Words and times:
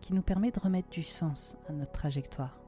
qui 0.00 0.14
nous 0.14 0.22
permet 0.22 0.50
de 0.50 0.60
remettre 0.60 0.90
du 0.90 1.02
sens 1.02 1.56
à 1.68 1.72
notre 1.72 1.92
trajectoire. 1.92 2.60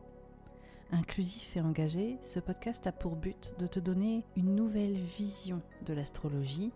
Inclusif 0.91 1.57
et 1.57 1.61
engagé, 1.61 2.19
ce 2.21 2.39
podcast 2.39 2.87
a 2.87 2.93
pour 2.93 3.17
but 3.17 3.55
de 3.59 3.67
te 3.67 3.81
donner 3.81 4.27
une 4.37 4.55
nouvelle 4.55 4.99
vision 4.99 5.63
de 5.87 5.95
l'astrologie 5.95 6.73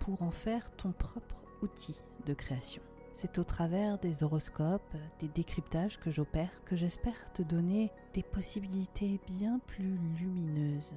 pour 0.00 0.22
en 0.22 0.30
faire 0.30 0.70
ton 0.76 0.92
propre 0.92 1.42
outil 1.62 1.96
de 2.24 2.32
création. 2.32 2.82
C'est 3.12 3.38
au 3.38 3.44
travers 3.44 3.98
des 3.98 4.22
horoscopes, 4.22 4.96
des 5.18 5.28
décryptages 5.28 5.98
que 5.98 6.10
j'opère 6.10 6.62
que 6.64 6.76
j'espère 6.76 7.32
te 7.34 7.42
donner 7.42 7.90
des 8.14 8.22
possibilités 8.22 9.20
bien 9.26 9.58
plus 9.66 9.98
lumineuses 10.18 10.94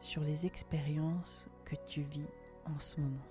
sur 0.00 0.22
les 0.22 0.46
expériences 0.46 1.48
que 1.64 1.76
tu 1.86 2.02
vis 2.02 2.26
en 2.64 2.78
ce 2.78 3.00
moment. 3.00 3.22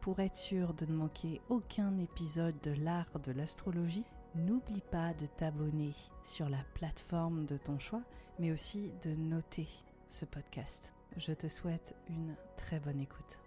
Pour 0.00 0.20
être 0.20 0.36
sûr 0.36 0.74
de 0.74 0.86
ne 0.86 0.94
manquer 0.94 1.40
aucun 1.48 1.98
épisode 1.98 2.54
de 2.62 2.70
l'art 2.70 3.18
de 3.22 3.32
l'astrologie, 3.32 4.06
N'oublie 4.34 4.82
pas 4.90 5.12
de 5.20 5.26
t'abonner 5.26 5.92
sur 6.22 6.48
la 6.48 6.64
plateforme 6.72 7.44
de 7.44 7.58
ton 7.58 7.78
choix, 7.78 8.02
mais 8.38 8.50
aussi 8.50 8.90
de 9.04 9.10
noter 9.10 9.68
ce 10.08 10.24
podcast. 10.24 10.94
Je 11.18 11.32
te 11.32 11.48
souhaite 11.48 11.94
une 12.08 12.34
très 12.56 12.80
bonne 12.80 12.98
écoute. 12.98 13.38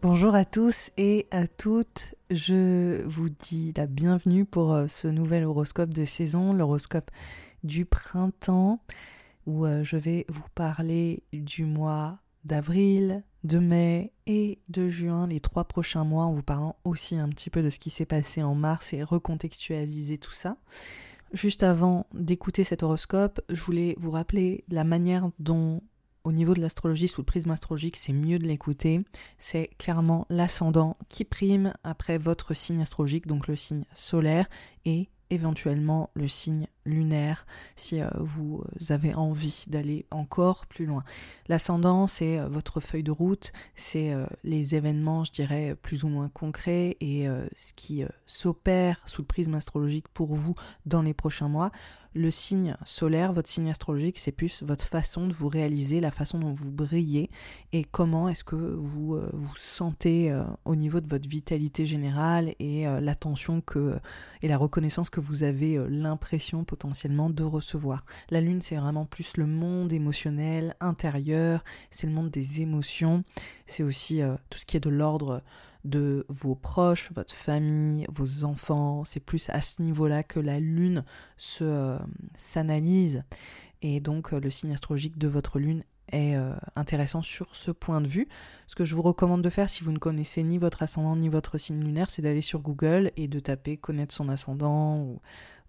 Bonjour 0.00 0.34
à 0.34 0.46
tous 0.46 0.90
et 0.96 1.26
à 1.30 1.46
toutes, 1.46 2.14
je 2.30 3.02
vous 3.02 3.28
dis 3.28 3.74
la 3.76 3.86
bienvenue 3.86 4.46
pour 4.46 4.72
euh, 4.72 4.88
ce 4.88 5.06
nouvel 5.06 5.44
horoscope 5.44 5.90
de 5.90 6.06
saison, 6.06 6.54
l'horoscope 6.54 7.10
du 7.64 7.84
printemps, 7.84 8.80
où 9.46 9.66
euh, 9.66 9.84
je 9.84 9.98
vais 9.98 10.24
vous 10.30 10.48
parler 10.54 11.22
du 11.34 11.66
mois 11.66 12.21
d'avril, 12.44 13.24
de 13.44 13.58
mai 13.58 14.12
et 14.26 14.60
de 14.68 14.88
juin, 14.88 15.26
les 15.26 15.40
trois 15.40 15.64
prochains 15.64 16.04
mois, 16.04 16.24
en 16.24 16.32
vous 16.32 16.42
parlant 16.42 16.76
aussi 16.84 17.16
un 17.16 17.28
petit 17.28 17.50
peu 17.50 17.62
de 17.62 17.70
ce 17.70 17.78
qui 17.78 17.90
s'est 17.90 18.06
passé 18.06 18.42
en 18.42 18.54
mars 18.54 18.92
et 18.92 19.02
recontextualiser 19.02 20.18
tout 20.18 20.32
ça. 20.32 20.56
Juste 21.32 21.62
avant 21.62 22.06
d'écouter 22.12 22.62
cet 22.62 22.82
horoscope, 22.82 23.40
je 23.48 23.62
voulais 23.62 23.96
vous 23.98 24.10
rappeler 24.10 24.64
la 24.68 24.84
manière 24.84 25.30
dont, 25.38 25.82
au 26.24 26.32
niveau 26.32 26.54
de 26.54 26.60
l'astrologie, 26.60 27.08
sous 27.08 27.22
le 27.22 27.26
prisme 27.26 27.50
astrologique, 27.50 27.96
c'est 27.96 28.12
mieux 28.12 28.38
de 28.38 28.46
l'écouter. 28.46 29.00
C'est 29.38 29.70
clairement 29.78 30.26
l'ascendant 30.28 30.96
qui 31.08 31.24
prime 31.24 31.72
après 31.84 32.18
votre 32.18 32.54
signe 32.54 32.82
astrologique, 32.82 33.26
donc 33.26 33.48
le 33.48 33.56
signe 33.56 33.84
solaire, 33.94 34.46
et 34.84 35.08
éventuellement 35.30 36.10
le 36.14 36.28
signe 36.28 36.66
lunaire 36.84 37.46
si 37.76 38.00
euh, 38.00 38.08
vous 38.18 38.62
avez 38.90 39.14
envie 39.14 39.64
d'aller 39.68 40.06
encore 40.10 40.66
plus 40.66 40.86
loin. 40.86 41.04
L'ascendant, 41.48 42.06
c'est 42.06 42.38
euh, 42.38 42.48
votre 42.48 42.80
feuille 42.80 43.02
de 43.02 43.10
route, 43.10 43.52
c'est 43.74 44.12
euh, 44.12 44.26
les 44.44 44.74
événements, 44.74 45.24
je 45.24 45.32
dirais, 45.32 45.76
plus 45.80 46.04
ou 46.04 46.08
moins 46.08 46.28
concrets 46.28 46.96
et 47.00 47.26
ce 47.56 47.72
qui 47.74 48.04
s'opère 48.26 49.00
sous 49.06 49.22
le 49.22 49.26
prisme 49.26 49.54
astrologique 49.54 50.08
pour 50.08 50.34
vous 50.34 50.54
dans 50.86 51.02
les 51.02 51.14
prochains 51.14 51.48
mois. 51.48 51.70
Le 52.14 52.30
signe 52.30 52.76
solaire, 52.84 53.32
votre 53.32 53.48
signe 53.48 53.70
astrologique, 53.70 54.18
c'est 54.18 54.32
plus 54.32 54.62
votre 54.62 54.84
façon 54.84 55.26
de 55.26 55.32
vous 55.32 55.48
réaliser, 55.48 56.00
la 56.00 56.10
façon 56.10 56.38
dont 56.38 56.52
vous 56.52 56.70
brillez 56.70 57.30
et 57.72 57.84
comment 57.84 58.28
est-ce 58.28 58.44
que 58.44 58.56
vous 58.56 59.18
vous 59.32 59.56
sentez 59.56 60.38
au 60.66 60.76
niveau 60.76 61.00
de 61.00 61.08
votre 61.08 61.26
vitalité 61.26 61.86
générale 61.86 62.54
et 62.58 62.84
l'attention 63.00 63.62
que 63.62 63.98
et 64.42 64.48
la 64.48 64.58
reconnaissance 64.58 65.08
que 65.08 65.20
vous 65.20 65.42
avez 65.42 65.82
l'impression 65.88 66.64
potentiellement 66.72 67.28
de 67.28 67.44
recevoir. 67.44 68.02
La 68.30 68.40
lune, 68.40 68.62
c'est 68.62 68.76
vraiment 68.76 69.04
plus 69.04 69.36
le 69.36 69.44
monde 69.44 69.92
émotionnel, 69.92 70.74
intérieur, 70.80 71.62
c'est 71.90 72.06
le 72.06 72.14
monde 72.14 72.30
des 72.30 72.62
émotions, 72.62 73.24
c'est 73.66 73.82
aussi 73.82 74.22
euh, 74.22 74.36
tout 74.48 74.58
ce 74.58 74.64
qui 74.64 74.78
est 74.78 74.80
de 74.80 74.88
l'ordre 74.88 75.42
de 75.84 76.24
vos 76.30 76.54
proches, 76.54 77.12
votre 77.14 77.34
famille, 77.34 78.06
vos 78.08 78.44
enfants, 78.44 79.04
c'est 79.04 79.20
plus 79.20 79.50
à 79.50 79.60
ce 79.60 79.82
niveau-là 79.82 80.22
que 80.22 80.40
la 80.40 80.60
lune 80.60 81.04
se 81.36 81.64
euh, 81.64 81.98
s'analyse 82.36 83.22
et 83.82 84.00
donc 84.00 84.32
euh, 84.32 84.40
le 84.40 84.48
signe 84.48 84.72
astrologique 84.72 85.18
de 85.18 85.28
votre 85.28 85.58
lune 85.58 85.84
est 86.10 86.36
intéressant 86.76 87.22
sur 87.22 87.56
ce 87.56 87.70
point 87.70 88.02
de 88.02 88.06
vue. 88.06 88.28
Ce 88.66 88.74
que 88.74 88.84
je 88.84 88.94
vous 88.94 89.00
recommande 89.00 89.40
de 89.40 89.48
faire 89.48 89.70
si 89.70 89.82
vous 89.82 89.92
ne 89.92 89.98
connaissez 89.98 90.42
ni 90.42 90.58
votre 90.58 90.82
ascendant 90.82 91.16
ni 91.16 91.30
votre 91.30 91.56
signe 91.56 91.82
lunaire, 91.82 92.10
c'est 92.10 92.20
d'aller 92.20 92.42
sur 92.42 92.60
Google 92.60 93.12
et 93.16 93.28
de 93.28 93.40
taper 93.40 93.78
connaître 93.78 94.14
son 94.14 94.28
ascendant 94.28 94.98
ou 94.98 95.20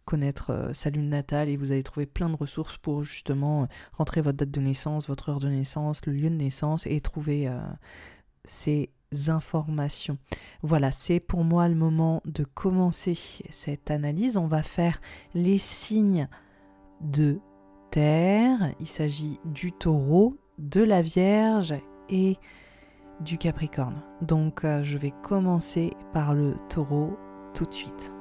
connaître 0.06 0.52
euh, 0.52 0.74
sa 0.74 0.90
lune 0.90 1.10
natale 1.10 1.50
et 1.50 1.58
vous 1.58 1.72
allez 1.72 1.84
trouver 1.84 2.06
plein 2.06 2.30
de 2.30 2.36
ressources 2.36 2.78
pour 2.78 3.04
justement 3.04 3.64
euh, 3.64 3.66
rentrer 3.94 4.22
votre 4.22 4.38
date 4.38 4.52
de 4.52 4.62
naissance, 4.62 5.08
votre 5.08 5.30
heure 5.30 5.40
de 5.40 5.50
naissance, 5.50 6.06
le 6.06 6.14
lieu 6.14 6.30
de 6.30 6.36
naissance 6.36 6.86
et 6.88 7.00
trouver 7.02 7.48
euh, 7.48 7.60
ces 8.44 8.90
informations. 9.28 10.18
Voilà, 10.62 10.92
c'est 10.92 11.20
pour 11.20 11.44
moi 11.44 11.68
le 11.70 11.76
moment 11.76 12.22
de 12.26 12.44
commencer 12.44 13.16
cette 13.50 13.92
analyse. 13.92 14.38
On 14.38 14.48
va 14.48 14.64
faire 14.64 15.00
les 15.34 15.58
signes 15.58 16.28
de 17.02 17.40
terre. 17.92 18.74
Il 18.80 18.88
s'agit 18.88 19.40
du 19.46 19.72
taureau, 19.72 20.36
de 20.58 20.82
la 20.82 21.02
Vierge 21.02 21.76
et 22.10 22.38
du 23.20 23.38
Capricorne. 23.38 24.02
Donc 24.22 24.64
je 24.64 24.98
vais 24.98 25.14
commencer 25.22 25.92
par 26.12 26.34
le 26.34 26.56
taureau 26.70 27.16
tout 27.54 27.66
de 27.66 27.74
suite. 27.74 28.12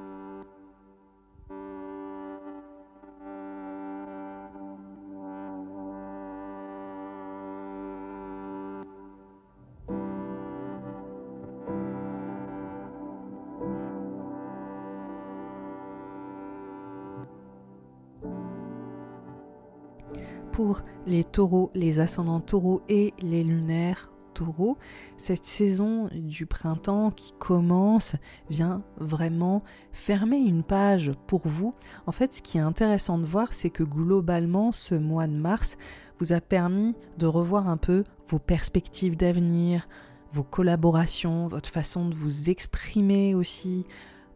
Les 21.07 21.23
taureaux, 21.23 21.71
les 21.73 21.99
ascendants 21.99 22.39
taureaux 22.39 22.81
et 22.89 23.13
les 23.21 23.43
lunaires 23.43 24.11
taureaux, 24.33 24.77
cette 25.17 25.45
saison 25.45 26.09
du 26.13 26.45
printemps 26.45 27.11
qui 27.11 27.33
commence 27.39 28.15
vient 28.49 28.81
vraiment 28.97 29.63
fermer 29.91 30.37
une 30.37 30.63
page 30.63 31.11
pour 31.27 31.47
vous. 31.47 31.71
En 32.07 32.11
fait, 32.11 32.33
ce 32.33 32.41
qui 32.41 32.57
est 32.57 32.61
intéressant 32.61 33.17
de 33.17 33.25
voir, 33.25 33.53
c'est 33.53 33.69
que 33.69 33.83
globalement, 33.83 34.71
ce 34.71 34.95
mois 34.95 35.27
de 35.27 35.35
mars 35.35 35.77
vous 36.19 36.33
a 36.33 36.41
permis 36.41 36.95
de 37.17 37.27
revoir 37.27 37.67
un 37.67 37.77
peu 37.77 38.03
vos 38.27 38.39
perspectives 38.39 39.15
d'avenir, 39.15 39.87
vos 40.31 40.43
collaborations, 40.43 41.47
votre 41.47 41.69
façon 41.69 42.09
de 42.09 42.15
vous 42.15 42.49
exprimer 42.49 43.35
aussi 43.35 43.85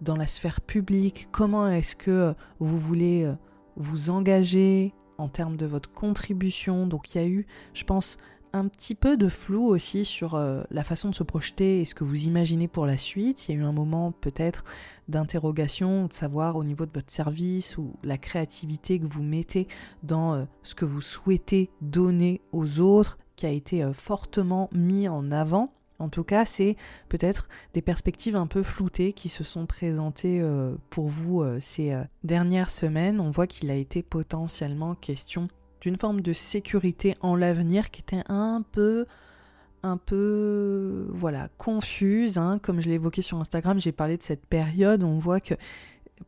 dans 0.01 0.15
la 0.15 0.27
sphère 0.27 0.62
publique, 0.62 1.27
comment 1.31 1.68
est-ce 1.68 1.95
que 1.95 2.35
vous 2.59 2.77
voulez 2.77 3.24
euh, 3.24 3.33
vous 3.77 4.12
engager 4.12 4.94
en 5.17 5.27
termes 5.27 5.57
de 5.57 5.65
votre 5.65 5.91
contribution. 5.91 6.87
Donc 6.87 7.13
il 7.13 7.17
y 7.17 7.23
a 7.23 7.27
eu, 7.27 7.45
je 7.73 7.83
pense, 7.83 8.17
un 8.53 8.67
petit 8.67 8.95
peu 8.95 9.17
de 9.17 9.29
flou 9.29 9.65
aussi 9.65 10.05
sur 10.05 10.35
euh, 10.35 10.63
la 10.71 10.83
façon 10.83 11.09
de 11.09 11.15
se 11.15 11.23
projeter 11.23 11.81
et 11.81 11.85
ce 11.85 11.95
que 11.95 12.03
vous 12.03 12.25
imaginez 12.25 12.67
pour 12.67 12.85
la 12.85 12.97
suite. 12.97 13.47
Il 13.47 13.55
y 13.55 13.57
a 13.57 13.61
eu 13.61 13.63
un 13.63 13.71
moment 13.71 14.11
peut-être 14.11 14.63
d'interrogation, 15.07 16.07
de 16.07 16.13
savoir 16.13 16.55
au 16.55 16.63
niveau 16.63 16.85
de 16.85 16.91
votre 16.93 17.11
service 17.11 17.77
ou 17.77 17.93
la 18.03 18.17
créativité 18.17 18.99
que 18.99 19.05
vous 19.05 19.23
mettez 19.23 19.67
dans 20.03 20.33
euh, 20.33 20.45
ce 20.63 20.75
que 20.75 20.85
vous 20.85 21.01
souhaitez 21.01 21.69
donner 21.81 22.41
aux 22.51 22.79
autres 22.79 23.17
qui 23.35 23.45
a 23.45 23.51
été 23.51 23.83
euh, 23.83 23.93
fortement 23.93 24.69
mis 24.71 25.07
en 25.07 25.31
avant. 25.31 25.71
En 25.99 26.09
tout 26.09 26.23
cas, 26.23 26.45
c'est 26.45 26.75
peut-être 27.09 27.49
des 27.73 27.81
perspectives 27.81 28.35
un 28.35 28.47
peu 28.47 28.63
floutées 28.63 29.13
qui 29.13 29.29
se 29.29 29.44
sont 29.44 29.65
présentées 29.65 30.44
pour 30.89 31.07
vous 31.07 31.44
ces 31.59 31.95
dernières 32.23 32.69
semaines. 32.69 33.19
On 33.19 33.31
voit 33.31 33.47
qu'il 33.47 33.71
a 33.71 33.75
été 33.75 34.03
potentiellement 34.03 34.94
question 34.95 35.47
d'une 35.81 35.97
forme 35.97 36.21
de 36.21 36.33
sécurité 36.33 37.15
en 37.21 37.35
l'avenir 37.35 37.91
qui 37.91 38.01
était 38.01 38.23
un 38.29 38.63
peu 38.71 39.05
un 39.83 39.97
peu 39.97 41.07
voilà 41.11 41.49
confuse 41.57 42.38
hein. 42.38 42.59
comme 42.61 42.81
je 42.81 42.89
l'ai 42.89 42.95
évoqué 42.95 43.21
sur 43.21 43.39
Instagram 43.39 43.79
j'ai 43.79 43.91
parlé 43.91 44.17
de 44.17 44.23
cette 44.23 44.45
période 44.45 45.03
on 45.03 45.19
voit 45.19 45.39
que 45.39 45.53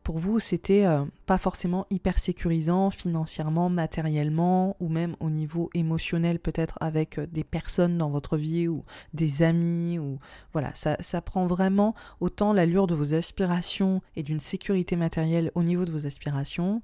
pour 0.02 0.18
vous 0.18 0.40
c'était 0.40 0.84
euh, 0.84 1.04
pas 1.26 1.38
forcément 1.38 1.86
hyper 1.90 2.18
sécurisant 2.18 2.90
financièrement 2.90 3.68
matériellement 3.68 4.76
ou 4.80 4.88
même 4.88 5.16
au 5.20 5.30
niveau 5.30 5.70
émotionnel 5.74 6.38
peut-être 6.38 6.78
avec 6.80 7.18
euh, 7.18 7.26
des 7.26 7.44
personnes 7.44 7.98
dans 7.98 8.10
votre 8.10 8.36
vie 8.36 8.68
ou 8.68 8.84
des 9.14 9.42
amis 9.42 9.98
ou 9.98 10.18
voilà 10.52 10.72
ça, 10.74 10.96
ça 11.00 11.20
prend 11.20 11.46
vraiment 11.46 11.94
autant 12.20 12.52
l'allure 12.52 12.86
de 12.86 12.94
vos 12.94 13.14
aspirations 13.14 14.00
et 14.16 14.22
d'une 14.22 14.40
sécurité 14.40 14.96
matérielle 14.96 15.50
au 15.54 15.62
niveau 15.62 15.84
de 15.84 15.92
vos 15.92 16.06
aspirations. 16.06 16.82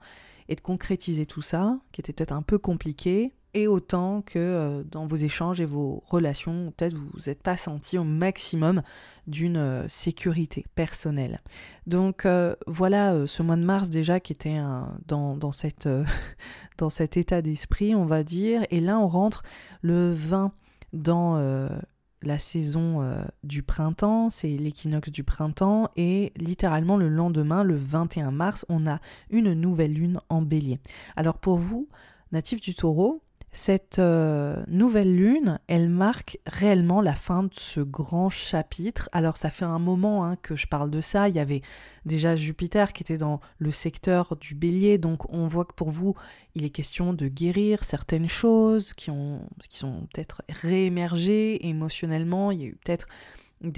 Et 0.48 0.54
de 0.54 0.60
concrétiser 0.60 1.26
tout 1.26 1.42
ça, 1.42 1.80
qui 1.90 2.00
était 2.00 2.12
peut-être 2.12 2.30
un 2.30 2.42
peu 2.42 2.56
compliqué, 2.56 3.32
et 3.56 3.68
autant 3.68 4.20
que 4.20 4.38
euh, 4.38 4.84
dans 4.84 5.06
vos 5.06 5.16
échanges 5.16 5.62
et 5.62 5.64
vos 5.64 6.02
relations, 6.06 6.74
peut-être 6.76 6.94
vous 6.94 7.08
vous 7.14 7.30
êtes 7.30 7.42
pas 7.42 7.56
senti 7.56 7.96
au 7.96 8.04
maximum 8.04 8.82
d'une 9.26 9.56
euh, 9.56 9.88
sécurité 9.88 10.66
personnelle. 10.74 11.40
Donc 11.86 12.26
euh, 12.26 12.54
voilà 12.66 13.26
ce 13.26 13.42
mois 13.42 13.56
de 13.56 13.64
mars 13.64 13.88
déjà 13.88 14.20
qui 14.20 14.34
était 14.34 14.58
dans, 15.08 15.38
dans, 15.38 15.52
cette, 15.52 15.88
dans 16.78 16.90
cet 16.90 17.16
état 17.16 17.40
d'esprit, 17.40 17.94
on 17.94 18.04
va 18.04 18.22
dire, 18.24 18.62
et 18.70 18.80
là 18.80 18.98
on 18.98 19.08
rentre 19.08 19.42
le 19.80 20.12
20 20.12 20.52
dans 20.92 21.68
la 22.22 22.38
saison 22.38 23.02
du 23.42 23.62
printemps, 23.62 24.30
c'est 24.30 24.48
l'équinoxe 24.48 25.10
du 25.10 25.24
printemps, 25.24 25.88
et 25.96 26.32
littéralement 26.36 26.96
le 26.96 27.08
lendemain, 27.08 27.64
le 27.64 27.76
21 27.76 28.30
mars, 28.30 28.64
on 28.68 28.86
a 28.86 29.00
une 29.30 29.52
nouvelle 29.54 29.94
lune 29.94 30.20
en 30.28 30.42
bélier. 30.42 30.78
Alors 31.16 31.38
pour 31.38 31.58
vous, 31.58 31.88
natif 32.32 32.60
du 32.60 32.74
taureau, 32.74 33.22
cette 33.52 33.98
euh, 33.98 34.62
nouvelle 34.68 35.16
lune, 35.16 35.58
elle 35.66 35.88
marque 35.88 36.38
réellement 36.46 37.00
la 37.00 37.14
fin 37.14 37.44
de 37.44 37.54
ce 37.54 37.80
grand 37.80 38.28
chapitre. 38.28 39.08
Alors 39.12 39.36
ça 39.38 39.48
fait 39.50 39.64
un 39.64 39.78
moment 39.78 40.24
hein, 40.24 40.36
que 40.36 40.56
je 40.56 40.66
parle 40.66 40.90
de 40.90 41.00
ça. 41.00 41.28
Il 41.28 41.36
y 41.36 41.38
avait 41.38 41.62
déjà 42.04 42.36
Jupiter 42.36 42.92
qui 42.92 43.02
était 43.02 43.16
dans 43.16 43.40
le 43.58 43.70
secteur 43.70 44.36
du 44.36 44.54
bélier. 44.54 44.98
Donc 44.98 45.32
on 45.32 45.46
voit 45.46 45.64
que 45.64 45.74
pour 45.74 45.90
vous, 45.90 46.14
il 46.54 46.64
est 46.64 46.70
question 46.70 47.14
de 47.14 47.28
guérir 47.28 47.82
certaines 47.82 48.28
choses 48.28 48.92
qui, 48.92 49.10
ont, 49.10 49.40
sont 49.70 50.06
peut-être 50.12 50.42
réémergées 50.48 51.66
émotionnellement. 51.66 52.50
Il 52.50 52.60
y 52.60 52.64
a 52.64 52.68
eu 52.68 52.78
peut-être 52.84 53.08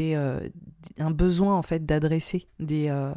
euh, 0.01 0.49
un 0.99 1.11
besoin 1.13 1.55
en 1.55 1.63
fait 1.63 1.87
d'adresser 1.87 2.49
des... 2.59 2.89
Euh, 2.89 3.15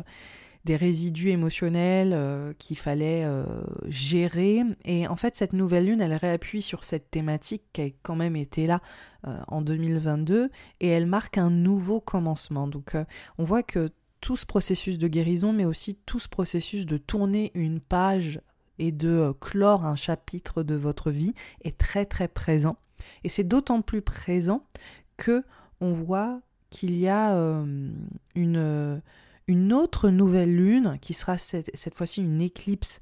des 0.66 0.76
résidus 0.76 1.30
émotionnels 1.30 2.12
euh, 2.14 2.54
qu'il 2.58 2.78
fallait 2.78 3.24
euh, 3.26 3.44
gérer. 3.88 4.62
Et 4.86 5.08
en 5.08 5.16
fait, 5.16 5.36
cette 5.36 5.54
nouvelle 5.54 5.88
lune, 5.88 6.02
elle 6.02 6.14
réappuie 6.14 6.62
sur 6.62 6.84
cette 6.84 7.10
thématique 7.10 7.64
qui 7.74 7.82
a 7.82 7.90
quand 8.04 8.16
même 8.16 8.36
été 8.36 8.68
là 8.68 8.82
euh, 9.28 9.40
en 9.48 9.62
2022 9.62 10.50
et 10.80 10.88
elle 10.88 11.08
marque 11.08 11.38
un 11.38 11.50
nouveau 11.50 12.00
commencement. 12.00 12.68
Donc, 12.68 12.96
on 13.38 13.44
voit 13.44 13.64
que 13.64 13.90
tout 14.20 14.36
ce 14.36 14.46
processus 14.46 15.00
de 15.00 15.08
guérison, 15.08 15.52
mais 15.52 15.66
aussi 15.66 15.96
tout 16.06 16.20
ce 16.20 16.30
processus 16.30 16.86
de 16.86 16.98
tourner 16.98 17.52
une 17.56 17.80
page 17.80 18.40
et 18.78 18.92
de 18.92 19.34
clore 19.40 19.86
un 19.86 19.96
chapitre 19.96 20.62
de 20.62 20.76
votre 20.76 21.10
vie 21.10 21.34
est 21.64 21.78
très 21.78 22.06
très 22.06 22.28
présent. 22.28 22.78
Et 23.24 23.30
c'est 23.30 23.44
d'autant 23.44 23.82
plus 23.82 24.04
présent 24.04 24.64
que 25.18 25.44
on 25.80 25.92
voit 25.92 26.42
qu'il 26.70 26.96
y 26.96 27.08
a 27.08 27.34
une 28.36 29.02
une 29.48 29.74
autre 29.74 30.10
nouvelle 30.10 30.56
lune 30.56 30.98
qui 31.02 31.14
sera 31.14 31.38
cette, 31.38 31.96
fois-ci 31.96 32.22
une 32.22 32.42
éclipse 32.42 33.00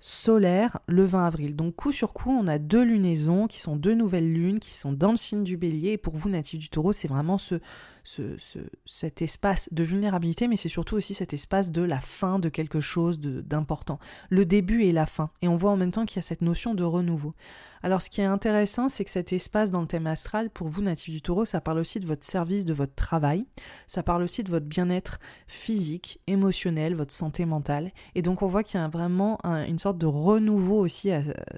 solaire 0.00 0.78
le 0.86 1.04
20 1.04 1.26
avril. 1.26 1.56
Donc 1.56 1.74
coup 1.74 1.92
sur 1.92 2.12
coup, 2.12 2.30
on 2.30 2.46
a 2.46 2.58
deux 2.58 2.84
lunaisons 2.84 3.46
qui 3.46 3.58
sont 3.58 3.76
deux 3.76 3.94
nouvelles 3.94 4.32
lunes 4.32 4.60
qui 4.60 4.72
sont 4.72 4.92
dans 4.92 5.10
le 5.10 5.16
signe 5.16 5.44
du 5.44 5.56
bélier. 5.56 5.92
Et 5.92 5.98
pour 5.98 6.14
vous, 6.14 6.28
natifs 6.28 6.60
du 6.60 6.68
taureau, 6.68 6.92
c'est 6.92 7.08
vraiment 7.08 7.38
ce, 7.38 7.56
ce, 8.08 8.58
cet 8.86 9.20
espace 9.20 9.68
de 9.70 9.84
vulnérabilité, 9.84 10.48
mais 10.48 10.56
c'est 10.56 10.70
surtout 10.70 10.96
aussi 10.96 11.12
cet 11.12 11.34
espace 11.34 11.70
de 11.70 11.82
la 11.82 12.00
fin 12.00 12.38
de 12.38 12.48
quelque 12.48 12.80
chose 12.80 13.20
d'important. 13.20 13.98
Le 14.30 14.46
début 14.46 14.84
et 14.84 14.92
la 14.92 15.04
fin. 15.04 15.30
Et 15.42 15.48
on 15.48 15.56
voit 15.56 15.70
en 15.70 15.76
même 15.76 15.92
temps 15.92 16.06
qu'il 16.06 16.16
y 16.16 16.18
a 16.20 16.22
cette 16.22 16.40
notion 16.40 16.74
de 16.74 16.84
renouveau. 16.84 17.34
Alors 17.82 18.00
ce 18.00 18.08
qui 18.08 18.22
est 18.22 18.24
intéressant, 18.24 18.88
c'est 18.88 19.04
que 19.04 19.10
cet 19.10 19.32
espace 19.32 19.70
dans 19.70 19.82
le 19.82 19.86
thème 19.86 20.06
astral, 20.06 20.48
pour 20.50 20.68
vous, 20.68 20.80
natifs 20.82 21.12
du 21.12 21.20
taureau, 21.20 21.44
ça 21.44 21.60
parle 21.60 21.78
aussi 21.78 22.00
de 22.00 22.06
votre 22.06 22.24
service, 22.24 22.64
de 22.64 22.72
votre 22.72 22.94
travail, 22.94 23.44
ça 23.86 24.02
parle 24.02 24.22
aussi 24.22 24.42
de 24.42 24.50
votre 24.50 24.66
bien-être 24.66 25.20
physique, 25.46 26.20
émotionnel, 26.26 26.94
votre 26.94 27.12
santé 27.12 27.44
mentale. 27.44 27.92
Et 28.14 28.22
donc 28.22 28.42
on 28.42 28.48
voit 28.48 28.62
qu'il 28.62 28.80
y 28.80 28.82
a 28.82 28.88
vraiment 28.88 29.38
une 29.44 29.78
sorte 29.78 29.98
de 29.98 30.06
renouveau 30.06 30.78
aussi 30.80 31.10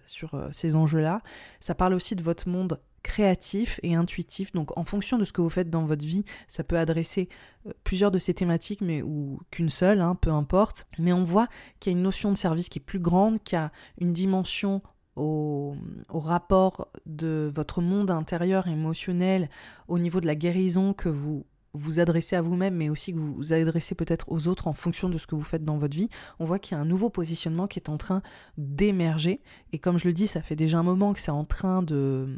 sur 0.06 0.34
euh, 0.34 0.48
ces 0.52 0.74
enjeux-là. 0.74 1.22
Ça 1.60 1.74
parle 1.74 1.94
aussi 1.94 2.16
de 2.16 2.22
votre 2.22 2.48
monde 2.48 2.80
créatif 3.02 3.80
et 3.82 3.94
intuitif. 3.94 4.52
Donc 4.52 4.76
en 4.76 4.84
fonction 4.84 5.18
de 5.18 5.24
ce 5.24 5.32
que 5.32 5.40
vous 5.40 5.50
faites 5.50 5.70
dans 5.70 5.84
votre 5.84 6.04
vie, 6.04 6.24
ça 6.48 6.64
peut 6.64 6.78
adresser 6.78 7.28
euh, 7.66 7.72
plusieurs 7.84 8.10
de 8.10 8.18
ces 8.18 8.34
thématiques, 8.34 8.80
mais 8.80 9.02
ou 9.02 9.38
qu'une 9.50 9.70
seule, 9.70 10.00
hein, 10.00 10.14
peu 10.14 10.30
importe. 10.30 10.86
Mais 10.98 11.12
on 11.12 11.24
voit 11.24 11.48
qu'il 11.78 11.92
y 11.92 11.94
a 11.94 11.96
une 11.96 12.02
notion 12.02 12.32
de 12.32 12.36
service 12.36 12.68
qui 12.68 12.78
est 12.78 12.82
plus 12.84 13.00
grande, 13.00 13.42
qui 13.42 13.56
a 13.56 13.72
une 13.98 14.12
dimension 14.12 14.82
au, 15.16 15.76
rapport 16.12 16.88
de 17.06 17.50
votre 17.52 17.80
monde 17.80 18.10
intérieur 18.10 18.68
émotionnel, 18.68 19.50
au 19.88 19.98
niveau 19.98 20.20
de 20.20 20.26
la 20.26 20.34
guérison 20.34 20.92
que 20.92 21.08
vous 21.08 21.44
vous 21.72 22.00
adressez 22.00 22.36
à 22.36 22.42
vous-même, 22.42 22.74
mais 22.74 22.88
aussi 22.88 23.12
que 23.12 23.18
vous 23.18 23.34
vous 23.34 23.52
adressez 23.52 23.94
peut-être 23.94 24.30
aux 24.30 24.48
autres 24.48 24.66
en 24.66 24.72
fonction 24.72 25.08
de 25.08 25.18
ce 25.18 25.26
que 25.26 25.34
vous 25.34 25.42
faites 25.42 25.64
dans 25.64 25.78
votre 25.78 25.96
vie, 25.96 26.08
on 26.38 26.44
voit 26.44 26.58
qu'il 26.58 26.76
y 26.76 26.78
a 26.78 26.80
un 26.80 26.86
nouveau 26.86 27.10
positionnement 27.10 27.66
qui 27.66 27.78
est 27.78 27.88
en 27.88 27.96
train 27.96 28.22
d'émerger. 28.58 29.40
Et 29.72 29.78
comme 29.78 29.98
je 29.98 30.08
le 30.08 30.14
dis, 30.14 30.26
ça 30.26 30.42
fait 30.42 30.56
déjà 30.56 30.78
un 30.78 30.82
moment 30.82 31.12
que 31.12 31.20
c'est 31.20 31.30
en 31.30 31.44
train 31.44 31.82
de 31.82 32.28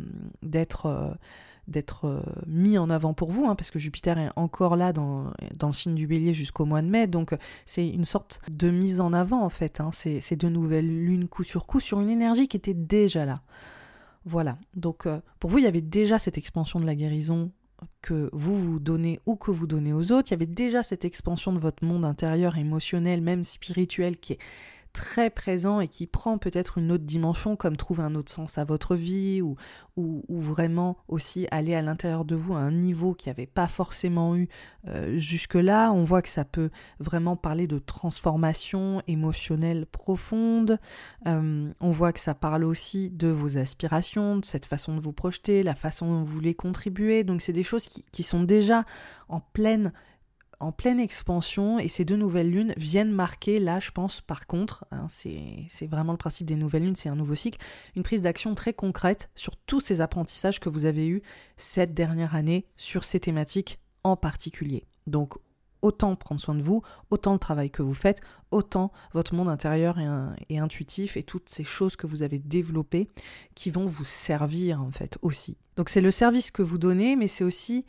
d'être 0.43 0.87
euh, 0.87 1.15
euh, 2.05 2.23
mis 2.47 2.77
en 2.77 2.91
avant 2.91 3.15
pour 3.15 3.31
vous, 3.31 3.47
hein, 3.47 3.55
parce 3.55 3.71
que 3.71 3.79
Jupiter 3.79 4.19
est 4.19 4.31
encore 4.37 4.77
là 4.77 4.93
dans, 4.93 5.33
dans 5.55 5.69
le 5.69 5.73
signe 5.73 5.95
du 5.95 6.07
bélier 6.07 6.33
jusqu'au 6.33 6.65
mois 6.65 6.83
de 6.83 6.89
mai, 6.89 7.07
donc 7.07 7.35
c'est 7.65 7.89
une 7.89 8.05
sorte 8.05 8.43
de 8.51 8.71
mise 8.71 9.01
en 9.01 9.13
avant 9.13 9.43
en 9.43 9.49
fait, 9.49 9.81
hein, 9.81 9.91
ces, 9.93 10.21
ces 10.21 10.37
deux 10.37 10.49
nouvelles 10.49 11.05
lunes 11.05 11.29
coup 11.29 11.45
sur 11.45 11.67
coup 11.67 11.81
sur 11.81 12.01
une 12.01 12.11
énergie 12.11 12.49
qui 12.49 12.57
était 12.57 12.75
déjà 12.75 13.25
là. 13.25 13.43
Voilà, 14.25 14.59
donc 14.75 15.07
euh, 15.07 15.21
pour 15.41 15.51
vous 15.51 15.59
il 15.59 15.65
y 15.65 15.69
avait 15.69 15.81
déjà 15.81 16.19
cette 16.19 16.37
expansion 16.37 16.79
de 16.79 16.87
la 16.87 16.95
guérison 16.95 17.51
que 18.01 18.29
vous 18.33 18.57
vous 18.57 18.79
donnez 18.79 19.21
ou 19.27 19.37
que 19.37 19.51
vous 19.51 19.67
donnez 19.67 19.93
aux 19.93 20.13
autres, 20.13 20.29
il 20.29 20.33
y 20.33 20.35
avait 20.35 20.47
déjà 20.47 20.83
cette 20.83 21.05
expansion 21.05 21.53
de 21.53 21.59
votre 21.59 21.85
monde 21.85 22.05
intérieur, 22.05 22.57
émotionnel, 22.57 23.21
même 23.21 23.45
spirituel 23.45 24.19
qui 24.19 24.35
est 24.35 24.39
très 24.93 25.31
présent 25.31 25.81
et 25.81 25.89
qui 25.89 26.07
prend 26.07 26.39
peut-être 26.39 26.79
une 26.79 26.93
autre 26.93 27.05
dimension, 27.05 27.57
comme 27.57 27.77
trouver 27.77 28.03
un 28.03 28.15
autre 28.15 28.31
sens 28.31 28.59
à 28.59 28.65
votre 28.65 28.95
vie, 28.95 29.43
ou, 29.43 29.57
ou, 29.97 30.23
vraiment 30.29 30.97
aussi 31.09 31.47
aller 31.51 31.75
à 31.75 31.83
l'intérieur 31.83 32.25
de 32.25 32.35
vous 32.35 32.55
à 32.55 32.59
un 32.59 32.73
niveau 32.73 33.15
qui 33.15 33.29
n'avait 33.29 33.47
pas 33.47 33.69
forcément 33.69 34.37
eu 34.37 34.49
euh, 34.89 35.19
jusque-là. 35.19 35.93
On 35.93 36.05
voit 36.05 36.23
que 36.23 36.29
ça 36.29 36.45
peut 36.45 36.71
vraiment 36.99 37.37
parler 37.37 37.67
de 37.67 37.79
transformation 37.79 39.03
émotionnelle 39.07 39.87
profonde. 39.87 40.79
Euh, 41.27 41.73
on 41.81 41.91
voit 41.91 42.13
que 42.13 42.21
ça 42.21 42.35
parle 42.35 42.65
aussi 42.65 43.11
de 43.11 43.29
vos 43.29 43.59
aspirations, 43.59 44.37
de 44.37 44.45
cette 44.45 44.67
façon 44.67 44.95
de 44.95 45.01
vous 45.01 45.13
projeter, 45.13 45.63
la 45.63 45.75
façon 45.75 46.07
dont 46.07 46.23
vous 46.23 46.35
voulez 46.35 46.55
contribuer. 46.55 47.25
Donc 47.25 47.43
c'est 47.43 47.53
des 47.53 47.63
choses 47.63 47.87
qui 47.87 48.23
sont 48.23 48.43
déjà 48.43 48.85
en 49.29 49.41
pleine 49.41 49.93
en 50.63 50.71
pleine 50.71 51.01
expansion 51.01 51.79
et 51.81 51.89
ces 51.89 52.05
deux 52.05 52.17
nouvelles 52.17 52.51
lunes 52.51 52.73
viennent 52.77 53.11
marquer, 53.11 53.59
là 53.59 53.81
je 53.81 53.91
pense 53.91 54.21
par 54.21 54.47
contre, 54.47 54.85
hein, 54.93 55.07
c'est 55.09 55.87
vraiment 55.87 56.13
le 56.13 56.19
principe 56.19 56.47
des 56.47 56.55
nouvelles 56.55 56.85
lunes, 56.85 56.95
c'est 56.95 57.09
un 57.09 57.17
nouveau 57.17 57.35
cycle, 57.35 57.59
une 57.97 58.05
prise 58.05 58.23
d'action 58.23 58.55
très 58.55 58.73
concrète 58.73 59.29
sur 59.35 59.57
tous 59.57 59.81
ces 59.81 60.01
apprentissages 60.01 60.61
que 60.61 60.69
vous 60.69 60.85
avez 60.85 61.09
eus 61.09 61.23
cette 61.57 61.95
dernière 61.95 62.37
année 62.37 62.67
sur 62.77 63.05
ces 63.05 63.19
thématiques 63.19 63.81
en 64.05 64.17
particulier. 64.17 64.87
Donc 65.09 65.35
autant 65.83 66.15
prendre 66.15 66.41
soin 66.41 66.55
de 66.55 66.63
vous, 66.63 66.83
autant 67.11 67.33
le 67.33 67.41
travail 67.41 67.71
que 67.71 67.83
vous 67.83 67.93
faites, 67.93 68.21
autant 68.53 68.93
votre 69.15 69.35
monde 69.35 69.49
intérieur 69.49 69.99
et, 70.49 70.59
intuitif 70.59 71.17
et 71.17 71.25
toutes 71.25 71.49
ces 71.49 71.65
choses 71.65 71.97
que 71.97 72.07
vous 72.07 72.23
avez 72.23 72.39
développées 72.39 73.09
qui 73.57 73.71
vont 73.71 73.87
vous 73.87 74.05
servir 74.05 74.81
en 74.81 74.93
fait 74.93 75.19
aussi. 75.23 75.59
Donc 75.77 75.89
c'est 75.89 76.01
le 76.01 76.13
service 76.13 76.53
que 76.53 76.63
vous 76.63 76.79
donnez, 76.79 77.17
mais 77.17 77.27
c'est 77.27 77.43
aussi 77.43 77.85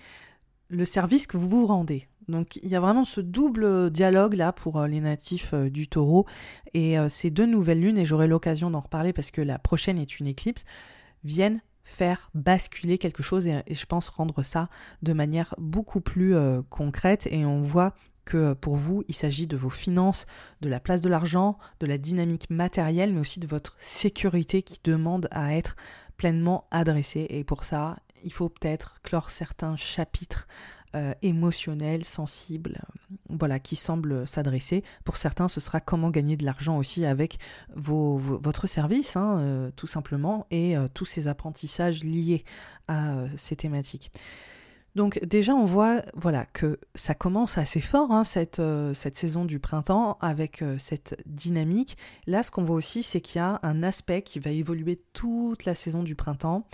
le 0.70 0.86
service 0.86 1.28
que 1.28 1.38
vous 1.38 1.50
vous 1.50 1.68
rendez. 1.68 2.08
Donc 2.28 2.56
il 2.58 2.70
y 2.70 2.76
a 2.76 2.80
vraiment 2.80 3.06
ce 3.06 3.22
double 3.22 3.90
dialogue 3.90 4.34
là 4.34 4.52
pour 4.52 4.80
euh, 4.80 4.88
les 4.88 5.02
natifs 5.02 5.54
euh, 5.54 5.70
du 5.70 5.88
taureau 5.88 6.26
et 6.74 6.98
euh, 6.98 7.10
ces 7.10 7.30
deux 7.30 7.46
nouvelles 7.46 7.80
lunes, 7.80 7.98
et 7.98 8.06
j'aurai 8.06 8.28
l'occasion 8.28 8.70
d'en 8.70 8.82
reparler 8.82 9.14
parce 9.14 9.32
que 9.32 9.42
la 9.42 9.60
prochaine 9.60 9.98
est 9.98 10.20
une 10.20 10.28
éclipse, 10.28 10.64
viennent 11.24 11.62
faire 11.84 12.30
basculer 12.34 12.98
quelque 12.98 13.24
chose 13.24 13.48
et, 13.48 13.62
je 13.70 13.86
pense 13.86 14.08
rendre 14.08 14.42
ça 14.42 14.70
de 15.02 15.12
manière 15.12 15.54
beaucoup 15.58 16.00
plus 16.00 16.34
concrète 16.70 17.28
et 17.30 17.46
on 17.46 17.62
voit 17.62 17.94
que 18.24 18.54
pour 18.54 18.78
vous, 18.78 19.04
il 19.10 19.14
s'agit 19.14 19.48
de 19.48 19.58
vos 19.58 19.70
finances, 19.70 20.26
de 20.62 20.70
la 20.70 20.80
place 20.80 21.02
de 21.02 21.10
l'argent, 21.10 21.58
de 21.82 21.86
la 21.86 21.98
dynamique 21.98 22.50
matérielle, 22.50 23.14
mais 23.14 23.20
aussi 23.20 23.42
de 23.42 23.48
votre 23.48 23.76
sécurité 23.80 24.62
qui 24.64 24.80
demande 24.82 25.28
à 25.32 25.56
être 25.56 25.76
pleinement 26.16 26.68
adressée. 26.72 27.28
Et 27.30 27.44
pour 27.44 27.66
ça, 27.66 27.98
il 28.24 28.32
faut 28.32 28.48
peut-être 28.48 29.02
clore 29.02 29.30
certains 29.30 29.76
chapitres 29.76 30.48
euh, 30.96 31.16
émotionnel, 31.24 32.06
sensible, 32.06 32.78
euh, 32.78 33.16
voilà, 33.30 33.60
qui 33.60 33.76
semble 33.76 34.28
s'adresser. 34.28 34.84
Pour 35.04 35.18
certains, 35.18 35.48
ce 35.48 35.60
sera 35.60 35.80
comment 35.80 36.12
gagner 36.12 36.38
de 36.38 36.46
l'argent 36.46 36.78
aussi 36.78 37.04
avec 37.04 37.40
votre 37.74 38.68
service, 38.68 39.16
hein, 39.16 39.40
euh, 39.40 39.72
tout 39.76 39.88
simplement, 39.88 40.46
et 40.52 40.76
tous 40.94 41.06
ces 41.06 41.28
apprentissages 41.28 42.04
liés 42.04 42.44
à 42.88 43.16
ces 43.38 43.56
thématiques. 43.56 44.12
Donc 44.94 45.20
déjà, 45.26 45.56
on 45.56 45.66
voit 45.66 46.04
voilà 46.16 46.46
que 46.46 46.80
ça 46.94 47.16
commence 47.16 47.58
assez 47.58 47.82
fort 47.82 48.12
hein, 48.12 48.24
cette 48.24 48.62
saison 49.16 49.46
du 49.46 49.60
printemps 49.60 50.20
avec 50.22 50.64
cette 50.78 51.20
dynamique. 51.26 51.98
Là, 52.28 52.44
ce 52.44 52.52
qu'on 52.52 52.64
voit 52.64 52.76
aussi, 52.76 53.02
c'est 53.02 53.20
qu'il 53.20 53.40
y 53.40 53.42
a 53.42 53.60
un 53.64 53.82
aspect 53.82 54.22
qui 54.22 54.40
va 54.40 54.52
évoluer 54.52 55.00
toute 55.14 55.66
la 55.66 55.74
saison 55.74 56.04
du 56.04 56.14
printemps, 56.14 56.68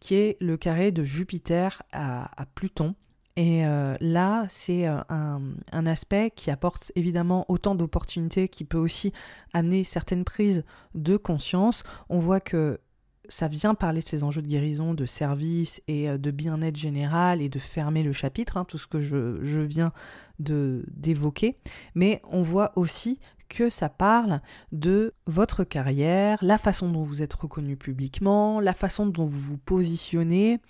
qui 0.00 0.14
est 0.14 0.38
le 0.40 0.56
carré 0.56 0.92
de 0.92 1.04
Jupiter 1.04 1.82
à 1.92 2.46
Pluton. 2.54 2.94
Et 3.36 3.66
euh, 3.66 3.96
là, 4.00 4.46
c'est 4.48 4.88
euh, 4.88 4.98
un, 5.10 5.86
aspect 5.86 6.32
qui 6.34 6.50
apporte 6.50 6.90
évidemment 6.94 7.44
autant 7.48 7.74
d'opportunités, 7.74 8.48
qui 8.48 8.64
peut 8.64 8.78
aussi 8.78 9.12
amener 9.52 9.84
certaines 9.84 10.24
prises 10.24 10.64
de 10.94 11.18
conscience. 11.18 11.82
On 12.08 12.18
voit 12.18 12.40
que 12.40 12.80
ça 13.28 13.48
vient 13.48 13.74
parler 13.74 14.00
de 14.00 14.06
ces 14.06 14.22
enjeux 14.22 14.40
de 14.40 14.46
guérison, 14.46 14.94
de 14.94 15.04
service 15.04 15.82
et 15.86 16.08
euh, 16.08 16.16
de 16.16 16.30
bien-être 16.30 16.76
général 16.76 17.42
et 17.42 17.50
de 17.50 17.58
fermer 17.58 18.02
le 18.02 18.12
chapitre, 18.12 18.56
hein, 18.56 18.64
tout 18.64 18.78
ce 18.78 18.86
que 18.86 19.02
je, 19.02 19.44
je 19.44 19.60
viens 19.60 19.92
d'évoquer. 20.38 21.58
Mais 21.94 22.22
on 22.30 22.42
voit 22.42 22.72
aussi 22.76 23.18
que 23.48 23.68
ça 23.68 23.88
parle 23.88 24.40
de 24.72 25.14
votre 25.26 25.64
carrière, 25.64 26.38
la 26.42 26.58
façon 26.58 26.90
dont 26.90 27.02
vous 27.02 27.22
êtes 27.22 27.34
reconnu 27.34 27.76
publiquement, 27.76 28.60
la 28.60 28.74
façon 28.74 29.06
dont 29.06 29.26
vous 29.26 29.40
vous 29.40 29.58
positionnez, 29.58 30.60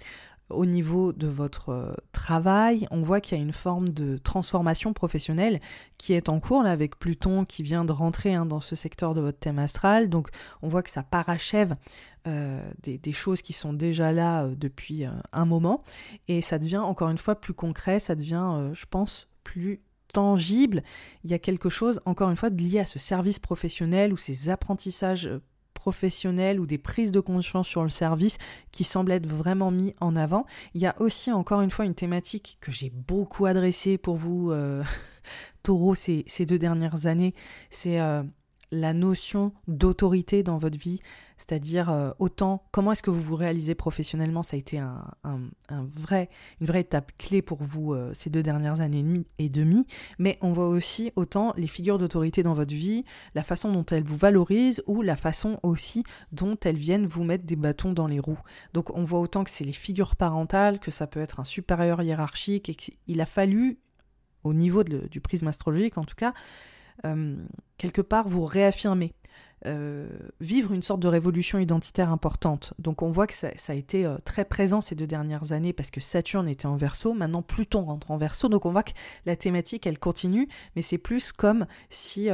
au 0.50 0.64
niveau 0.64 1.12
de 1.12 1.26
votre 1.26 1.70
euh, 1.70 1.94
travail, 2.12 2.86
on 2.90 3.02
voit 3.02 3.20
qu'il 3.20 3.36
y 3.36 3.40
a 3.40 3.42
une 3.42 3.52
forme 3.52 3.88
de 3.88 4.16
transformation 4.18 4.92
professionnelle 4.92 5.60
qui 5.98 6.12
est 6.12 6.28
en 6.28 6.40
cours 6.40 6.64
avec 6.64 6.98
Pluton 6.98 7.44
qui 7.44 7.62
vient 7.62 7.84
de 7.84 7.92
rentrer 7.92 8.34
hein, 8.34 8.46
dans 8.46 8.60
ce 8.60 8.76
secteur 8.76 9.14
de 9.14 9.20
votre 9.20 9.38
thème 9.38 9.58
astral. 9.58 10.08
Donc 10.08 10.28
on 10.62 10.68
voit 10.68 10.82
que 10.82 10.90
ça 10.90 11.02
parachève 11.02 11.74
euh, 12.26 12.62
des, 12.82 13.12
choses 13.12 13.42
qui 13.42 13.52
sont 13.52 13.72
déjà 13.72 14.12
là 14.12 14.44
euh, 14.44 14.54
depuis 14.56 15.04
un 15.32 15.44
moment 15.44 15.82
et 16.28 16.40
ça 16.40 16.58
devient 16.58 16.78
encore 16.78 17.08
une 17.08 17.18
fois 17.18 17.34
plus 17.34 17.54
concret, 17.54 17.98
ça 17.98 18.14
devient, 18.14 18.70
je 18.72 18.84
pense, 18.88 19.28
plus 19.42 19.80
tangible. 20.12 20.82
Il 21.24 21.30
y 21.30 21.34
a 21.34 21.38
quelque 21.38 21.68
chose, 21.68 22.00
encore 22.04 22.30
une 22.30 22.36
fois, 22.36 22.50
lié 22.50 22.80
à 22.80 22.86
ce 22.86 22.98
service 22.98 23.38
professionnel 23.38 24.12
ou 24.12 24.16
ces 24.16 24.48
apprentissages 24.48 25.28
professionnels 25.86 26.58
ou 26.58 26.66
des 26.66 26.78
prises 26.78 27.12
de 27.12 27.20
conscience 27.20 27.68
sur 27.68 27.84
le 27.84 27.90
service 27.90 28.38
qui 28.72 28.82
semblent 28.82 29.12
être 29.12 29.28
vraiment 29.28 29.70
mis 29.70 29.94
en 30.00 30.16
avant. 30.16 30.44
Il 30.74 30.80
y 30.80 30.86
a 30.86 31.00
aussi 31.00 31.30
encore 31.30 31.60
une 31.60 31.70
fois 31.70 31.84
une 31.84 31.94
thématique 31.94 32.58
que 32.60 32.72
j'ai 32.72 32.90
beaucoup 32.90 33.46
adressée 33.46 33.96
pour 33.96 34.16
vous, 34.16 34.50
euh, 34.50 34.82
taureau, 35.62 35.94
ces, 35.94 36.24
deux 36.40 36.58
dernières 36.58 37.06
années. 37.06 37.34
C'est 37.70 38.00
euh, 38.00 38.24
la 38.76 38.92
notion 38.92 39.52
d'autorité 39.66 40.42
dans 40.42 40.58
votre 40.58 40.78
vie, 40.78 41.00
c'est-à-dire 41.36 41.90
euh, 41.90 42.10
autant 42.18 42.64
comment 42.70 42.92
est-ce 42.92 43.02
que 43.02 43.10
vous 43.10 43.20
vous 43.20 43.36
réalisez 43.36 43.74
professionnellement, 43.74 44.42
ça 44.42 44.56
a 44.56 44.58
été 44.58 44.78
un, 44.78 45.04
vrai, 45.68 46.30
une 46.60 46.66
vraie 46.66 46.80
étape 46.80 47.12
clé 47.18 47.42
pour 47.42 47.62
vous 47.62 47.92
euh, 47.92 48.12
ces 48.14 48.30
deux 48.30 48.42
dernières 48.42 48.80
années 48.80 49.04
et 49.38 49.48
demie, 49.48 49.86
mais 50.18 50.38
on 50.40 50.52
voit 50.52 50.68
aussi 50.68 51.12
autant 51.16 51.52
les 51.56 51.66
figures 51.66 51.98
d'autorité 51.98 52.42
dans 52.42 52.54
votre 52.54 52.74
vie, 52.74 53.04
la 53.34 53.42
façon 53.42 53.72
dont 53.72 53.84
elles 53.86 54.04
vous 54.04 54.16
valorisent 54.16 54.82
ou 54.86 55.02
la 55.02 55.16
façon 55.16 55.58
aussi 55.62 56.04
dont 56.32 56.56
elles 56.64 56.76
viennent 56.76 57.06
vous 57.06 57.24
mettre 57.24 57.44
des 57.44 57.56
bâtons 57.56 57.92
dans 57.92 58.06
les 58.06 58.20
roues. 58.20 58.40
Donc 58.72 58.96
on 58.96 59.04
voit 59.04 59.20
autant 59.20 59.44
que 59.44 59.50
c'est 59.50 59.64
les 59.64 59.72
figures 59.72 60.16
parentales, 60.16 60.78
que 60.78 60.90
ça 60.90 61.06
peut 61.06 61.20
être 61.20 61.40
un 61.40 61.44
supérieur 61.44 62.02
hiérarchique 62.02 62.68
et 62.68 62.74
qu'il 62.74 63.20
a 63.20 63.26
fallu, 63.26 63.78
au 64.44 64.54
niveau 64.54 64.84
du 64.84 65.20
prisme 65.20 65.48
astrologique 65.48 65.98
en 65.98 66.04
tout 66.04 66.14
cas, 66.14 66.32
quelque 67.78 68.02
part 68.02 68.28
vous 68.28 68.44
réaffirmer. 68.44 69.14
Euh, 69.64 70.06
vivre 70.38 70.72
une 70.72 70.82
sorte 70.82 71.00
de 71.00 71.08
révolution 71.08 71.58
identitaire 71.58 72.12
importante. 72.12 72.74
Donc 72.78 73.00
on 73.00 73.08
voit 73.08 73.26
que 73.26 73.32
ça, 73.34 73.48
a 73.68 73.74
été 73.74 74.04
euh, 74.04 74.18
très 74.22 74.44
présent 74.44 74.82
ces 74.82 74.94
deux 74.94 75.06
dernières 75.06 75.52
années 75.52 75.72
parce 75.72 75.90
que 75.90 76.00
Saturne 76.00 76.46
était 76.46 76.66
en 76.66 76.76
verso, 76.76 77.14
maintenant 77.14 77.40
Pluton 77.42 77.86
rentre 77.86 78.10
en 78.10 78.18
verso, 78.18 78.48
donc 78.48 78.66
on 78.66 78.70
voit 78.70 78.82
que 78.82 78.92
la 79.24 79.34
thématique 79.34 79.86
elle 79.86 79.98
continue, 79.98 80.46
mais 80.76 80.82
c'est 80.82 80.98
plus 80.98 81.32
comme 81.32 81.66
si 81.88 82.28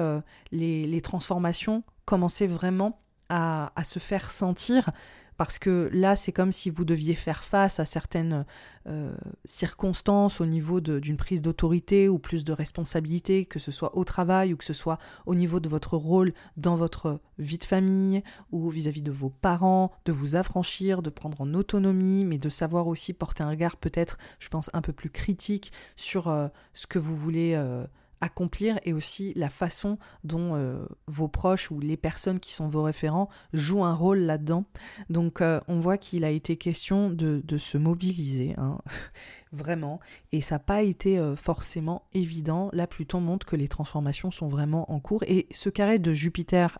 les, 0.50 0.86
les, 0.86 1.00
transformations 1.00 1.84
commençaient 2.04 2.48
vraiment 2.48 3.00
à, 3.28 3.72
à 3.76 3.84
se 3.84 4.00
faire 4.00 4.30
sentir 4.30 4.90
parce 5.36 5.58
que 5.58 5.90
là, 5.92 6.16
c'est 6.16 6.32
comme 6.32 6.52
si 6.52 6.70
vous 6.70 6.84
deviez 6.84 7.14
faire 7.14 7.42
face 7.42 7.80
à 7.80 7.84
certaines 7.84 8.44
euh, 8.86 9.14
circonstances 9.44 10.40
au 10.40 10.46
niveau 10.46 10.80
d'une 10.80 11.16
prise 11.16 11.42
d'autorité 11.42 12.08
ou 12.08 12.18
plus 12.18 12.44
de 12.44 12.52
responsabilité, 12.52 13.44
que 13.44 13.58
ce 13.58 13.70
soit 13.70 13.96
au 13.96 14.04
travail 14.04 14.52
ou 14.52 14.56
que 14.56 14.64
ce 14.64 14.72
soit 14.72 14.98
au 15.26 15.34
niveau 15.34 15.60
de 15.60 15.68
votre 15.68 15.96
rôle 15.96 16.32
dans 16.56 16.76
votre 16.76 17.20
vie 17.38 17.58
de 17.58 17.64
famille 17.64 18.22
ou 18.50 18.70
vis-à-vis 18.70 19.02
de 19.02 19.12
vos 19.12 19.30
parents, 19.30 19.92
de 20.04 20.12
vous 20.12 20.36
affranchir, 20.36 21.02
de 21.02 21.10
prendre 21.10 21.40
en 21.40 21.54
autonomie, 21.54 22.24
mais 22.24 22.38
de 22.38 22.48
savoir 22.48 22.86
aussi 22.86 23.12
porter 23.12 23.42
un 23.42 23.50
regard 23.50 23.76
peut-être, 23.76 24.18
je 24.38 24.48
pense, 24.48 24.70
un 24.72 24.80
peu 24.80 24.92
plus 24.92 25.10
critique 25.10 25.72
sur 25.96 26.28
euh, 26.28 26.48
ce 26.74 26.86
que 26.86 26.98
vous 26.98 27.14
voulez. 27.14 27.54
Euh, 27.54 27.86
accomplir 28.22 28.78
et 28.84 28.92
aussi 28.92 29.32
la 29.34 29.50
façon 29.50 29.98
dont 30.24 30.54
euh, 30.54 30.86
vos 31.08 31.28
proches 31.28 31.70
ou 31.70 31.80
les 31.80 31.96
personnes 31.96 32.38
qui 32.40 32.52
sont 32.52 32.68
vos 32.68 32.84
référents 32.84 33.28
jouent 33.52 33.84
un 33.84 33.94
rôle 33.94 34.20
là-dedans. 34.20 34.64
Donc 35.10 35.40
euh, 35.40 35.60
on 35.66 35.80
voit 35.80 35.98
qu'il 35.98 36.24
a 36.24 36.30
été 36.30 36.56
question 36.56 37.10
de, 37.10 37.42
se 37.58 37.76
mobiliser, 37.76 38.54
hein, 38.56 38.78
vraiment, 39.52 40.00
et 40.30 40.40
ça 40.40 40.54
n'a 40.54 40.60
pas 40.60 40.82
été 40.82 41.18
euh, 41.18 41.34
forcément 41.36 42.04
évident. 42.14 42.70
Là, 42.72 42.86
Pluton 42.86 43.20
montre 43.20 43.44
que 43.44 43.56
les 43.56 43.68
transformations 43.68 44.30
sont 44.30 44.48
vraiment 44.48 44.90
en 44.90 45.00
cours 45.00 45.24
et 45.24 45.46
ce 45.50 45.68
carré 45.68 45.98
de 45.98 46.14
Jupiter 46.14 46.78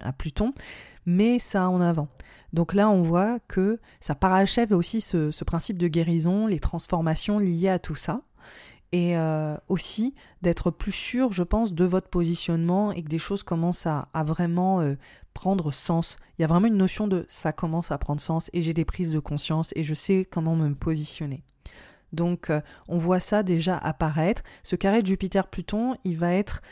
à 0.00 0.12
Pluton 0.12 0.54
met 1.06 1.38
ça 1.38 1.68
en 1.68 1.80
avant. 1.80 2.08
Donc 2.52 2.72
là, 2.72 2.88
on 2.88 3.02
voit 3.02 3.40
que 3.40 3.80
ça 4.00 4.14
parachève 4.14 4.72
aussi 4.72 5.00
ce 5.00 5.44
principe 5.44 5.76
de 5.76 5.88
guérison, 5.88 6.46
les 6.46 6.60
transformations 6.60 7.38
liées 7.38 7.68
à 7.68 7.78
tout 7.78 7.96
ça 7.96 8.22
et 8.92 9.16
euh, 9.16 9.56
aussi 9.68 10.14
d'être 10.42 10.70
plus 10.70 10.92
sûr, 10.92 11.32
je 11.32 11.42
pense, 11.42 11.74
de 11.74 11.84
votre 11.84 12.08
positionnement 12.08 12.92
et 12.92 13.02
que 13.02 13.08
des 13.08 13.18
choses 13.18 13.42
commencent 13.42 13.86
à, 13.86 14.08
vraiment 14.24 14.80
euh, 14.80 14.96
prendre 15.34 15.72
sens. 15.72 16.16
Il 16.38 16.42
y 16.42 16.44
a 16.44 16.48
vraiment 16.48 16.66
une 16.68 16.76
notion 16.76 17.06
de 17.06 17.24
ça 17.28 17.52
commence 17.52 17.90
à 17.90 17.98
prendre 17.98 18.20
sens 18.20 18.50
et 18.52 18.62
j'ai 18.62 18.74
des 18.74 18.84
prises 18.84 19.10
de 19.10 19.18
conscience 19.18 19.72
et 19.76 19.82
je 19.82 19.94
sais 19.94 20.26
comment 20.30 20.56
me 20.56 20.74
positionner. 20.74 21.42
Donc 22.12 22.48
euh, 22.48 22.60
on 22.88 22.96
voit 22.96 23.20
ça 23.20 23.42
déjà 23.42 23.76
apparaître. 23.76 24.42
Ce 24.62 24.76
carré 24.76 25.02
de 25.02 25.06
Jupiter-Pluton, 25.06 25.96
il 26.04 26.16
va 26.16 26.32
être 26.32 26.62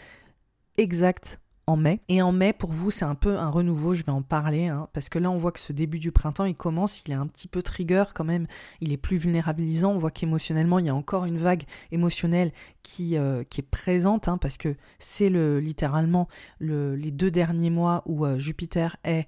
exact 0.78 1.40
en 1.68 1.76
mai. 1.76 2.00
Et 2.08 2.23
en 2.23 2.30
mai, 2.30 2.52
pour 2.52 2.70
vous, 2.70 2.90
c'est 2.90 3.04
un 3.04 3.16
peu 3.16 3.37
un 3.38 3.50
renouveau, 3.50 3.94
je 3.94 4.04
vais 4.04 4.12
en 4.12 4.23
parler, 4.23 4.68
hein, 4.68 4.88
parce 4.92 5.08
que 5.08 5.18
là, 5.18 5.30
on 5.30 5.38
voit 5.38 5.50
que 5.50 5.58
ce 5.58 5.73
début 5.73 5.99
du 5.99 6.12
printemps, 6.12 6.44
il 6.44 6.54
commence, 6.54 7.02
il 7.04 7.11
est 7.11 7.16
un 7.16 7.26
petit 7.26 7.49
peu 7.49 7.62
trigger 7.62 8.04
quand 8.14 8.25
même, 8.25 8.46
il 8.80 8.92
est 8.92 8.96
plus 8.96 9.16
vulnérabilisant, 9.16 9.92
on 9.92 9.99
voit 9.99 10.12
qu'émotionnellement, 10.12 10.78
il 10.78 10.87
y 10.87 10.90
a 10.90 10.94
encore 10.94 11.25
une 11.25 11.38
vague 11.38 11.64
émotionnelle 11.90 12.52
qui, 12.85 13.16
euh, 13.16 13.42
est 13.42 13.62
présente, 13.62 14.28
hein, 14.28 14.38
parce 14.38 14.58
que 14.58 14.76
c'est 15.00 15.28
le, 15.28 15.58
littéralement 15.58 16.28
le, 16.61 16.94
les 16.94 17.11
deux 17.11 17.32
derniers 17.32 17.70
mois 17.70 18.02
où 18.06 18.25
euh, 18.25 18.38
Jupiter 18.38 18.96
est 19.02 19.26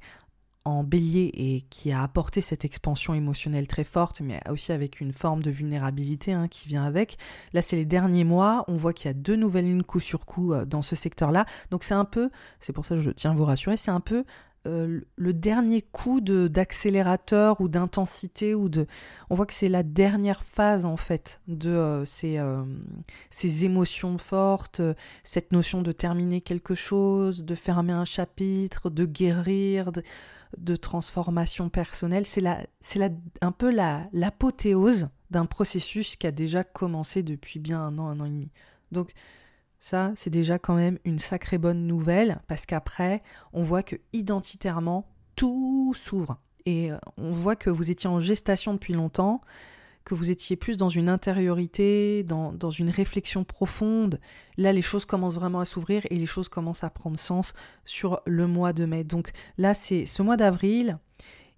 en 0.64 0.84
bélier 0.84 1.30
et 1.34 1.64
qui 1.70 1.92
a 1.92 2.02
apporté 2.02 2.40
cette 2.40 2.64
expansion 2.64 3.14
émotionnelle 3.14 3.66
très 3.66 3.84
forte, 3.84 4.20
mais 4.20 4.40
aussi 4.50 4.72
avec 4.72 5.00
une 5.00 5.12
forme 5.12 5.42
de 5.42 5.50
vulnérabilité 5.50 6.32
hein, 6.32 6.48
qui 6.48 6.68
vient 6.68 6.84
avec. 6.84 7.16
Là, 7.52 7.62
c'est 7.62 7.76
les 7.76 7.86
derniers 7.86 8.24
mois, 8.24 8.64
on 8.68 8.76
voit 8.76 8.92
qu'il 8.92 9.06
y 9.06 9.10
a 9.10 9.14
deux 9.14 9.36
nouvelles 9.36 9.66
lunes 9.66 9.82
coup 9.82 10.00
sur 10.00 10.26
coup 10.26 10.52
euh, 10.52 10.64
dans 10.64 10.82
ce 10.82 10.96
secteur-là. 10.96 11.46
Donc 11.70 11.84
c'est 11.84 11.94
un 11.94 12.04
peu, 12.04 12.30
c'est 12.60 12.72
pour 12.72 12.84
ça 12.84 12.96
que 12.96 13.00
je 13.00 13.10
tiens 13.10 13.32
à 13.32 13.34
vous 13.34 13.44
rassurer, 13.44 13.76
c'est 13.76 13.90
un 13.90 14.00
peu 14.00 14.24
euh, 14.66 15.00
le 15.16 15.32
dernier 15.32 15.82
coup 15.82 16.20
d'accélérateur 16.20 17.60
ou 17.60 17.68
d'intensité 17.68 18.54
ou 18.54 18.68
de 18.68 18.86
on 19.30 19.36
voit 19.36 19.46
que 19.46 19.54
c'est 19.54 19.68
la 19.68 19.84
dernière 19.84 20.42
phase 20.42 20.84
en 20.84 20.96
fait 20.96 21.40
de 21.46 21.70
euh, 21.70 22.04
ces, 22.04 22.40
ces, 23.30 23.64
émotions 23.64 24.18
fortes 24.18 24.82
cette 25.22 25.52
notion 25.52 25.80
de 25.80 25.92
terminer 25.92 26.40
quelque 26.40 26.74
chose 26.74 27.44
de 27.44 27.54
fermer 27.54 27.92
un 27.92 28.04
chapitre 28.04 28.90
de 28.90 29.06
guérir 29.06 29.92
de 29.92 30.02
transformation 30.76 31.68
personnelle. 31.68 32.26
C'est 32.26 32.42
c'est 32.80 33.12
un 33.40 33.52
peu 33.52 33.70
la, 33.70 34.08
l'apothéose 34.12 35.08
d'un 35.30 35.46
processus 35.46 36.16
qui 36.16 36.26
a 36.26 36.30
déjà 36.30 36.64
commencé 36.64 37.22
depuis 37.22 37.58
bien 37.58 37.80
un 37.80 37.98
an, 37.98 38.08
un 38.08 38.20
an 38.20 38.24
et 38.24 38.30
demi. 38.30 38.50
Donc 38.92 39.12
ça, 39.80 40.12
c'est 40.16 40.30
déjà 40.30 40.58
quand 40.58 40.74
même 40.74 40.98
une 41.04 41.18
sacrée 41.18 41.58
bonne 41.58 41.86
nouvelle 41.86 42.40
parce 42.48 42.66
qu'après, 42.66 43.22
on 43.52 43.62
voit 43.62 43.82
que 43.82 43.96
identitairement, 44.12 45.08
tout 45.36 45.92
s'ouvre. 45.94 46.40
Et 46.66 46.90
euh, 46.90 46.98
on 47.16 47.32
voit 47.32 47.56
que 47.56 47.70
vous 47.70 47.90
étiez 47.90 48.10
en 48.10 48.20
gestation 48.20 48.74
depuis 48.74 48.92
longtemps, 48.92 49.40
que 50.08 50.14
vous 50.14 50.30
étiez 50.30 50.56
plus 50.56 50.78
dans 50.78 50.88
une 50.88 51.10
intériorité, 51.10 52.22
dans, 52.22 52.52
dans 52.52 52.70
une 52.70 52.88
réflexion 52.88 53.44
profonde. 53.44 54.18
Là, 54.56 54.72
les 54.72 54.80
choses 54.80 55.04
commencent 55.04 55.34
vraiment 55.34 55.60
à 55.60 55.66
s'ouvrir 55.66 56.02
et 56.08 56.16
les 56.16 56.26
choses 56.26 56.48
commencent 56.48 56.82
à 56.82 56.88
prendre 56.88 57.18
sens 57.18 57.52
sur 57.84 58.20
le 58.24 58.46
mois 58.46 58.72
de 58.72 58.86
mai. 58.86 59.04
Donc 59.04 59.30
là, 59.58 59.74
c'est 59.74 60.06
ce 60.06 60.22
mois 60.22 60.38
d'avril. 60.38 60.98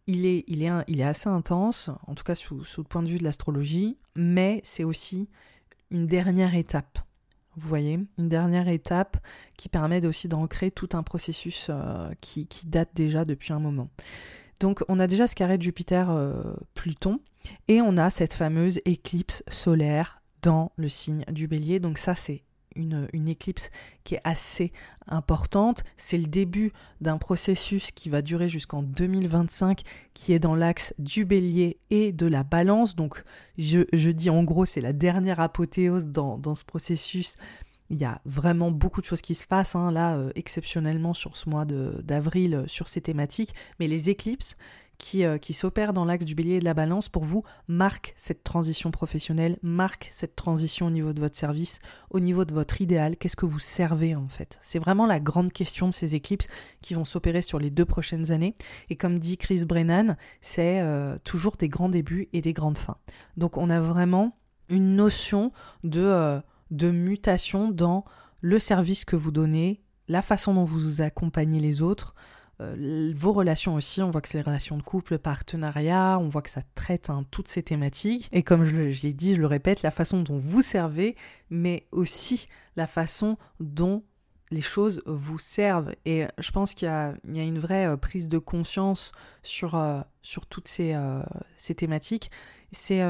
Il 0.09 0.27
est, 0.27 0.43
il, 0.49 0.65
est, 0.65 0.71
il 0.89 1.01
est 1.01 1.05
assez 1.05 1.29
intense, 1.29 1.91
en 2.09 2.17
tout 2.17 2.25
cas 2.25 2.35
sous, 2.35 2.65
sous 2.65 2.81
le 2.81 2.89
point 2.89 3.05
de 3.05 3.09
vue 3.09 3.19
de 3.19 3.25
l'astrologie, 3.25 3.99
mais 4.17 4.61
c'est 4.65 4.83
aussi 4.83 5.29
une 5.93 6.09
dernière 6.09 6.57
étape. 6.57 6.99
Vous 7.57 7.69
voyez, 7.69 8.01
une 8.19 8.29
dernière 8.29 8.67
étape 8.67 9.17
qui 9.57 9.69
permet 9.69 10.05
aussi 10.05 10.27
d'ancrer 10.27 10.73
tout 10.73 10.89
un 10.95 11.05
processus 11.05 11.69
euh, 11.69 12.11
qui, 12.21 12.49
qui, 12.49 12.67
date 12.67 12.91
déjà 12.95 13.25
depuis 13.25 13.53
un 13.53 13.61
moment. 13.61 13.91
Donc 14.59 14.83
on 14.89 14.99
a 14.99 15.07
déjà 15.07 15.29
ce 15.29 15.37
carré 15.37 15.57
de 15.57 15.63
Jupiter-Pluton 15.63 17.13
euh, 17.13 17.30
et 17.69 17.81
on 17.81 17.97
a 17.97 18.11
cette 18.11 18.35
fameuse 18.35 18.81
éclipse 18.85 19.43
solaire 19.49 20.23
dans 20.43 20.73
le 20.77 20.89
signe 20.89 21.25
du 21.31 21.49
bélier. 21.49 21.81
Donc 21.81 21.99
ça 21.99 22.15
c'est 22.15 22.43
une, 22.77 23.29
éclipse 23.29 23.71
qui 24.05 24.15
est 24.15 24.21
assez 24.25 24.73
importante. 25.07 25.83
C'est 25.97 26.19
le 26.19 26.27
début 26.27 26.73
d'un 27.01 27.19
processus 27.19 27.91
qui 27.91 28.09
va 28.09 28.23
durer 28.23 28.49
jusqu'en 28.49 28.83
2025, 28.83 29.83
qui 30.15 30.33
est 30.33 30.39
dans 30.39 30.55
l'axe 30.55 30.95
du 30.99 31.25
bélier 31.25 31.79
et 31.91 32.13
de 32.13 32.27
la 32.27 32.43
balance. 32.43 32.97
Donc 32.97 33.23
je, 33.59 34.11
dis 34.11 34.31
en 34.31 34.45
gros, 34.45 34.65
c'est 34.65 34.81
la 34.81 34.93
dernière 34.93 35.41
apothéose 35.41 36.07
dans, 36.07 36.39
dans 36.39 36.55
ce 36.55 36.65
processus 36.65 37.37
il 37.93 37.97
y 37.97 38.05
a 38.05 38.21
vraiment 38.25 38.71
beaucoup 38.71 39.01
de 39.01 39.07
choses 39.07 39.21
qui 39.21 39.35
se 39.35 39.45
passent 39.45 39.75
hein, 39.75 39.91
là, 39.91 40.15
euh, 40.15 40.31
exceptionnellement 40.37 41.13
sur 41.13 41.37
ce 41.37 41.51
mois 41.51 41.65
d'avril, 41.65 42.55
euh, 42.55 42.65
sur 42.69 42.87
ces 42.87 43.01
thématiques. 43.01 43.53
Mais 43.81 43.89
les 43.89 44.11
éclipses 44.11 44.57
qui, 45.01 45.25
euh, 45.25 45.39
qui 45.39 45.55
s'opèrent 45.55 45.93
dans 45.93 46.05
l'axe 46.05 46.25
du 46.25 46.35
bélier 46.35 46.57
et 46.57 46.61
de 46.61 46.65
la 46.65 46.75
balance, 46.75 47.09
pour 47.09 47.25
vous, 47.25 47.43
marquent 47.67 48.13
cette 48.17 48.45
transition 48.45 48.91
professionnelle, 48.91 49.59
marquent 49.63 50.09
cette 50.13 50.37
transition 50.37 50.87
au 50.87 50.91
niveau 50.91 51.13
de 51.13 51.21
votre 51.21 51.37
service, 51.37 51.81
au 52.11 52.21
niveau 52.21 52.45
de 52.45 52.53
votre 52.53 52.81
idéal. 52.81 53.17
Qu'est-ce 53.17 53.35
que 53.35 53.47
vous 53.47 53.59
servez 53.59 54.15
en 54.15 54.27
fait? 54.27 54.59
C'est 54.61 54.79
vraiment 54.79 55.07
la 55.07 55.19
grande 55.19 55.53
question 55.53 55.89
de 55.89 55.95
ces 55.95 56.15
éclipses 56.15 56.49
qui 56.83 56.95
vont 56.95 57.07
s'opérer 57.07 57.43
sur 57.43 57.59
les 57.59 57.71
deux 57.71 57.87
prochaines 57.87 58.31
années. 58.31 58.55
Et 58.91 58.97
comme 58.97 59.19
dit 59.19 59.39
Chris 59.39 59.65
Brennan, 59.65 60.17
c'est 60.43 60.85
toujours 61.25 61.57
des 61.57 61.69
grands 61.69 61.89
débuts 61.89 62.29
et 62.33 62.43
des 62.43 62.53
grandes 62.53 62.79
fins. 62.79 62.99
Donc 63.37 63.57
on 63.57 63.71
a 63.71 63.81
vraiment 63.81 64.37
une 64.69 64.95
notion 64.97 65.51
de 65.83 66.41
de 66.71 66.91
mutation 66.91 67.71
dans 67.71 68.05
le 68.41 68.59
service 68.59 69.05
que 69.05 69.17
vous 69.17 69.33
donnez, 69.33 69.83
la 70.09 70.23
façon 70.23 70.55
dont 70.55 70.65
vous 70.65 71.01
accompagnez 71.01 71.61
les 71.61 71.83
autres, 71.83 72.15
euh, 72.61 73.13
vos 73.17 73.33
relations 73.33 73.75
aussi, 73.75 74.03
on 74.03 74.11
voit 74.11 74.21
que 74.21 74.29
c'est 74.29 74.39
les 74.39 74.45
relations 74.45 74.77
de 74.77 74.83
couple, 74.83 75.19
partenariat, 75.19 76.19
on 76.21 76.29
voit 76.29 76.43
que 76.43 76.51
ça 76.51 76.63
traite 76.75 77.11
hein, 77.11 77.25
toutes 77.31 77.49
ces 77.49 77.63
thématiques. 77.63 78.29
Et 78.33 78.43
comme 78.43 78.65
je, 78.65 78.77
l'ai 78.77 79.13
dit, 79.13 79.35
je 79.35 79.41
le 79.41 79.47
répète, 79.47 79.83
la 79.83 79.91
façon 79.91 80.23
dont 80.23 80.39
vous 80.39 80.63
servez, 80.63 81.17
mais 81.49 81.87
aussi 81.91 82.49
la 82.77 82.87
façon 82.87 83.39
dont 83.61 84.05
les 84.51 84.61
choses 84.61 85.03
vous 85.07 85.39
servent. 85.39 85.93
Et 86.05 86.27
je 86.39 86.51
pense 86.51 86.75
qu'il 86.75 86.87
y, 86.87 86.91
a, 86.91 87.15
une 87.25 87.59
vraie 87.59 87.87
euh, 87.87 87.97
prise 87.97 88.29
de 88.29 88.39
conscience 88.39 89.13
sur, 89.43 89.77
euh, 89.77 90.01
sur 90.23 90.47
toutes 90.47 90.69
ces, 90.69 90.97
ces 91.57 91.75
thématiques. 91.75 92.31
C'est 92.73 93.03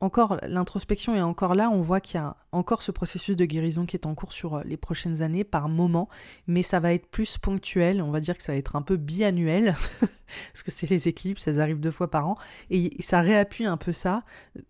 encore 0.00 0.38
l'introspection 0.42 1.14
est 1.14 1.20
encore 1.20 1.54
là, 1.54 1.70
on 1.70 1.82
voit 1.82 2.00
qu'il 2.00 2.18
y 2.18 2.22
a 2.22 2.36
encore 2.52 2.82
ce 2.82 2.90
processus 2.90 3.36
de 3.36 3.44
guérison 3.44 3.84
qui 3.84 3.96
est 3.96 4.06
en 4.06 4.14
cours 4.14 4.32
sur 4.32 4.56
euh, 4.56 4.62
les 4.64 4.78
prochaines 4.78 5.22
années 5.22 5.44
par 5.44 5.68
moment, 5.68 6.08
mais 6.46 6.62
ça 6.62 6.80
va 6.80 6.94
être 6.94 7.06
plus 7.06 7.36
ponctuel, 7.36 8.00
on 8.00 8.10
va 8.10 8.20
dire 8.20 8.36
que 8.36 8.42
ça 8.42 8.52
va 8.52 8.58
être 8.58 8.76
un 8.76 8.82
peu 8.82 8.96
biannuel, 8.96 9.76
parce 10.00 10.62
que 10.62 10.70
c'est 10.70 10.88
les 10.88 11.06
éclipses, 11.06 11.46
elles 11.46 11.60
arrivent 11.60 11.80
deux 11.80 11.90
fois 11.90 12.10
par 12.10 12.26
an, 12.28 12.36
et 12.70 12.90
ça 13.00 13.20
réappuie 13.20 13.66
un 13.66 13.76
peu 13.76 13.92
ça, 13.92 14.24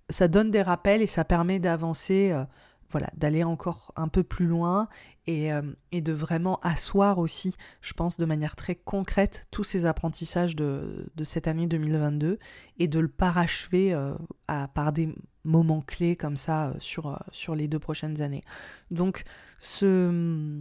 ça 0.09 0.27
donne 0.27 0.51
des 0.51 0.63
rappels 0.63 1.01
et 1.01 1.07
ça 1.07 1.25
permet 1.25 1.61
d'avancer 1.61 2.31
euh, 2.33 2.45
voilà, 2.91 3.09
d'aller 3.17 3.45
encore 3.45 3.93
un 3.97 4.09
peu 4.09 4.23
plus 4.23 4.47
loin 4.47 4.89
euh, 5.29 5.63
et, 5.93 6.01
de 6.01 6.13
vraiment 6.13 6.59
asseoir 6.63 7.19
aussi, 7.19 7.55
je 7.83 7.93
pense, 7.93 8.17
de 8.17 8.25
manière 8.25 8.57
très 8.57 8.75
concrète 8.75 9.47
tous 9.51 9.65
ces 9.65 9.87
apprentissages 9.87 10.57
de, 10.57 11.07
cette 11.25 11.47
année 11.47 11.67
2022 11.67 12.39
et 12.79 12.89
de 12.89 12.99
le 12.99 13.09
parachever 13.09 13.95
euh, 13.95 14.15
à, 14.49 14.67
par 14.69 14.93
des 14.93 15.15
moments 15.45 15.83
clés 15.83 16.17
comme 16.17 16.37
ça 16.37 16.69
euh, 16.69 16.75
sur, 16.81 17.19
sur 17.31 17.55
les 17.55 17.69
deux 17.69 17.79
prochaines 17.79 18.23
années. 18.23 18.43
Donc, 18.91 19.23
ce, 19.61 20.59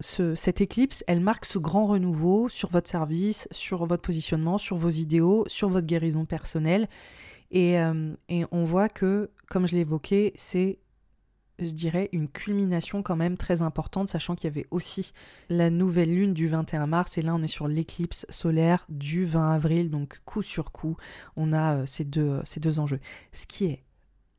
ce, 0.00 0.34
cette 0.34 0.60
éclipse, 0.62 1.04
elle 1.06 1.20
marque 1.20 1.44
ce 1.44 1.58
grand 1.58 1.86
renouveau 1.86 2.48
sur 2.48 2.70
votre 2.70 2.88
service, 2.88 3.46
sur 3.50 3.84
votre 3.84 4.02
positionnement, 4.02 4.56
sur 4.56 4.76
vos 4.76 4.90
idéaux, 4.90 5.44
sur 5.48 5.68
votre 5.68 5.86
guérison 5.86 6.24
personnelle. 6.24 6.88
Et, 7.50 7.76
et 8.28 8.44
on 8.52 8.64
voit 8.66 8.90
que, 8.90 9.30
comme 9.48 9.66
je 9.66 9.74
évoqué, 9.76 10.34
c'est 10.36 10.78
je 11.58 11.72
dirais, 11.72 12.08
une 12.12 12.28
culmination 12.28 13.02
quand 13.02 13.16
même 13.16 13.36
très 13.36 13.62
importante, 13.62 14.08
sachant 14.08 14.34
qu'il 14.34 14.48
y 14.48 14.52
avait 14.52 14.66
aussi 14.70 15.12
la 15.48 15.70
nouvelle 15.70 16.14
lune 16.14 16.34
du 16.34 16.46
21 16.46 16.86
mars, 16.86 17.18
et 17.18 17.22
là 17.22 17.34
on 17.34 17.42
est 17.42 17.48
sur 17.48 17.68
l'éclipse 17.68 18.26
solaire 18.30 18.84
du 18.88 19.24
20 19.24 19.52
avril, 19.52 19.90
donc 19.90 20.20
coup 20.24 20.42
sur 20.42 20.72
coup, 20.72 20.96
on 21.36 21.52
a 21.52 21.76
euh, 21.76 21.86
ces, 21.86 22.04
deux, 22.04 22.28
euh, 22.28 22.42
ces 22.44 22.60
deux 22.60 22.80
enjeux. 22.80 23.00
Ce 23.32 23.46
qui 23.46 23.66
est 23.66 23.82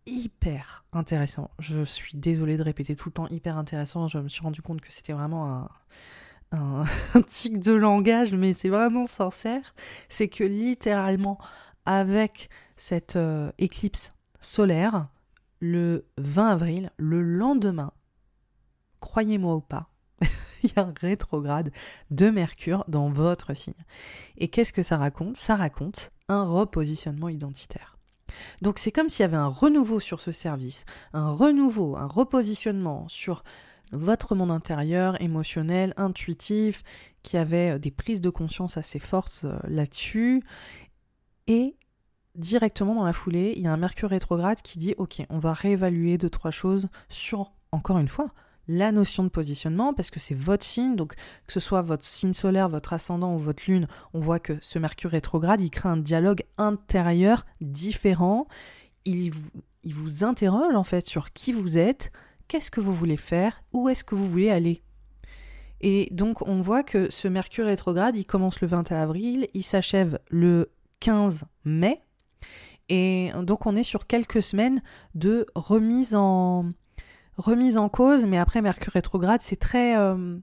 hyper 0.05 0.86
intéressant, 0.93 1.51
je 1.60 1.84
suis 1.84 2.17
désolée 2.17 2.58
de 2.58 2.63
répéter 2.63 2.95
tout 2.95 3.10
le 3.10 3.13
temps 3.13 3.27
hyper 3.27 3.58
intéressant, 3.58 4.08
je 4.08 4.17
me 4.17 4.29
suis 4.29 4.41
rendu 4.41 4.62
compte 4.62 4.82
que 4.82 4.91
c'était 4.91 5.13
vraiment 5.13 5.53
un, 5.53 5.69
un, 6.51 6.84
tic 7.27 7.60
de 7.60 7.73
langage, 7.73 8.34
mais 8.34 8.53
c'est 8.53 8.69
vraiment 8.69 9.05
sincère, 9.05 9.73
c'est 10.08 10.27
que 10.29 10.43
littéralement, 10.43 11.38
avec 11.86 12.49
cette 12.77 13.15
euh, 13.15 13.51
éclipse 13.58 14.13
solaire, 14.39 15.08
le 15.60 16.06
20 16.17 16.50
avril, 16.50 16.91
le 16.98 17.22
lendemain, 17.22 17.91
croyez-moi 19.00 19.56
ou 19.56 19.62
pas, 19.62 19.89
il 20.63 20.72
y 20.76 20.80
a 20.80 20.84
un 20.84 20.93
rétrograde 21.00 21.72
de 22.12 22.30
Mercure 22.30 22.86
dans 22.88 23.10
votre 23.10 23.54
signe. 23.54 23.74
Et 24.38 24.50
qu'est-ce 24.50 24.74
que 24.74 24.84
ça 24.84 24.98
raconte? 24.98 25.38
Ça 25.38 25.56
raconte 25.56 26.12
un 26.28 26.43
repositionnement 26.43 27.30
identitaire. 27.30 27.98
Donc 28.62 28.80
c'est 28.80 28.91
comme 28.91 29.10
s'il 29.10 29.24
y 29.24 29.26
avait 29.26 29.38
un 29.38 29.48
renouveau 29.48 30.00
sur 30.00 30.22
ce 30.22 30.32
service, 30.32 30.86
un 31.13 31.32
renouveau, 31.32 31.98
un 31.98 32.08
repositionnement 32.08 33.08
sur 33.10 33.43
votre 33.91 34.36
monde 34.36 34.52
intérieur, 34.52 35.19
émotionnel, 35.22 35.93
intuitif, 35.98 36.84
qui 37.24 37.38
avait 37.38 37.80
des 37.80 37.91
prises 37.91 38.22
de 38.22 38.30
conscience 38.30 38.78
assez 38.78 39.00
fortes 39.00 39.41
euh, 39.43 39.60
là-dessus. 39.67 40.43
Et 41.48 41.76
directement 42.39 42.95
dans 42.95 43.04
la 43.04 43.13
foulée, 43.13 43.54
il 43.56 43.63
y 43.63 43.67
a 43.67 43.73
un 43.73 43.78
Mercure 43.78 44.10
rétrograde 44.10 44.62
qui 44.62 44.80
dit 44.80 44.95
ok, 44.97 45.21
on 45.30 45.38
va 45.39 45.54
réévaluer 45.54 46.17
deux 46.17 46.30
trois 46.30 46.52
choses 46.52 46.88
sur 47.10 47.52
encore 47.71 47.99
une 47.99 48.08
fois 48.08 48.32
la 48.67 48.91
notion 48.91 49.23
de 49.23 49.30
positionnement 49.30 49.93
parce 49.93 50.12
que 50.12 50.19
c'est 50.19 50.36
votre 50.36 50.63
signe, 50.63 50.95
donc 50.95 51.15
que 51.15 51.54
ce 51.54 51.60
soit 51.60 51.82
votre 51.82 52.06
signe 52.06 52.34
solaire, 52.34 52.69
votre 52.69 52.93
ascendant 52.93 53.34
ou 53.34 53.39
votre 53.39 53.63
lune, 53.67 53.88
on 54.13 54.19
voit 54.19 54.39
que 54.39 54.58
ce 54.62 54.78
Mercure 54.78 55.12
rétrograde, 55.12 55.60
il 55.60 55.71
crée 55.71 55.89
un 55.89 55.97
dialogue 55.97 56.43
intérieur 56.58 57.45
différent. 57.62 58.47
Il 59.06 59.32
vous, 59.32 59.49
il 59.84 59.93
vous 59.95 60.23
interroge 60.23 60.75
en 60.75 60.84
fait 60.84 61.06
sur 61.06 61.34
qui 61.34 61.52
vous 61.52 61.78
êtes, 61.78 62.12
qu'est-ce 62.47 62.69
que 62.69 62.80
vous 62.80 62.93
voulez 62.93 63.17
faire, 63.17 63.63
où 63.73 63.89
est-ce 63.89 64.04
que 64.04 64.13
vous 64.13 64.28
voulez 64.28 64.52
aller. 64.52 64.84
Et 65.82 66.08
donc 66.12 66.47
on 66.47 66.62
voit 66.62 66.84
que 66.84 67.10
ce 67.10 67.28
Mercure 67.28 67.65
rétrograde, 67.65 68.15
il 68.15 68.25
commence 68.25 68.62
le 68.62 68.67
21 68.67 69.02
avril, 69.02 69.47
il 69.54 69.63
s'achève 69.63 70.19
le 70.30 70.71
15 70.99 71.45
mai, 71.65 72.04
et 72.89 73.32
donc 73.43 73.65
on 73.65 73.75
est 73.75 73.84
sur 73.84 74.08
quelques 74.08 74.41
semaines 74.41 74.82
de 75.15 75.45
remise 75.56 76.15
en, 76.15 76.65
cause, 77.91 78.25
mais 78.25 78.38
après 78.38 78.62
Mercure 78.62 78.93
rétrograde, 78.93 79.41
c'est 79.41 79.60
très... 79.60 79.97
Euh, 79.97 80.38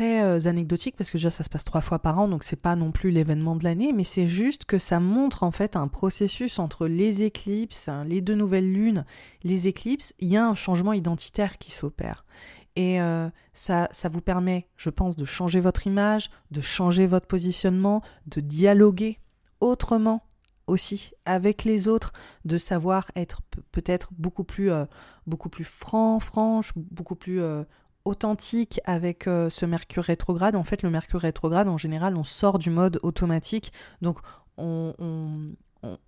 euh, 0.00 0.40
anecdotique 0.46 0.96
parce 0.96 1.10
que 1.10 1.16
déjà 1.16 1.30
ça 1.30 1.44
se 1.44 1.48
passe 1.48 1.64
trois 1.64 1.80
fois 1.80 1.98
par 2.00 2.18
an, 2.18 2.28
donc 2.28 2.44
c'est 2.44 2.60
pas 2.60 2.76
non 2.76 2.92
plus 2.92 3.10
l'événement 3.10 3.56
de 3.56 3.64
l'année, 3.64 3.92
mais 3.92 4.04
c'est 4.04 4.26
juste 4.26 4.64
que 4.64 4.78
ça 4.78 5.00
montre 5.00 5.44
en 5.44 5.50
fait 5.50 5.76
un 5.76 5.88
processus 5.88 6.58
entre 6.58 6.86
les 6.86 7.22
éclipses, 7.22 7.88
les 8.06 8.20
deux 8.20 8.34
nouvelles 8.34 8.70
lunes, 8.70 9.06
les 9.44 9.68
éclipses, 9.68 10.12
il 10.18 10.28
y 10.28 10.36
a 10.36 10.46
un 10.46 10.54
changement 10.54 10.92
identitaire 10.92 11.58
qui 11.58 11.70
s'opère. 11.70 12.24
Et 12.74 13.00
euh, 13.00 13.30
ça, 13.54 13.88
ça 13.92 14.10
vous 14.10 14.20
permet, 14.20 14.68
je 14.76 14.90
pense, 14.90 15.16
de 15.16 15.24
changer 15.24 15.60
votre 15.60 15.86
image, 15.86 16.28
de 16.50 16.60
changer 16.60 17.06
votre 17.06 17.26
positionnement, 17.26 18.02
de 18.26 18.40
dialoguer 18.40 19.18
autrement 19.60 20.22
aussi 20.66 21.12
avec 21.24 21.64
les 21.64 21.86
autres, 21.86 22.12
de 22.44 22.58
savoir 22.58 23.10
être 23.14 23.40
peut-être 23.70 24.08
beaucoup 24.12 24.44
plus, 24.44 24.70
euh, 24.70 24.84
beaucoup 25.26 25.48
plus 25.48 25.64
franc, 25.64 26.18
franche, 26.18 26.72
beaucoup 26.76 27.14
plus 27.14 27.40
authentique 28.06 28.80
avec 28.84 29.26
euh, 29.26 29.50
ce 29.50 29.66
Mercure 29.66 30.04
rétrograde. 30.04 30.56
En 30.56 30.64
fait, 30.64 30.82
le 30.82 30.90
Mercure 30.90 31.20
rétrograde, 31.20 31.68
en 31.68 31.76
général, 31.76 32.16
on 32.16 32.24
sort 32.24 32.58
du 32.58 32.70
mode 32.70 33.00
automatique. 33.02 33.72
Donc, 34.00 34.18
on, 34.56 34.94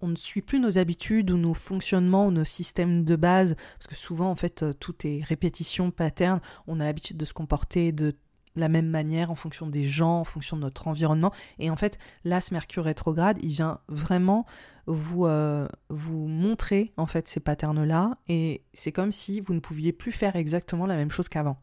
ne 0.02 0.16
suit 0.16 0.40
plus 0.40 0.58
nos 0.58 0.78
habitudes 0.78 1.30
ou 1.30 1.36
nos 1.36 1.54
fonctionnements 1.54 2.26
ou 2.26 2.30
nos 2.30 2.44
systèmes 2.44 3.04
de 3.04 3.16
base. 3.16 3.56
Parce 3.78 3.88
que 3.88 3.96
souvent, 3.96 4.30
en 4.30 4.36
fait, 4.36 4.62
euh, 4.62 4.72
tout 4.72 4.94
est 5.06 5.22
répétition, 5.22 5.90
pattern. 5.90 6.40
On 6.66 6.80
a 6.80 6.84
l'habitude 6.84 7.16
de 7.16 7.24
se 7.24 7.34
comporter 7.34 7.92
de 7.92 8.12
la 8.58 8.68
même 8.68 8.88
manière 8.88 9.30
en 9.30 9.34
fonction 9.34 9.66
des 9.66 9.84
gens, 9.84 10.20
en 10.20 10.24
fonction 10.24 10.56
de 10.56 10.62
notre 10.62 10.88
environnement. 10.88 11.32
Et 11.58 11.70
en 11.70 11.76
fait, 11.76 11.98
là, 12.24 12.40
ce 12.40 12.52
Mercure 12.52 12.84
rétrograde, 12.84 13.38
il 13.42 13.52
vient 13.52 13.80
vraiment 13.88 14.46
vous, 14.86 15.26
euh, 15.26 15.68
montrer 15.90 16.92
en 16.96 17.06
fait 17.06 17.28
ces 17.28 17.40
patterns-là. 17.40 18.18
Et 18.28 18.62
c'est 18.72 18.92
comme 18.92 19.12
si 19.12 19.40
vous 19.40 19.54
ne 19.54 19.60
pouviez 19.60 19.92
plus 19.92 20.12
faire 20.12 20.36
exactement 20.36 20.86
la 20.86 20.96
même 20.96 21.10
chose 21.10 21.28
qu'avant. 21.28 21.58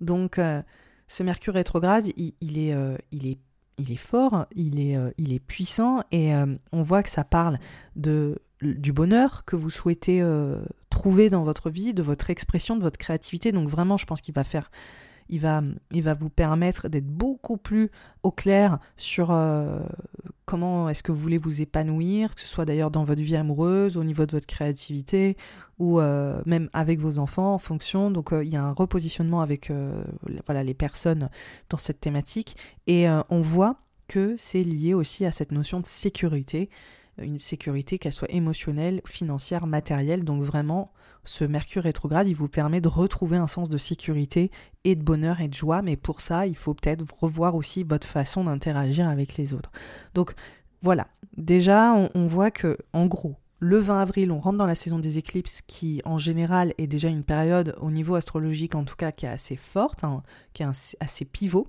Donc, 0.00 0.38
euh, 0.38 0.62
ce 1.08 1.22
Mercure 1.22 1.54
rétrograde, 1.54 2.04
il, 2.16 2.58
est, 2.58 2.74
euh, 2.74 2.96
il, 3.12 3.26
est, 3.28 3.96
fort, 3.96 4.46
il 4.54 4.80
est, 4.80 5.38
puissant, 5.38 6.02
et 6.10 6.32
on 6.72 6.82
voit 6.82 7.04
que 7.04 7.08
ça 7.08 7.22
parle 7.22 7.58
du 7.94 8.92
bonheur 8.92 9.44
que 9.44 9.54
vous 9.54 9.70
souhaitez 9.70 10.20
trouver 10.90 11.30
dans 11.30 11.44
votre 11.44 11.70
vie, 11.70 11.94
de 11.94 12.02
votre 12.02 12.28
expression, 12.30 12.76
de 12.76 12.82
votre 12.82 12.98
créativité. 12.98 13.52
Donc 13.52 13.68
vraiment, 13.68 13.96
je 13.96 14.06
pense 14.06 14.20
qu'il 14.20 14.34
va 14.34 14.42
faire 14.42 14.70
il 15.28 15.40
va, 15.40 15.62
il 15.92 16.02
va 16.02 16.14
vous 16.14 16.28
permettre 16.28 16.88
d'être 16.88 17.06
beaucoup 17.06 17.56
plus 17.56 17.90
au 18.22 18.30
clair 18.30 18.78
sur 18.96 19.30
euh, 19.30 19.80
comment 20.44 20.88
est-ce 20.88 21.02
que 21.02 21.12
vous 21.12 21.20
voulez 21.20 21.38
vous 21.38 21.62
épanouir, 21.62 22.34
que 22.34 22.40
ce 22.40 22.46
soit 22.46 22.64
d'ailleurs 22.64 22.90
dans 22.90 23.04
votre 23.04 23.22
vie 23.22 23.36
amoureuse, 23.36 23.96
au 23.96 24.04
niveau 24.04 24.26
de 24.26 24.32
votre 24.32 24.46
créativité, 24.46 25.36
ou 25.78 26.00
euh, 26.00 26.40
même 26.46 26.68
avec 26.72 27.00
vos 27.00 27.18
enfants 27.18 27.54
en 27.54 27.58
fonction. 27.58 28.10
Donc 28.10 28.32
euh, 28.32 28.44
il 28.44 28.52
y 28.52 28.56
a 28.56 28.62
un 28.62 28.72
repositionnement 28.72 29.40
avec 29.40 29.72
voilà, 30.46 30.62
les 30.62 30.74
personnes 30.74 31.28
dans 31.68 31.78
cette 31.78 32.00
thématique. 32.00 32.56
Et 32.86 33.06
on 33.30 33.40
voit 33.40 33.80
que 34.08 34.36
c'est 34.38 34.62
lié 34.62 34.94
aussi 34.94 35.24
à 35.24 35.32
cette 35.32 35.52
notion 35.52 35.80
de 35.80 35.86
sécurité 35.86 36.70
une 37.18 37.40
sécurité, 37.40 37.98
qu'elle 37.98 38.12
soit 38.12 38.30
émotionnelle, 38.30 39.00
financière, 39.04 39.66
matérielle. 39.66 40.24
Donc 40.24 40.42
vraiment, 40.42 40.92
ce 41.26 41.44
Mercure 41.44 41.82
rétrograde, 41.82 42.28
il 42.28 42.34
vous 42.34 42.48
permet 42.48 42.80
de 42.80 42.88
retrouver 42.88 43.36
un 43.36 43.46
sens 43.46 43.68
de 43.68 43.78
sécurité 43.78 44.50
et 44.84 44.94
de 44.94 45.02
bonheur 45.02 45.40
et 45.40 45.48
de 45.48 45.54
joie. 45.54 45.82
Mais 45.82 45.96
pour 45.96 46.20
ça, 46.20 46.46
il 46.46 46.56
faut 46.56 46.74
peut-être 46.74 47.04
revoir 47.20 47.54
aussi 47.54 47.84
votre 47.84 48.06
façon 48.06 48.44
d'interagir 48.44 49.08
avec 49.08 49.36
les 49.36 49.52
autres. 49.52 49.70
Donc 50.14 50.34
voilà, 50.82 51.08
déjà, 51.36 51.92
on, 52.14 52.26
voit 52.26 52.50
que, 52.50 52.76
en 52.92 53.06
gros, 53.06 53.36
le 53.58 53.78
20 53.78 54.00
avril, 54.00 54.30
on 54.30 54.38
rentre 54.38 54.58
dans 54.58 54.66
la 54.66 54.74
saison 54.74 54.98
des 54.98 55.18
éclipses 55.18 55.62
qui, 55.66 56.00
en 56.04 56.18
général, 56.18 56.74
est 56.78 56.86
déjà 56.86 57.08
une 57.08 57.24
période, 57.24 57.74
au 57.80 57.90
niveau 57.90 58.14
astrologique 58.14 58.74
en 58.74 58.84
tout 58.84 58.96
cas, 58.96 59.12
qui 59.12 59.26
est 59.26 59.30
assez 59.30 59.56
forte, 59.56 60.04
hein, 60.04 60.22
qui 60.52 60.62
est 60.62 60.96
assez 61.00 61.24
pivot. 61.24 61.68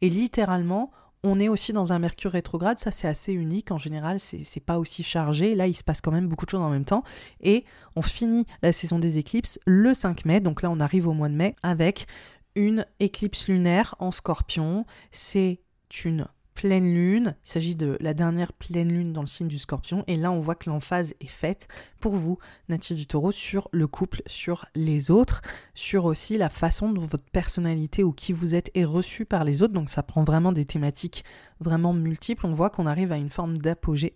Et 0.00 0.08
littéralement, 0.08 0.90
on 1.24 1.40
est 1.40 1.48
aussi 1.48 1.72
dans 1.72 1.92
un 1.92 1.98
Mercure 1.98 2.32
rétrograde, 2.32 2.78
ça 2.78 2.90
c'est 2.90 3.08
assez 3.08 3.32
unique. 3.32 3.72
En 3.72 3.78
général, 3.78 4.20
c'est 4.20 4.60
pas 4.60 4.78
aussi 4.78 5.02
chargé. 5.02 5.54
Là, 5.54 5.66
il 5.66 5.74
se 5.74 5.82
passe 5.82 6.02
quand 6.02 6.12
même 6.12 6.28
beaucoup 6.28 6.44
de 6.44 6.50
choses 6.50 6.60
en 6.60 6.68
même 6.68 6.84
temps. 6.84 7.02
Et 7.40 7.64
on 7.96 8.02
finit 8.02 8.44
la 8.62 8.72
saison 8.72 8.98
des 8.98 9.16
éclipses 9.16 9.58
le 9.66 9.94
5 9.94 10.26
mai. 10.26 10.40
Donc 10.40 10.60
là, 10.60 10.70
on 10.70 10.78
arrive 10.80 11.08
au 11.08 11.14
mois 11.14 11.30
de 11.30 11.34
mai 11.34 11.56
avec 11.62 12.06
une 12.54 12.86
éclipse 13.00 13.48
lunaire 13.48 13.94
en 13.98 14.10
scorpion. 14.10 14.84
C'est 15.10 15.60
une 16.04 16.26
pleine 16.54 16.92
lune. 16.92 17.36
Il 17.44 17.50
s'agit 17.50 17.76
de 17.76 17.96
la 18.00 18.14
dernière 18.14 18.52
pleine 18.52 18.88
lune 18.88 19.12
dans 19.12 19.20
le 19.20 19.26
signe 19.26 19.48
du 19.48 19.58
scorpion. 19.58 20.04
Et 20.06 20.16
là, 20.16 20.30
on 20.30 20.40
voit 20.40 20.54
que 20.54 20.70
l'emphase 20.70 21.14
est 21.20 21.26
faite 21.26 21.68
pour 22.00 22.14
vous, 22.14 22.38
natif 22.68 22.96
du 22.96 23.06
taureau, 23.06 23.32
sur 23.32 23.68
le 23.72 23.86
couple, 23.86 24.22
sur 24.26 24.66
les 24.74 25.10
autres, 25.10 25.42
sur 25.74 26.04
aussi 26.04 26.38
la 26.38 26.48
façon 26.48 26.92
dont 26.92 27.02
votre 27.02 27.30
personnalité 27.30 28.02
ou 28.02 28.12
qui 28.12 28.32
vous 28.32 28.54
êtes 28.54 28.70
est 28.74 28.84
reçue 28.84 29.24
par 29.24 29.44
les 29.44 29.62
autres. 29.62 29.74
Donc 29.74 29.90
ça 29.90 30.02
prend 30.02 30.24
vraiment 30.24 30.52
des 30.52 30.64
thématiques 30.64 31.24
vraiment 31.60 31.92
multiples. 31.92 32.46
On 32.46 32.52
voit 32.52 32.70
qu'on 32.70 32.86
arrive 32.86 33.12
à 33.12 33.16
une 33.16 33.30
forme 33.30 33.58
d'apogée. 33.58 34.14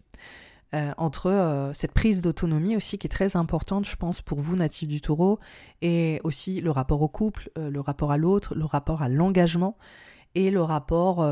Euh, 0.75 0.93
entre 0.99 1.31
euh, 1.31 1.73
cette 1.73 1.93
prise 1.93 2.21
d'autonomie 2.21 2.77
aussi 2.77 2.99
qui 2.99 3.07
est 3.07 3.11
très 3.11 3.37
importante, 3.37 3.89
je 3.89 3.97
pense, 3.97 4.21
pour 4.21 4.39
vous, 4.39 4.55
natif 4.55 4.87
du 4.87 5.01
taureau, 5.01 5.39
et 5.81 6.21
aussi 6.25 6.61
le 6.61 6.71
rapport 6.71 7.01
au 7.01 7.09
couple, 7.09 7.51
euh, 7.57 7.71
le 7.71 7.81
rapport 7.81 8.13
à 8.13 8.19
l'autre, 8.19 8.55
le 8.55 8.67
rapport 8.67 9.01
à 9.01 9.09
l'engagement 9.09 9.79
et 10.35 10.51
le 10.51 10.63
rapport 10.63 11.27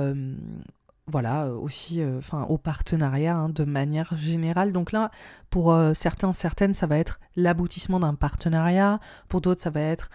voilà, 1.08 1.44
euh, 1.44 1.54
aussi 1.54 2.00
euh, 2.00 2.18
enfin 2.18 2.42
au 2.44 2.58
partenariat 2.58 3.36
hein, 3.36 3.48
de 3.48 3.64
manière 3.64 4.16
générale. 4.18 4.72
Donc 4.72 4.90
là, 4.90 5.10
pour 5.50 5.72
euh, 5.72 5.94
certains, 5.94 6.32
certaines, 6.32 6.74
ça 6.74 6.86
va 6.86 6.98
être 6.98 7.20
l'aboutissement 7.36 8.00
d'un 8.00 8.14
partenariat. 8.14 8.98
Pour 9.28 9.40
d'autres, 9.40 9.62
ça 9.62 9.70
va 9.70 9.80
être 9.80 10.10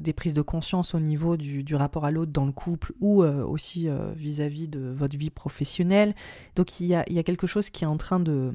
des 0.00 0.14
prises 0.14 0.32
de 0.32 0.40
conscience 0.40 0.94
au 0.94 0.98
niveau 0.98 1.36
du, 1.36 1.74
rapport 1.74 2.06
à 2.06 2.10
l'autre 2.10 2.32
dans 2.32 2.46
le 2.46 2.52
couple 2.52 2.94
ou 3.00 3.22
aussi 3.22 3.86
vis-à-vis 4.16 4.66
de 4.66 4.80
votre 4.80 5.14
vie 5.14 5.28
professionnelle. 5.28 6.14
Donc 6.56 6.80
il 6.80 6.86
y 6.86 6.94
a, 6.94 7.04
il 7.06 7.12
y 7.12 7.18
a 7.18 7.22
quelque 7.22 7.46
chose 7.46 7.68
qui 7.68 7.84
est 7.84 7.86
en 7.86 7.98
train 7.98 8.18
de 8.18 8.54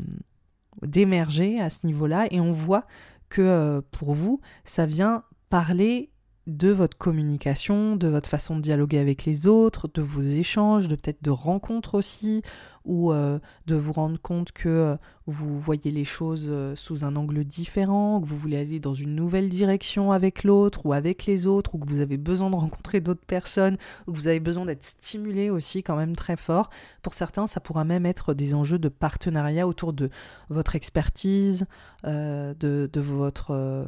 d'émerger 0.81 1.61
à 1.61 1.69
ce 1.69 1.85
niveau-là 1.85 2.25
et 2.31 2.39
on 2.39 2.51
voit 2.51 2.87
que 3.29 3.79
pour 3.91 4.15
vous, 4.15 4.41
ça 4.63 4.87
vient 4.87 5.23
parler 5.51 6.09
de 6.49 6.69
votre 6.69 6.97
communication, 6.97 7.95
de 7.95 8.07
votre 8.07 8.29
façon 8.29 8.55
de 8.55 8.61
dialoguer 8.61 8.99
avec 8.99 9.25
les 9.25 9.47
autres, 9.47 9.89
de 9.93 10.01
vos 10.01 10.21
échanges, 10.21 10.87
de 10.87 10.95
peut-être 10.95 11.23
de 11.23 11.29
rencontres 11.29 11.95
aussi, 11.95 12.41
ou 12.85 13.11
euh, 13.11 13.39
de 13.67 13.75
vous 13.75 13.93
rendre 13.93 14.19
compte 14.19 14.51
que 14.51 14.69
euh, 14.69 14.97
vous 15.27 15.59
voyez 15.59 15.91
les 15.91 16.05
choses 16.05 16.47
euh, 16.49 16.75
sous 16.75 17.05
un 17.05 17.15
angle 17.15 17.43
différent, 17.43 18.19
que 18.19 18.25
vous 18.25 18.37
voulez 18.37 18.57
aller 18.57 18.79
dans 18.79 18.93
une 18.93 19.15
nouvelle 19.15 19.49
direction 19.49 20.11
avec 20.11 20.43
l'autre 20.43 20.85
ou 20.85 20.93
avec 20.93 21.25
les 21.25 21.47
autres, 21.47 21.75
ou 21.75 21.79
que 21.79 21.87
vous 21.87 21.99
avez 21.99 22.17
besoin 22.17 22.49
de 22.49 22.55
rencontrer 22.55 23.01
d'autres 23.01 23.25
personnes, 23.25 23.77
ou 24.07 24.11
que 24.11 24.17
vous 24.17 24.27
avez 24.27 24.39
besoin 24.39 24.65
d'être 24.65 24.83
stimulé 24.83 25.49
aussi 25.49 25.83
quand 25.83 25.95
même 25.95 26.15
très 26.15 26.35
fort. 26.35 26.69
Pour 27.01 27.13
certains, 27.13 27.47
ça 27.47 27.59
pourra 27.59 27.83
même 27.83 28.05
être 28.05 28.33
des 28.33 28.55
enjeux 28.55 28.79
de 28.79 28.89
partenariat 28.89 29.67
autour 29.67 29.93
de 29.93 30.09
votre 30.49 30.75
expertise, 30.75 31.65
de, 32.03 32.89
votre 32.95 33.87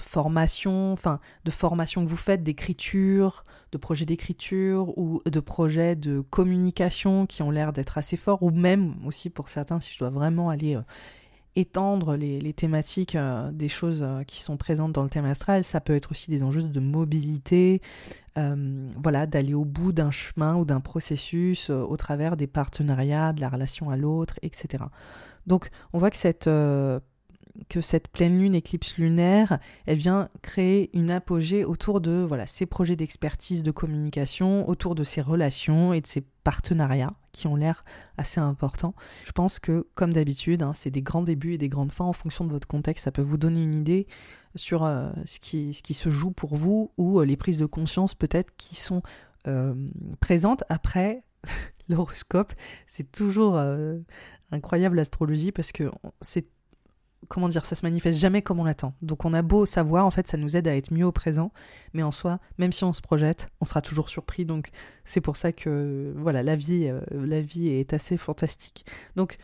formation, 0.00 0.92
enfin 0.92 1.20
de 1.44 1.50
formation 1.50 2.04
que 2.04 2.10
vous 2.10 2.16
faites, 2.16 2.42
d'écriture, 2.42 3.44
de 3.76 3.80
projets 3.80 4.06
d'écriture 4.06 4.96
ou 4.96 5.20
de 5.26 5.40
projets 5.40 5.96
de 5.96 6.22
communication 6.22 7.26
qui 7.26 7.42
ont 7.42 7.50
l'air 7.50 7.74
d'être 7.74 7.98
assez 7.98 8.16
forts, 8.16 8.42
ou 8.42 8.50
même 8.50 8.94
aussi 9.04 9.28
pour 9.28 9.50
certains, 9.50 9.78
si 9.80 9.92
je 9.92 9.98
dois 9.98 10.08
vraiment 10.08 10.48
aller 10.48 10.76
euh, 10.76 10.82
étendre 11.56 12.16
les, 12.16 12.52
thématiques 12.54 13.16
euh, 13.16 13.52
des 13.52 13.68
choses 13.68 14.02
euh, 14.02 14.22
qui 14.22 14.40
sont 14.40 14.56
présentes 14.56 14.92
dans 14.92 15.02
le 15.02 15.10
thème 15.10 15.26
astral, 15.26 15.62
ça 15.62 15.82
peut 15.82 15.94
être 15.94 16.10
aussi 16.10 16.30
des 16.30 16.42
enjeux 16.42 16.62
de 16.62 16.80
mobilité, 16.80 17.82
voilà, 19.02 19.26
d'aller 19.26 19.54
au 19.54 19.64
bout 19.64 19.92
d'un 19.92 20.10
chemin 20.10 20.56
ou 20.56 20.66
d'un 20.66 20.80
processus 20.80 21.70
au 21.70 21.96
travers 21.96 22.36
des 22.36 22.46
partenariats, 22.46 23.32
de 23.32 23.40
la 23.40 23.48
relation 23.48 23.88
à 23.88 23.96
l'autre, 23.96 24.34
etc. 24.42 24.84
Donc 25.46 25.70
on 25.94 25.98
voit 25.98 26.10
que 26.10 26.18
cette 26.18 26.46
que 27.68 27.80
cette 27.80 28.08
pleine 28.08 28.38
lune, 28.38 28.54
éclipse 28.54 28.96
lunaire, 28.96 29.58
elle 29.86 29.98
vient 29.98 30.28
créer 30.42 30.90
une 30.96 31.10
apogée 31.10 31.64
autour 31.64 32.00
de 32.00 32.24
voilà, 32.26 32.46
ces 32.46 32.66
projets 32.66 32.96
d'expertise, 32.96 33.62
de 33.62 33.70
communication, 33.70 34.68
autour 34.68 34.94
de 34.94 35.04
ces 35.04 35.20
relations 35.20 35.92
et 35.92 36.00
de 36.00 36.06
ces 36.06 36.22
partenariats 36.44 37.14
qui 37.32 37.46
ont 37.46 37.56
l'air 37.56 37.84
assez 38.18 38.40
importants. 38.40 38.94
Je 39.24 39.32
pense 39.32 39.58
que, 39.58 39.86
comme 39.94 40.12
d'habitude, 40.12 40.62
hein, 40.62 40.72
c'est 40.74 40.90
des 40.90 41.02
grands 41.02 41.22
débuts 41.22 41.54
et 41.54 41.58
des 41.58 41.68
grandes 41.68 41.92
fins 41.92 42.04
en 42.04 42.12
fonction 42.12 42.44
de 42.44 42.50
votre 42.50 42.68
contexte. 42.68 43.04
Ça 43.04 43.12
peut 43.12 43.22
vous 43.22 43.36
donner 43.36 43.62
une 43.62 43.74
idée 43.74 44.06
sur 44.54 44.84
euh, 44.84 45.10
ce, 45.24 45.38
qui, 45.38 45.74
ce 45.74 45.82
qui 45.82 45.94
se 45.94 46.10
joue 46.10 46.30
pour 46.30 46.56
vous 46.56 46.92
ou 46.96 47.20
euh, 47.20 47.24
les 47.24 47.36
prises 47.36 47.58
de 47.58 47.66
conscience 47.66 48.14
peut-être 48.14 48.54
qui 48.56 48.74
sont 48.74 49.02
euh, 49.46 49.74
présentes 50.20 50.64
après 50.68 51.20
l'horoscope. 51.88 52.52
C'est 52.86 53.12
toujours 53.12 53.60
incroyable 54.50 54.96
l'astrologie 54.96 55.52
parce 55.52 55.72
que 55.72 55.90
c'est 56.20 56.46
comment 57.28 57.48
dire, 57.48 57.66
ça 57.66 57.74
se 57.74 57.84
manifeste 57.84 58.18
jamais 58.18 58.42
comme 58.42 58.60
on 58.60 58.64
l'attend. 58.64 58.94
Donc 59.02 59.24
on 59.24 59.34
a 59.34 59.42
beau 59.42 59.66
savoir, 59.66 60.06
en 60.06 60.10
fait, 60.10 60.26
ça 60.26 60.36
nous 60.36 60.56
aide 60.56 60.68
à 60.68 60.76
être 60.76 60.92
mieux 60.92 61.06
au 61.06 61.12
présent, 61.12 61.52
mais 61.92 62.02
en 62.02 62.10
soi, 62.10 62.38
même 62.58 62.72
si 62.72 62.84
on 62.84 62.92
se 62.92 63.00
projette, 63.00 63.48
on 63.60 63.64
sera 63.64 63.82
toujours 63.82 64.08
surpris. 64.08 64.44
Donc 64.44 64.70
c'est 65.04 65.20
pour 65.20 65.36
ça 65.36 65.52
que 65.52 66.14
voilà, 66.16 66.42
la 66.42 66.56
vie, 66.56 66.88
euh, 66.88 67.00
la 67.10 67.40
vie 67.40 67.68
est 67.68 67.92
assez 67.92 68.16
fantastique. 68.16 68.86
Donc 69.16 69.38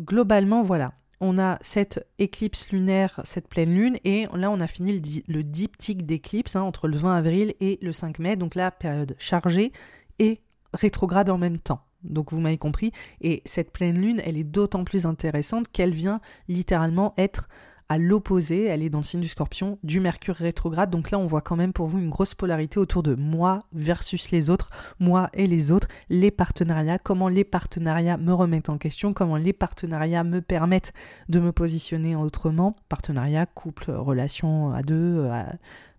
globalement, 0.00 0.62
voilà, 0.62 0.92
on 1.20 1.38
a 1.38 1.58
cette 1.60 2.06
éclipse 2.18 2.70
lunaire, 2.70 3.20
cette 3.24 3.48
pleine 3.48 3.74
lune, 3.74 3.98
et 4.04 4.26
là 4.34 4.50
on 4.50 4.60
a 4.60 4.66
fini 4.66 5.00
le, 5.28 5.44
diptyque 5.44 6.06
d'éclipse 6.06 6.56
hein, 6.56 6.62
entre 6.62 6.88
le 6.88 6.96
20 6.96 7.16
avril 7.16 7.54
et 7.60 7.78
le 7.82 7.92
5 7.92 8.18
mai, 8.18 8.36
donc 8.36 8.54
la 8.54 8.70
période 8.70 9.14
chargée 9.18 9.72
et 10.18 10.40
rétrograde 10.72 11.30
en 11.30 11.38
même 11.38 11.60
temps. 11.60 11.82
Donc 12.04 12.32
vous 12.32 12.40
m'avez 12.40 12.58
compris, 12.58 12.92
et 13.20 13.42
cette 13.44 13.72
pleine 13.72 14.00
lune, 14.00 14.20
elle 14.24 14.36
est 14.36 14.44
d'autant 14.44 14.84
plus 14.84 15.06
intéressante 15.06 15.68
qu'elle 15.70 15.92
vient 15.92 16.20
littéralement 16.48 17.14
être 17.16 17.48
à 17.90 17.98
l'opposé, 17.98 18.66
elle 18.66 18.84
est 18.84 18.88
dans 18.88 18.98
le 18.98 19.04
signe 19.04 19.20
du 19.20 19.26
scorpion, 19.26 19.76
du 19.82 19.98
Mercure 19.98 20.36
rétrograde. 20.36 20.90
Donc 20.90 21.10
là, 21.10 21.18
on 21.18 21.26
voit 21.26 21.40
quand 21.40 21.56
même 21.56 21.72
pour 21.72 21.88
vous 21.88 21.98
une 21.98 22.08
grosse 22.08 22.36
polarité 22.36 22.78
autour 22.78 23.02
de 23.02 23.16
moi 23.16 23.64
versus 23.72 24.30
les 24.30 24.48
autres, 24.48 24.70
moi 25.00 25.28
et 25.34 25.48
les 25.48 25.72
autres, 25.72 25.88
les 26.08 26.30
partenariats, 26.30 27.00
comment 27.00 27.26
les 27.26 27.42
partenariats 27.42 28.16
me 28.16 28.32
remettent 28.32 28.68
en 28.68 28.78
question, 28.78 29.12
comment 29.12 29.36
les 29.36 29.52
partenariats 29.52 30.22
me 30.22 30.40
permettent 30.40 30.92
de 31.28 31.40
me 31.40 31.50
positionner 31.50 32.14
autrement. 32.14 32.76
Partenariat, 32.88 33.44
couple, 33.44 33.90
relation 33.90 34.72
à 34.72 34.84
deux, 34.84 35.28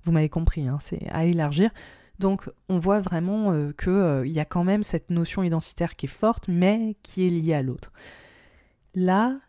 vous 0.05 0.13
m'avez 0.13 0.29
compris, 0.29 0.69
hein, 0.69 0.77
c'est 0.79 1.05
à 1.09 1.25
élargir. 1.25 1.71
Donc 2.21 2.49
on 2.69 2.77
voit 2.77 3.01
vraiment 3.01 3.51
euh, 3.51 3.73
qu'il 3.73 3.91
euh, 3.91 4.27
y 4.27 4.39
a 4.39 4.45
quand 4.45 4.63
même 4.63 4.83
cette 4.83 5.09
notion 5.09 5.41
identitaire 5.41 5.95
qui 5.95 6.05
est 6.05 6.09
forte, 6.09 6.47
mais 6.47 6.95
qui 7.01 7.25
est 7.25 7.31
liée 7.31 7.55
à 7.55 7.63
l'autre. 7.63 7.91
Là, 8.93 9.39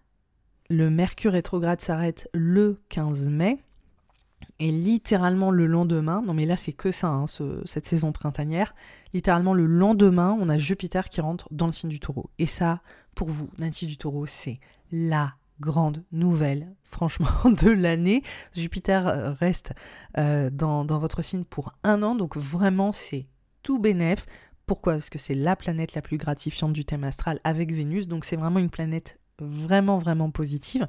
le 0.70 0.88
Mercure 0.88 1.32
rétrograde 1.32 1.82
s'arrête 1.82 2.28
le 2.32 2.80
15 2.88 3.28
mai. 3.28 3.58
Et 4.58 4.72
littéralement 4.72 5.52
le 5.52 5.66
lendemain, 5.66 6.20
non 6.26 6.34
mais 6.34 6.46
là 6.46 6.56
c'est 6.56 6.72
que 6.72 6.90
ça, 6.90 7.08
hein, 7.08 7.26
cette 7.64 7.84
saison 7.84 8.10
printanière, 8.10 8.74
littéralement 9.14 9.54
le 9.54 9.66
lendemain, 9.66 10.36
on 10.40 10.48
a 10.48 10.58
Jupiter 10.58 11.08
qui 11.10 11.20
rentre 11.20 11.46
dans 11.52 11.66
le 11.66 11.72
signe 11.72 11.90
du 11.90 12.00
taureau. 12.00 12.28
Et 12.40 12.46
ça, 12.46 12.80
pour 13.14 13.28
vous, 13.28 13.48
natif 13.58 13.88
du 13.88 13.96
taureau, 13.96 14.26
c'est 14.26 14.58
la 14.90 15.34
grande 15.62 16.04
nouvelle, 16.12 16.74
franchement, 16.84 17.28
de 17.44 17.70
l'année. 17.70 18.22
Jupiter 18.54 19.08
euh, 19.08 19.32
reste 19.32 19.72
euh, 20.18 20.50
dans, 20.50 20.84
dans, 20.84 20.98
votre 20.98 21.22
signe 21.22 21.44
pour 21.44 21.72
un 21.84 22.02
an, 22.02 22.14
donc 22.14 22.36
vraiment 22.36 22.92
c'est 22.92 23.26
tout 23.62 23.78
bénef. 23.78 24.26
Pourquoi? 24.66 24.94
Parce 24.94 25.08
que 25.08 25.18
c'est 25.18 25.34
la 25.34 25.56
planète 25.56 25.94
la 25.94 26.02
plus 26.02 26.18
gratifiante 26.18 26.74
du 26.74 26.84
thème 26.84 27.04
astral 27.04 27.40
avec 27.44 27.72
Vénus, 27.72 28.06
donc 28.08 28.26
c'est 28.26 28.36
vraiment 28.36 28.58
une 28.58 28.70
planète 28.70 29.18
vraiment 29.42 29.98
vraiment 29.98 30.30
positive 30.30 30.88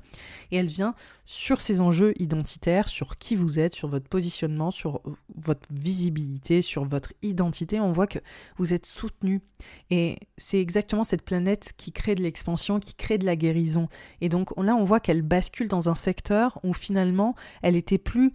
et 0.51 0.57
elle 0.57 0.67
vient 0.67 0.95
sur 1.25 1.61
ces 1.61 1.79
enjeux 1.79 2.13
identitaires, 2.19 2.89
sur 2.89 3.15
qui 3.15 3.35
vous 3.35 3.59
êtes, 3.59 3.73
sur 3.73 3.87
votre 3.87 4.07
positionnement, 4.07 4.71
sur 4.71 5.01
votre 5.35 5.67
visibilité, 5.71 6.61
sur 6.61 6.83
votre 6.83 7.13
identité. 7.21 7.79
On 7.79 7.91
voit 7.91 8.07
que 8.07 8.19
vous 8.57 8.73
êtes 8.73 8.85
soutenu 8.85 9.41
et 9.89 10.17
c'est 10.37 10.59
exactement 10.59 11.03
cette 11.03 11.21
planète 11.21 11.73
qui 11.77 11.91
crée 11.91 12.15
de 12.15 12.23
l'expansion, 12.23 12.79
qui 12.79 12.93
crée 12.93 13.17
de 13.17 13.25
la 13.25 13.35
guérison. 13.35 13.87
Et 14.21 14.29
donc 14.29 14.49
là, 14.57 14.75
on 14.75 14.83
voit 14.83 14.99
qu'elle 14.99 15.21
bascule 15.21 15.69
dans 15.69 15.89
un 15.89 15.95
secteur 15.95 16.59
où 16.63 16.73
finalement, 16.73 17.35
elle 17.61 17.75
était 17.75 17.97
plus 17.97 18.33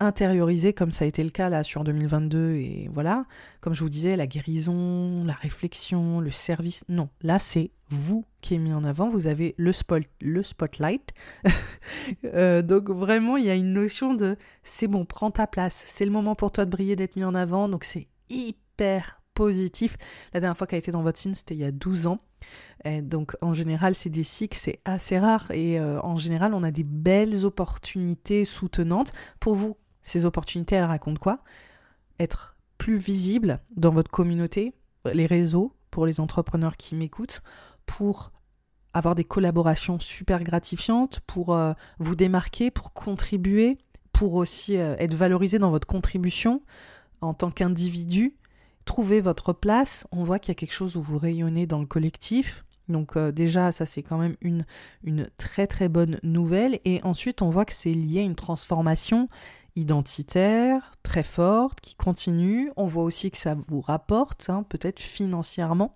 intériorisée 0.00 0.72
comme 0.72 0.90
ça 0.90 1.04
a 1.04 1.08
été 1.08 1.22
le 1.22 1.30
cas 1.30 1.48
là 1.48 1.62
sur 1.62 1.84
2022 1.84 2.54
et 2.54 2.90
voilà, 2.92 3.26
comme 3.60 3.74
je 3.74 3.82
vous 3.82 3.90
disais, 3.90 4.16
la 4.16 4.26
guérison, 4.26 5.24
la 5.24 5.34
réflexion, 5.34 6.20
le 6.20 6.30
service, 6.30 6.84
non, 6.88 7.08
là 7.22 7.38
c'est 7.38 7.70
vous 7.90 8.24
qui 8.40 8.54
est 8.54 8.58
mis 8.58 8.72
en 8.72 8.84
avant, 8.84 9.08
vous 9.08 9.26
avez 9.26 9.54
le, 9.58 9.72
spot, 9.72 10.02
le 10.20 10.42
spotlight. 10.42 11.10
Euh, 12.24 12.62
donc 12.62 12.90
vraiment, 12.90 13.36
il 13.36 13.44
y 13.44 13.50
a 13.50 13.54
une 13.54 13.72
notion 13.72 14.14
de 14.14 14.36
c'est 14.62 14.86
bon, 14.86 15.04
prends 15.04 15.30
ta 15.30 15.46
place, 15.46 15.84
c'est 15.86 16.04
le 16.04 16.10
moment 16.10 16.34
pour 16.34 16.50
toi 16.50 16.64
de 16.64 16.70
briller, 16.70 16.96
d'être 16.96 17.16
mis 17.16 17.24
en 17.24 17.34
avant, 17.34 17.68
donc 17.68 17.84
c'est 17.84 18.08
hyper 18.28 19.20
positif. 19.34 19.96
La 20.32 20.40
dernière 20.40 20.56
fois 20.56 20.66
qu'elle 20.66 20.78
été 20.78 20.92
dans 20.92 21.02
votre 21.02 21.18
signe, 21.18 21.34
c'était 21.34 21.54
il 21.54 21.60
y 21.60 21.64
a 21.64 21.72
12 21.72 22.06
ans. 22.06 22.20
Donc 23.02 23.36
en 23.40 23.54
général, 23.54 23.94
c'est 23.94 24.10
des 24.10 24.24
cycles, 24.24 24.56
c'est 24.56 24.80
assez 24.84 25.18
rare 25.18 25.50
et 25.50 25.78
euh, 25.78 26.00
en 26.02 26.16
général, 26.16 26.54
on 26.54 26.62
a 26.62 26.70
des 26.70 26.84
belles 26.84 27.44
opportunités 27.44 28.44
soutenantes. 28.44 29.12
Pour 29.38 29.54
vous, 29.54 29.76
ces 30.02 30.24
opportunités, 30.24 30.76
elles 30.76 30.84
racontent 30.84 31.20
quoi? 31.20 31.40
Être 32.18 32.56
plus 32.78 32.96
visible 32.96 33.60
dans 33.76 33.90
votre 33.90 34.10
communauté, 34.10 34.74
les 35.12 35.26
réseaux, 35.26 35.74
pour 35.90 36.06
les 36.06 36.20
entrepreneurs 36.20 36.76
qui 36.76 36.94
m'écoutent, 36.94 37.42
pour 37.86 38.32
avoir 38.92 39.14
des 39.14 39.24
collaborations 39.24 39.98
super 39.98 40.42
gratifiantes, 40.42 41.20
pour 41.20 41.54
euh, 41.54 41.72
vous 41.98 42.16
démarquer, 42.16 42.70
pour 42.70 42.92
contribuer, 42.92 43.78
pour 44.12 44.34
aussi 44.34 44.76
euh, 44.76 44.96
être 44.98 45.14
valorisé 45.14 45.58
dans 45.58 45.70
votre 45.70 45.86
contribution 45.86 46.62
en 47.20 47.34
tant 47.34 47.50
qu'individu, 47.50 48.36
trouver 48.84 49.20
votre 49.20 49.52
place. 49.52 50.06
On 50.10 50.24
voit 50.24 50.38
qu'il 50.38 50.50
y 50.50 50.56
a 50.56 50.56
quelque 50.56 50.72
chose 50.72 50.96
où 50.96 51.02
vous 51.02 51.18
rayonnez 51.18 51.66
dans 51.66 51.78
le 51.78 51.86
collectif. 51.86 52.64
Donc 52.88 53.16
euh, 53.16 53.30
déjà, 53.30 53.70
ça 53.70 53.86
c'est 53.86 54.02
quand 54.02 54.18
même 54.18 54.34
une, 54.40 54.64
une 55.04 55.28
très 55.36 55.66
très 55.66 55.88
bonne 55.88 56.18
nouvelle. 56.22 56.80
Et 56.84 57.00
ensuite, 57.04 57.42
on 57.42 57.48
voit 57.48 57.64
que 57.64 57.72
c'est 57.72 57.94
lié 57.94 58.20
à 58.20 58.24
une 58.24 58.34
transformation 58.34 59.28
identitaire 59.76 60.92
très 61.02 61.22
forte 61.22 61.80
qui 61.80 61.94
continue. 61.94 62.70
On 62.76 62.86
voit 62.86 63.04
aussi 63.04 63.30
que 63.30 63.38
ça 63.38 63.56
vous 63.68 63.80
rapporte, 63.80 64.50
hein, 64.50 64.64
peut-être 64.68 65.00
financièrement. 65.00 65.92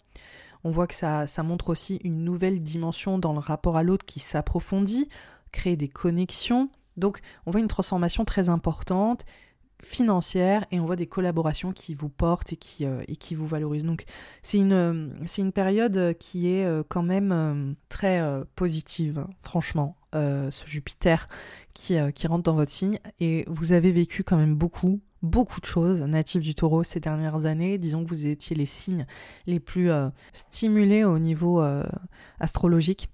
On 0.65 0.71
voit 0.71 0.87
que 0.87 0.95
ça, 0.95 1.27
ça 1.27 1.43
montre 1.43 1.69
aussi 1.69 2.01
une 2.05 2.25
nouvelle 2.25 2.63
dimension 2.63 3.19
dans 3.19 3.33
le 3.33 3.39
rapport 3.39 3.77
à 3.77 3.83
l'autre 3.83 4.07
qui 4.07 4.21
s'approfondit, 4.21 5.09
crée 5.53 5.77
des 5.77 5.89
connexions. 5.89 6.71
Donc 6.97 7.21
on 7.47 7.51
voit 7.51 7.61
une 7.61 7.69
transformation 7.69 8.25
très 8.25 8.49
importante 8.49 9.25
financière 9.83 10.65
et 10.71 10.81
on 10.81 10.87
voit 10.87 10.97
des 10.97 11.07
collaborations 11.07 11.73
qui 11.73 11.95
vous 11.95 12.09
portent 12.09 12.53
et 12.53 12.57
qui, 12.57 12.87
euh, 12.87 13.03
et 13.07 13.17
qui 13.17 13.35
vous 13.35 13.47
valorisent. 13.47 13.85
Donc 13.85 14.05
c'est 14.43 14.59
une, 14.59 15.15
c'est 15.27 15.43
une 15.43 15.53
période 15.53 16.17
qui 16.19 16.49
est 16.49 16.65
euh, 16.65 16.83
quand 16.89 17.03
même 17.03 17.33
euh, 17.33 17.73
très 17.89 18.23
positive, 18.57 19.19
hein, 19.19 19.31
franchement, 20.15 20.51
ce 20.51 20.67
Jupiter 20.67 21.29
qui, 21.75 21.97
qui 22.15 22.27
rentre 22.27 22.45
dans 22.45 22.55
votre 22.55 22.71
signe 22.71 22.99
et 23.21 23.45
vous 23.49 23.73
avez 23.73 23.93
vécu 23.93 24.23
quand 24.23 24.37
même 24.37 24.55
beaucoup 24.55 25.01
beaucoup 25.25 25.61
de 25.61 25.67
choses 25.67 26.03
natives 26.03 26.43
du 26.43 26.55
taureau 26.55 26.85
ces 26.85 27.01
dernières 27.01 27.47
années. 27.47 27.79
Disons 27.79 28.05
que 28.05 28.09
vous 28.09 28.27
étiez 28.27 28.55
les 28.55 28.67
signes 28.67 29.07
les 29.47 29.59
plus 29.59 29.91
euh, 29.91 30.11
stimulés 30.33 31.03
au 31.05 31.19
niveau 31.19 31.61
euh, 31.63 31.83
astrologique. 32.39 33.09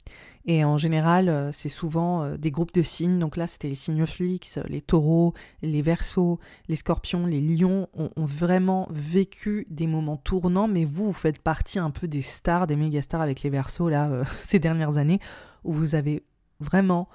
Et 0.46 0.64
en 0.64 0.76
général, 0.76 1.28
euh, 1.28 1.52
c'est 1.52 1.68
souvent 1.68 2.36
des 2.36 2.50
groupes 2.50 2.74
de 2.74 2.82
signes. 2.82 3.18
Donc 3.18 3.36
là, 3.36 3.46
c'était 3.46 3.68
les 3.68 3.74
signes 3.74 4.06
flix, 4.06 4.58
les 4.68 4.80
taureaux, 4.80 5.34
les 5.62 5.82
versos, 5.82 6.40
les 6.68 6.76
scorpions, 6.76 7.26
les 7.26 7.40
lions 7.40 7.88
ont, 7.94 8.10
ont, 8.16 8.24
vraiment 8.24 8.88
vécu 8.90 9.66
des 9.70 9.86
moments 9.86 10.16
tournants. 10.16 10.66
Mais 10.66 10.84
vous, 10.84 11.06
vous 11.06 11.12
faites 11.12 11.40
partie 11.40 11.78
un 11.78 11.90
peu 11.90 12.08
des 12.08 12.22
stars, 12.22 12.66
des 12.66 12.76
méga 12.76 13.02
stars 13.02 13.20
avec 13.20 13.42
les 13.42 13.50
versos 13.50 13.88
là, 13.88 14.24
ces 14.40 14.58
dernières 14.58 14.96
années, 14.96 15.20
où 15.62 15.72
vous 15.72 15.94
avez 15.94 16.24
vraiment 16.60 17.08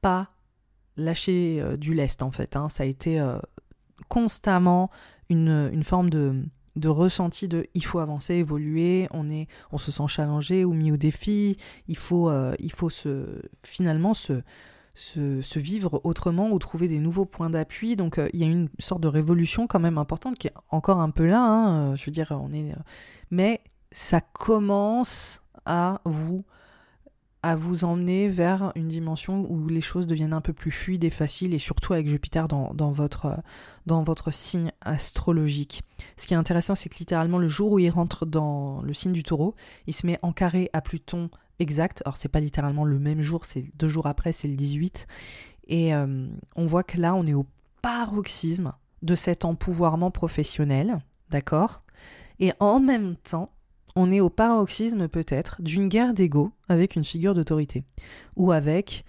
pas 0.00 0.30
lâché 0.96 1.62
du 1.78 1.94
lest 1.94 2.22
en 2.22 2.30
fait. 2.30 2.56
Hein. 2.56 2.68
Ça 2.68 2.82
a 2.82 2.86
été 2.86 3.22
constamment 4.08 4.90
une, 5.28 5.70
une 5.72 5.84
forme 5.84 6.10
de, 6.10 6.44
de 6.76 6.88
ressenti 6.88 7.48
de 7.48 7.66
il 7.74 7.84
faut 7.84 7.98
avancer, 7.98 8.34
évoluer, 8.34 9.08
on 9.12 9.30
est 9.30 9.46
on 9.72 9.78
se 9.78 9.90
sent 9.90 10.08
challengé 10.08 10.64
ou 10.64 10.72
mis 10.72 10.92
au 10.92 10.96
défi, 10.96 11.56
il 11.88 11.96
faut 11.96 12.30
euh, 12.30 12.54
il 12.58 12.72
faut 12.72 12.90
se 12.90 13.42
finalement 13.62 14.14
se, 14.14 14.42
se, 14.94 15.58
vivre 15.58 16.00
autrement 16.04 16.50
ou 16.50 16.58
trouver 16.58 16.88
des 16.88 16.98
nouveaux 16.98 17.24
points 17.24 17.50
d'appui. 17.50 17.96
Donc 17.96 18.18
euh, 18.18 18.28
il 18.32 18.40
y 18.40 18.44
a 18.44 18.46
une 18.46 18.68
sorte 18.78 19.02
de 19.02 19.08
révolution 19.08 19.66
quand 19.66 19.80
même 19.80 19.98
importante 19.98 20.38
qui 20.38 20.46
est 20.48 20.54
encore 20.70 21.00
un 21.00 21.10
peu 21.10 21.26
là. 21.26 21.40
Hein, 21.40 21.92
euh, 21.92 21.96
je 21.96 22.06
veux 22.06 22.12
dire, 22.12 22.32
on 22.32 22.52
est, 22.52 22.74
mais 23.30 23.60
ça 23.90 24.20
commence 24.20 25.42
à 25.66 26.00
vous 26.04 26.44
à 27.42 27.56
vous 27.56 27.84
emmener 27.84 28.28
vers 28.28 28.72
une 28.76 28.88
dimension 28.88 29.46
où 29.50 29.66
les 29.66 29.80
choses 29.80 30.06
deviennent 30.06 30.32
un 30.32 30.40
peu 30.40 30.52
plus 30.52 30.70
fluides 30.70 31.04
et 31.04 31.10
faciles, 31.10 31.54
et 31.54 31.58
surtout 31.58 31.92
avec 31.92 32.08
Jupiter 32.08 32.46
dans, 32.46 32.92
votre, 32.92 33.42
dans 33.86 34.02
votre 34.04 34.32
signe 34.32 34.72
astrologique. 34.80 35.82
Ce 36.16 36.26
qui 36.26 36.34
est 36.34 36.36
intéressant, 36.36 36.74
c'est 36.74 36.88
que 36.88 36.98
littéralement, 36.98 37.38
le 37.38 37.48
jour 37.48 37.72
où 37.72 37.78
il 37.78 37.90
rentre 37.90 38.26
dans 38.26 38.80
le 38.82 38.94
signe 38.94 39.12
du 39.12 39.24
taureau, 39.24 39.54
il 39.86 39.92
se 39.92 40.06
met 40.06 40.18
en 40.22 40.32
carré 40.32 40.70
à 40.72 40.80
Pluton 40.80 41.30
exact. 41.58 42.02
Alors, 42.04 42.16
c'est 42.16 42.28
pas 42.28 42.40
littéralement 42.40 42.84
le 42.84 42.98
même 42.98 43.22
jour, 43.22 43.44
c'est 43.44 43.64
deux 43.76 43.88
jours 43.88 44.06
après, 44.06 44.32
c'est 44.32 44.48
le 44.48 44.56
18. 44.56 45.06
Et 45.66 45.94
euh, 45.94 46.28
on 46.54 46.66
voit 46.66 46.84
que 46.84 46.98
là, 46.98 47.14
on 47.14 47.26
est 47.26 47.34
au 47.34 47.46
paroxysme 47.82 48.72
de 49.02 49.16
cet 49.16 49.44
empouvoirment 49.44 50.12
professionnel, 50.12 50.98
d'accord? 51.30 51.82
Et 52.38 52.52
en 52.60 52.78
même 52.80 53.16
temps, 53.16 53.50
on 53.96 54.10
est 54.10 54.20
au 54.20 54.30
paroxysme 54.30 55.08
peut-être 55.08 55.60
d'une 55.60 55.88
guerre 55.88 56.14
d'ego 56.14 56.52
avec 56.68 56.96
une 56.96 57.04
figure 57.04 57.34
d'autorité 57.34 57.84
ou 58.36 58.52
avec 58.52 59.04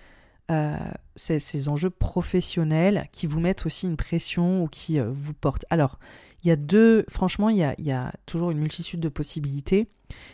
euh, 0.52 0.78
ces, 1.16 1.70
enjeux 1.70 1.90
professionnels 1.90 3.08
qui 3.14 3.28
vous 3.28 3.40
mettent 3.40 3.66
aussi 3.66 3.88
une 3.88 3.96
pression 3.96 4.64
ou 4.64 4.68
qui 4.68 5.00
euh, 5.00 5.10
vous 5.10 5.34
portent. 5.34 5.66
Alors, 5.70 6.00
il 6.44 6.50
y 6.50 6.52
a 6.52 6.58
deux, 6.58 7.06
franchement, 7.08 7.50
il 7.50 7.58
y 7.58 7.92
a, 7.92 8.14
toujours 8.26 8.52
une 8.52 8.60
multitude 8.60 9.00
de 9.00 9.08
possibilités, 9.08 9.88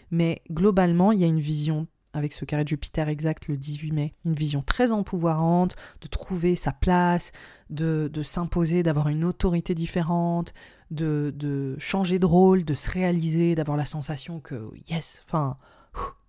mais 0.10 0.42
globalement, 0.52 1.12
il 1.12 1.20
y 1.20 1.24
a 1.24 1.28
une 1.28 1.40
vision 1.40 1.86
avec 2.14 2.34
ce 2.34 2.44
carré 2.44 2.64
de 2.64 2.70
Jupiter 2.70 3.08
exact 3.08 3.48
le 3.48 3.56
18 3.56 3.92
mai, 3.92 4.16
une 4.26 4.34
vision 4.34 4.64
très 4.64 4.92
empouvoirante, 4.92 5.76
de 6.02 6.08
trouver 6.08 6.56
sa 6.56 6.72
place, 6.72 7.32
de 7.70 8.10
s'imposer, 8.24 8.82
d'avoir 8.82 9.10
une 9.10 9.24
autorité 9.24 9.76
différente, 9.76 10.56
de, 10.92 11.34
de, 11.36 11.76
changer 11.78 12.20
de 12.20 12.26
rôle, 12.26 12.66
de 12.66 12.74
se 12.74 12.90
réaliser, 12.90 13.56
d'avoir 13.56 13.78
la 13.78 13.86
sensation 13.86 14.40
que 14.40 14.70
yes, 14.90 15.22
enfin, 15.26 15.58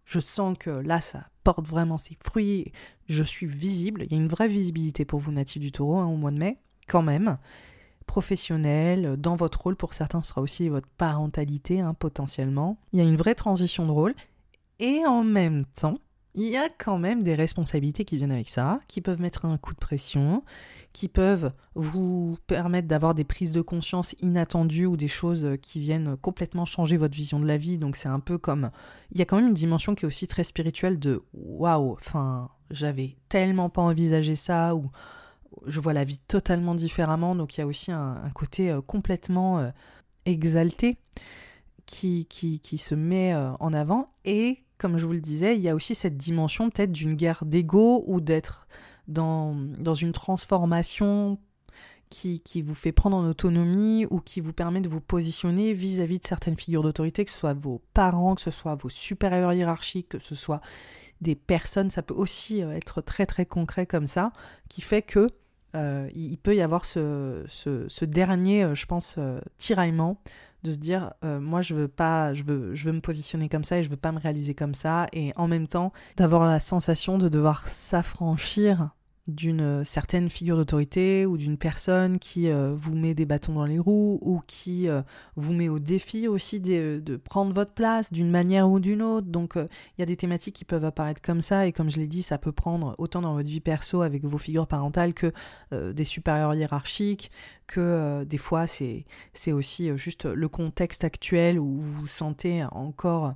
je 0.05 0.21
sens 0.21 0.57
que 0.59 0.71
là 0.71 1.01
ça 1.01 1.29
porte 1.45 1.67
vraiment 1.67 1.99
ses 1.99 2.17
fruits, 2.23 2.73
je 3.09 3.23
suis 3.23 3.47
visible, 3.47 4.03
il 4.05 4.13
y 4.13 4.15
a 4.15 4.19
une 4.19 4.29
vraie 4.29 4.49
visibilité 4.49 5.05
pour 5.05 5.21
vous 5.21 5.33
natifs 5.33 5.63
du 5.63 5.73
taureau 5.73 5.97
hein, 5.97 6.07
au 6.07 6.17
mois 6.17 6.31
de 6.31 6.39
mai, 6.39 6.59
quand 6.89 7.03
même, 7.03 7.39
professionnel, 8.07 9.17
dans 9.17 9.37
votre 9.37 9.63
rôle, 9.63 9.77
pour 9.77 9.95
certains 9.95 10.23
ce 10.23 10.31
sera 10.31 10.41
aussi 10.41 10.69
votre 10.69 10.89
parentalité 10.89 11.81
hein, 11.81 11.95
potentiellement, 11.95 12.79
il 12.93 12.99
y 12.99 13.03
a 13.03 13.05
une 13.05 13.17
vraie 13.17 13.35
transition 13.35 13.87
de 13.87 13.93
rôle, 13.93 14.15
et 14.79 15.05
en 15.07 15.25
même 15.25 15.65
temps, 15.65 15.99
il 16.35 16.49
y 16.49 16.57
a 16.57 16.69
quand 16.69 16.99
même 16.99 17.23
des 17.23 17.35
responsabilités 17.35 18.05
qui 18.05 18.17
viennent 18.17 18.33
avec 18.33 18.49
ça, 18.49 18.81
qui 18.87 19.01
peuvent 19.01 19.21
mettre 19.21 19.45
un 19.45 19.59
coup 19.59 19.75
de 19.75 19.79
pression, 19.79 20.45
qui 20.93 21.09
peuvent 21.09 21.53
vous 21.75 22.39
permettre 22.47 22.87
d'avoir 22.87 23.15
des 23.15 23.25
prises 23.25 23.53
de 23.53 23.61
conscience 23.61 24.15
inattendues 24.21 24.87
ou 24.87 24.97
des 24.97 25.09
choses 25.09 25.57
qui 25.61 25.81
viennent 25.81 26.17
complètement 26.17 26.65
changer 26.65 26.97
votre 26.97 27.17
vision 27.17 27.41
de 27.41 27.47
la 27.47 27.57
vie. 27.57 27.79
Donc 27.79 27.97
c'est 27.97 28.09
un 28.09 28.21
peu 28.21 28.39
comme... 28.39 28.71
Il 29.11 29.19
y 29.19 29.23
a 29.23 29.25
quand 29.25 29.37
même 29.37 29.49
une 29.49 29.55
dimension 29.55 29.95
qui 29.95 30.05
est 30.05 30.09
aussi 30.09 30.29
très 30.29 30.45
spirituelle 30.45 30.99
de 30.99 31.21
waouh, 31.33 31.93
enfin, 31.95 32.49
j'avais 32.71 33.17
tellement 33.29 33.69
pas 33.69 33.83
envisagé 33.83 34.37
ça 34.37 34.75
ou 34.77 34.91
je 35.67 35.81
vois 35.81 35.93
la 35.93 36.05
vie 36.05 36.19
totalement 36.19 36.75
différemment. 36.75 37.35
Donc 37.35 37.57
il 37.57 37.61
y 37.61 37.65
a 37.65 37.67
aussi 37.67 37.93
un, 37.93 38.31
côté 38.35 38.71
euh, 38.71 38.81
complètement 38.81 39.59
euh, 39.59 39.71
exalté 40.25 40.99
qui, 41.87 42.27
qui, 42.27 42.61
qui 42.61 42.79
se 42.79 42.95
met 42.95 43.35
euh, 43.35 43.53
en 43.59 43.73
avant 43.73 44.13
et 44.25 44.63
comme 44.81 44.97
je 44.97 45.05
vous 45.05 45.13
le 45.13 45.21
disais, 45.21 45.55
il 45.57 45.61
y 45.61 45.69
a 45.69 45.75
aussi 45.75 45.95
cette 45.95 46.17
dimension 46.17 46.71
peut-être 46.71 46.91
d'une 46.91 47.15
guerre 47.15 47.45
d'ego 47.45 48.03
ou 48.07 48.21
d'être 48.21 48.67
dans, 49.07 49.55
une 49.95 50.13
transformation 50.13 51.39
qui, 52.09 52.41
qui, 52.41 52.63
vous 52.63 52.75
fait 52.75 52.91
prendre 52.91 53.17
en 53.17 53.29
autonomie 53.29 54.07
ou 54.11 54.21
qui 54.21 54.41
vous 54.41 54.55
permet 54.55 54.81
de 54.81 54.89
vous 54.89 55.01
positionner 55.01 55.75
vis-à-vis 55.75 56.19
de 56.19 56.27
certaines 56.27 56.57
figures 56.57 56.83
d'autorité, 56.83 57.25
que 57.25 57.31
ce 57.31 57.39
soit 57.39 57.55
vos 57.55 57.83
parents, 57.93 58.35
que 58.35 58.41
ce 58.41 58.51
soit 58.51 58.75
vos 58.75 58.89
supérieurs 58.89 59.53
hiérarchiques, 59.53 60.09
que 60.09 60.19
ce 60.19 60.35
soit 60.35 60.61
des 61.21 61.35
personnes, 61.35 61.91
ça 61.91 62.03
peut 62.03 62.15
aussi 62.15 62.63
euh, 62.63 62.73
être 62.73 63.03
très 63.03 63.27
très 63.27 63.45
concret 63.45 63.85
comme 63.85 64.07
ça, 64.07 64.33
qui 64.71 64.81
fait 64.81 65.03
que 65.03 65.29
euh, 65.75 66.09
il 66.15 66.39
peut 66.39 66.57
y 66.57 66.63
avoir 66.63 66.85
ce 66.87 67.45
dernier, 68.05 68.65
euh, 68.65 68.75
je 68.75 68.87
pense, 68.87 69.19
tiraillement 69.59 70.21
de 70.63 70.73
se 70.73 70.79
dire 70.79 71.13
euh, 71.25 71.41
moi 71.41 71.63
je 71.63 71.75
veux 71.75 71.89
pas 71.89 72.35
je 72.35 72.43
veux 72.43 72.75
je 72.75 72.85
veux 72.85 72.93
me 72.93 73.01
positionner 73.01 73.49
comme 73.49 73.65
ça 73.65 73.79
et 73.79 73.83
je 73.83 73.89
veux 73.89 73.97
pas 73.97 74.13
me 74.13 74.19
réaliser 74.19 74.55
comme 74.55 74.75
ça. 74.75 75.07
Et 75.13 75.33
en 75.37 75.49
même 75.49 75.67
temps 75.67 75.93
d'avoir 76.17 76.47
la 76.47 76.61
sensation 76.61 77.19
de 77.19 77.29
devoir 77.29 77.69
s'affranchir 77.69 78.91
d'une 79.29 79.85
certaine 79.85 80.29
figure 80.29 80.57
d'autorité 80.57 81.27
ou 81.27 81.37
d'une 81.37 81.57
personne 81.57 82.19
qui 82.19 82.49
euh, 82.49 82.75
vous 82.75 82.95
met 82.95 83.15
des 83.15 83.27
bâtons 83.27 83.55
dans 83.55 83.65
les 83.65 83.79
roues 83.79 84.19
ou 84.23 84.41
qui 84.47 84.89
euh, 84.89 85.03
vous 85.37 85.53
met 85.53 85.69
au 85.69 85.79
défi 85.79 86.27
aussi 86.27 86.61
de, 86.61 87.01
de 87.05 87.17
prendre 87.17 87.55
votre 87.55 87.73
place 87.73 88.13
d'une 88.13 88.31
manière 88.31 88.69
ou 88.69 88.81
d'une 88.81 89.03
autre. 89.03 89.29
Donc 89.29 89.57
euh, 89.57 89.69
il 89.97 90.01
y 90.01 90.03
a 90.03 90.07
des 90.07 90.17
thématiques 90.17 90.57
qui 90.57 90.65
peuvent 90.65 90.85
apparaître 90.85 91.23
comme 91.23 91.43
ça 91.43 91.67
et 91.67 91.73
comme 91.73 91.91
je 91.91 91.99
l'ai 91.99 92.09
dit, 92.09 92.23
ça 92.23 92.39
peut 92.39 92.53
prendre 92.53 92.95
autant 92.99 93.21
dans 93.21 93.35
votre 93.35 93.49
vie 93.49 93.61
perso 93.61 94.03
avec 94.03 94.25
vos 94.25 94.39
figures 94.39 94.67
parentales 94.67 95.15
que 95.15 95.33
des 95.71 96.05
supérieurs 96.05 96.55
hiérarchiques, 96.55 97.31
que 97.67 98.25
des 98.25 98.39
fois 98.39 98.67
c'est 98.67 99.05
aussi 99.53 99.97
juste 99.97 100.25
le 100.25 100.49
contexte 100.49 101.05
actuel 101.05 101.59
où 101.59 101.79
vous 101.79 101.93
vous 101.93 102.07
sentez 102.07 102.65
encore 102.73 103.35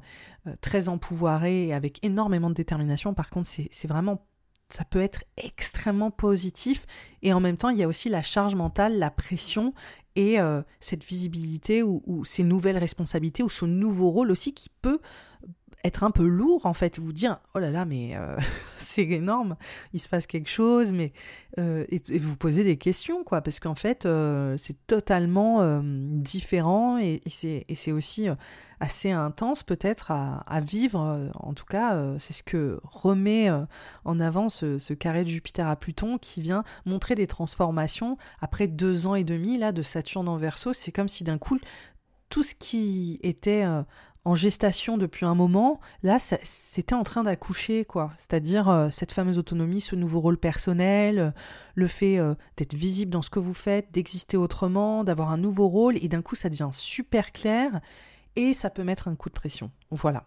très 0.60 0.88
empouvoiré 0.88 1.68
et 1.68 1.74
avec 1.74 2.04
énormément 2.04 2.50
de 2.50 2.54
détermination. 2.54 3.14
Par 3.14 3.30
contre, 3.30 3.48
c'est 3.48 3.88
vraiment 3.88 4.24
ça 4.68 4.84
peut 4.84 5.00
être 5.00 5.24
extrêmement 5.36 6.10
positif. 6.10 6.86
Et 7.22 7.32
en 7.32 7.40
même 7.40 7.56
temps 7.56 7.70
il 7.70 7.78
y 7.78 7.82
a 7.82 7.88
aussi 7.88 8.08
la 8.08 8.22
charge 8.22 8.54
mentale, 8.54 8.98
la 8.98 9.10
pression 9.10 9.74
et 10.16 10.40
euh, 10.40 10.62
cette 10.80 11.04
visibilité 11.04 11.82
ou, 11.82 12.02
ou, 12.06 12.24
ces 12.24 12.44
nouvelles 12.44 12.78
responsabilités 12.78 13.42
ou 13.42 13.48
ce 13.48 13.64
nouveau 13.64 14.10
rôle 14.10 14.30
aussi 14.30 14.54
qui 14.54 14.70
peut 14.82 15.00
être 15.84 16.02
un 16.02 16.10
peu 16.10 16.26
lourd 16.26 16.64
en 16.64 16.72
fait, 16.74 16.98
vous 16.98 17.12
dire 17.12 17.38
oh 17.54 17.58
là 17.58 17.70
là 17.70 17.84
mais 17.84 18.16
euh, 18.16 18.36
c'est 18.78 19.02
énorme, 19.02 19.56
il 19.92 20.00
se 20.00 20.08
passe 20.08 20.26
quelque 20.26 20.48
chose, 20.48 20.92
mais 20.92 21.12
euh, 21.58 21.84
et, 21.90 22.18
vous 22.18 22.36
poser 22.36 22.64
des 22.64 22.78
questions 22.78 23.22
quoi, 23.22 23.42
parce 23.42 23.60
qu'en 23.60 23.74
fait 23.74 24.06
euh, 24.06 24.56
c'est 24.56 24.86
totalement 24.86 25.44
différent 25.82 26.98
et, 26.98 27.20
et 27.26 27.74
c'est 27.74 27.92
aussi 27.92 28.28
assez 28.80 29.10
intense 29.10 29.62
peut-être 29.62 30.10
à, 30.10 30.60
vivre. 30.60 31.30
En 31.34 31.52
tout 31.54 31.64
cas, 31.64 32.16
c'est 32.18 32.32
ce 32.32 32.42
que 32.42 32.80
remet 32.82 33.50
en 34.04 34.20
avant 34.20 34.48
ce, 34.48 34.78
ce, 34.78 34.94
carré 34.94 35.24
de 35.24 35.28
Jupiter 35.28 35.66
à 35.68 35.76
Pluton 35.76 36.18
qui 36.18 36.40
vient 36.40 36.64
montrer 36.84 37.14
des 37.14 37.26
transformations 37.26 38.16
après 38.40 38.66
deux 38.66 39.06
ans 39.06 39.14
et 39.14 39.24
demi 39.24 39.58
là 39.58 39.72
de 39.72 39.82
Saturne 39.82 40.28
en 40.28 40.36
Verseau. 40.36 40.72
C'est 40.72 40.92
comme 40.92 41.08
si 41.08 41.24
d'un 41.24 41.38
coup 41.38 41.58
tout 42.30 42.42
ce 42.42 42.54
qui 42.54 43.20
était 43.22 43.64
gestation 44.34 44.96
depuis 44.96 45.26
un 45.26 45.34
moment, 45.34 45.80
là, 46.02 46.18
c'était 46.18 46.94
en 46.94 47.04
train 47.04 47.24
d'accoucher, 47.24 47.84
quoi. 47.84 48.10
C'est-à-dire 48.16 48.70
euh, 48.70 48.88
cette 48.90 49.12
fameuse 49.12 49.38
autonomie, 49.38 49.82
ce 49.82 49.96
nouveau 49.96 50.20
rôle 50.20 50.38
personnel, 50.38 51.18
euh, 51.18 51.30
le 51.74 51.86
fait 51.86 52.18
euh, 52.18 52.34
d'être 52.56 52.72
visible 52.72 53.10
dans 53.10 53.20
ce 53.20 53.28
que 53.28 53.38
vous 53.38 53.52
faites, 53.52 53.92
d'exister 53.92 54.38
autrement, 54.38 55.04
d'avoir 55.04 55.30
un 55.30 55.36
nouveau 55.36 55.68
rôle, 55.68 55.98
et 55.98 56.08
d'un 56.08 56.22
coup, 56.22 56.36
ça 56.36 56.48
devient 56.48 56.70
super 56.72 57.32
clair, 57.32 57.80
et 58.34 58.54
ça 58.54 58.70
peut 58.70 58.82
mettre 58.82 59.08
un 59.08 59.14
coup 59.14 59.28
de 59.28 59.34
pression. 59.34 59.70
Voilà. 59.90 60.24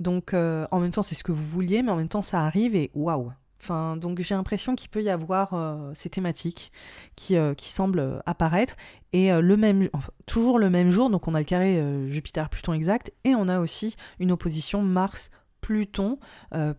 Donc, 0.00 0.32
en 0.32 0.78
même 0.78 0.92
temps, 0.92 1.02
c'est 1.02 1.16
ce 1.16 1.24
que 1.24 1.32
vous 1.32 1.44
vouliez, 1.44 1.82
mais 1.82 1.90
en 1.90 1.96
même 1.96 2.08
temps, 2.08 2.22
ça 2.22 2.44
arrive, 2.44 2.76
et 2.76 2.90
waouh, 2.94 3.32
Donc 3.68 4.20
j'ai 4.20 4.34
l'impression 4.34 4.74
qu'il 4.74 4.88
peut 4.88 5.02
y 5.02 5.10
avoir 5.10 5.52
euh, 5.52 5.90
ces 5.94 6.08
thématiques 6.08 6.72
qui, 7.16 7.36
euh, 7.36 7.54
semblent 7.58 7.98
euh, 7.98 8.18
apparaître. 8.24 8.76
Et 9.12 9.30
le 9.32 9.56
même 9.56 9.88
toujours 10.26 10.58
le 10.58 10.68
même 10.68 10.90
jour 10.90 11.08
donc 11.08 11.28
on 11.28 11.34
a 11.34 11.38
le 11.38 11.44
carré 11.46 11.82
Jupiter 12.08 12.50
Pluton 12.50 12.74
exact 12.74 13.10
et 13.24 13.34
on 13.34 13.48
a 13.48 13.58
aussi 13.58 13.96
une 14.18 14.32
opposition 14.32 14.82
Mars 14.82 15.30
Pluton 15.62 16.18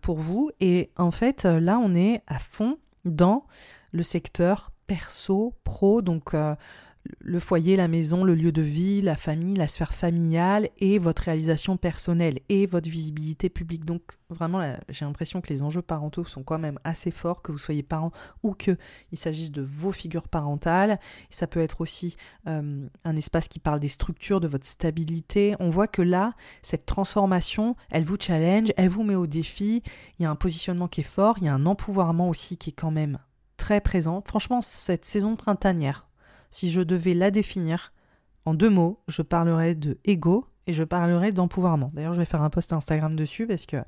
pour 0.00 0.18
vous. 0.18 0.52
Et 0.60 0.92
en 0.96 1.10
fait 1.10 1.44
là 1.44 1.80
on 1.82 1.96
est 1.96 2.22
à 2.28 2.38
fond 2.38 2.78
dans 3.04 3.46
le 3.90 4.04
secteur 4.04 4.70
perso 4.86 5.54
pro. 5.64 6.02
Donc 6.02 6.36
le 7.20 7.38
foyer, 7.38 7.76
la 7.76 7.88
maison, 7.88 8.24
le 8.24 8.34
lieu 8.34 8.52
de 8.52 8.62
vie, 8.62 9.00
la 9.00 9.16
famille, 9.16 9.56
la 9.56 9.66
sphère 9.66 9.94
familiale 9.94 10.68
et 10.78 10.98
votre 10.98 11.22
réalisation 11.22 11.76
personnelle 11.76 12.38
et 12.48 12.66
votre 12.66 12.90
visibilité 12.90 13.48
publique. 13.48 13.84
Donc 13.84 14.02
vraiment, 14.28 14.60
j'ai 14.88 15.04
l'impression 15.04 15.40
que 15.40 15.48
les 15.48 15.62
enjeux 15.62 15.82
parentaux 15.82 16.24
sont 16.24 16.42
quand 16.42 16.58
même 16.58 16.78
assez 16.84 17.10
forts, 17.10 17.42
que 17.42 17.52
vous 17.52 17.58
soyez 17.58 17.82
parent 17.82 18.12
ou 18.42 18.52
qu'il 18.52 18.76
s'agisse 19.14 19.50
de 19.50 19.62
vos 19.62 19.92
figures 19.92 20.28
parentales. 20.28 20.98
Ça 21.30 21.46
peut 21.46 21.60
être 21.60 21.80
aussi 21.80 22.16
euh, 22.46 22.86
un 23.04 23.16
espace 23.16 23.48
qui 23.48 23.58
parle 23.58 23.80
des 23.80 23.88
structures, 23.88 24.40
de 24.40 24.48
votre 24.48 24.66
stabilité. 24.66 25.56
On 25.58 25.70
voit 25.70 25.88
que 25.88 26.02
là, 26.02 26.34
cette 26.62 26.86
transformation, 26.86 27.76
elle 27.90 28.04
vous 28.04 28.16
challenge, 28.20 28.72
elle 28.76 28.88
vous 28.88 29.04
met 29.04 29.14
au 29.14 29.26
défi. 29.26 29.82
Il 30.18 30.22
y 30.22 30.26
a 30.26 30.30
un 30.30 30.36
positionnement 30.36 30.88
qui 30.88 31.00
est 31.00 31.04
fort, 31.04 31.36
il 31.38 31.44
y 31.44 31.48
a 31.48 31.54
un 31.54 31.66
empouvoirment 31.66 32.28
aussi 32.28 32.58
qui 32.58 32.70
est 32.70 32.74
quand 32.74 32.90
même 32.90 33.18
très 33.56 33.80
présent. 33.80 34.22
Franchement, 34.26 34.62
cette 34.62 35.04
saison 35.04 35.36
printanière, 35.36 36.09
si 36.50 36.70
je 36.70 36.80
devais 36.80 37.14
la 37.14 37.30
définir 37.30 37.92
en 38.44 38.54
deux 38.54 38.70
mots, 38.70 39.02
je 39.08 39.22
parlerais 39.22 39.74
de 39.74 39.98
ego 40.04 40.46
et 40.66 40.72
je 40.72 40.84
parlerai 40.84 41.32
d'empouvoirment. 41.32 41.90
D'ailleurs, 41.94 42.14
je 42.14 42.20
vais 42.20 42.26
faire 42.26 42.42
un 42.42 42.50
post 42.50 42.72
Instagram 42.72 43.16
dessus 43.16 43.46
parce 43.46 43.66
que 43.66 43.78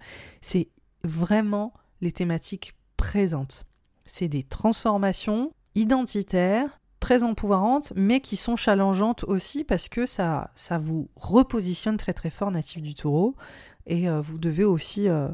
c'est 0.41 0.69
vraiment 1.05 1.73
les 2.01 2.13
thématiques 2.13 2.75
présentes. 2.97 3.65
C'est 4.05 4.29
des 4.29 4.43
transformations 4.43 5.53
identitaires, 5.75 6.81
très 7.01 7.25
empouvoirantes, 7.25 7.93
mais 7.97 8.21
qui 8.21 8.37
sont 8.37 8.57
challengeantes 8.57 9.25
aussi 9.25 9.65
parce 9.65 9.89
que 9.89 10.07
ça, 10.07 10.51
ça 10.55 10.79
vous 10.79 11.09
repositionne 11.17 11.97
très 11.97 12.13
très 12.13 12.31
fort 12.31 12.51
natif 12.51 12.81
du 12.83 12.95
taureau 12.95 13.35
et 13.87 14.09
euh, 14.09 14.21
vous 14.21 14.39
devez 14.39 14.65
aussi 14.65 15.09
euh, 15.09 15.29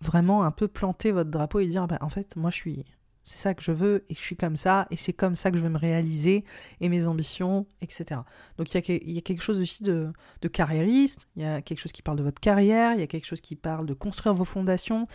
vraiment 0.00 0.42
un 0.42 0.50
peu 0.50 0.66
planter 0.66 1.12
votre 1.12 1.30
drapeau 1.30 1.60
et 1.60 1.66
dire 1.66 1.86
bah, 1.86 1.98
en 2.00 2.10
fait, 2.10 2.34
moi 2.36 2.50
je 2.50 2.56
suis 2.56 2.84
c'est 3.24 3.38
ça 3.38 3.54
que 3.54 3.62
je 3.62 3.72
veux 3.72 4.04
et 4.08 4.14
je 4.14 4.20
suis 4.20 4.36
comme 4.36 4.56
ça 4.56 4.86
et 4.90 4.96
c'est 4.96 5.12
comme 5.12 5.36
ça 5.36 5.50
que 5.50 5.56
je 5.56 5.62
veux 5.62 5.68
me 5.68 5.78
réaliser 5.78 6.44
et 6.80 6.88
mes 6.88 7.06
ambitions, 7.06 7.66
etc. 7.80 8.20
Donc 8.58 8.72
il 8.74 9.12
y, 9.12 9.18
a, 9.18 9.20
quelque 9.20 9.42
chose 9.42 9.60
aussi 9.60 9.82
de, 9.82 10.12
carriériste, 10.52 11.28
il 11.36 11.42
y 11.42 11.44
a 11.44 11.62
quelque 11.62 11.78
chose 11.78 11.92
qui 11.92 12.02
parle 12.02 12.18
de 12.18 12.22
votre 12.22 12.40
carrière, 12.40 12.94
il 12.94 13.00
y 13.00 13.02
a 13.02 13.06
quelque 13.06 13.26
chose 13.26 13.40
qui 13.40 13.56
parle 13.56 13.86
de 13.86 13.94
construire 13.94 14.34
vos 14.34 14.44
fondations 14.44 15.06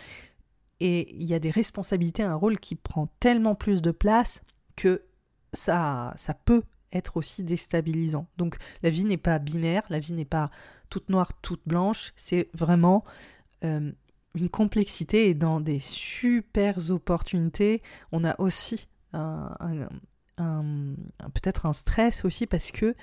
et 0.79 1.13
il 1.15 1.25
y 1.25 1.33
a 1.33 1.39
des 1.39 1.51
responsabilités, 1.51 2.23
un 2.23 2.35
rôle 2.35 2.59
qui 2.59 2.75
prend 2.75 3.07
tellement 3.19 3.55
plus 3.55 3.81
de 3.81 3.91
place 3.91 4.41
que 4.75 5.03
ça, 5.53 6.13
ça 6.15 6.33
peut 6.33 6.63
être 6.93 7.17
aussi 7.17 7.43
déstabilisant. 7.43 8.27
Donc 8.37 8.57
la 8.83 8.89
vie 8.89 9.03
n'est 9.03 9.17
pas 9.17 9.39
binaire, 9.39 9.83
la 9.89 9.99
vie 9.99 10.13
n'est 10.13 10.25
pas 10.25 10.49
toute 10.89 11.09
noire, 11.09 11.33
toute 11.41 11.61
blanche, 11.65 12.13
c'est 12.15 12.49
vraiment 12.53 13.03
euh, 13.63 13.91
une 14.37 14.49
complexité 14.49 15.29
et 15.29 15.33
dans 15.33 15.59
des 15.59 15.79
super 15.79 16.91
opportunités, 16.91 17.81
on 18.11 18.23
a 18.23 18.39
aussi 18.39 18.87
un, 19.13 19.49
peut-être 21.33 21.65
un 21.65 21.73
stress 21.73 22.23
aussi 22.23 22.45
parce 22.45 22.71
que 22.71 22.95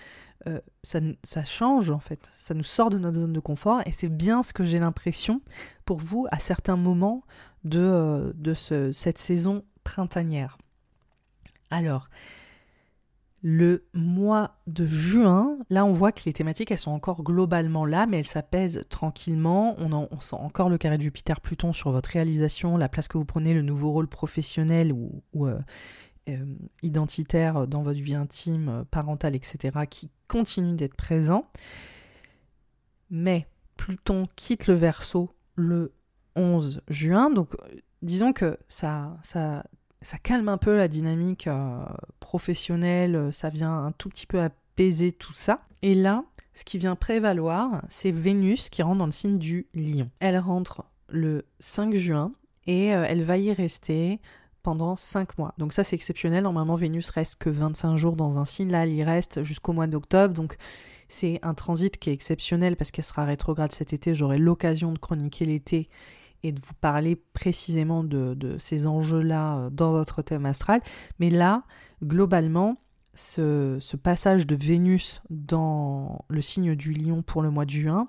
euh, 0.46 0.60
ça, 0.82 1.44
change 1.44 1.90
en 1.90 1.98
fait, 1.98 2.30
ça 2.34 2.54
nous 2.54 2.62
sort 2.62 2.90
de 2.90 2.98
notre 2.98 3.18
zone 3.18 3.32
de 3.32 3.40
confort 3.40 3.80
et 3.86 3.92
c'est 3.92 4.08
bien 4.08 4.42
ce 4.42 4.52
que 4.52 4.64
j'ai 4.64 4.78
l'impression 4.78 5.40
pour 5.84 5.98
vous 5.98 6.26
à 6.30 6.38
certains 6.38 6.76
moments 6.76 7.22
de, 7.64 7.80
euh, 7.80 8.32
de 8.34 8.54
ce, 8.54 8.92
cette 8.92 9.18
saison 9.18 9.64
printanière. 9.84 10.58
Alors, 11.70 12.08
Le 13.46 13.84
mois 13.92 14.56
de 14.66 14.86
juin, 14.86 15.58
là 15.68 15.84
on 15.84 15.92
voit 15.92 16.12
que 16.12 16.22
les 16.24 16.32
thématiques 16.32 16.70
elles 16.70 16.78
sont 16.78 16.92
encore 16.92 17.22
globalement 17.22 17.84
là, 17.84 18.06
mais 18.06 18.20
elles 18.20 18.26
s'apaisent 18.26 18.86
tranquillement. 18.88 19.76
On, 19.78 20.20
sent 20.20 20.36
encore 20.36 20.70
le 20.70 20.78
carré 20.78 20.96
de 20.96 21.02
Jupiter-Pluton 21.02 21.74
sur 21.74 21.90
votre 21.90 22.08
réalisation, 22.08 22.78
la 22.78 22.88
place 22.88 23.06
que 23.06 23.18
vous 23.18 23.26
prenez, 23.26 23.52
le 23.52 23.60
nouveau 23.60 23.92
rôle 23.92 24.08
professionnel 24.08 24.94
ou, 24.94 25.22
euh, 25.46 25.58
euh, 26.30 26.56
identitaire 26.82 27.66
dans 27.66 27.82
votre 27.82 28.00
vie 28.00 28.14
intime, 28.14 28.86
parentale, 28.90 29.36
etc., 29.36 29.80
qui 29.90 30.10
continue 30.26 30.74
d'être 30.74 30.96
présent. 30.96 31.46
Mais 33.10 33.46
Pluton 33.76 34.26
quitte 34.36 34.68
le 34.68 34.74
Verseau 34.74 35.36
le 35.54 35.92
11 36.34 36.80
juin, 36.88 37.28
donc 37.28 37.54
disons 38.00 38.32
que 38.32 38.56
ça, 38.68 39.18
ça 39.22 39.64
ça 40.04 40.18
calme 40.18 40.48
un 40.48 40.58
peu 40.58 40.76
la 40.76 40.86
dynamique 40.86 41.46
euh, 41.46 41.82
professionnelle, 42.20 43.16
euh, 43.16 43.32
ça 43.32 43.48
vient 43.48 43.72
un 43.72 43.92
tout 43.92 44.10
petit 44.10 44.26
peu 44.26 44.40
apaiser 44.40 45.12
tout 45.12 45.32
ça. 45.32 45.60
Et 45.82 45.94
là, 45.94 46.24
ce 46.52 46.64
qui 46.64 46.78
vient 46.78 46.94
prévaloir, 46.94 47.82
c'est 47.88 48.10
Vénus 48.10 48.68
qui 48.68 48.82
rentre 48.82 48.98
dans 48.98 49.06
le 49.06 49.12
signe 49.12 49.38
du 49.38 49.66
lion. 49.74 50.10
Elle 50.20 50.38
rentre 50.38 50.84
le 51.08 51.46
5 51.58 51.94
juin 51.94 52.32
et 52.66 52.94
euh, 52.94 53.06
elle 53.08 53.22
va 53.22 53.38
y 53.38 53.52
rester 53.52 54.20
pendant 54.62 54.94
5 54.94 55.38
mois. 55.38 55.54
Donc 55.58 55.72
ça 55.72 55.84
c'est 55.84 55.96
exceptionnel, 55.96 56.44
normalement 56.44 56.76
Vénus 56.76 57.08
reste 57.10 57.36
que 57.36 57.50
25 57.50 57.96
jours 57.96 58.16
dans 58.16 58.38
un 58.38 58.44
signe, 58.44 58.70
là 58.70 58.84
elle 58.84 58.92
y 58.92 59.04
reste 59.04 59.42
jusqu'au 59.42 59.72
mois 59.72 59.86
d'octobre, 59.86 60.32
donc 60.32 60.56
c'est 61.08 61.38
un 61.42 61.52
transit 61.52 61.98
qui 61.98 62.08
est 62.08 62.14
exceptionnel 62.14 62.76
parce 62.76 62.90
qu'elle 62.90 63.04
sera 63.04 63.24
rétrograde 63.24 63.72
cet 63.72 63.92
été, 63.92 64.14
j'aurai 64.14 64.38
l'occasion 64.38 64.92
de 64.92 64.98
chroniquer 64.98 65.44
l'été 65.44 65.88
et 66.44 66.52
de 66.52 66.60
vous 66.60 66.74
parler 66.74 67.16
précisément 67.16 68.04
de, 68.04 68.56
ces 68.60 68.86
enjeux-là 68.86 69.56
euh, 69.56 69.70
dans 69.70 69.90
votre 69.90 70.22
thème 70.22 70.46
astral. 70.46 70.80
Mais 71.18 71.30
là, 71.30 71.64
globalement, 72.04 72.76
ce, 73.14 73.80
passage 73.96 74.46
de 74.46 74.54
Vénus 74.54 75.22
dans 75.30 76.24
le 76.28 76.42
signe 76.42 76.76
du 76.76 76.92
lion 76.92 77.22
pour 77.22 77.42
le 77.42 77.50
mois 77.50 77.64
de 77.64 77.70
juin, 77.70 78.08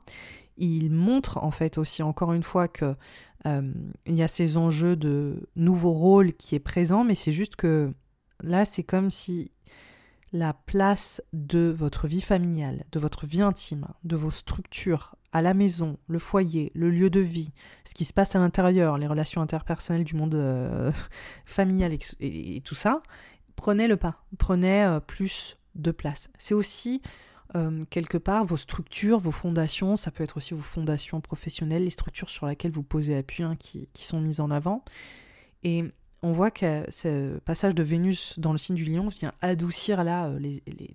il 0.58 0.92
montre 0.92 1.44
en 1.44 1.52
fait 1.52 1.78
aussi 1.78 2.04
encore 2.04 2.34
une 2.34 2.44
fois 2.44 2.68
que 2.68 2.96
euh, 3.46 3.72
il 4.06 4.16
y 4.16 4.24
a 4.24 4.28
ces 4.28 4.58
enjeux 4.58 4.96
de 4.96 5.48
nouveau 5.56 5.92
rôle 5.92 6.34
qui 6.34 6.56
est 6.56 6.60
présent, 6.60 7.04
mais 7.04 7.16
c'est 7.16 7.32
juste 7.32 7.56
que 7.56 7.94
là 8.42 8.66
c'est 8.66 8.84
comme 8.84 9.12
si 9.12 9.52
la 10.34 10.54
place 10.54 11.22
de 11.34 11.74
votre 11.76 12.08
vie 12.08 12.22
familiale, 12.22 12.86
de 12.92 13.00
votre 13.00 13.26
vie 13.26 13.42
intime, 13.42 13.88
de 14.04 14.16
vos 14.16 14.32
structures 14.32 15.16
à 15.36 15.42
la 15.42 15.54
maison, 15.54 15.98
le 16.08 16.18
foyer, 16.18 16.72
le 16.76 16.90
lieu 16.90 17.10
de 17.10 17.20
vie, 17.20 17.52
ce 17.84 17.94
qui 17.94 18.06
se 18.06 18.14
passe 18.14 18.38
à 18.38 18.40
l'intérieur, 18.40 18.98
les 18.98 19.06
relations 19.06 19.42
interpersonnelles 19.42 20.06
du 20.06 20.16
monde 20.16 20.34
euh, 20.36 20.94
familial 21.46 21.92
et, 22.22 22.62
tout 22.64 22.74
ça, 22.74 23.04
prenez 23.58 23.90
le 23.90 23.98
pas, 23.98 24.24
prenez 24.38 24.86
euh, 24.86 25.02
plus 25.02 25.58
de 25.76 25.92
place. 25.92 26.30
C'est 26.38 26.54
aussi 26.54 27.02
euh, 27.54 27.84
quelque 27.90 28.18
part 28.18 28.46
vos 28.46 28.56
structures, 28.56 29.20
vos 29.20 29.32
fondations, 29.32 29.98
ça 29.98 30.10
peut 30.10 30.24
être 30.24 30.38
aussi 30.38 30.54
vos 30.54 30.62
fondations 30.62 31.20
professionnelles, 31.20 31.84
les 31.84 31.90
structures 31.90 32.30
sur 32.30 32.46
lesquelles 32.46 32.72
vous 32.72 32.84
posez 32.84 33.18
appui 33.18 33.44
hein, 33.44 33.58
qui, 33.60 33.90
qui, 33.92 34.06
sont 34.06 34.22
mises 34.22 34.40
en 34.40 34.50
avant. 34.52 34.86
Et 35.64 35.84
on 36.26 36.32
voit 36.32 36.50
que 36.50 36.84
ce 36.90 37.38
passage 37.42 37.76
de 37.76 37.84
Vénus 37.84 38.40
dans 38.40 38.52
le 38.52 38.58
signe 38.58 38.76
du 38.76 38.86
lion 38.86 39.10
vient 39.10 39.32
adoucir 39.42 40.04
là 40.04 40.26
euh, 40.26 40.40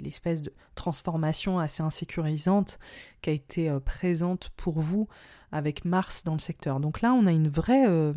l'espèce 0.01 0.43
de 0.43 0.53
transformation 0.75 1.61
assez 1.61 1.85
insécurisante 1.85 2.81
qui 3.23 3.31
a 3.31 3.33
été 3.33 3.71
euh, 3.71 3.79
présente 3.79 4.51
pour 4.57 4.81
vous 4.81 5.07
avec 5.53 5.85
Mars 5.85 6.25
dans 6.25 6.33
le 6.33 6.41
secteur. 6.41 6.81
Donc 6.81 7.01
là, 7.01 7.13
on 7.13 7.27
a 7.27 7.31
une 7.31 7.49
vraie 7.49 7.87
euh, 7.87 8.13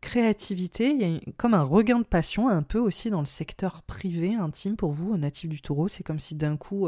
créativité, 0.00 0.90
il 0.90 1.00
y 1.00 1.16
a 1.16 1.20
comme 1.36 1.54
un 1.54 1.64
regain 1.64 1.98
de 1.98 2.04
passion 2.04 2.48
un 2.48 2.62
peu 2.62 2.78
aussi 2.78 3.10
dans 3.10 3.20
le 3.20 3.26
secteur 3.26 3.82
privé, 3.82 4.36
intime 4.36 4.76
pour 4.76 4.92
vous, 4.92 5.16
natif 5.16 5.50
du 5.50 5.60
taureau. 5.60 5.88
C'est 5.88 6.04
comme 6.04 6.20
si 6.20 6.36
d'un 6.36 6.56
coup 6.56 6.86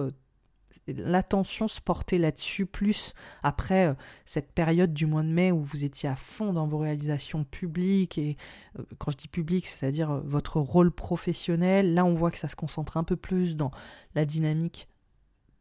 l'attention 0.86 1.68
se 1.68 1.80
portait 1.80 2.18
là-dessus 2.18 2.66
plus 2.66 3.14
après 3.42 3.88
euh, 3.88 3.94
cette 4.24 4.52
période 4.52 4.92
du 4.92 5.06
mois 5.06 5.22
de 5.22 5.28
mai 5.28 5.52
où 5.52 5.62
vous 5.62 5.84
étiez 5.84 6.08
à 6.08 6.16
fond 6.16 6.52
dans 6.52 6.66
vos 6.66 6.78
réalisations 6.78 7.44
publiques 7.44 8.18
et 8.18 8.36
euh, 8.78 8.84
quand 8.98 9.10
je 9.10 9.16
dis 9.16 9.28
public 9.28 9.66
c'est-à-dire 9.66 10.10
euh, 10.10 10.20
votre 10.24 10.60
rôle 10.60 10.90
professionnel 10.90 11.94
là 11.94 12.04
on 12.04 12.14
voit 12.14 12.30
que 12.30 12.38
ça 12.38 12.48
se 12.48 12.56
concentre 12.56 12.96
un 12.96 13.04
peu 13.04 13.16
plus 13.16 13.56
dans 13.56 13.70
la 14.14 14.24
dynamique 14.24 14.88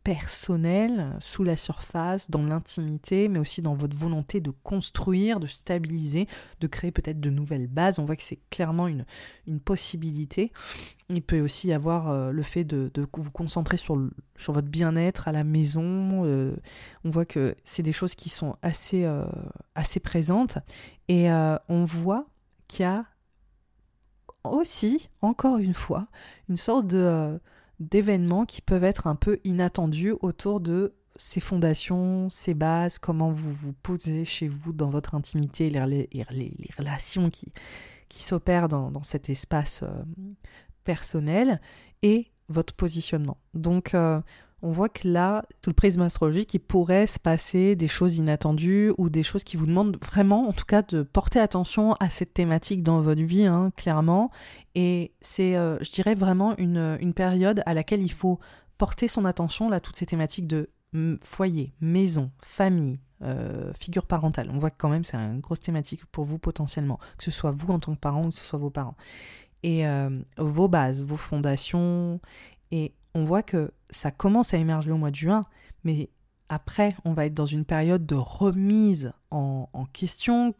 personnel, 0.03 1.17
sous 1.19 1.43
la 1.43 1.57
surface, 1.57 2.29
dans 2.31 2.43
l'intimité, 2.43 3.27
mais 3.27 3.39
aussi 3.39 3.61
dans 3.61 3.75
votre 3.75 3.95
volonté 3.95 4.39
de 4.39 4.51
construire, 4.63 5.39
de 5.39 5.47
stabiliser, 5.47 6.27
de 6.61 6.67
créer 6.67 6.91
peut-être 6.91 7.19
de 7.19 7.29
nouvelles 7.29 7.67
bases. 7.67 7.99
On 7.99 8.05
voit 8.05 8.15
que 8.15 8.23
c'est 8.23 8.39
clairement 8.49 8.87
une, 8.87 9.05
une 9.47 9.59
possibilité. 9.59 10.51
Il 11.09 11.21
peut 11.21 11.41
aussi 11.41 11.67
y 11.67 11.73
avoir 11.73 12.09
euh, 12.09 12.31
le 12.31 12.43
fait 12.43 12.63
de, 12.63 12.91
vous 13.13 13.31
concentrer 13.31 13.77
sur, 13.77 13.99
sur 14.35 14.53
votre 14.53 14.67
bien-être 14.67 15.27
à 15.27 15.31
la 15.31 15.43
maison. 15.43 16.23
Euh, 16.25 16.55
on 17.03 17.09
voit 17.09 17.25
que 17.25 17.55
c'est 17.63 17.83
des 17.83 17.93
choses 17.93 18.15
qui 18.15 18.29
sont 18.29 18.55
assez, 18.61 19.03
euh, 19.05 19.25
assez 19.75 19.99
présentes. 19.99 20.59
Et 21.07 21.29
on 21.29 21.85
voit 21.85 22.27
qu'il 22.67 22.83
y 22.83 22.87
a 22.87 23.05
aussi, 24.43 25.09
encore 25.21 25.57
une 25.57 25.73
fois, 25.73 26.07
une 26.47 26.57
sorte 26.57 26.85
de 26.85 27.39
d'événements 27.79 28.45
qui 28.45 28.61
peuvent 28.61 28.83
être 28.83 29.07
un 29.07 29.15
peu 29.15 29.39
inattendus 29.43 30.13
autour 30.21 30.59
de 30.59 30.93
ces 31.15 31.39
fondations, 31.39 32.29
ces 32.29 32.53
bases, 32.53 32.97
comment 32.97 33.31
vous 33.31 33.51
vous 33.51 33.73
posez 33.73 34.23
chez 34.25 34.47
vous 34.47 34.71
dans 34.71 34.89
votre 34.89 35.15
intimité, 35.15 35.69
les, 35.69 36.09
relations 36.77 37.29
qui, 37.29 37.51
qui 38.07 38.23
s'opèrent 38.23 38.69
dans, 38.69 38.89
dans, 38.89 39.03
cet 39.03 39.29
espace 39.29 39.83
euh, 39.83 40.03
personnel 40.85 41.59
et 42.01 42.31
votre 42.47 42.73
positionnement. 42.73 43.37
Donc, 43.53 43.93
euh, 43.93 44.21
on 44.61 44.71
voit 44.71 44.89
que 44.89 45.07
là, 45.07 45.43
sous 45.63 45.69
le 45.69 45.75
prisme 45.75 46.01
astrologique, 46.01 46.53
il 46.53 46.59
pourrait 46.59 47.07
se 47.07 47.19
passer 47.19 47.75
des 47.75 47.87
choses 47.87 48.17
inattendues 48.17 48.93
ou 48.97 49.09
des 49.09 49.23
choses 49.23 49.43
qui 49.43 49.57
vous 49.57 49.65
demandent 49.65 49.97
vraiment, 50.03 50.47
en 50.47 50.53
tout 50.53 50.65
cas, 50.65 50.81
de 50.81 51.03
porter 51.03 51.39
attention 51.39 51.93
à 51.99 52.09
cette 52.09 52.33
thématique 52.33 52.83
dans 52.83 53.01
votre 53.01 53.21
vie, 53.21 53.45
hein, 53.45 53.71
clairement. 53.77 54.31
Et 54.75 55.13
c'est, 55.21 55.55
euh, 55.55 55.77
je 55.81 55.91
dirais, 55.91 56.15
vraiment 56.15 56.57
une, 56.57 56.97
une, 56.99 57.13
période 57.13 57.63
à 57.65 57.73
laquelle 57.73 58.01
il 58.01 58.11
faut 58.11 58.39
porter 58.77 59.07
son 59.07 59.25
attention, 59.25 59.69
là, 59.69 59.79
toutes 59.79 59.95
ces 59.95 60.05
thématiques 60.05 60.47
de 60.47 60.69
foyer, 61.21 61.73
maison, 61.81 62.31
famille, 62.41 62.99
euh, 63.21 63.71
figure 63.73 64.05
parentale. 64.05 64.49
On 64.51 64.59
voit 64.59 64.71
que 64.71 64.77
quand 64.77 64.89
même 64.89 65.03
c'est 65.03 65.17
une 65.17 65.39
grosse 65.39 65.59
thématique 65.59 66.05
pour 66.05 66.23
vous 66.23 66.39
potentiellement, 66.39 66.99
que 67.17 67.23
ce 67.23 67.31
soit 67.31 67.51
vous 67.51 67.71
en 67.71 67.79
tant 67.79 67.93
que 67.93 67.99
parent 67.99 68.25
ou 68.25 68.29
que 68.29 68.35
ce 68.35 68.45
soit 68.45 68.59
vos 68.59 68.69
parents. 68.69 68.95
Et 69.61 69.85
euh, 69.85 70.21
vos 70.37 70.67
bases, 70.67 71.03
vos 71.03 71.17
fondations. 71.17 72.19
Et 72.71 72.93
on 73.13 73.23
voit 73.23 73.43
que 73.43 73.71
ça 73.89 74.11
commence 74.11 74.53
à 74.53 74.57
émerger 74.57 74.91
au 74.91 74.97
mois 74.97 75.11
de 75.11 75.15
juin, 75.15 75.43
mais 75.83 76.09
après, 76.49 76.95
on 77.05 77.13
va 77.13 77.27
être 77.27 77.35
dans 77.35 77.45
une 77.45 77.65
période 77.65 78.05
de 78.05 78.15
remise 78.15 79.13
en, 79.31 79.67
question 79.93 80.55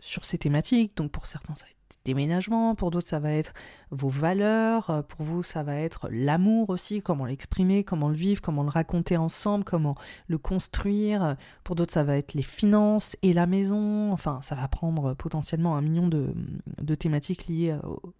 sur 0.00 0.24
ces 0.24 0.38
thématiques. 0.38 0.96
Donc 0.96 1.12
pour 1.12 1.26
certains, 1.26 1.54
ça 1.54 1.66
va 1.66 1.70
être 1.70 1.76
des 2.04 2.12
déménagements, 2.12 2.74
pour 2.74 2.90
d'autres, 2.90 3.08
ça 3.08 3.20
va 3.20 3.32
être 3.32 3.52
vos 3.90 4.08
valeurs, 4.08 4.90
euh, 4.90 5.02
pour 5.02 5.24
vous, 5.24 5.42
ça 5.42 5.62
va 5.62 5.76
être 5.76 6.08
l'amour 6.10 6.70
aussi, 6.70 7.00
comment 7.00 7.26
l'exprimer, 7.26 7.84
comment 7.84 8.08
le 8.08 8.14
vivre, 8.14 8.40
comment 8.40 8.62
le 8.62 8.70
raconter 8.70 9.16
ensemble, 9.16 9.64
comment 9.64 9.94
le 10.26 10.38
construire. 10.38 11.36
Pour 11.62 11.76
d'autres, 11.76 11.92
ça 11.92 12.02
va 12.02 12.16
être 12.16 12.34
les 12.34 12.42
finances 12.42 13.16
et 13.22 13.32
la 13.32 13.46
maison. 13.46 14.12
Enfin, 14.12 14.40
ça 14.42 14.54
va 14.54 14.66
prendre 14.68 15.14
potentiellement 15.14 15.76
un 15.76 15.82
million 15.82 16.08
de, 16.08 16.34
de 16.80 16.94
thématiques 16.94 17.46
liées 17.46 17.76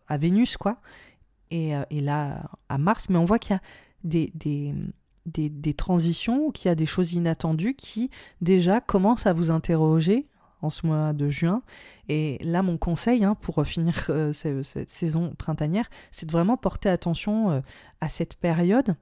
à 0.08 0.16
Vénus, 0.16 0.56
quoi. 0.56 0.76
Euh, 1.52 1.84
et, 1.90 2.00
là 2.00 2.42
à 2.68 2.78
Mars, 2.78 3.08
mais 3.10 3.18
on 3.18 3.24
voit 3.24 3.38
qu'il 3.38 3.54
y 3.54 3.56
a 3.56 3.62
des, 4.04 4.32
des, 4.34 5.48
des, 5.50 5.74
transitions, 5.74 6.50
qu'il 6.50 6.68
y 6.68 6.72
a 6.72 6.74
des 6.74 6.86
choses 6.86 7.12
inattendues 7.12 7.74
qui 7.74 8.10
déjà 8.40 8.80
commencent 8.80 9.26
à 9.26 9.32
vous 9.32 9.50
interroger 9.50 10.28
en 10.62 10.70
ce 10.70 10.86
mois 10.86 11.12
de 11.12 11.28
juin. 11.28 11.62
Et 12.08 12.38
là, 12.42 12.62
mon 12.62 12.76
conseil 12.76 13.24
hein, 13.24 13.34
pour 13.40 13.64
finir 13.66 14.06
euh, 14.10 14.32
cette, 14.32 14.90
saison 14.90 15.34
printanière, 15.36 15.88
c'est 16.10 16.26
de 16.26 16.32
vraiment 16.32 16.56
porter 16.56 16.88
attention 16.88 17.50
euh, 17.50 17.60
à 18.00 18.08
cette 18.08 18.36
période 18.36 18.94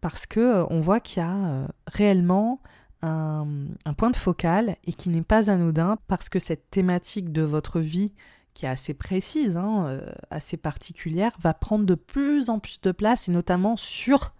parce 0.00 0.26
que 0.26 0.64
on 0.70 0.80
voit 0.80 1.00
qu'il 1.00 1.22
y 1.22 1.26
a 1.26 1.66
réellement 1.86 2.60
un, 3.02 3.46
un, 3.84 3.92
point 3.94 4.10
de 4.10 4.16
focal 4.16 4.76
et 4.84 4.94
qui 4.94 5.10
n'est 5.10 5.22
pas 5.22 5.50
anodin 5.50 5.98
parce 6.08 6.30
que 6.30 6.38
cette 6.38 6.70
thématique 6.70 7.32
de 7.32 7.42
votre 7.42 7.80
vie 7.80 8.14
qui 8.60 8.66
est 8.66 8.68
assez 8.68 8.92
précise, 8.92 9.56
hein, 9.56 9.86
euh, 9.86 10.12
assez 10.28 10.58
particulière, 10.58 11.32
va 11.40 11.54
prendre 11.54 11.86
de 11.86 11.94
plus 11.94 12.50
en 12.50 12.58
plus 12.58 12.78
de 12.82 12.92
place, 12.92 13.26
et 13.26 13.32
notamment 13.32 13.74
sur 13.74 14.34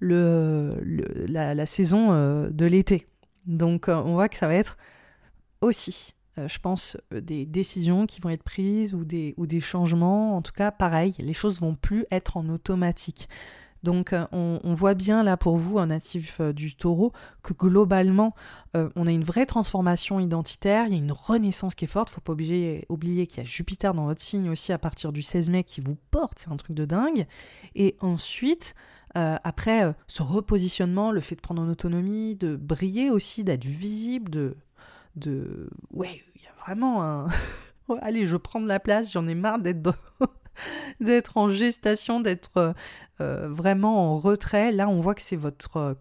la, 0.00 1.66
saison 1.66 2.12
euh, 2.12 2.48
de 2.48 2.64
l'été. 2.64 3.06
Donc 3.44 3.90
euh, 3.90 3.96
on 3.96 4.14
voit 4.14 4.30
que 4.30 4.38
ça 4.38 4.46
va 4.46 4.54
être 4.54 4.78
aussi, 5.60 6.14
je 6.38 6.58
pense, 6.58 6.96
des 7.10 7.44
décisions 7.44 8.06
qui 8.06 8.22
vont 8.22 8.30
être 8.30 8.42
prises 8.42 8.94
ou 8.94 9.04
des, 9.04 9.34
ou 9.36 9.46
des 9.46 9.60
changements. 9.60 10.38
En 10.38 10.40
tout 10.40 10.52
cas, 10.52 10.70
pareil, 10.70 11.14
les 11.18 11.34
choses 11.34 11.60
vont 11.60 11.74
plus 11.74 12.06
être 12.10 12.38
en 12.38 12.48
automatique. 12.48 13.28
Donc 13.84 14.14
euh, 14.14 14.26
on, 14.32 14.74
voit 14.74 14.94
bien 14.94 15.22
là 15.22 15.36
pour 15.36 15.56
vous, 15.56 15.78
un 15.78 15.86
natif 15.86 16.40
euh, 16.40 16.52
du 16.52 16.74
taureau, 16.74 17.12
que 17.42 17.52
globalement, 17.52 18.34
euh, 18.76 18.88
on 18.96 19.06
a 19.06 19.12
une 19.12 19.22
vraie 19.22 19.44
transformation 19.44 20.18
identitaire, 20.18 20.86
il 20.86 20.92
y 20.94 20.96
a 20.96 20.98
une 20.98 21.12
renaissance 21.12 21.74
qui 21.74 21.84
est 21.84 21.88
forte, 21.88 22.08
faut 22.08 22.22
pas 22.22 22.32
oublier, 22.32 23.26
qu'il 23.26 23.38
y 23.38 23.40
a 23.40 23.44
Jupiter 23.44 23.92
dans 23.92 24.06
votre 24.06 24.22
signe 24.22 24.48
aussi 24.48 24.72
à 24.72 24.78
partir 24.78 25.12
du 25.12 25.22
16 25.22 25.50
mai 25.50 25.64
qui 25.64 25.82
vous 25.82 25.96
porte, 26.10 26.38
c'est 26.38 26.50
un 26.50 26.56
truc 26.56 26.74
de 26.74 26.86
dingue. 26.86 27.26
Et 27.74 27.96
ensuite, 28.00 28.74
après 29.14 29.94
ce 30.08 30.22
repositionnement, 30.22 31.12
le 31.12 31.20
fait 31.20 31.36
de 31.36 31.40
prendre 31.40 31.62
en 31.62 31.68
autonomie, 31.68 32.34
de 32.34 32.56
briller 32.56 33.10
aussi, 33.10 33.44
d'être 33.44 33.64
visible, 33.64 34.30
de... 34.30 34.56
de... 35.14 35.68
Ouais, 35.92 36.22
il 36.34 36.42
y 36.42 36.46
a 36.46 36.64
vraiment 36.64 37.04
un... 37.04 37.26
allez, 38.00 38.26
je 38.26 38.36
prends 38.36 38.60
de 38.60 38.66
la 38.66 38.80
place, 38.80 39.12
j'en 39.12 39.28
ai 39.28 39.34
marre 39.34 39.58
d'être 39.58 39.82
d'être 41.00 41.36
en 41.36 41.48
gestation, 41.48 42.20
d'être 42.20 42.56
euh, 42.56 42.72
euh, 43.20 43.48
vraiment 43.48 44.12
en 44.12 44.18
retrait. 44.18 44.72
Là, 44.72 44.88
on 44.88 45.00
voit 45.00 45.14
que 45.14 45.22
c'est 45.22 45.36
votre 45.36 45.76
euh, 45.76 45.94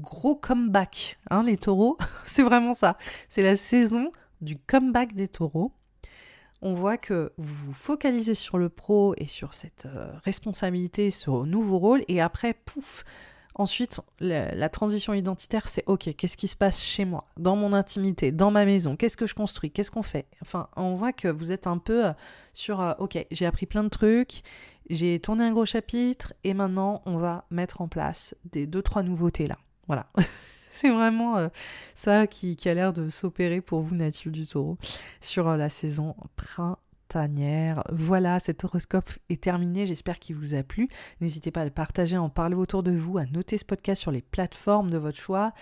gros 0.00 0.36
comeback, 0.36 1.18
hein, 1.30 1.42
les 1.42 1.56
taureaux. 1.56 1.98
c'est 2.24 2.42
vraiment 2.42 2.74
ça. 2.74 2.96
C'est 3.28 3.42
la 3.42 3.56
saison 3.56 4.10
du 4.40 4.56
comeback 4.56 5.14
des 5.14 5.28
taureaux. 5.28 5.72
On 6.62 6.74
voit 6.74 6.98
que 6.98 7.32
vous 7.38 7.66
vous 7.66 7.72
focalisez 7.72 8.34
sur 8.34 8.58
le 8.58 8.68
pro 8.68 9.14
et 9.16 9.26
sur 9.26 9.54
cette 9.54 9.88
responsabilité, 10.24 11.10
ce 11.10 11.30
nouveau 11.46 11.78
rôle, 11.78 12.02
et 12.06 12.20
après, 12.20 12.52
pouf, 12.52 13.02
Ensuite, 13.54 14.00
la, 14.20 14.68
transition 14.68 15.12
identitaire, 15.12 15.68
c'est 15.68 15.82
OK, 15.86 16.14
qu'est-ce 16.16 16.36
qui 16.36 16.48
se 16.48 16.56
passe 16.56 16.82
chez 16.82 17.04
moi, 17.04 17.26
dans 17.36 17.56
mon 17.56 17.72
intimité, 17.72 18.32
dans 18.32 18.50
ma 18.50 18.64
maison, 18.64 18.96
qu'est-ce 18.96 19.16
que 19.16 19.26
je 19.26 19.34
construis, 19.34 19.70
qu'est-ce 19.70 19.90
qu'on 19.90 20.02
fait? 20.02 20.26
Enfin, 20.42 20.68
on 20.76 20.94
voit 20.94 21.12
que 21.12 21.28
vous 21.28 21.52
êtes 21.52 21.66
un 21.66 21.78
peu 21.78 22.06
euh, 22.06 22.12
sur 22.52 22.80
euh, 22.80 22.92
OK, 22.98 23.18
j'ai 23.30 23.46
appris 23.46 23.66
plein 23.66 23.82
de 23.82 23.88
trucs, 23.88 24.42
j'ai 24.88 25.18
tourné 25.18 25.44
un 25.44 25.52
gros 25.52 25.66
chapitre, 25.66 26.32
et 26.44 26.54
maintenant, 26.54 27.02
on 27.06 27.16
va 27.16 27.44
mettre 27.50 27.80
en 27.80 27.88
place 27.88 28.34
des 28.50 28.66
deux, 28.66 28.82
trois 28.82 29.02
nouveautés 29.02 29.46
là. 29.46 29.58
Voilà. 29.88 30.06
c'est 30.70 30.90
vraiment 30.90 31.36
euh, 31.36 31.48
ça 31.94 32.26
qui, 32.26 32.56
a 32.66 32.74
l'air 32.74 32.92
de 32.92 33.08
s'opérer 33.08 33.60
pour 33.60 33.80
vous, 33.80 33.94
natifs 33.94 34.30
du 34.30 34.46
taureau, 34.46 34.78
sur 35.20 35.56
la 35.56 35.68
saison 35.68 36.14
printemps 36.36 36.78
voilà, 37.90 38.38
cet 38.38 38.64
horoscope 38.64 39.10
est 39.28 39.42
terminé, 39.42 39.86
j'espère 39.86 40.18
qu'il 40.18 40.36
vous 40.36 40.54
a 40.54 40.62
plu. 40.62 40.88
N'hésitez 41.20 41.50
pas 41.50 41.62
à 41.62 41.64
le 41.64 41.70
partager, 41.70 42.16
à 42.16 42.22
en 42.22 42.28
parler 42.28 42.54
autour 42.54 42.82
de 42.82 42.92
vous, 42.92 43.18
à 43.18 43.26
noter 43.26 43.58
ce 43.58 43.64
podcast 43.64 44.00
sur 44.00 44.10
les 44.10 44.22
plateformes 44.22 44.90
de 44.90 44.98
votre 44.98 45.18
choix. 45.18 45.52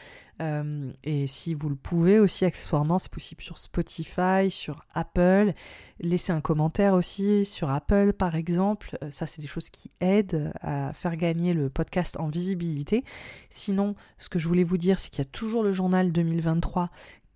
Euh, 0.41 0.93
et 1.05 1.27
si 1.27 1.55
vous 1.55 1.69
le 1.69 1.77
pouvez 1.77 2.19
aussi, 2.19 2.45
accessoirement, 2.45 2.99
c'est 2.99 3.11
possible 3.11 3.43
sur 3.43 3.59
Spotify, 3.59 4.51
sur 4.51 4.85
Apple. 4.95 5.53
Laissez 6.01 6.33
un 6.33 6.41
commentaire 6.41 6.95
aussi 6.95 7.45
sur 7.45 7.71
Apple, 7.71 8.13
par 8.13 8.37
exemple. 8.37 8.97
Euh, 9.03 9.11
ça, 9.11 9.27
c'est 9.27 9.41
des 9.41 9.49
choses 9.49 9.71
qui 9.71 9.91
aident 10.01 10.53
à 10.61 10.93
faire 10.93 11.17
gagner 11.17 11.55
le 11.55 11.71
podcast 11.71 12.17
en 12.21 12.29
visibilité. 12.29 13.05
Sinon, 13.51 13.95
ce 14.19 14.29
que 14.29 14.39
je 14.39 14.47
voulais 14.47 14.65
vous 14.65 14.79
dire, 14.79 14.99
c'est 14.99 15.11
qu'il 15.11 15.25
y 15.25 15.27
a 15.27 15.31
toujours 15.31 15.63
le 15.63 15.73
journal 15.73 16.13
2023 16.13 16.91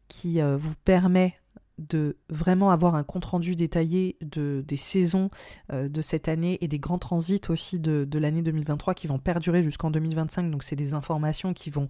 qui 0.09 0.41
euh, 0.41 0.57
vous 0.57 0.75
permet 0.85 1.35
de 1.79 2.17
vraiment 2.29 2.71
avoir 2.71 2.95
un 2.95 3.03
compte-rendu 3.03 3.57
détaillé 3.57 4.17
de, 4.21 4.65
des 4.67 4.77
saisons 4.77 5.31
euh, 5.73 5.89
de 5.89 6.03
cette 6.03 6.29
année 6.29 6.59
et 6.61 6.69
des 6.69 6.79
grands 6.79 6.99
transits 6.99 7.43
aussi 7.49 7.79
de, 7.79 8.07
l'année 8.19 8.43
2023 8.43 8.95
qui 8.95 9.07
vont 9.07 9.19
perdurer 9.19 9.63
jusqu'en 9.63 9.91
2025. 9.91 10.51
Donc 10.51 10.63
c'est 10.63 10.77
des 10.77 10.95
informations 10.95 11.53
qui 11.53 11.71
vont 11.71 11.89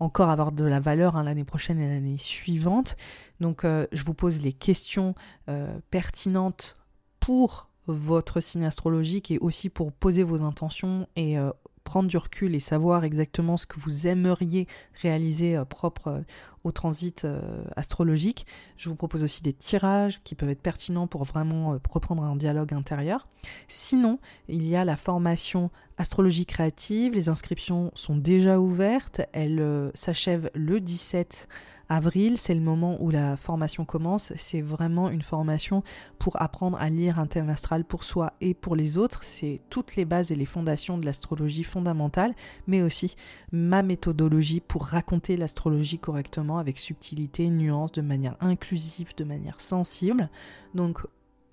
encore 0.00 0.30
avoir 0.30 0.52
de 0.52 0.64
la 0.64 0.80
valeur 0.80 1.16
hein, 1.16 1.22
l'année 1.22 1.44
prochaine 1.44 1.78
et 1.78 1.88
l'année 1.88 2.18
suivante. 2.18 2.96
Donc 3.40 3.64
euh, 3.64 3.86
je 3.92 4.04
vous 4.04 4.14
pose 4.14 4.42
les 4.42 4.52
questions 4.52 5.14
euh, 5.48 5.78
pertinentes 5.90 6.76
pour 7.20 7.68
votre 7.86 8.40
signe 8.40 8.64
astrologique 8.64 9.30
et 9.30 9.38
aussi 9.38 9.68
pour 9.68 9.92
poser 9.92 10.22
vos 10.22 10.42
intentions 10.42 11.06
et 11.16 11.36
prendre 11.84 12.08
du 12.08 12.16
recul 12.16 12.54
et 12.54 12.60
savoir 12.60 13.04
exactement 13.04 13.56
ce 13.56 13.66
que 13.66 13.78
vous 13.78 14.06
aimeriez 14.06 14.66
réaliser 15.02 15.60
propre 15.68 16.24
au 16.64 16.72
transit 16.72 17.24
euh, 17.24 17.62
astrologique. 17.76 18.46
Je 18.76 18.88
vous 18.88 18.96
propose 18.96 19.22
aussi 19.22 19.42
des 19.42 19.52
tirages 19.52 20.20
qui 20.24 20.34
peuvent 20.34 20.48
être 20.48 20.62
pertinents 20.62 21.06
pour 21.06 21.24
vraiment 21.24 21.74
euh, 21.74 21.78
reprendre 21.90 22.22
un 22.24 22.36
dialogue 22.36 22.72
intérieur. 22.72 23.28
Sinon, 23.68 24.18
il 24.48 24.66
y 24.66 24.74
a 24.74 24.84
la 24.84 24.96
formation 24.96 25.70
astrologie 25.98 26.46
créative. 26.46 27.12
Les 27.12 27.28
inscriptions 27.28 27.92
sont 27.94 28.16
déjà 28.16 28.58
ouvertes. 28.58 29.20
Elles 29.32 29.60
euh, 29.60 29.90
s'achèvent 29.94 30.50
le 30.54 30.80
17 30.80 31.48
avril, 31.88 32.38
c'est 32.38 32.54
le 32.54 32.60
moment 32.60 32.96
où 33.00 33.10
la 33.10 33.36
formation 33.36 33.84
commence. 33.84 34.32
C'est 34.36 34.60
vraiment 34.60 35.10
une 35.10 35.22
formation 35.22 35.82
pour 36.18 36.40
apprendre 36.40 36.78
à 36.78 36.88
lire 36.90 37.18
un 37.18 37.26
thème 37.26 37.50
astral 37.50 37.84
pour 37.84 38.04
soi 38.04 38.32
et 38.40 38.54
pour 38.54 38.76
les 38.76 38.96
autres. 38.96 39.24
C'est 39.24 39.60
toutes 39.70 39.96
les 39.96 40.04
bases 40.04 40.32
et 40.32 40.36
les 40.36 40.46
fondations 40.46 40.98
de 40.98 41.06
l'astrologie 41.06 41.64
fondamentale, 41.64 42.34
mais 42.66 42.82
aussi 42.82 43.16
ma 43.52 43.82
méthodologie 43.82 44.60
pour 44.60 44.84
raconter 44.84 45.36
l'astrologie 45.36 45.98
correctement 45.98 46.58
avec 46.58 46.78
subtilité, 46.78 47.48
nuance, 47.48 47.92
de 47.92 48.02
manière 48.02 48.36
inclusive, 48.40 49.14
de 49.16 49.24
manière 49.24 49.60
sensible. 49.60 50.30
Donc 50.74 51.00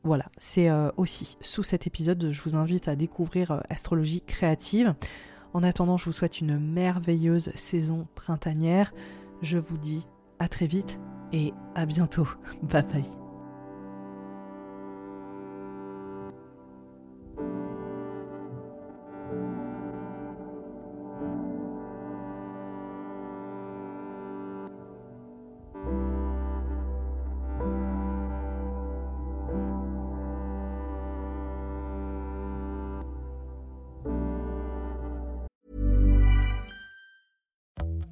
voilà, 0.04 0.26
c'est 0.38 0.70
euh, 0.70 0.90
aussi 0.98 1.38
sous 1.42 1.64
cet 1.64 1.86
épisode, 1.86 2.32
je 2.32 2.42
vous 2.42 2.56
invite 2.56 2.88
à 2.88 2.96
découvrir 2.96 3.52
euh, 3.52 3.60
Astrologie 3.70 4.22
créative. 4.22 4.96
En 5.54 5.64
attendant, 5.64 5.98
je 5.98 6.06
vous 6.06 6.12
souhaite 6.12 6.40
une 6.40 6.58
merveilleuse 6.58 7.52
saison 7.56 8.08
printanière. 8.16 8.94
Je 9.42 9.58
vous 9.58 9.78
dis 9.78 10.08
à 10.42 10.48
très 10.48 10.66
vite 10.66 11.00
et 11.32 11.54
à 11.76 11.86
bientôt. 11.86 12.28
Bye 12.64 12.84
bye. 12.84 13.06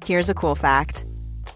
Here's 0.06 0.28
a 0.28 0.34
cool 0.34 0.56
fact. 0.56 1.04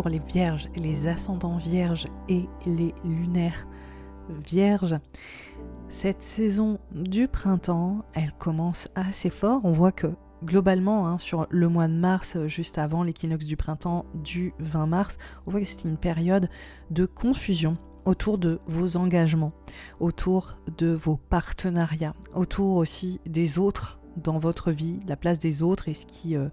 les 0.00 0.18
vierges, 0.18 0.68
les 0.74 1.06
ascendants 1.06 1.58
vierges 1.58 2.06
et 2.28 2.48
les 2.66 2.94
lunaires 3.04 3.66
vierges. 4.28 4.96
Cette 5.88 6.22
saison 6.22 6.78
du 6.92 7.28
printemps, 7.28 8.04
elle 8.14 8.32
commence 8.32 8.88
assez 8.94 9.28
fort. 9.28 9.60
On 9.64 9.72
voit 9.72 9.92
que 9.92 10.08
globalement, 10.44 11.06
hein, 11.06 11.18
sur 11.18 11.46
le 11.50 11.68
mois 11.68 11.88
de 11.88 11.92
mars, 11.92 12.38
juste 12.46 12.78
avant 12.78 13.02
l'équinoxe 13.02 13.44
du 13.44 13.56
printemps 13.56 14.06
du 14.14 14.54
20 14.58 14.86
mars, 14.86 15.18
on 15.46 15.50
voit 15.50 15.60
que 15.60 15.66
c'est 15.66 15.84
une 15.84 15.98
période 15.98 16.48
de 16.90 17.04
confusion 17.04 17.76
autour 18.04 18.38
de 18.38 18.60
vos 18.66 18.96
engagements, 18.96 19.52
autour 20.00 20.56
de 20.78 20.88
vos 20.88 21.16
partenariats, 21.16 22.16
autour 22.34 22.76
aussi 22.76 23.20
des 23.26 23.58
autres 23.58 24.00
dans 24.16 24.38
votre 24.38 24.72
vie, 24.72 24.98
la 25.06 25.16
place 25.16 25.38
des 25.38 25.62
autres 25.62 25.88
et 25.88 25.94
ce 25.94 26.06
qui... 26.06 26.36
Euh, 26.36 26.48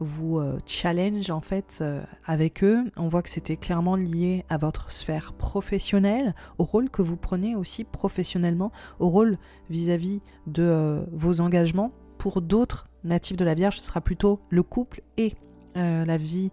vous 0.00 0.38
euh, 0.38 0.58
challenge 0.66 1.30
en 1.30 1.40
fait 1.40 1.78
euh, 1.80 2.02
avec 2.24 2.62
eux. 2.62 2.84
On 2.96 3.08
voit 3.08 3.22
que 3.22 3.30
c'était 3.30 3.56
clairement 3.56 3.96
lié 3.96 4.44
à 4.48 4.58
votre 4.58 4.90
sphère 4.90 5.32
professionnelle, 5.32 6.34
au 6.58 6.64
rôle 6.64 6.90
que 6.90 7.02
vous 7.02 7.16
prenez 7.16 7.56
aussi 7.56 7.84
professionnellement, 7.84 8.72
au 8.98 9.08
rôle 9.08 9.38
vis-à-vis 9.70 10.20
de 10.46 10.62
euh, 10.62 11.04
vos 11.12 11.40
engagements. 11.40 11.92
Pour 12.18 12.42
d'autres 12.42 12.86
natifs 13.04 13.36
de 13.36 13.44
la 13.44 13.54
Vierge, 13.54 13.78
ce 13.78 13.84
sera 13.84 14.00
plutôt 14.00 14.40
le 14.50 14.62
couple 14.62 15.02
et 15.16 15.34
la 15.74 16.16
vie 16.16 16.52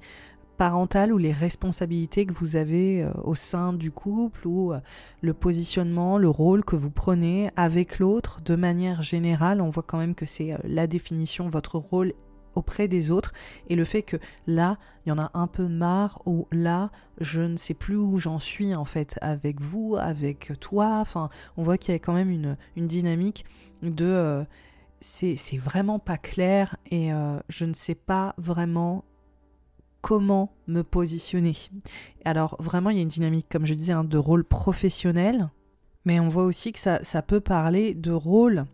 parentale 0.57 1.13
ou 1.13 1.17
les 1.17 1.31
responsabilités 1.31 2.25
que 2.25 2.33
vous 2.33 2.57
avez 2.57 3.09
au 3.23 3.35
sein 3.35 3.71
du 3.71 3.89
couple 3.89 4.45
ou 4.45 4.73
le 5.21 5.33
positionnement, 5.33 6.17
le 6.17 6.27
rôle 6.27 6.65
que 6.65 6.75
vous 6.75 6.91
prenez 6.91 7.49
avec 7.55 7.99
l'autre 7.99 8.41
de 8.41 8.57
manière 8.57 9.01
générale. 9.01 9.61
On 9.61 9.69
voit 9.69 9.83
quand 9.83 9.97
même 9.97 10.13
que 10.13 10.25
c'est 10.25 10.57
la 10.65 10.87
définition, 10.87 11.47
votre 11.47 11.77
rôle 11.77 12.11
auprès 12.55 12.87
des 12.87 13.11
autres. 13.11 13.33
Et 13.67 13.75
le 13.75 13.85
fait 13.85 14.01
que 14.01 14.17
là 14.47 14.77
il 15.05 15.09
y 15.09 15.11
en 15.11 15.19
a 15.19 15.31
un 15.33 15.47
peu 15.47 15.67
marre 15.67 16.21
ou 16.25 16.47
là 16.51 16.91
je 17.19 17.41
ne 17.41 17.57
sais 17.57 17.73
plus 17.73 17.97
où 17.97 18.17
j'en 18.19 18.39
suis 18.39 18.73
en 18.75 18.85
fait 18.85 19.17
avec 19.21 19.61
vous 19.61 19.95
avec 19.99 20.53
toi. 20.59 20.99
Enfin 20.99 21.29
on 21.57 21.63
voit 21.63 21.77
qu'il 21.77 21.93
y 21.93 21.95
a 21.95 21.99
quand 21.99 22.13
même 22.13 22.29
une, 22.29 22.57
une 22.75 22.87
dynamique 22.87 23.45
de 23.81 24.05
euh, 24.05 24.43
c'est 24.99 25.57
vraiment 25.57 25.99
pas 25.99 26.17
clair 26.17 26.77
et 26.89 27.11
euh, 27.11 27.37
je 27.49 27.65
ne 27.65 27.73
sais 27.73 27.95
pas 27.95 28.33
vraiment 28.37 29.03
comment 30.01 30.53
me 30.67 30.81
positionner. 30.81 31.55
Alors 32.23 32.55
vraiment 32.59 32.89
il 32.89 32.97
y 32.97 32.99
a 32.99 33.03
une 33.03 33.09
dynamique 33.09 33.47
comme 33.49 33.65
je 33.65 33.73
disais 33.73 33.93
hein, 33.93 34.03
de 34.03 34.17
rôle 34.17 34.43
professionnel 34.45 35.49
mais 36.05 36.19
on 36.19 36.29
voit 36.29 36.43
aussi 36.43 36.73
que 36.73 36.79
ça, 36.79 37.03
ça 37.03 37.21
peut 37.21 37.39
parler 37.39 37.93
de 37.93 38.11
rôle 38.11 38.65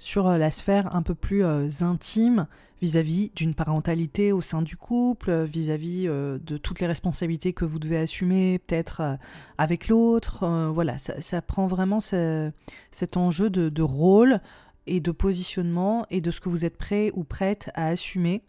sur 0.00 0.26
euh, 0.26 0.38
la 0.38 0.50
sphère 0.50 0.92
un 0.96 1.02
peu 1.02 1.14
plus 1.14 1.44
intime 1.44 2.48
vis-à-vis 2.80 3.30
d'une 3.34 3.54
parentalité 3.54 4.32
au 4.32 4.40
sein 4.40 4.62
du 4.62 4.76
couple, 4.76 5.44
vis-à-vis 5.44 6.06
euh, 6.08 6.38
de 6.38 6.56
toutes 6.56 6.80
les 6.80 6.86
responsabilités 6.86 7.52
que 7.52 7.64
vous 7.64 7.78
devez 7.78 7.98
assumer 7.98 8.58
peut-être 8.58 9.00
euh, 9.00 9.16
avec 9.58 9.88
l'autre. 9.88 10.44
Euh, 10.44 10.70
voilà, 10.70 10.96
ça, 10.98 11.42
prend 11.42 11.66
vraiment 11.66 12.00
cet 12.00 13.16
enjeu 13.16 13.50
de, 13.50 13.82
rôle 13.82 14.40
et 14.86 15.00
de 15.00 15.10
positionnement 15.10 16.06
et 16.10 16.20
de 16.20 16.30
ce 16.30 16.40
que 16.40 16.48
vous 16.48 16.64
êtes 16.64 16.76
prêt 16.76 17.10
ou 17.14 17.24
prête 17.24 17.70
à 17.74 17.88
assumer 17.88 18.42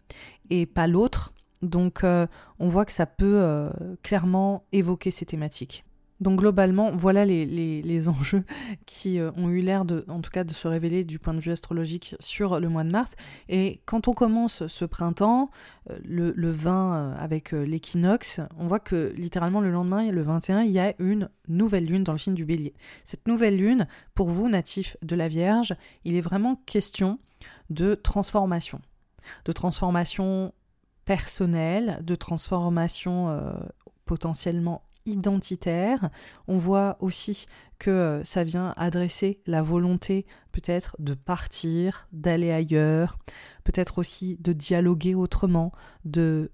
et 0.50 0.66
pas 0.66 0.86
l'autre. 0.86 1.32
Donc 1.62 2.02
on 2.04 2.68
voit 2.68 2.84
que 2.84 2.92
ça 2.92 3.06
peut 3.06 3.70
clairement 4.02 4.64
évoquer 4.72 5.10
ces 5.10 5.24
thématiques. 5.24 5.84
Donc 6.22 6.38
globalement, 6.38 6.92
voilà 6.92 7.24
les, 7.24 8.08
enjeux 8.08 8.44
qui 8.86 9.18
euh, 9.18 9.32
ont 9.36 9.48
eu 9.48 9.60
l'air 9.60 9.84
de, 9.84 10.04
en 10.08 10.20
tout 10.20 10.30
cas, 10.30 10.44
de 10.44 10.52
se 10.52 10.68
révéler 10.68 11.02
du 11.02 11.18
point 11.18 11.34
de 11.34 11.40
vue 11.40 11.50
astrologique 11.50 12.14
sur 12.20 12.60
le 12.60 12.68
mois 12.68 12.84
de 12.84 12.92
mars. 12.92 13.16
Et 13.48 13.80
quand 13.86 14.06
on 14.06 14.14
commence 14.14 14.66
ce 14.68 14.84
printemps, 14.84 15.50
euh, 15.90 15.98
le, 16.04 16.50
20 16.50 16.94
euh, 16.94 17.14
avec 17.18 17.50
l'équinoxe, 17.50 18.40
on 18.56 18.68
voit 18.68 18.78
que 18.78 19.12
littéralement 19.16 19.60
le 19.60 19.72
lendemain, 19.72 20.10
le 20.12 20.22
21, 20.22 20.62
il 20.62 20.70
y 20.70 20.78
a 20.78 20.94
une 21.00 21.28
nouvelle 21.48 21.86
lune 21.86 22.04
dans 22.04 22.12
le 22.12 22.18
signe 22.18 22.34
du 22.34 22.44
bélier. 22.44 22.72
Cette 23.02 23.26
nouvelle 23.26 23.56
lune, 23.56 23.88
pour 24.14 24.28
vous, 24.28 24.48
natif 24.48 24.96
de 25.02 25.16
la 25.16 25.26
Vierge, 25.26 25.74
il 26.04 26.14
est 26.14 26.20
vraiment 26.20 26.54
question 26.66 27.18
de 27.68 27.96
transformation. 27.96 28.80
De 29.44 29.50
transformation 29.50 30.54
personnelle, 31.04 31.98
de 32.04 32.14
transformation 32.14 33.42
potentiellement 34.04 34.82
identitaire. 35.06 36.10
On 36.48 36.56
voit 36.56 36.96
aussi 37.00 37.46
que 37.78 37.90
euh, 37.90 38.24
ça 38.24 38.44
vient 38.44 38.74
adresser 38.76 39.40
la 39.46 39.62
volonté 39.62 40.26
peut-être 40.52 40.96
de 40.98 41.14
partir, 41.14 42.06
d'aller 42.12 42.52
ailleurs, 42.52 43.18
peut-être 43.64 43.98
aussi 43.98 44.36
de 44.40 44.52
dialoguer 44.52 45.14
autrement, 45.14 45.72
de 46.04 46.52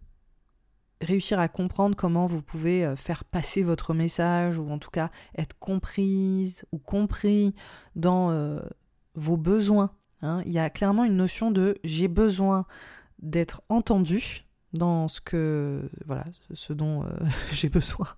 réussir 1.00 1.38
à 1.38 1.48
comprendre 1.48 1.96
comment 1.96 2.26
vous 2.26 2.42
pouvez 2.42 2.84
euh, 2.84 2.96
faire 2.96 3.24
passer 3.24 3.62
votre 3.62 3.94
message 3.94 4.58
ou 4.58 4.68
en 4.70 4.78
tout 4.78 4.90
cas 4.90 5.10
être 5.36 5.58
comprise 5.58 6.64
ou 6.72 6.78
compris 6.78 7.54
dans 7.94 8.30
euh, 8.30 8.60
vos 9.14 9.36
besoins. 9.36 9.90
Hein. 10.22 10.42
Il 10.44 10.52
y 10.52 10.58
a 10.58 10.70
clairement 10.70 11.04
une 11.04 11.16
notion 11.16 11.50
de 11.50 11.76
j'ai 11.84 12.08
besoin 12.08 12.66
d'être 13.20 13.62
entendu, 13.68 14.44
dans 14.72 15.08
ce 15.08 15.20
que 15.20 15.90
voilà 16.06 16.24
ce 16.52 16.72
dont 16.72 17.04
euh, 17.04 17.08
j'ai 17.52 17.68
besoin. 17.68 18.08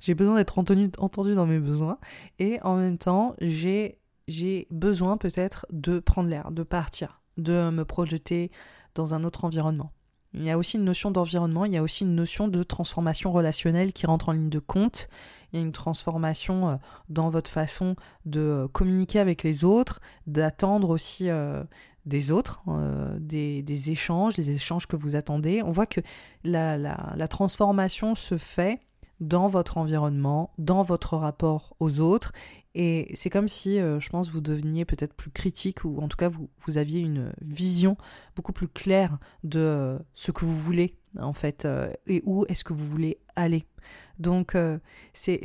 J'ai 0.00 0.14
besoin 0.14 0.36
d'être 0.36 0.58
entendu, 0.58 0.90
entendu 0.98 1.34
dans 1.34 1.46
mes 1.46 1.60
besoins. 1.60 1.98
Et 2.38 2.60
en 2.62 2.76
même 2.76 2.98
temps 2.98 3.34
j'ai 3.40 3.98
j'ai 4.26 4.66
besoin 4.70 5.16
peut-être 5.16 5.66
de 5.70 5.98
prendre 5.98 6.28
l'air 6.28 6.50
de 6.50 6.62
partir 6.62 7.20
de 7.36 7.70
me 7.70 7.84
projeter 7.84 8.50
dans 8.94 9.14
un 9.14 9.24
autre 9.24 9.44
environnement. 9.44 9.92
Il 10.36 10.44
y 10.44 10.50
a 10.50 10.58
aussi 10.58 10.78
une 10.78 10.84
notion 10.84 11.12
d'environnement 11.12 11.64
il 11.64 11.72
y 11.72 11.76
a 11.76 11.82
aussi 11.82 12.02
une 12.02 12.16
notion 12.16 12.48
de 12.48 12.62
transformation 12.64 13.30
relationnelle 13.30 13.92
qui 13.92 14.06
rentre 14.06 14.30
en 14.30 14.32
ligne 14.32 14.50
de 14.50 14.58
compte. 14.58 15.08
Il 15.52 15.56
y 15.56 15.62
a 15.62 15.64
une 15.64 15.72
transformation 15.72 16.70
euh, 16.70 16.76
dans 17.08 17.28
votre 17.28 17.50
façon 17.50 17.94
de 18.24 18.40
euh, 18.40 18.68
communiquer 18.68 19.20
avec 19.20 19.44
les 19.44 19.64
autres 19.64 20.00
d'attendre 20.26 20.90
aussi 20.90 21.28
des 22.06 22.30
autres, 22.30 22.62
euh, 22.68 23.16
des, 23.18 23.90
échanges, 23.90 24.34
des 24.34 24.52
échanges 24.52 24.86
que 24.86 24.96
vous 24.96 25.16
attendez. 25.16 25.62
On 25.62 25.72
voit 25.72 25.86
que 25.86 26.00
la, 26.44 27.28
transformation 27.28 28.14
se 28.14 28.36
fait 28.36 28.80
dans 29.20 29.48
votre 29.48 29.78
environnement, 29.78 30.52
dans 30.58 30.82
votre 30.82 31.16
rapport 31.16 31.74
aux 31.80 32.00
autres. 32.00 32.32
Et 32.74 33.10
c'est 33.14 33.30
comme 33.30 33.48
si, 33.48 33.80
euh, 33.80 34.00
je 34.00 34.08
pense, 34.10 34.28
vous 34.28 34.40
deveniez 34.40 34.84
peut-être 34.84 35.14
plus 35.14 35.30
critique, 35.30 35.84
ou 35.84 35.98
en 36.00 36.08
tout 36.08 36.16
cas, 36.16 36.28
vous, 36.28 36.50
vous 36.58 36.76
aviez 36.76 37.00
une 37.00 37.32
vision 37.40 37.96
beaucoup 38.34 38.52
plus 38.52 38.68
claire 38.68 39.18
de 39.44 39.60
euh, 39.60 39.98
ce 40.14 40.32
que 40.32 40.44
vous 40.44 40.56
voulez, 40.56 40.98
en 41.18 41.32
fait, 41.32 41.66
et 42.06 42.22
où 42.24 42.44
est-ce 42.48 42.64
que 42.64 42.72
vous 42.72 42.86
voulez 42.86 43.18
aller. 43.36 43.64
Donc, 44.18 44.56
c'est 45.12 45.40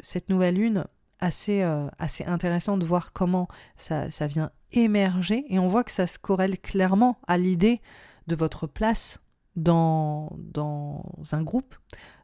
cette 0.00 0.28
nouvelle 0.28 0.56
lune 0.56 0.84
assez, 1.20 1.62
assez 1.98 2.24
intéressant 2.24 2.76
de 2.76 2.84
voir 2.84 3.12
comment 3.12 3.48
ça, 3.76 4.10
ça 4.10 4.26
vient 4.26 4.50
émerger. 4.72 5.44
Et 5.48 5.58
on 5.58 5.68
voit 5.68 5.84
que 5.84 5.90
ça 5.90 6.06
se 6.06 6.18
corrèle 6.18 6.58
clairement 6.58 7.18
à 7.26 7.38
l'idée 7.38 7.80
de 8.26 8.36
votre 8.36 8.66
place 8.66 9.20
dans, 9.56 10.32
dans 10.38 11.04
un 11.32 11.42
groupe, 11.42 11.74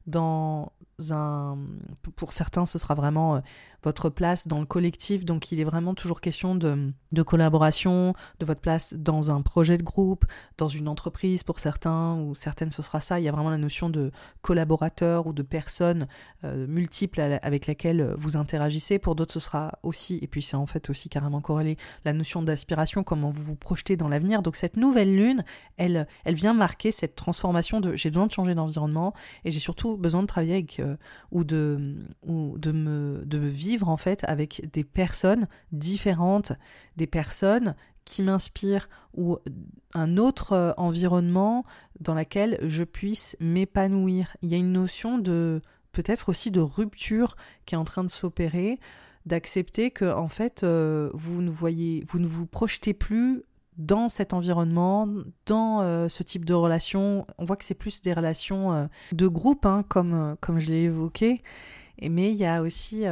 dans 0.06 0.72
un... 1.10 1.58
Pour 2.16 2.32
certains, 2.32 2.66
ce 2.66 2.78
sera 2.78 2.94
vraiment 2.94 3.36
euh, 3.36 3.40
votre 3.82 4.08
place 4.08 4.46
dans 4.46 4.60
le 4.60 4.66
collectif. 4.66 5.24
Donc 5.24 5.52
il 5.52 5.60
est 5.60 5.64
vraiment 5.64 5.94
toujours 5.94 6.20
question 6.20 6.54
de, 6.54 6.92
collaboration, 7.22 8.14
de 8.38 8.46
votre 8.46 8.60
place 8.60 8.94
dans 8.94 9.30
un 9.30 9.42
projet 9.42 9.78
de 9.78 9.82
groupe, 9.82 10.24
dans 10.58 10.68
une 10.68 10.88
entreprise 10.88 11.42
pour 11.42 11.58
certains, 11.58 12.16
ou 12.16 12.34
certaines 12.34 12.70
ce 12.70 12.82
sera 12.82 13.00
ça. 13.00 13.20
Il 13.20 13.24
y 13.24 13.28
a 13.28 13.32
vraiment 13.32 13.50
la 13.50 13.58
notion 13.58 13.88
de 13.88 14.10
collaborateur 14.42 15.26
ou 15.26 15.32
de 15.32 15.42
personnes 15.42 16.06
euh, 16.44 16.66
multiples 16.66 17.20
avec 17.42 17.66
lesquelles 17.66 18.14
vous 18.16 18.36
interagissez. 18.36 18.98
Pour 18.98 19.14
d'autres, 19.14 19.32
ce 19.32 19.40
sera 19.40 19.78
aussi, 19.82 20.18
et 20.22 20.26
puis 20.26 20.42
c'est 20.42 20.56
en 20.56 20.66
fait 20.66 20.90
aussi 20.90 21.08
carrément 21.08 21.40
corrélé, 21.40 21.76
la 22.04 22.12
notion 22.12 22.42
d'aspiration, 22.42 23.02
comment 23.02 23.30
vous 23.30 23.42
vous 23.42 23.56
projetez 23.56 23.96
dans 23.96 24.08
l'avenir. 24.08 24.42
Donc 24.42 24.56
cette 24.56 24.76
nouvelle 24.76 25.14
lune, 25.14 25.44
elle, 25.76 26.06
elle 26.24 26.34
vient 26.34 26.54
marquer 26.54 26.90
cette 26.90 27.14
transformation 27.14 27.80
de 27.80 27.96
j'ai 27.96 28.10
besoin 28.10 28.26
de 28.26 28.32
changer 28.32 28.54
d'environnement 28.54 29.14
et 29.44 29.50
j'ai 29.50 29.58
surtout 29.58 29.96
besoin 29.96 30.22
de 30.22 30.26
travailler 30.26 30.54
avec, 30.54 30.80
euh, 30.80 30.96
ou, 31.30 31.44
de, 31.44 31.96
ou 32.26 32.58
de, 32.58 32.72
me, 32.72 33.22
de 33.24 33.38
me 33.38 33.48
vivre 33.48 33.69
en 33.78 33.96
fait 33.96 34.24
avec 34.24 34.70
des 34.72 34.84
personnes 34.84 35.48
différentes, 35.72 36.52
des 36.96 37.06
personnes 37.06 37.74
qui 38.04 38.22
m'inspirent 38.22 38.88
ou 39.14 39.38
un 39.94 40.16
autre 40.16 40.52
euh, 40.52 40.72
environnement 40.76 41.64
dans 42.00 42.14
lequel 42.14 42.58
je 42.62 42.82
puisse 42.84 43.36
m'épanouir. 43.40 44.36
Il 44.42 44.50
y 44.50 44.54
a 44.54 44.58
une 44.58 44.72
notion 44.72 45.18
de 45.18 45.62
peut-être 45.92 46.28
aussi 46.28 46.50
de 46.50 46.60
rupture 46.60 47.36
qui 47.66 47.74
est 47.74 47.78
en 47.78 47.84
train 47.84 48.04
de 48.04 48.10
s'opérer, 48.10 48.78
d'accepter 49.26 49.90
que 49.90 50.12
en 50.12 50.28
fait 50.28 50.62
euh, 50.62 51.10
vous 51.14 51.42
ne 51.42 51.50
voyez, 51.50 52.04
vous 52.08 52.18
ne 52.18 52.26
vous 52.26 52.46
projetez 52.46 52.94
plus 52.94 53.42
dans 53.76 54.08
cet 54.08 54.34
environnement, 54.34 55.08
dans 55.46 55.80
euh, 55.80 56.08
ce 56.08 56.22
type 56.22 56.44
de 56.44 56.54
relation. 56.54 57.26
On 57.38 57.44
voit 57.44 57.56
que 57.56 57.64
c'est 57.64 57.74
plus 57.74 58.02
des 58.02 58.12
relations 58.12 58.88
de 59.12 59.26
groupe, 59.28 59.64
hein, 59.64 59.84
comme, 59.88 60.36
comme 60.40 60.58
je 60.58 60.70
l'ai 60.70 60.82
évoqué. 60.82 61.42
Mais 62.02 62.30
il 62.30 62.36
y 62.36 62.46
a 62.46 62.62
aussi 62.62 63.04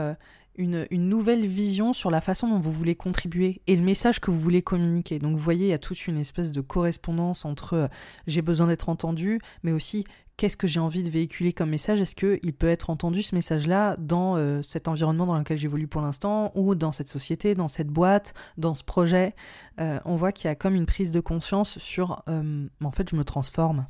une, 0.58 0.86
nouvelle 0.90 1.46
vision 1.46 1.92
sur 1.92 2.10
la 2.10 2.20
façon 2.20 2.48
dont 2.48 2.58
vous 2.58 2.72
voulez 2.72 2.96
contribuer 2.96 3.62
et 3.66 3.76
le 3.76 3.82
message 3.82 4.20
que 4.20 4.30
vous 4.30 4.38
voulez 4.38 4.60
communiquer. 4.60 5.18
Donc 5.18 5.32
vous 5.32 5.42
voyez, 5.42 5.66
il 5.66 5.70
y 5.70 5.74
a 5.74 5.78
toute 5.78 6.06
une 6.06 6.18
espèce 6.18 6.52
de 6.52 6.60
correspondance 6.60 7.44
entre 7.44 7.74
euh, 7.74 7.88
j'ai 8.26 8.42
besoin 8.42 8.66
d'être 8.66 8.88
entendu, 8.88 9.40
mais 9.62 9.72
aussi 9.72 10.04
qu'est-ce 10.36 10.56
que 10.56 10.66
j'ai 10.66 10.80
envie 10.80 11.04
de 11.04 11.10
véhiculer 11.10 11.52
comme 11.52 11.70
message? 11.70 12.00
Est-ce 12.00 12.16
qu'il 12.16 12.52
peut 12.52 12.68
être 12.68 12.90
entendu 12.90 13.22
ce 13.22 13.34
message-là 13.34 13.96
dans 13.98 14.36
euh, 14.36 14.60
cet 14.60 14.88
environnement 14.88 15.26
dans 15.26 15.38
lequel 15.38 15.58
j'évolue 15.58 15.88
pour 15.88 16.02
l'instant, 16.02 16.50
ou 16.54 16.74
dans 16.74 16.92
cette 16.92 17.08
société, 17.08 17.54
dans 17.54 17.68
cette 17.68 17.88
boîte, 17.88 18.34
dans 18.56 18.74
ce 18.74 18.82
projet? 18.82 19.34
Euh, 19.80 20.00
On 20.04 20.16
voit 20.16 20.32
qu'il 20.32 20.48
y 20.48 20.50
a 20.50 20.56
comme 20.56 20.74
une 20.74 20.86
prise 20.86 21.12
de 21.12 21.20
conscience 21.20 21.78
sur 21.78 22.22
en 22.26 22.90
fait 22.90 23.08
je 23.08 23.16
me 23.16 23.24
transforme. 23.24 23.86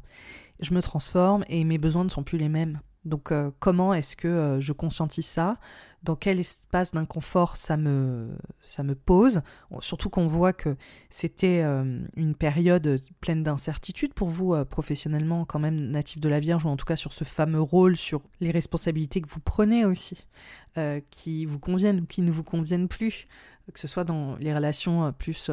Je 0.61 0.75
me 0.75 0.83
transforme 0.83 1.45
et 1.49 1.65
mes 1.65 1.79
besoins 1.79 2.05
ne 2.05 2.09
sont 2.09 2.25
plus 2.25 2.39
les 2.39 2.49
mêmes. 2.49 2.81
Donc 3.09 3.33
comment 3.59 3.95
est-ce 3.95 4.17
que 4.17 4.59
je 4.61 4.73
conscientise 4.73 5.27
ça? 5.27 5.59
Dans 6.05 6.15
quel 6.15 6.39
espace 6.39 6.93
d'inconfort 6.93 7.57
ça 7.57 7.77
me, 7.77 8.29
pose? 9.05 9.43
Surtout 9.81 10.11
qu'on 10.11 10.29
voit 10.29 10.53
que 10.53 10.77
c'était 11.11 11.63
euh, 11.65 12.01
une 12.15 12.37
période 12.37 13.01
pleine 13.21 13.43
d'incertitudes 13.43 14.15
pour 14.15 14.29
vous 14.29 14.55
euh, 14.55 14.65
professionnellement, 14.65 15.45
quand 15.45 15.59
même 15.59 15.91
natif 15.91 16.21
de 16.21 16.29
la 16.29 16.39
Vierge, 16.39 16.65
ou 16.65 16.69
en 16.69 16.77
tout 16.77 16.85
cas 16.85 16.95
sur 16.95 17.13
ce 17.13 17.25
fameux 17.25 17.61
rôle, 17.61 17.97
sur 17.97 18.23
les 18.41 18.53
responsabilités 18.53 19.21
que 19.21 19.29
vous 19.29 19.41
prenez 19.41 19.85
aussi, 19.85 20.27
euh, 20.77 21.01
qui 21.11 21.47
vous 21.47 21.59
conviennent 21.59 22.01
ou 22.01 22.07
qui 22.07 22.23
ne 22.23 22.31
vous 22.31 22.45
conviennent 22.45 22.89
plus, 22.89 23.27
que 23.73 23.81
ce 23.81 23.89
soit 23.89 24.05
dans 24.05 24.37
les 24.37 24.55
relations 24.55 25.13
plus 25.13 25.51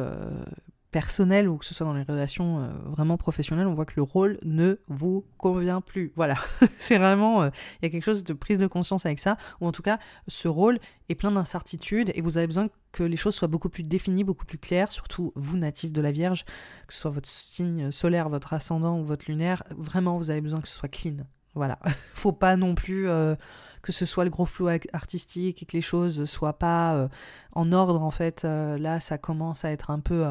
personnelles 0.90 1.48
ou 1.48 1.58
que 1.58 1.64
ce 1.64 1.74
soit 1.74 1.86
dans 1.86 1.94
les 1.94 2.02
relations 2.02 2.60
euh, 2.60 2.68
vraiment 2.86 3.16
professionnelles, 3.16 3.66
on 3.66 3.74
voit 3.74 3.84
que 3.84 3.94
le 3.96 4.02
rôle 4.02 4.38
ne 4.44 4.78
vous 4.88 5.24
convient 5.38 5.80
plus. 5.80 6.12
Voilà, 6.16 6.36
c'est 6.78 6.98
vraiment, 6.98 7.42
euh, 7.42 7.50
il 7.80 7.86
y 7.86 7.88
a 7.88 7.90
quelque 7.90 8.04
chose 8.04 8.24
de 8.24 8.32
prise 8.32 8.58
de 8.58 8.66
conscience 8.66 9.06
avec 9.06 9.18
ça, 9.18 9.36
ou 9.60 9.66
en 9.66 9.72
tout 9.72 9.82
cas, 9.82 9.98
ce 10.28 10.48
rôle 10.48 10.78
est 11.08 11.14
plein 11.14 11.30
d'incertitudes 11.30 12.12
et 12.14 12.20
vous 12.20 12.38
avez 12.38 12.46
besoin 12.46 12.68
que 12.92 13.02
les 13.02 13.16
choses 13.16 13.34
soient 13.34 13.48
beaucoup 13.48 13.68
plus 13.68 13.82
définies, 13.82 14.24
beaucoup 14.24 14.46
plus 14.46 14.58
claires, 14.58 14.90
surtout 14.90 15.32
vous, 15.36 15.56
natif 15.56 15.92
de 15.92 16.00
la 16.00 16.12
Vierge, 16.12 16.44
que 16.86 16.94
ce 16.94 17.00
soit 17.00 17.10
votre 17.10 17.28
signe 17.28 17.90
solaire, 17.90 18.28
votre 18.28 18.52
ascendant 18.52 18.98
ou 18.98 19.04
votre 19.04 19.26
lunaire, 19.28 19.62
vraiment, 19.76 20.16
vous 20.18 20.30
avez 20.30 20.40
besoin 20.40 20.60
que 20.60 20.68
ce 20.68 20.76
soit 20.76 20.88
clean. 20.88 21.26
Voilà, 21.54 21.78
faut 22.14 22.32
pas 22.32 22.56
non 22.56 22.74
plus 22.74 23.08
euh, 23.08 23.34
que 23.86 23.92
ce 23.92 24.04
soit 24.04 24.24
le 24.24 24.30
gros 24.30 24.46
flou 24.46 24.68
artistique 24.92 25.62
et 25.62 25.66
que 25.66 25.72
les 25.72 25.82
choses 25.82 26.24
soient 26.24 26.58
pas 26.58 27.08
en 27.52 27.72
ordre 27.72 28.02
en 28.02 28.10
fait. 28.10 28.42
là, 28.42 28.98
ça 29.00 29.16
commence 29.16 29.64
à 29.64 29.70
être 29.70 29.90
un 29.90 30.00
peu 30.00 30.24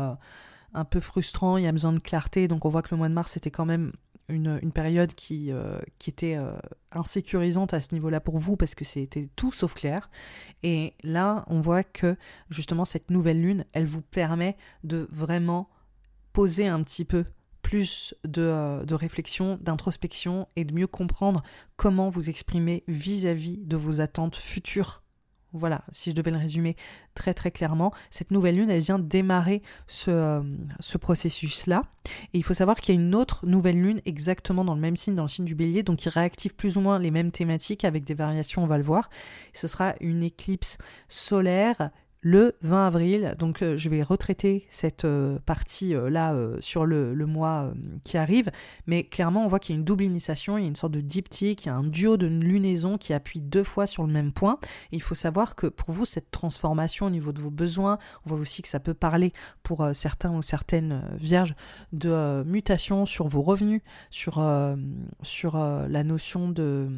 un 0.73 0.83
peu 0.83 0.99
frustrant, 0.99 1.57
il 1.57 1.63
y 1.63 1.67
a 1.67 1.71
besoin 1.71 1.93
de 1.93 1.99
clarté, 1.99 2.49
donc 2.49 2.65
on 2.65 2.69
voit 2.69 2.81
que 2.81 2.89
le 2.91 2.97
mois 2.97 3.07
de 3.07 3.13
mars 3.13 3.31
c'était 3.31 3.51
quand 3.51 3.65
même 3.65 3.93
une, 4.29 4.71
période 4.71 5.13
qui, 5.13 5.51
euh, 5.51 5.79
qui 5.99 6.09
était 6.09 6.35
euh, 6.35 6.57
insécurisante 6.91 7.73
à 7.73 7.81
ce 7.81 7.93
niveau-là 7.93 8.19
pour 8.19 8.37
vous 8.37 8.55
parce 8.55 8.75
que 8.75 8.85
c'était 8.85 9.29
tout 9.35 9.51
sauf 9.51 9.73
clair. 9.75 10.09
Et 10.63 10.93
là, 11.03 11.45
on 11.47 11.61
voit 11.61 11.83
que 11.83 12.15
justement 12.49 12.85
cette 12.85 13.11
nouvelle 13.11 13.41
lune, 13.41 13.65
elle 13.73 13.85
vous 13.85 14.01
permet 14.01 14.57
de 14.83 15.07
vraiment 15.11 15.69
poser 16.33 16.67
un 16.67 16.81
petit 16.83 17.05
peu 17.05 17.25
plus 17.65 18.13
de, 18.23 18.43
euh, 18.43 18.85
de 18.85 18.93
réflexion, 18.93 19.57
d'introspection 19.59 20.47
et 20.55 20.65
de 20.65 20.73
mieux 20.75 20.85
comprendre 20.85 21.41
comment 21.77 22.09
vous 22.09 22.29
exprimer 22.29 22.83
vis 22.87 23.25
à 23.25 23.33
-vis 23.33 23.57
de 23.65 23.75
vos 23.75 24.01
attentes 24.01 24.35
futures 24.35 25.01
voilà, 25.51 25.85
si 25.93 26.11
je 26.11 26.15
devais 26.15 26.31
le 26.31 26.37
résumer 26.37 26.75
très 27.13 27.33
très 27.33 27.49
clairement, 27.49 27.93
cette 28.09 28.29
nouvelle 28.29 28.57
lune, 28.57 28.69
elle 28.69 28.81
vient 28.81 28.99
démarrer 28.99 29.61
ce, 29.87 30.11
euh, 30.11 30.41
ce 30.81 30.97
processus-là. 30.97 31.83
Et 32.33 32.37
il 32.37 32.43
faut 32.43 32.53
savoir 32.53 32.77
qu'il 32.77 32.93
y 32.93 32.97
a 32.97 33.01
une 33.01 33.15
autre 33.15 33.45
nouvelle 33.45 33.81
lune 33.81 34.01
exactement 34.05 34.65
dans 34.65 34.75
le 34.75 34.81
même 34.81 34.97
signe, 34.97 35.15
dans 35.15 35.23
le 35.23 35.29
signe 35.29 35.45
du 35.45 35.55
bélier, 35.55 35.81
donc 35.81 35.99
qui 35.99 36.09
réactive 36.09 36.55
plus 36.55 36.75
ou 36.75 36.81
moins 36.81 36.99
les 36.99 37.09
mêmes 37.09 37.31
thématiques 37.31 37.85
avec 37.85 38.03
des 38.03 38.15
variations, 38.15 38.63
on 38.63 38.67
va 38.67 38.77
le 38.77 38.83
voir. 38.83 39.09
Ce 39.53 39.67
sera 39.67 39.95
une 40.01 40.23
éclipse 40.23 40.77
solaire 41.07 41.89
le 42.25 42.55
20 42.63 42.87
avril. 42.87 43.35
Donc 43.37 43.61
euh, 43.61 43.77
je 43.77 43.87
vais 43.87 44.01
retraiter 44.01 44.65
cette 44.71 45.05
euh, 45.05 45.37
partie-là 45.45 46.33
euh, 46.33 46.57
sur 46.59 46.87
le, 46.87 47.13
mois 47.27 47.71
qui 48.03 48.17
arrive. 48.17 48.49
Mais 48.87 49.03
clairement, 49.03 49.43
on 49.43 49.47
voit 49.47 49.59
qu'il 49.59 49.75
y 49.75 49.77
a 49.77 49.79
une 49.79 49.85
double 49.85 50.03
initiation, 50.03 50.57
il 50.57 50.61
y 50.61 50.63
a 50.65 50.67
une 50.67 50.75
sorte 50.75 50.93
de 50.93 51.01
diptyque, 51.01 51.65
il 51.65 51.67
y 51.67 51.71
a 51.71 51.75
un 51.75 51.83
duo 51.83 52.17
de 52.17 52.25
lunaison 52.25 52.97
qui 52.97 53.13
appuie 53.13 53.41
deux 53.41 53.63
fois 53.63 53.85
sur 53.85 54.07
le 54.07 54.11
même 54.11 54.31
point. 54.31 54.57
Il 54.91 55.03
faut 55.03 55.13
savoir 55.13 55.55
que 55.55 55.67
pour 55.67 55.91
vous, 55.91 56.05
cette 56.05 56.31
transformation 56.31 57.05
au 57.05 57.09
niveau 57.11 57.31
de 57.31 57.41
vos 57.41 57.51
besoins, 57.51 57.99
on 58.25 58.29
voit 58.29 58.39
aussi 58.39 58.63
que 58.63 58.67
ça 58.67 58.79
peut 58.79 58.95
parler 58.95 59.31
pour 59.61 59.87
certains 59.93 60.31
ou 60.31 60.41
certaines 60.41 61.03
vierges 61.19 61.55
de 61.93 62.43
mutation 62.43 63.05
sur 63.05 63.27
vos 63.27 63.43
revenus, 63.43 63.81
sur 64.09 64.39
la 64.39 66.03
notion 66.03 66.49
de 66.49 66.89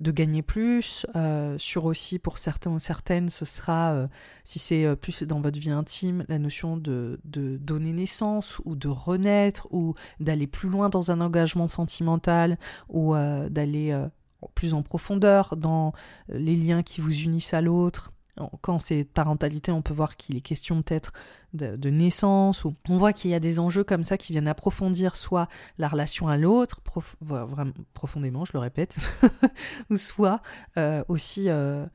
de 0.00 0.10
gagner 0.10 0.42
plus, 0.42 1.06
euh, 1.16 1.56
sur 1.58 1.84
aussi 1.84 2.18
pour 2.18 2.38
certains 2.38 2.70
ou 2.70 2.78
certaines, 2.78 3.30
ce 3.30 3.44
sera, 3.44 3.92
euh, 3.92 4.08
si 4.44 4.58
c'est 4.58 4.84
euh, 4.84 4.96
plus 4.96 5.22
dans 5.22 5.40
votre 5.40 5.58
vie 5.58 5.70
intime, 5.70 6.24
la 6.28 6.38
notion 6.38 6.76
de, 6.76 7.20
de 7.24 7.56
donner 7.56 7.92
naissance 7.92 8.60
ou 8.64 8.76
de 8.76 8.88
renaître 8.88 9.66
ou 9.70 9.94
d'aller 10.20 10.46
plus 10.46 10.68
loin 10.68 10.88
dans 10.88 11.10
un 11.10 11.20
engagement 11.20 11.68
sentimental 11.68 12.58
ou 12.88 13.14
d'aller 13.14 14.06
plus 14.54 14.74
en 14.74 14.82
profondeur 14.82 15.56
dans 15.56 15.92
les 16.28 16.56
liens 16.56 16.82
qui 16.82 17.00
vous 17.00 17.22
unissent 17.22 17.54
à 17.54 17.60
l'autre 17.60 18.12
quand 18.60 18.78
c'est 18.78 19.04
parentalité, 19.04 19.72
on 19.72 19.82
peut 19.82 19.94
voir 19.94 20.16
qu'il 20.16 20.36
est 20.36 20.40
question 20.40 20.82
peut-être 20.82 21.12
de, 21.54 21.90
naissance, 21.90 22.64
ou 22.64 22.74
on 22.88 22.98
voit 22.98 23.12
qu'il 23.12 23.30
y 23.30 23.34
a 23.34 23.40
des 23.40 23.58
enjeux 23.58 23.84
comme 23.84 24.02
ça 24.04 24.18
qui 24.18 24.32
viennent 24.32 24.48
approfondir 24.48 25.16
soit 25.16 25.48
la 25.78 25.88
relation 25.88 26.28
à 26.28 26.36
l'autre, 26.36 26.80
profondément, 27.94 28.44
je 28.44 28.52
le 28.52 28.58
répète, 28.58 28.96
ou 29.90 29.96
soit 29.96 30.42
euh, 30.76 31.02
aussi 31.08 31.48
euh, 31.48 31.86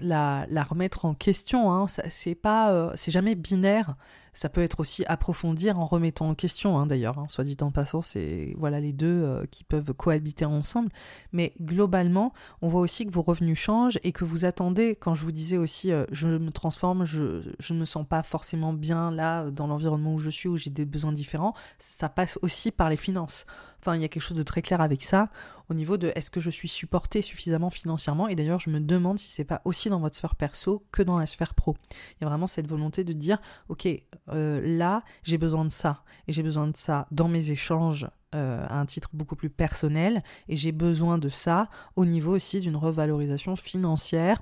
la, 0.00 0.46
remettre 0.64 1.04
en 1.04 1.14
question. 1.14 1.72
Hein. 1.72 1.86
C'est 2.08 2.34
pas, 2.34 2.72
euh, 2.72 2.92
c'est 2.96 3.10
jamais 3.10 3.34
binaire. 3.34 3.94
Ça 4.38 4.48
peut 4.48 4.62
être 4.62 4.78
aussi 4.78 5.04
approfondir 5.06 5.80
en 5.80 5.86
remettant 5.86 6.28
en 6.28 6.36
question, 6.36 6.78
hein, 6.78 6.86
d'ailleurs, 6.86 7.18
hein, 7.18 7.26
soit 7.28 7.42
dit 7.42 7.56
en 7.60 7.72
passant, 7.72 8.02
c'est 8.02 8.54
voilà 8.56 8.78
les 8.78 8.92
deux 8.92 9.24
euh, 9.24 9.44
qui 9.50 9.64
peuvent 9.64 9.92
cohabiter 9.94 10.44
ensemble. 10.44 10.90
Mais 11.32 11.54
globalement, 11.60 12.32
on 12.62 12.68
voit 12.68 12.80
aussi 12.80 13.04
que 13.04 13.10
vos 13.10 13.22
revenus 13.22 13.58
changent 13.58 13.98
et 14.04 14.12
que 14.12 14.24
vous 14.24 14.44
attendez, 14.44 14.94
quand 14.94 15.12
je 15.16 15.24
vous 15.24 15.32
disais 15.32 15.56
aussi, 15.56 15.90
euh, 15.90 16.04
je 16.12 16.28
me 16.28 16.52
transforme, 16.52 17.04
je 17.04 17.42
ne 17.70 17.78
me 17.80 17.84
sens 17.84 18.06
pas 18.08 18.22
forcément 18.22 18.72
bien 18.72 19.10
là, 19.10 19.50
dans 19.50 19.66
l'environnement 19.66 20.14
où 20.14 20.20
je 20.20 20.30
suis, 20.30 20.48
où 20.48 20.56
j'ai 20.56 20.70
des 20.70 20.84
besoins 20.84 21.10
différents, 21.12 21.52
ça 21.78 22.08
passe 22.08 22.38
aussi 22.40 22.70
par 22.70 22.90
les 22.90 22.96
finances. 22.96 23.44
Enfin, 23.80 23.96
il 23.96 24.02
y 24.02 24.04
a 24.04 24.08
quelque 24.08 24.22
chose 24.22 24.36
de 24.36 24.42
très 24.42 24.62
clair 24.62 24.80
avec 24.80 25.02
ça 25.02 25.30
au 25.68 25.74
niveau 25.74 25.96
de 25.98 26.12
est-ce 26.14 26.30
que 26.30 26.40
je 26.40 26.50
suis 26.50 26.68
supporté 26.68 27.22
suffisamment 27.22 27.70
financièrement? 27.70 28.28
Et 28.28 28.34
d'ailleurs 28.34 28.58
je 28.58 28.70
me 28.70 28.80
demande 28.80 29.18
si 29.18 29.30
c'est 29.30 29.44
pas 29.44 29.60
aussi 29.64 29.88
dans 29.88 30.00
votre 30.00 30.16
sphère 30.16 30.34
perso 30.34 30.84
que 30.92 31.02
dans 31.02 31.18
la 31.18 31.26
sphère 31.26 31.54
pro. 31.54 31.76
Il 31.90 32.24
y 32.24 32.26
a 32.26 32.28
vraiment 32.28 32.46
cette 32.46 32.66
volonté 32.66 33.04
de 33.04 33.12
dire 33.12 33.38
ok 33.68 33.86
euh, 34.30 34.60
là, 34.64 35.02
j'ai 35.22 35.38
besoin 35.38 35.64
de 35.64 35.70
ça. 35.70 36.02
Et 36.26 36.32
j'ai 36.32 36.42
besoin 36.42 36.66
de 36.66 36.76
ça 36.76 37.06
dans 37.10 37.28
mes 37.28 37.50
échanges 37.50 38.08
euh, 38.34 38.66
à 38.68 38.78
un 38.78 38.86
titre 38.86 39.10
beaucoup 39.12 39.36
plus 39.36 39.50
personnel. 39.50 40.22
Et 40.48 40.56
j'ai 40.56 40.72
besoin 40.72 41.18
de 41.18 41.28
ça 41.28 41.68
au 41.96 42.04
niveau 42.04 42.34
aussi 42.34 42.60
d'une 42.60 42.76
revalorisation 42.76 43.56
financière 43.56 44.40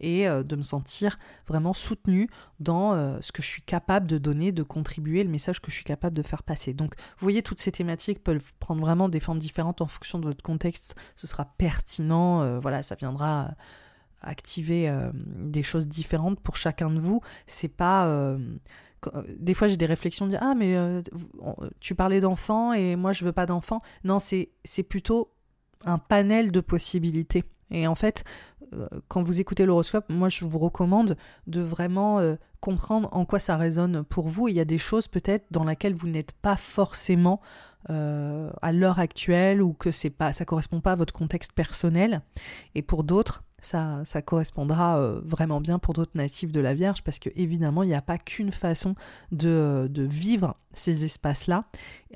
et 0.00 0.28
euh, 0.28 0.42
de 0.42 0.56
me 0.56 0.62
sentir 0.62 1.18
vraiment 1.46 1.72
soutenu 1.72 2.28
dans 2.60 2.94
ce 3.20 3.32
que 3.32 3.42
je 3.42 3.48
suis 3.48 3.62
capable 3.62 4.06
de 4.06 4.18
donner, 4.18 4.52
de 4.52 4.62
contribuer, 4.62 5.24
le 5.24 5.30
message 5.30 5.60
que 5.60 5.70
je 5.70 5.76
suis 5.76 5.84
capable 5.84 6.16
de 6.16 6.22
faire 6.22 6.42
passer. 6.42 6.72
Donc, 6.72 6.94
vous 6.96 7.24
voyez, 7.24 7.42
toutes 7.42 7.60
ces 7.60 7.72
thématiques 7.72 8.22
peuvent 8.22 8.52
prendre 8.58 8.80
vraiment 8.80 9.08
des 9.08 9.20
formes 9.20 9.38
différentes 9.38 9.80
en 9.80 9.86
fonction 9.86 10.18
de 10.18 10.24
votre 10.24 10.42
contexte. 10.42 10.94
Ce 11.16 11.26
sera 11.26 11.44
pertinent, 11.44 12.60
voilà, 12.60 12.82
ça 12.82 12.94
viendra 12.94 13.50
activer 14.22 14.90
des 15.12 15.62
choses 15.62 15.88
différentes 15.88 16.40
pour 16.40 16.56
chacun 16.56 16.90
de 16.90 17.00
vous. 17.00 17.20
C'est 17.46 17.68
pas 17.68 18.08
euh, 19.14 19.28
des 19.38 19.54
fois 19.54 19.68
j'ai 19.68 19.76
des 19.76 19.86
réflexions 19.86 20.26
de 20.26 20.30
dire 20.30 20.40
ah 20.42 20.54
mais 20.56 20.76
euh, 20.76 21.02
tu 21.80 21.94
parlais 21.94 22.20
d'enfants 22.20 22.72
et 22.72 22.96
moi 22.96 23.12
je 23.12 23.24
veux 23.24 23.32
pas 23.32 23.46
d'enfants. 23.46 23.82
Non, 24.04 24.18
c'est 24.18 24.48
plutôt 24.88 25.32
un 25.84 25.98
panel 25.98 26.50
de 26.50 26.60
possibilités. 26.60 27.44
Et 27.70 27.86
en 27.86 27.94
fait, 27.94 28.24
euh, 28.72 28.88
quand 29.08 29.22
vous 29.22 29.40
écoutez 29.40 29.66
l'horoscope, 29.66 30.06
moi 30.08 30.28
je 30.28 30.44
vous 30.44 30.58
recommande 30.58 31.16
de 31.46 31.60
vraiment 31.60 32.20
comprendre 32.60 33.08
en 33.12 33.24
quoi 33.24 33.38
ça 33.38 33.56
résonne 33.56 34.04
pour 34.04 34.28
vous. 34.28 34.48
Il 34.48 34.54
y 34.54 34.60
a 34.60 34.64
des 34.64 34.78
choses 34.78 35.08
peut-être 35.08 35.46
dans 35.50 35.64
lesquelles 35.64 35.94
vous 35.94 36.08
n'êtes 36.08 36.32
pas 36.32 36.56
forcément 36.56 37.40
à 37.88 38.72
l'heure 38.72 38.98
actuelle 38.98 39.60
ou 39.60 39.74
que 39.74 39.92
c'est 39.92 40.08
pas, 40.08 40.32
ça 40.32 40.46
correspond 40.46 40.80
pas 40.80 40.92
à 40.92 40.96
votre 40.96 41.12
contexte 41.12 41.52
personnel. 41.52 42.22
Et 42.74 42.80
pour 42.80 43.04
d'autres, 43.04 43.44
ça, 43.66 44.22
correspondra 44.22 44.98
euh, 44.98 45.20
vraiment 45.24 45.60
bien 45.60 45.78
pour 45.78 45.94
d'autres 45.94 46.16
natifs 46.16 46.52
de 46.52 46.60
la 46.60 46.74
Vierge 46.74 47.02
parce 47.02 47.18
que 47.18 47.30
évidemment 47.36 47.82
il 47.82 47.88
n'y 47.88 47.94
a 47.94 48.02
pas 48.02 48.18
qu'une 48.18 48.52
façon 48.52 48.94
de, 49.32 49.88
de, 49.90 50.02
vivre 50.02 50.56
ces 50.72 51.04
espaces-là 51.04 51.66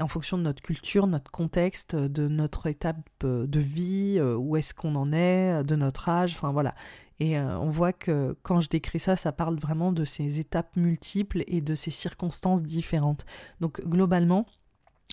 en 0.01 0.09
fonction 0.09 0.39
de 0.39 0.43
notre 0.43 0.63
culture, 0.63 1.07
notre 1.07 1.31
contexte, 1.31 1.97
de 1.97 2.29
notre 2.29 2.67
étape 2.67 2.97
euh, 3.25 3.47
de 3.47 3.61
vie, 3.61 4.17
euh, 4.19 4.37
où 4.37 4.57
est-ce 4.57 4.75
qu'on 4.75 4.95
en 4.95 5.13
est, 5.13 5.65
de 5.65 5.77
notre 5.77 6.09
âge, 6.09 6.35
enfin 6.37 6.53
voilà. 6.53 6.75
Et 7.21 7.37
on 7.37 7.69
voit 7.69 7.93
que 7.93 8.37
quand 8.45 8.61
je 8.61 8.69
décris 8.69 9.01
ça, 9.01 9.17
ça 9.17 9.33
parle 9.33 9.59
vraiment 9.59 9.91
de 9.91 10.05
ces 10.05 10.39
étapes 10.39 10.77
multiples 10.77 11.43
et 11.49 11.61
de 11.61 11.75
ces 11.75 11.91
circonstances 11.91 12.63
différentes. 12.63 13.27
Donc 13.59 13.81
globalement, 13.85 14.47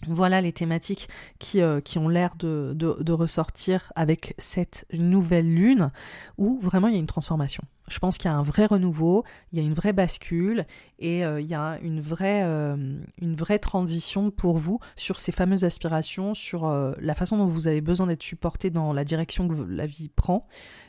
voilà 0.08 0.42
les 0.42 0.54
thématiques 0.54 1.08
qui, 1.40 1.62
euh, 1.62 1.80
qui 1.80 1.98
ont 1.98 2.10
l'air 2.10 2.36
de, 2.38 2.74
de, 2.76 3.12
ressortir 3.14 3.92
avec 3.96 4.36
cette 4.38 4.86
nouvelle 4.92 5.54
lune 5.54 5.92
où 6.38 6.60
vraiment 6.60 6.88
il 6.88 6.94
y 6.94 6.98
a 6.98 7.00
une 7.00 7.08
transformation. 7.08 7.64
Je 7.88 8.00
pense 8.00 8.18
qu'il 8.18 8.30
y 8.30 8.34
a 8.34 8.38
un 8.38 8.44
vrai 8.44 8.66
renouveau, 8.66 9.24
il 9.52 9.60
y 9.60 9.62
a 9.62 9.66
une 9.66 9.74
vraie 9.74 9.94
bascule 9.94 10.66
et 11.00 11.26
euh, 11.26 11.40
il 11.40 11.48
y 11.48 11.54
a 11.54 11.78
une 11.82 12.02
vraie, 12.02 12.42
euh, 12.44 12.98
une 13.22 13.36
vraie 13.36 13.60
transition 13.60 14.32
pour 14.32 14.58
vous 14.58 14.80
sur 14.96 15.20
ces 15.20 15.32
fameuses 15.32 15.64
aspirations, 15.64 16.34
sur 16.34 16.70
la 17.00 17.16
façon 17.16 17.38
dont 17.38 17.46
vous 17.46 17.68
avez 17.68 17.82
besoin 17.82 18.08
d'être 18.08 18.24
supporté 18.24 18.70
dans 18.70 18.94
la 18.94 19.04
direction 19.04 19.48
que 19.48 19.56
la 19.70 19.86
vie 19.86 20.10
prend 20.10 20.48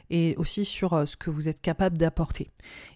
et 0.08 0.34
aussi 0.36 0.64
sur 0.64 1.06
ce 1.06 1.16
que 1.16 1.30
vous 1.30 1.48
êtes 1.48 1.60
capable 1.60 1.98
d'apporter. 1.98 2.50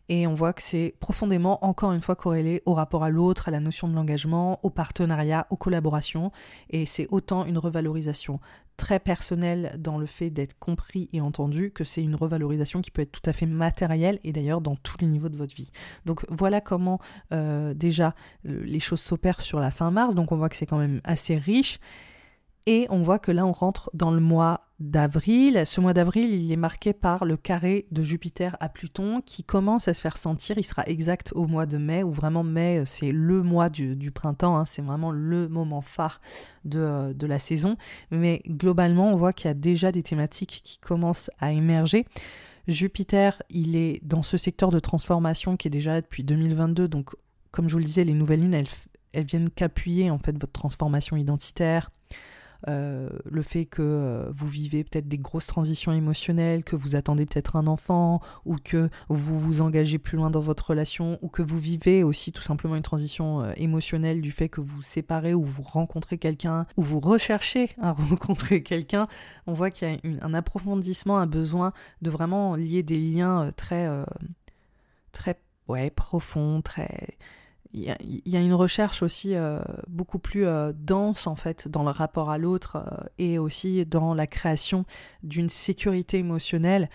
Et 0.08 0.26
on 0.26 0.34
voit 0.34 0.52
que 0.52 0.60
c'est 0.60 0.94
profondément, 0.98 1.64
encore 1.64 1.92
une 1.92 2.00
fois, 2.00 2.16
corrélé 2.16 2.62
au 2.66 2.74
rapport 2.74 3.04
à 3.04 3.10
l'autre, 3.10 3.46
à 3.46 3.52
la 3.52 3.60
notion 3.60 3.86
de 3.86 3.94
l'engagement, 3.94 4.58
au 4.64 4.70
partenariat, 4.70 5.46
aux 5.50 5.56
collaborations. 5.56 6.32
Et 6.68 6.84
c'est 6.84 7.06
autant 7.10 7.44
une 7.44 7.58
revalorisation 7.58 8.40
très 8.80 8.98
personnelle 8.98 9.76
dans 9.78 9.98
le 9.98 10.06
fait 10.06 10.30
d'être 10.30 10.58
compris 10.58 11.10
et 11.12 11.20
entendu 11.20 11.70
que 11.70 11.84
c'est 11.84 12.02
une 12.02 12.14
revalorisation 12.14 12.80
qui 12.80 12.90
peut 12.90 13.02
être 13.02 13.12
tout 13.12 13.28
à 13.28 13.34
fait 13.34 13.44
matérielle 13.44 14.18
et 14.24 14.32
d'ailleurs 14.32 14.62
dans 14.62 14.74
tous 14.74 14.96
les 15.02 15.06
niveaux 15.06 15.28
de 15.28 15.36
votre 15.36 15.54
vie. 15.54 15.70
Donc 16.06 16.24
voilà 16.30 16.62
comment 16.62 16.98
euh, 17.30 17.74
déjà 17.74 18.14
les 18.44 18.80
choses 18.80 19.00
s'opèrent 19.00 19.42
sur 19.42 19.60
la 19.60 19.70
fin 19.70 19.90
mars. 19.90 20.14
Donc 20.14 20.32
on 20.32 20.36
voit 20.36 20.48
que 20.48 20.56
c'est 20.56 20.64
quand 20.64 20.78
même 20.78 21.02
assez 21.04 21.36
riche. 21.36 21.78
Et 22.72 22.86
on 22.88 23.02
voit 23.02 23.18
que 23.18 23.32
là, 23.32 23.44
on 23.44 23.50
rentre 23.50 23.90
dans 23.94 24.12
le 24.12 24.20
mois 24.20 24.68
d'avril. 24.78 25.60
Ce 25.66 25.80
mois 25.80 25.92
d'avril, 25.92 26.32
il 26.32 26.52
est 26.52 26.56
marqué 26.56 26.92
par 26.92 27.24
le 27.24 27.36
carré 27.36 27.88
de 27.90 28.04
Jupiter 28.04 28.56
à 28.60 28.68
Pluton 28.68 29.22
qui 29.26 29.42
commence 29.42 29.88
à 29.88 29.92
se 29.92 30.00
faire 30.00 30.16
sentir. 30.16 30.56
Il 30.56 30.62
sera 30.62 30.84
exact 30.84 31.32
au 31.34 31.48
mois 31.48 31.66
de 31.66 31.78
mai, 31.78 32.04
où 32.04 32.12
vraiment 32.12 32.44
mai, 32.44 32.84
c'est 32.86 33.10
le 33.10 33.42
mois 33.42 33.70
du, 33.70 34.12
printemps, 34.12 34.56
hein. 34.56 34.64
c'est 34.64 34.82
vraiment 34.82 35.10
le 35.10 35.48
moment 35.48 35.80
phare 35.80 36.20
de, 36.64 37.12
de, 37.12 37.26
la 37.26 37.40
saison. 37.40 37.74
Mais 38.12 38.40
globalement, 38.46 39.12
on 39.12 39.16
voit 39.16 39.32
qu'il 39.32 39.48
y 39.48 39.50
a 39.50 39.54
déjà 39.54 39.90
des 39.90 40.04
thématiques 40.04 40.60
qui 40.62 40.78
commencent 40.78 41.32
à 41.40 41.50
émerger. 41.50 42.06
Jupiter, 42.68 43.42
il 43.50 43.74
est 43.74 43.98
dans 44.04 44.22
ce 44.22 44.38
secteur 44.38 44.70
de 44.70 44.78
transformation 44.78 45.56
qui 45.56 45.66
est 45.66 45.72
déjà 45.72 45.94
là 45.94 46.02
depuis 46.02 46.22
2022, 46.22 46.86
donc 46.86 47.16
comme 47.50 47.68
je 47.68 47.72
vous 47.72 47.80
le 47.80 47.84
disais, 47.84 48.04
les 48.04 48.14
nouvelles 48.14 48.42
lunes, 48.42 48.54
elles, 48.54 48.68
elles 49.12 49.24
viennent 49.24 49.50
qu'appuyer 49.50 50.08
en 50.12 50.20
fait 50.20 50.38
votre 50.38 50.52
transformation 50.52 51.16
identitaire, 51.16 51.90
euh, 52.12 52.14
le 52.66 53.42
fait 53.42 53.66
que 53.66 53.82
euh, 53.82 54.30
vous 54.30 54.46
vivez 54.46 54.84
peut-être 54.84 55.08
des 55.08 55.18
grosses 55.18 55.46
transitions 55.46 55.92
émotionnelles, 55.92 56.64
que 56.64 56.76
vous 56.76 56.96
attendez 56.96 57.26
peut-être 57.26 57.56
un 57.56 57.66
enfant, 57.66 58.20
ou 58.44 58.56
que 58.56 58.88
vous 59.08 59.40
vous 59.40 59.62
engagez 59.62 59.98
plus 59.98 60.16
loin 60.16 60.30
dans 60.30 60.40
votre 60.40 60.70
relation, 60.70 61.18
ou 61.22 61.28
que 61.28 61.42
vous 61.42 61.58
vivez 61.58 62.02
aussi 62.02 62.32
tout 62.32 62.42
simplement 62.42 62.76
une 62.76 62.82
transition 62.82 63.42
euh, 63.42 63.52
émotionnelle 63.56 64.20
du 64.20 64.32
fait 64.32 64.48
que 64.48 64.60
vous 64.60 64.82
séparez 64.82 65.34
ou 65.34 65.42
vous 65.42 65.62
rencontrez 65.62 66.18
quelqu'un, 66.18 66.66
ou 66.76 66.82
vous 66.82 67.00
recherchez 67.00 67.70
à 67.80 67.92
rencontrer 68.10 68.62
quelqu'un, 68.62 69.06
on 69.46 69.52
voit 69.52 69.70
qu'il 69.70 69.88
y 69.88 69.92
a 69.92 70.24
un 70.24 70.34
approfondissement, 70.34 71.18
un 71.18 71.26
besoin 71.26 71.72
de 72.02 72.10
vraiment 72.10 72.56
lier 72.56 72.82
des 72.82 72.98
liens 72.98 73.50
très, 73.56 73.88
très 75.12 75.38
ouais, 75.68 75.90
profonds, 75.90 76.62
très 76.62 77.16
il 77.72 78.20
y, 78.26 78.36
a 78.36 78.40
une 78.40 78.54
recherche 78.54 79.00
aussi 79.02 79.36
euh, 79.36 79.60
beaucoup 79.86 80.18
plus 80.18 80.44
euh, 80.44 80.72
dense 80.74 81.28
en 81.28 81.36
fait 81.36 81.68
dans 81.68 81.84
le 81.84 81.90
rapport 81.90 82.28
à 82.30 82.36
l'autre 82.36 82.76
euh, 82.76 83.04
et 83.18 83.38
aussi 83.38 83.86
dans 83.86 84.12
la 84.12 84.26
création 84.26 84.84
d'une 85.22 85.48
sécurité 85.48 86.18
émotionnelle 86.18 86.88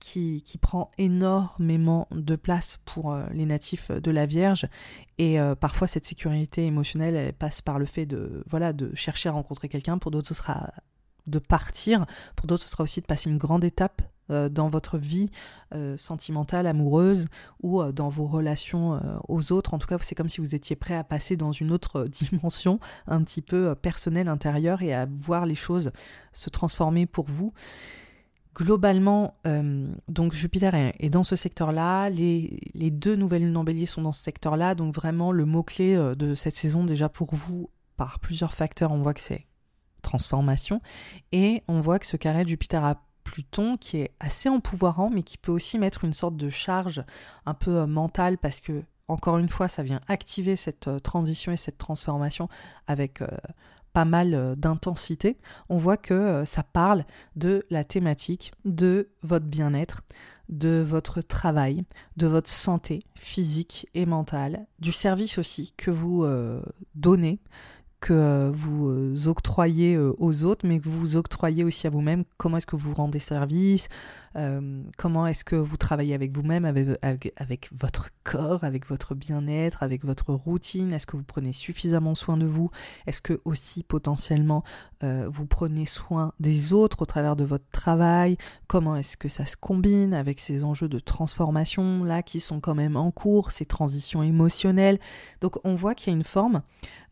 qui, 0.00 0.42
qui, 0.42 0.58
prend 0.58 0.90
énormément 0.98 2.08
de 2.10 2.34
place 2.34 2.80
pour 2.84 3.16
les 3.30 3.46
natifs 3.46 3.92
de 3.92 4.10
la 4.10 4.26
Vierge. 4.26 4.66
Et 5.18 5.38
parfois 5.60 5.86
cette 5.86 6.04
sécurité 6.04 6.66
émotionnelle 6.66 7.14
elle 7.14 7.32
passe 7.32 7.62
par 7.62 7.78
le 7.78 7.86
fait 7.86 8.04
de 8.04 8.42
voilà 8.48 8.72
de 8.72 8.90
chercher 8.96 9.28
à 9.28 9.32
rencontrer 9.32 9.68
quelqu'un 9.68 9.96
pour 9.98 10.10
d'autres 10.10 10.26
ce 10.26 10.34
sera 10.34 10.72
de 11.28 11.38
partir 11.38 12.06
pour 12.36 12.46
d'autres 12.46 12.64
ce 12.64 12.68
sera 12.68 12.84
aussi 12.84 13.00
de 13.00 13.06
passer 13.06 13.30
une 13.30 13.38
grande 13.38 13.64
étape 13.64 14.02
euh, 14.30 14.50
dans 14.50 14.68
votre 14.68 14.98
vie 14.98 15.30
euh, 15.74 15.96
sentimentale, 15.96 16.66
amoureuse 16.66 17.24
ou 17.62 17.80
euh, 17.80 17.92
dans 17.92 18.10
vos 18.10 18.26
relations 18.26 19.00
aux 19.26 19.52
autres. 19.52 19.72
En 19.72 19.78
tout 19.78 19.86
cas, 19.86 19.96
c'est 20.02 20.14
comme 20.14 20.28
si 20.28 20.42
vous 20.42 20.54
étiez 20.54 20.76
prêt 20.76 20.94
à 20.96 21.02
passer 21.02 21.36
dans 21.36 21.52
une 21.52 21.72
autre 21.72 22.04
dimension 22.08 22.78
un 23.06 23.22
petit 23.22 23.40
peu 23.40 23.74
personnelle, 23.74 24.28
intérieure 24.28 24.82
et 24.82 24.92
à 24.92 25.06
voir 25.06 25.46
les 25.46 25.54
choses 25.54 25.92
se 26.32 26.50
transformer 26.50 27.06
pour 27.06 27.24
vous. 27.26 27.54
Globalement, 28.54 29.36
donc 30.08 30.32
Jupiter 30.32 30.74
est, 30.74 31.10
dans 31.10 31.22
ce 31.22 31.36
secteur-là, 31.36 32.10
les, 32.10 32.58
les, 32.74 32.90
deux 32.90 33.14
nouvelles 33.14 33.44
lunes 33.44 33.56
en 33.56 33.62
bélier 33.62 33.86
sont 33.86 34.02
dans 34.02 34.10
ce 34.10 34.20
secteur-là, 34.20 34.74
donc 34.74 34.92
vraiment 34.92 35.30
le 35.30 35.44
mot-clé 35.44 35.94
de 36.16 36.34
cette 36.34 36.56
saison 36.56 36.82
déjà 36.82 37.08
pour 37.08 37.36
vous, 37.36 37.70
par 37.96 38.18
plusieurs 38.18 38.52
facteurs, 38.52 38.90
on 38.90 38.98
voit 38.98 39.14
que 39.14 39.20
c'est 39.20 39.46
transformation, 40.02 40.80
et 41.32 41.62
on 41.68 41.80
voit 41.80 41.98
que 41.98 42.06
ce 42.06 42.16
carré 42.16 42.44
Jupiter 42.46 42.84
a 42.84 43.02
Pluton 43.28 43.76
qui 43.76 43.98
est 43.98 44.12
assez 44.20 44.48
empouvoirant, 44.48 45.10
mais 45.10 45.22
qui 45.22 45.36
peut 45.36 45.52
aussi 45.52 45.78
mettre 45.78 46.04
une 46.04 46.14
sorte 46.14 46.36
de 46.36 46.48
charge 46.48 47.04
un 47.44 47.52
peu 47.52 47.78
euh, 47.78 47.86
mentale 47.86 48.38
parce 48.38 48.58
que, 48.58 48.82
encore 49.06 49.36
une 49.36 49.50
fois, 49.50 49.68
ça 49.68 49.82
vient 49.82 50.00
activer 50.08 50.56
cette 50.56 50.88
euh, 50.88 50.98
transition 50.98 51.52
et 51.52 51.58
cette 51.58 51.76
transformation 51.76 52.48
avec 52.86 53.20
euh, 53.20 53.26
pas 53.92 54.06
mal 54.06 54.54
d'intensité. 54.56 55.36
On 55.68 55.76
voit 55.76 55.96
que 55.96 56.44
ça 56.46 56.62
parle 56.62 57.04
de 57.36 57.66
la 57.68 57.84
thématique 57.84 58.52
de 58.64 59.10
votre 59.22 59.46
bien-être, 59.46 60.02
de 60.48 60.82
votre 60.86 61.20
travail, 61.20 61.84
de 62.16 62.26
votre 62.26 62.50
santé 62.50 63.02
physique 63.14 63.88
et 63.94 64.06
mentale, 64.06 64.66
du 64.78 64.92
service 64.92 65.38
aussi 65.38 65.72
que 65.76 65.90
vous 65.90 66.24
donnez 66.94 67.40
que 68.00 68.12
euh, 68.12 68.50
vous 68.52 68.88
euh, 68.88 69.16
octroyez 69.26 69.94
euh, 69.94 70.12
aux 70.18 70.44
autres, 70.44 70.66
mais 70.66 70.78
que 70.78 70.88
vous 70.88 71.16
octroyez 71.16 71.64
aussi 71.64 71.86
à 71.86 71.90
vous-même. 71.90 72.24
Comment 72.36 72.58
est-ce 72.58 72.66
que 72.66 72.76
vous 72.76 72.94
rendez 72.94 73.18
service? 73.18 73.88
Comment 74.96 75.26
est-ce 75.26 75.44
que 75.44 75.56
vous 75.56 75.76
travaillez 75.76 76.14
avec 76.14 76.32
vous-même, 76.32 76.64
avec, 76.64 77.70
votre 77.72 78.08
corps, 78.24 78.64
avec 78.64 78.86
votre 78.86 79.14
bien-être, 79.14 79.82
avec 79.82 80.04
votre 80.04 80.32
routine? 80.32 80.92
Est-ce 80.92 81.06
que 81.06 81.16
vous 81.16 81.24
prenez 81.24 81.52
suffisamment 81.52 82.14
soin 82.14 82.36
de 82.36 82.46
vous? 82.46 82.70
Est-ce 83.06 83.20
que 83.20 83.40
aussi 83.44 83.82
potentiellement 83.82 84.62
vous 85.02 85.46
prenez 85.46 85.86
soin 85.86 86.32
des 86.40 86.72
autres 86.72 87.02
au 87.02 87.06
travers 87.06 87.36
de 87.36 87.44
votre 87.44 87.68
travail? 87.72 88.36
Comment 88.66 88.96
est-ce 88.96 89.16
que 89.16 89.28
ça 89.28 89.46
se 89.46 89.56
combine 89.56 90.14
avec 90.14 90.40
ces 90.40 90.64
enjeux 90.64 90.88
de 90.88 90.98
transformation 90.98 92.04
là 92.04 92.22
qui 92.22 92.40
sont 92.40 92.60
quand 92.60 92.74
même 92.74 92.96
en 92.96 93.10
cours, 93.10 93.50
ces 93.50 93.66
transitions 93.66 94.22
émotionnelles? 94.22 94.98
Donc 95.40 95.58
on 95.64 95.74
voit 95.74 95.94
qu'il 95.94 96.12
y 96.12 96.14
a 96.14 96.16
une 96.16 96.24
forme 96.24 96.62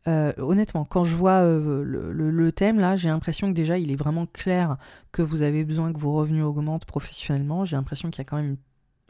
euh, 0.08 0.32
honnêtement, 0.38 0.84
quand 0.84 1.02
je 1.02 1.16
vois 1.16 1.42
euh, 1.42 1.82
le, 1.84 2.52
thème 2.52 2.78
là, 2.78 2.94
j'ai 2.94 3.08
l'impression 3.08 3.48
que 3.48 3.56
déjà 3.56 3.76
il 3.76 3.90
est 3.90 3.96
vraiment 3.96 4.26
clair 4.26 4.76
que 5.16 5.22
vous 5.22 5.42
avez 5.42 5.64
besoin 5.64 5.92
que 5.92 5.98
vos 5.98 6.12
revenus 6.12 6.44
augmentent 6.44 6.84
professionnellement. 6.84 7.64
J'ai 7.64 7.76
l'impression 7.76 8.10
qu'il 8.10 8.18
y 8.18 8.22
a 8.22 8.24
quand 8.24 8.36
même 8.36 8.56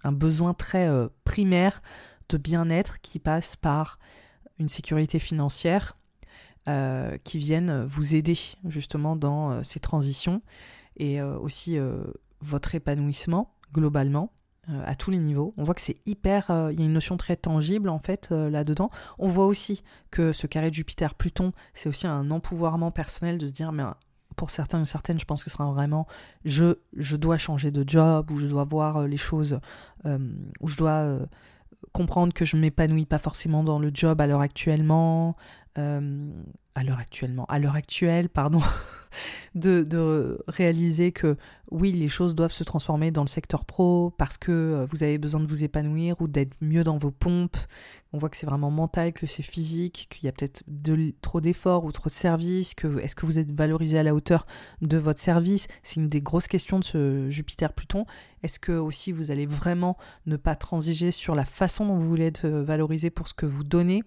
un 0.05 0.13
besoin 0.13 0.55
très 0.55 0.87
euh, 0.87 1.09
primaire 1.25 1.83
de 2.29 2.37
bien-être 2.37 3.01
qui 3.01 3.19
passe 3.19 3.57
par 3.57 3.99
une 4.59 4.69
sécurité 4.69 5.19
financière 5.19 5.97
qui 7.23 7.39
vienne 7.39 7.85
vous 7.85 8.17
aider 8.17 8.37
justement 8.65 9.15
dans 9.15 9.63
ces 9.63 9.79
transitions 9.79 10.43
et 10.97 11.23
aussi 11.23 11.79
votre 12.41 12.75
épanouissement 12.75 13.55
globalement. 13.73 14.33
Euh, 14.69 14.83
à 14.85 14.97
tous 14.97 15.13
les 15.13 15.19
niveaux. 15.19 15.55
On 15.57 15.63
voit 15.63 15.75
que 15.75 15.81
c'est 15.81 16.01
hyper, 16.07 16.51
euh, 16.51 16.73
il 16.73 16.81
y 16.81 16.83
a 16.83 16.87
une 16.87 16.93
notion 16.93 17.17
très 17.17 17.37
tangible 17.37 17.89
en 17.89 18.01
fait 18.01 18.31
euh, 18.33 18.51
là-dedans. 18.51 18.91
On 19.17 19.29
voit 19.29 19.47
aussi 19.47 19.85
que 20.11 20.33
ce 20.33 20.49
carré 20.49 20.71
de 20.71 20.75
Jupiter-Pluton, 20.75 21.53
c'est 21.73 21.89
aussi 21.89 22.09
un 22.09 22.33
empouvoirment 22.33 22.91
personnel 22.91 23.39
de 23.39 23.47
se 23.47 23.53
dire, 23.53 23.71
mais 23.71 23.85
pour 24.37 24.51
certains 24.51 24.83
ou 24.83 24.87
certaines, 24.87 25.19
je 25.19 25.25
pense 25.25 25.43
que 25.43 25.51
ce 25.51 25.57
sera 25.57 25.71
vraiment 25.73 26.07
je, 26.45 26.77
je 26.97 27.17
dois 27.17 27.39
changer 27.39 27.71
de 27.71 27.85
job 27.87 28.31
ou 28.31 28.39
je 28.39 28.47
dois 28.47 28.65
voir 28.65 29.07
les 29.07 29.17
choses, 29.17 29.59
ou 30.05 30.69
je 30.69 30.77
dois 30.77 31.19
comprendre 31.93 32.33
que 32.33 32.45
je 32.45 32.57
m'épanouis 32.57 33.07
pas 33.07 33.19
forcément 33.19 33.65
dans 33.65 33.79
le 33.79 33.91
job 33.93 34.21
à 34.21 34.27
l'heure 34.27 34.41
actuellement, 34.41 35.37
à 36.77 37.59
l'heure 37.59 37.75
actuelle, 37.75 38.29
pardon, 38.29 38.61
de, 39.55 40.39
réaliser 40.47 41.11
que 41.13 41.37
oui, 41.71 41.91
les 41.93 42.09
choses 42.09 42.35
doivent 42.35 42.53
se 42.53 42.65
transformer 42.65 43.11
dans 43.11 43.23
le 43.23 43.29
secteur 43.29 43.65
pro 43.65 44.11
parce 44.19 44.39
que 44.39 44.53
euh, 44.53 44.87
vous 44.87 45.03
avez 45.03 45.19
besoin 45.19 45.41
de 45.41 45.47
vous 45.47 45.65
épanouir 45.65 46.21
ou 46.21 46.29
d'être 46.29 46.55
mieux 46.61 46.85
dans 46.85 46.99
vos 46.99 47.11
pompes. 47.11 47.57
On 48.13 48.19
voit 48.19 48.29
que 48.29 48.37
c'est 48.37 48.47
vraiment 48.47 48.71
mental, 48.71 49.13
que 49.13 49.27
c'est 49.27 49.43
physique, 49.43 50.07
qu'il 50.11 50.27
y 50.27 50.29
a 50.29 50.33
peut-être 50.33 50.63
trop 51.23 51.41
d'efforts 51.41 51.85
ou 51.85 51.93
trop 51.93 52.09
de 52.09 52.15
services, 52.15 52.75
que 52.75 52.99
est-ce 53.01 53.17
que 53.17 53.27
vous 53.27 53.39
êtes 53.39 53.53
valorisé 53.53 53.99
à 53.99 54.03
la 54.03 54.15
hauteur 54.15 54.47
de 54.83 54.99
votre 54.99 55.21
service? 55.21 55.67
C'est 55.83 55.97
une 55.97 56.09
des 56.09 56.21
grosses 56.21 56.49
questions 56.49 56.79
de 56.79 56.85
ce 56.85 57.31
Jupiter-Pluton. 57.31 58.05
Est-ce 58.43 58.61
que 58.61 58.73
aussi 58.73 59.11
vous 59.13 59.31
allez 59.31 59.47
vraiment 59.47 59.97
ne 60.27 60.37
pas 60.37 60.55
transiger 60.55 61.11
sur 61.11 61.35
la 61.35 61.45
façon 61.45 61.87
dont 61.87 61.97
vous 61.97 62.09
voulez 62.09 62.27
être 62.27 62.45
euh, 62.45 62.63
valorisé 62.63 63.11
pour 63.11 63.29
ce 63.29 63.35
que 63.35 63.47
vous 63.47 63.65
donnez? 63.65 64.03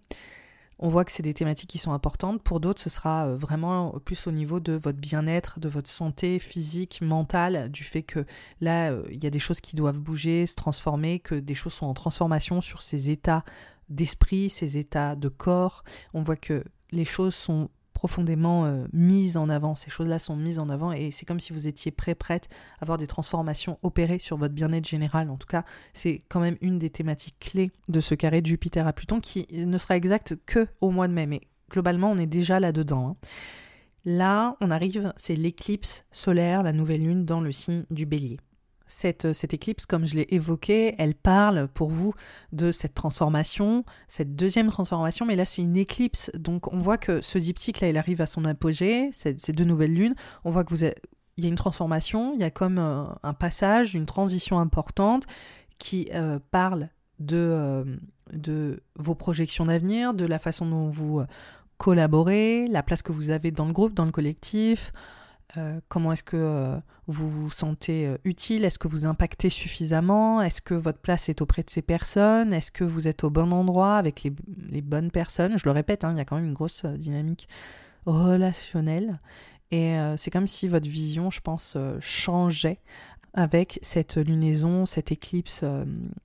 On 0.80 0.89
voit 0.89 1.05
que 1.05 1.11
c'est 1.11 1.23
des 1.23 1.34
thématiques 1.34 1.69
qui 1.69 1.77
sont 1.77 1.91
importantes. 1.91 2.41
Pour 2.41 2.59
d'autres, 2.59 2.82
ce 2.82 2.89
sera 2.89 3.27
euh, 3.27 3.36
vraiment 3.36 3.99
plus 4.03 4.27
au 4.27 4.32
niveau 4.32 4.59
de 4.59 4.73
votre 4.73 4.97
bien-être, 4.97 5.59
de 5.59 5.67
votre 5.67 5.89
santé 5.89 6.39
physique, 6.39 7.01
mentale, 7.01 7.69
du 7.69 7.84
fait 7.84 8.03
que 8.03 8.25
là, 8.61 8.91
euh, 8.91 9.03
il 9.11 9.23
y 9.23 9.27
a 9.27 9.30
des 9.30 9.39
choses 9.39 9.59
qui 9.59 9.75
doivent 9.75 9.99
bouger, 9.99 10.45
se 10.45 10.55
transformer, 10.55 11.19
que 11.19 11.36
des 11.36 11.55
choses 11.55 11.73
sont 11.73 11.86
en 11.86 11.93
transformation 11.93 12.61
sur 12.61 12.82
ces 12.82 13.09
états 13.09 13.43
d'esprit, 13.89 14.49
ces 14.49 14.77
états 14.77 15.15
de 15.15 15.27
corps. 15.27 15.84
On 16.13 16.23
voit 16.23 16.38
que 16.38 16.63
les 16.91 17.05
choses 17.05 17.36
sont 17.36 17.69
profondément 18.00 18.64
euh, 18.64 18.86
mises 18.93 19.36
en 19.36 19.50
avant. 19.50 19.76
Ces 19.76 19.89
choses-là 19.89 20.20
sont 20.20 20.38
mises 20.38 20.58
en 20.58 20.70
avant 20.70 20.93
et 20.93 21.12
c'est 21.12 21.26
comme 21.26 21.41
si 21.41 21.52
vous 21.52 21.68
étiez 21.68 21.91
prêt, 21.91 22.16
prête 22.16 22.47
à 22.80 22.84
avoir 22.84 22.97
des 22.97 23.08
transformations 23.08 23.78
opérées 23.82 24.20
sur 24.20 24.38
votre 24.38 24.54
bien-être 24.54 24.88
général. 24.88 25.30
En 25.30 25.36
tout 25.36 25.47
cas, 25.47 25.66
c'est 25.91 26.20
quand 26.30 26.39
même 26.39 26.56
une 26.62 26.80
des 26.80 26.89
thématiques 26.89 27.36
clés 27.41 27.72
de 27.89 28.00
ce 28.00 28.16
carré 28.16 28.39
de 28.39 28.45
Jupiter 28.45 28.88
à 28.88 28.93
Pluton 28.93 29.20
qui 29.20 29.47
ne 29.52 29.78
sera 29.78 29.97
exact 29.97 30.38
que 30.45 30.66
au 30.80 30.91
mois 30.91 31.10
de 31.10 31.14
mai. 31.14 31.26
Mais 31.26 31.41
globalement, 31.70 32.10
on 32.10 32.18
est 32.18 32.26
déjà 32.26 32.62
là-dedans. 32.62 33.10
Hein. 33.10 33.16
Là, 34.06 34.56
on 34.62 34.72
arrive, 34.72 35.12
c'est 35.18 35.36
l'éclipse 35.36 36.06
solaire, 36.10 36.64
la 36.64 36.72
nouvelle 36.72 37.04
lune 37.04 37.26
dans 37.26 37.41
le 37.41 37.52
signe 37.52 37.84
du 37.91 38.06
bélier. 38.06 38.39
Euh, 39.06 39.34
cette, 39.34 39.54
éclipse, 39.54 39.86
comme 39.86 40.06
je 40.06 40.16
l'ai 40.16 40.28
évoqué, 40.30 40.96
elle 40.98 41.16
parle 41.16 41.68
pour 41.68 41.90
vous 41.90 42.14
de 42.52 42.72
cette 42.72 42.96
transformation, 42.96 43.84
cette 44.08 44.36
deuxième 44.36 44.70
transformation, 44.70 45.26
mais 45.26 45.36
là 45.36 45.46
c'est 45.46 45.62
une 45.62 45.78
éclipse, 45.78 46.32
donc 46.34 46.72
on 46.74 46.80
voit 46.80 46.98
que 46.98 47.22
ce 47.22 47.38
diptyque 47.38 47.82
là, 47.82 47.90
il 47.90 47.98
arrive 47.98 48.22
à 48.22 48.26
son 48.26 48.46
apogée, 48.46 49.10
ces, 49.14 49.34
deux 49.54 49.64
nouvelles 49.64 49.94
lunes, 49.94 50.16
on 50.44 50.50
voit 50.50 50.64
que 50.64 50.76
y 50.76 51.46
a 51.46 51.48
une 51.48 51.56
transformation, 51.56 52.34
il 52.34 52.42
y 52.42 52.44
a 52.44 52.52
comme 52.52 52.80
euh, 52.80 53.06
un 53.24 53.34
passage, 53.34 53.96
une 53.96 54.06
transition 54.06 54.60
importante 54.60 55.26
qui 55.78 56.10
euh, 56.14 56.40
parle 56.52 56.90
de, 57.20 58.00
vos 58.98 59.16
projections 59.16 59.66
d'avenir, 59.66 60.14
de 60.14 60.26
la 60.26 60.40
façon 60.40 60.66
dont 60.66 60.90
vous 60.90 61.22
collaborer, 61.78 62.68
la 62.68 62.84
place 62.84 63.02
que 63.02 63.12
vous 63.12 63.30
avez 63.30 63.52
dans 63.52 63.66
le 63.66 63.74
groupe, 63.74 63.94
dans 63.94 64.06
le 64.06 64.12
collectif, 64.12 64.92
euh, 65.58 65.80
comment 65.88 66.14
est-ce 66.14 66.24
que 66.24 66.38
euh, 66.38 66.78
vous 67.08 67.30
vous 67.30 67.50
sentez 67.50 68.06
euh, 68.06 68.18
utile? 68.24 68.66
Est-ce 68.66 68.78
que 68.78 68.88
vous 68.88 69.06
impactez 69.06 69.50
suffisamment? 69.50 70.41
Est-ce 70.41 70.62
que 70.62 70.76
votre 70.76 71.00
place 71.00 71.30
est 71.30 71.41
auprès 71.41 71.64
de 71.64 71.70
ces 71.70 71.82
personnes? 71.82 72.54
Est-ce 72.54 72.72
que 72.72 72.84
vous 72.84 73.08
êtes 73.08 73.24
au 73.24 73.30
bon 73.30 73.52
endroit 73.52 73.95
avec 73.95 74.24
les, 74.24 74.82
bonnes 74.82 75.12
personnes? 75.12 75.58
Je 75.58 75.66
le 75.66 75.72
répète, 75.72 76.04
hein, 76.04 76.12
il 76.12 76.18
y 76.18 76.22
a 76.22 76.26
quand 76.26 76.36
même 76.36 76.45
une 76.45 76.54
grosse 76.54 76.86
dynamique 76.86 77.47
relationnelle. 78.06 79.20
Et 79.72 79.95
c'est 80.18 80.32
comme 80.32 80.47
si 80.47 80.68
votre 80.68 80.89
vision, 80.89 81.30
je 81.30 81.41
pense, 81.41 81.78
changeait 82.00 82.80
avec 83.36 83.78
cette 83.84 84.18
lunaison, 84.18 84.88
cette 84.88 85.12
éclipse, 85.12 85.64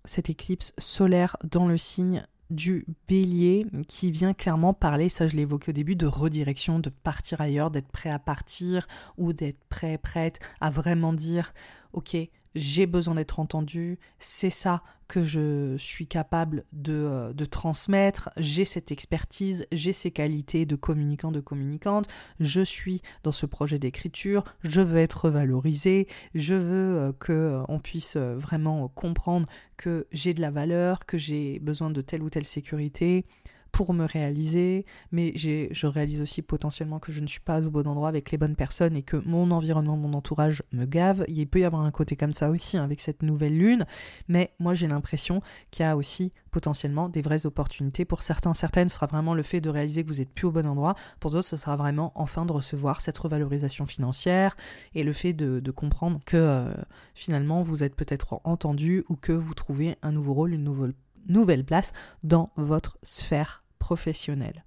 cette 0.06 0.30
éclipse 0.30 0.72
solaire 0.78 1.36
dans 1.44 1.66
le 1.66 1.76
signe 1.76 2.24
du 2.50 2.86
bélier 3.08 3.66
qui 3.88 4.10
vient 4.10 4.34
clairement 4.34 4.74
parler, 4.74 5.08
ça 5.08 5.26
je 5.26 5.36
évoqué 5.36 5.70
au 5.70 5.72
début, 5.72 5.96
de 5.96 6.06
redirection, 6.06 6.78
de 6.78 6.90
partir 6.90 7.40
ailleurs, 7.40 7.70
d'être 7.70 7.88
prêt 7.88 8.10
à 8.10 8.18
partir 8.18 8.86
ou 9.16 9.32
d'être 9.32 9.62
prêt, 9.68 9.98
prête 9.98 10.40
à 10.60 10.70
vraiment 10.70 11.12
dire, 11.12 11.52
ok, 11.92 12.16
j'ai 12.54 12.86
besoin 12.86 13.14
d'être 13.14 13.40
entendu, 13.40 13.98
c'est 14.18 14.50
ça 14.50 14.82
que 15.08 15.22
je 15.22 15.76
suis 15.76 16.06
capable 16.06 16.64
de, 16.72 16.92
euh, 16.92 17.32
de 17.32 17.44
transmettre, 17.44 18.30
j'ai 18.36 18.64
cette 18.64 18.90
expertise, 18.90 19.66
j'ai 19.70 19.92
ces 19.92 20.10
qualités 20.10 20.66
de 20.66 20.76
communicant, 20.76 21.30
de 21.30 21.40
communicante, 21.40 22.08
je 22.40 22.62
suis 22.62 23.02
dans 23.22 23.32
ce 23.32 23.46
projet 23.46 23.78
d'écriture, 23.78 24.44
je 24.62 24.80
veux 24.80 24.98
être 24.98 25.30
valorisé, 25.30 26.08
je 26.34 26.54
veux 26.54 26.96
euh, 26.96 27.12
que 27.12 27.32
euh, 27.32 27.62
on 27.68 27.78
puisse 27.78 28.16
vraiment 28.16 28.88
comprendre 28.88 29.48
que 29.76 30.06
j'ai 30.12 30.34
de 30.34 30.40
la 30.40 30.50
valeur, 30.50 31.04
que 31.06 31.18
j'ai 31.18 31.58
besoin 31.58 31.90
de 31.90 32.00
telle 32.00 32.22
ou 32.22 32.30
telle 32.30 32.46
sécurité, 32.46 33.26
pour 33.74 33.92
me 33.92 34.04
réaliser, 34.04 34.86
mais 35.10 35.32
je 35.34 35.86
réalise 35.88 36.20
aussi 36.20 36.42
potentiellement 36.42 37.00
que 37.00 37.10
je 37.10 37.20
ne 37.20 37.26
suis 37.26 37.40
pas 37.40 37.60
au 37.66 37.70
bon 37.72 37.88
endroit 37.88 38.08
avec 38.08 38.30
les 38.30 38.38
bonnes 38.38 38.54
personnes 38.54 38.94
et 38.94 39.02
que 39.02 39.16
mon 39.26 39.50
environnement, 39.50 39.96
mon 39.96 40.12
entourage 40.12 40.62
me 40.70 40.86
gave. 40.86 41.24
Il 41.26 41.48
peut 41.48 41.58
y 41.58 41.64
avoir 41.64 41.82
un 41.82 41.90
côté 41.90 42.14
comme 42.14 42.30
ça 42.30 42.50
aussi 42.50 42.78
hein, 42.78 42.84
avec 42.84 43.00
cette 43.00 43.24
nouvelle 43.24 43.58
lune, 43.58 43.84
mais 44.28 44.54
moi 44.60 44.74
j'ai 44.74 44.86
l'impression 44.86 45.42
qu'il 45.72 45.84
y 45.84 45.88
a 45.88 45.96
aussi 45.96 46.32
potentiellement 46.52 47.08
des 47.08 47.20
vraies 47.20 47.46
opportunités. 47.46 48.04
Pour 48.04 48.22
certains, 48.22 48.54
certaines, 48.54 48.88
ce 48.88 48.94
sera 48.94 49.06
vraiment 49.06 49.34
le 49.34 49.42
fait 49.42 49.60
de 49.60 49.70
réaliser 49.70 50.04
que 50.04 50.08
vous 50.08 50.20
êtes 50.20 50.32
plus 50.32 50.46
au 50.46 50.52
bon 50.52 50.68
endroit. 50.68 50.94
Pour 51.18 51.32
d'autres, 51.32 51.48
ce 51.48 51.56
sera 51.56 51.74
vraiment 51.74 52.12
enfin 52.14 52.46
de 52.46 52.52
recevoir 52.52 53.00
cette 53.00 53.18
revalorisation 53.18 53.86
financière 53.86 54.56
et 54.94 55.02
le 55.02 55.12
fait 55.12 55.32
de, 55.32 55.70
comprendre 55.72 56.20
que 56.24 56.36
euh, 56.36 56.72
finalement 57.16 57.60
vous 57.60 57.82
êtes 57.82 57.96
peut-être 57.96 58.40
entendu 58.44 59.04
ou 59.08 59.16
que 59.16 59.32
vous 59.32 59.54
trouvez 59.54 59.96
un 60.02 60.12
nouveau 60.12 60.34
rôle, 60.34 60.54
une 60.54 60.62
nouvelle 60.62 60.94
nouvelle 61.26 61.64
place 61.64 61.92
dans 62.22 62.50
votre 62.56 62.98
sphère 63.02 63.63
professionnel. 63.84 64.64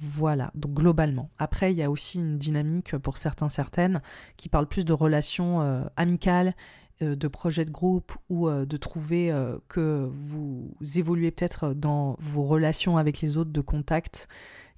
Voilà, 0.00 0.50
donc 0.56 0.72
globalement. 0.72 1.30
Après, 1.38 1.72
il 1.72 1.78
y 1.78 1.84
a 1.84 1.90
aussi 1.90 2.18
une 2.18 2.36
dynamique 2.36 2.96
pour 2.98 3.16
certains, 3.16 3.48
certaines, 3.48 4.02
qui 4.36 4.48
parlent 4.48 4.66
plus 4.66 4.84
de 4.84 4.92
relations 4.92 5.60
euh, 5.60 5.84
amicales, 5.96 6.56
euh, 7.00 7.14
de 7.14 7.28
projets 7.28 7.64
de 7.64 7.70
groupe 7.70 8.12
ou 8.28 8.48
euh, 8.48 8.66
de 8.66 8.76
trouver 8.76 9.32
que 9.68 10.10
vous 10.12 10.74
évoluez 10.96 11.30
peut-être 11.30 11.74
dans 11.74 12.16
vos 12.18 12.42
relations 12.42 12.96
avec 12.96 13.20
les 13.20 13.36
autres 13.36 13.52
de 13.52 13.60
contact 13.60 14.26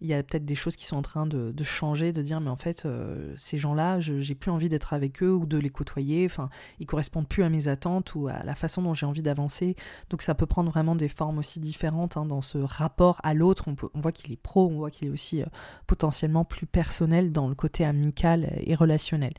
il 0.03 0.09
y 0.09 0.15
a 0.15 0.23
peut-être 0.23 0.45
des 0.45 0.57
choses 0.57 0.75
qui 0.75 0.85
sont 0.85 0.97
en 0.97 1.03
train 1.03 1.27
de, 1.27 1.55
changer, 1.63 2.13
de 2.13 2.23
dire 2.23 2.41
mais 2.41 2.51
en 2.51 2.57
fait 2.57 2.85
euh, 2.85 3.33
ces 3.37 3.57
gens-là, 3.57 4.01
j'ai 4.01 4.35
plus 4.35 4.51
envie 4.51 4.69
d'être 4.69 4.93
avec 4.93 5.23
eux 5.23 5.33
ou 5.33 5.47
de 5.47 5.57
les 5.59 5.71
côtoyer, 5.71 6.27
enfin 6.27 6.51
ils 6.81 6.87
correspondent 6.87 7.29
plus 7.29 7.45
à 7.45 7.49
mes 7.49 7.69
attentes 7.69 8.17
ou 8.17 8.27
à 8.27 8.43
la 8.43 8.57
façon 8.57 8.83
dont 8.83 8.95
j'ai 8.95 9.07
envie 9.07 9.23
d'avancer. 9.23 9.77
Donc 10.11 10.23
ça 10.23 10.35
peut 10.35 10.47
prendre 10.47 10.71
vraiment 10.71 10.97
des 10.97 11.09
formes 11.09 11.39
aussi 11.39 11.61
différentes 11.61 12.17
hein, 12.17 12.27
dans 12.27 12.43
ce 12.43 12.59
rapport 12.59 13.21
à 13.23 13.33
l'autre. 13.33 13.67
On, 13.69 14.01
voit 14.01 14.13
qu'il 14.13 14.33
est 14.33 14.43
pro, 14.43 14.69
on 14.69 14.79
voit 14.79 14.91
qu'il 14.91 15.07
est 15.07 15.13
aussi 15.13 15.43
euh, 15.43 15.47
potentiellement 15.87 16.45
plus 16.45 16.67
personnel 16.67 17.31
dans 17.31 17.49
le 17.49 17.55
côté 17.55 17.85
amical 17.85 18.53
et 18.57 18.75
relationnel. 18.75 19.33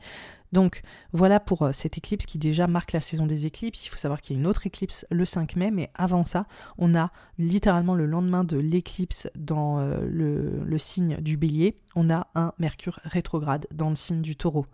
Donc 0.54 0.82
voilà 1.12 1.40
pour 1.40 1.62
euh, 1.62 1.72
cette 1.72 1.98
éclipse 1.98 2.26
qui 2.26 2.38
déjà 2.38 2.68
marque 2.68 2.92
la 2.92 3.00
saison 3.00 3.26
des 3.26 3.44
éclipses. 3.44 3.84
Il 3.86 3.88
faut 3.88 3.96
savoir 3.96 4.20
qu'il 4.20 4.36
y 4.36 4.38
a 4.38 4.40
une 4.40 4.46
autre 4.46 4.68
éclipse 4.68 5.04
le 5.10 5.24
5 5.24 5.56
mai, 5.56 5.72
mais 5.72 5.90
avant 5.96 6.22
ça, 6.22 6.46
on 6.78 6.94
a 6.94 7.10
littéralement 7.38 7.96
le 7.96 8.06
lendemain 8.06 8.44
de 8.44 8.56
l'éclipse 8.56 9.28
dans 9.34 9.80
euh, 9.80 9.98
le, 10.06 10.78
signe 10.78 11.16
du 11.20 11.36
bélier, 11.36 11.80
on 11.96 12.08
a 12.08 12.28
un 12.36 12.52
Mercure 12.58 13.00
rétrograde 13.02 13.66
dans 13.74 13.90
le 13.90 13.96
signe 13.96 14.22
du 14.22 14.36
taureau. 14.36 14.66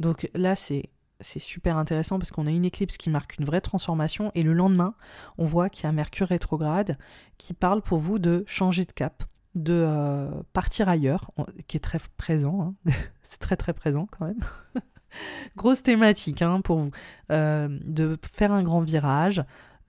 Donc 0.00 0.30
là, 0.34 0.56
c'est 0.56 0.88
super 1.20 1.76
intéressant 1.76 2.18
parce 2.18 2.32
qu'on 2.32 2.46
a 2.46 2.50
une 2.50 2.64
éclipse 2.64 2.96
qui 2.96 3.10
marque 3.10 3.36
une 3.38 3.44
vraie 3.44 3.60
transformation 3.60 4.32
et 4.34 4.42
le 4.42 4.54
lendemain, 4.54 4.94
on 5.36 5.44
voit 5.44 5.68
qu'il 5.68 5.84
y 5.84 5.86
a 5.86 5.90
un 5.90 5.92
Mercure 5.92 6.28
rétrograde 6.28 6.96
qui 7.36 7.52
parle 7.52 7.82
pour 7.82 7.98
vous 7.98 8.18
de 8.18 8.42
changer 8.46 8.86
de 8.86 8.92
cap, 8.92 9.22
de 9.54 9.84
euh, 9.86 10.30
partir 10.54 10.88
ailleurs, 10.88 11.30
qui 11.68 11.76
est 11.76 11.80
très 11.80 11.98
présent, 12.16 12.74
hein. 12.86 12.92
c'est 13.22 13.40
très 13.40 13.56
très 13.56 13.74
présent 13.74 14.08
quand 14.10 14.24
même. 14.24 14.40
Grosse 15.56 15.82
thématique 15.82 16.42
hein, 16.42 16.60
pour 16.60 16.78
vous. 16.78 16.90
Euh, 17.30 17.68
de 17.84 18.18
faire 18.30 18.52
un 18.52 18.62
grand 18.62 18.80
virage. 18.80 19.42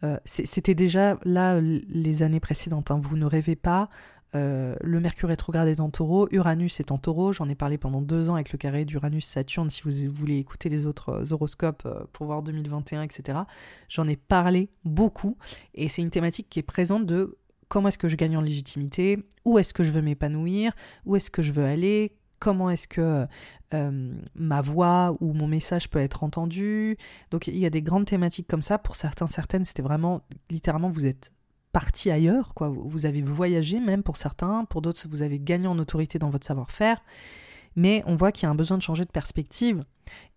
Euh, 0.04 0.18
c'était 0.26 0.76
déjà 0.76 1.18
là 1.24 1.60
les 1.62 2.24
années 2.24 2.40
précédentes. 2.40 2.92
Hein. 2.92 3.00
Vous 3.02 3.18
ne 3.18 3.26
rêvez 3.26 3.56
pas. 3.56 3.90
Euh, 4.36 4.76
le 4.82 5.00
Mercure 5.00 5.30
rétrograde 5.30 5.70
est 5.70 5.80
en 5.80 5.90
taureau, 5.90 6.28
Uranus 6.32 6.82
est 6.82 6.92
en 6.92 6.98
taureau, 6.98 7.32
j'en 7.32 7.48
ai 7.48 7.56
parlé 7.56 7.78
pendant 7.78 8.02
deux 8.02 8.30
ans 8.30 8.36
avec 8.36 8.52
le 8.52 8.58
carré 8.58 8.84
d'Uranus-Saturne, 8.84 9.70
si 9.70 9.84
vous 9.84 10.14
voulez 10.14 10.38
écouter 10.38 10.68
les 10.68 10.86
autres 10.86 11.32
horoscopes 11.32 11.88
pour 12.12 12.26
voir 12.26 12.44
2021, 12.44 13.04
etc. 13.04 13.40
J'en 13.88 14.06
ai 14.06 14.18
parlé 14.18 14.70
beaucoup, 14.84 15.38
et 15.76 15.88
c'est 15.88 16.02
une 16.02 16.10
thématique 16.10 16.48
qui 16.50 16.60
est 16.60 16.64
présente 16.64 17.06
de 17.06 17.38
comment 17.70 17.88
est-ce 17.88 17.98
que 17.98 18.10
je 18.10 18.16
gagne 18.16 18.38
en 18.38 18.42
légitimité, 18.42 19.24
où 19.46 19.60
est-ce 19.60 19.74
que 19.74 19.84
je 19.84 19.92
veux 19.92 20.02
m'épanouir, 20.02 20.74
où 21.06 21.16
est-ce 21.16 21.32
que 21.32 21.42
je 21.42 21.52
veux 21.52 21.66
aller, 21.66 22.17
comment 22.40 22.70
est-ce 22.70 22.88
que 22.88 23.28
euh, 23.74 24.14
ma 24.36 24.62
voix 24.62 25.16
ou 25.20 25.34
mon 25.34 25.48
message 25.48 25.90
peut 25.90 26.00
être 26.00 26.24
entendu. 26.24 26.98
Donc 27.32 27.48
il 27.48 27.58
y 27.58 27.66
a 27.66 27.70
des 27.70 27.82
grandes 27.82 28.06
thématiques 28.06 28.48
comme 28.48 28.62
ça. 28.62 28.78
Pour 28.78 28.96
certains, 28.96 29.28
certaines, 29.28 29.66
c'était 29.66 29.82
vraiment 29.82 30.22
littéralement 30.50 30.90
vous 30.90 31.06
êtes 31.06 31.32
parti 31.74 32.10
ailleurs, 32.10 32.54
quoi. 32.54 32.70
Vous 32.70 33.06
avez 33.06 33.22
voyagé 33.22 33.80
même 33.80 34.04
pour 34.04 34.18
certains, 34.18 34.66
pour 34.66 34.82
d'autres, 34.82 35.06
vous 35.10 35.22
avez 35.22 35.40
gagné 35.40 35.68
en 35.68 35.78
autorité 35.78 36.18
dans 36.18 36.30
votre 36.30 36.46
savoir-faire. 36.46 37.04
Mais 37.76 38.02
on 38.08 38.16
voit 38.16 38.32
qu'il 38.32 38.44
y 38.44 38.46
a 38.48 38.50
un 38.50 38.56
besoin 38.56 38.78
de 38.78 38.82
changer 38.82 39.06
de 39.06 39.12
perspective. 39.12 39.84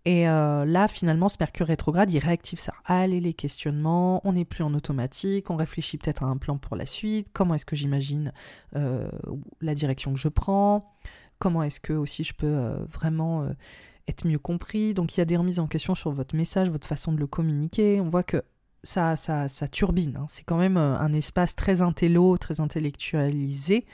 Et 0.05 0.29
euh, 0.29 0.65
là, 0.65 0.87
finalement, 0.87 1.27
ce 1.27 1.37
Mercure 1.39 1.65
rétrograde, 1.65 2.11
il 2.11 2.19
réactive 2.19 2.59
ça. 2.59 2.73
Allez, 2.85 3.19
les 3.19 3.33
questionnements, 3.33 4.21
on 4.23 4.33
n'est 4.33 4.45
plus 4.45 4.63
en 4.63 4.73
automatique, 4.75 5.49
on 5.49 5.55
réfléchit 5.55 5.97
peut-être 5.97 6.21
à 6.21 6.27
un 6.27 6.37
plan 6.37 6.57
pour 6.57 6.75
la 6.75 6.85
suite, 6.85 7.29
comment 7.33 7.55
est-ce 7.55 7.65
que 7.65 7.75
j'imagine 7.75 8.31
euh, 8.75 9.09
la 9.61 9.73
direction 9.73 10.13
que 10.13 10.19
je 10.19 10.27
prends, 10.27 10.93
comment 11.41 11.63
est-ce 11.63 11.79
que 11.79 11.91
aussi 11.91 12.23
je 12.23 12.33
peux 12.33 12.45
euh, 12.45 12.75
vraiment 12.85 13.41
euh, 13.41 13.49
être 14.07 14.25
mieux 14.25 14.39
compris. 14.39 14.93
Donc 14.93 15.17
il 15.17 15.19
y 15.19 15.21
a 15.21 15.25
des 15.25 15.35
remises 15.35 15.59
en 15.59 15.67
question 15.67 15.95
sur 15.95 16.11
votre 16.11 16.35
message, 16.35 16.69
votre 16.69 16.87
façon 16.87 17.11
de 17.11 17.17
le 17.17 17.27
communiquer. 17.27 17.99
On 17.99 18.09
voit 18.09 18.23
que 18.23 18.43
ça, 18.83 19.15
ça, 19.15 19.47
ça 19.47 19.67
turbine. 19.67 20.17
Hein. 20.17 20.27
C'est 20.29 20.43
quand 20.43 20.57
même 20.57 20.77
euh, 20.77 20.97
un 20.97 21.11
espace 21.13 21.55
très 21.55 21.81
intello, 21.81 22.37
très 22.37 22.59
intellectualisé. 22.59 23.85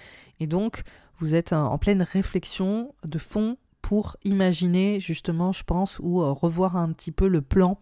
Et 0.42 0.46
donc 0.46 0.84
vous 1.20 1.34
êtes 1.34 1.54
en 1.54 1.78
pleine 1.80 2.04
réflexion 2.04 2.94
de 3.04 3.18
fond 3.18 3.58
pour 3.82 4.18
imaginer 4.24 5.00
justement, 5.00 5.52
je 5.52 5.64
pense, 5.64 6.00
ou 6.00 6.20
revoir 6.36 6.76
un 6.78 6.92
petit 6.92 7.12
peu 7.12 7.28
le 7.28 7.42
plan, 7.42 7.80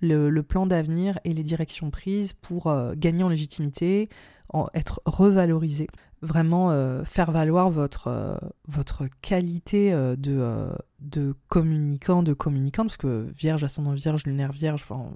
le, 0.00 0.42
plan 0.42 0.66
d'avenir 0.66 1.18
et 1.24 1.32
les 1.32 1.42
directions 1.42 1.88
prises 1.88 2.34
pour 2.34 2.70
gagner 2.96 3.24
en 3.24 3.30
légitimité, 3.30 4.10
en 4.52 4.66
être 4.74 5.00
revalorisé 5.06 5.86
vraiment 6.26 6.70
euh, 6.70 7.04
faire 7.04 7.30
valoir 7.30 7.70
votre, 7.70 8.08
euh, 8.08 8.36
votre 8.68 9.04
qualité 9.22 9.92
euh, 9.92 10.16
de, 10.16 10.68
de 11.00 11.34
communicant, 11.48 12.22
de 12.22 12.34
communicante, 12.34 12.88
parce 12.88 12.96
que 12.98 13.26
vierge, 13.36 13.64
ascendant 13.64 13.92
vierge, 13.92 14.26
lunaire 14.26 14.52
vierge, 14.52 14.82
enfin, 14.82 15.10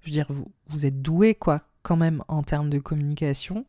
je 0.00 0.08
veux 0.08 0.12
dire, 0.12 0.26
vous, 0.28 0.50
vous 0.68 0.84
êtes 0.84 1.00
doué, 1.00 1.34
quoi, 1.34 1.62
quand 1.82 1.96
même, 1.96 2.22
en 2.28 2.42
termes 2.42 2.68
de 2.68 2.78
communication. 2.78 3.64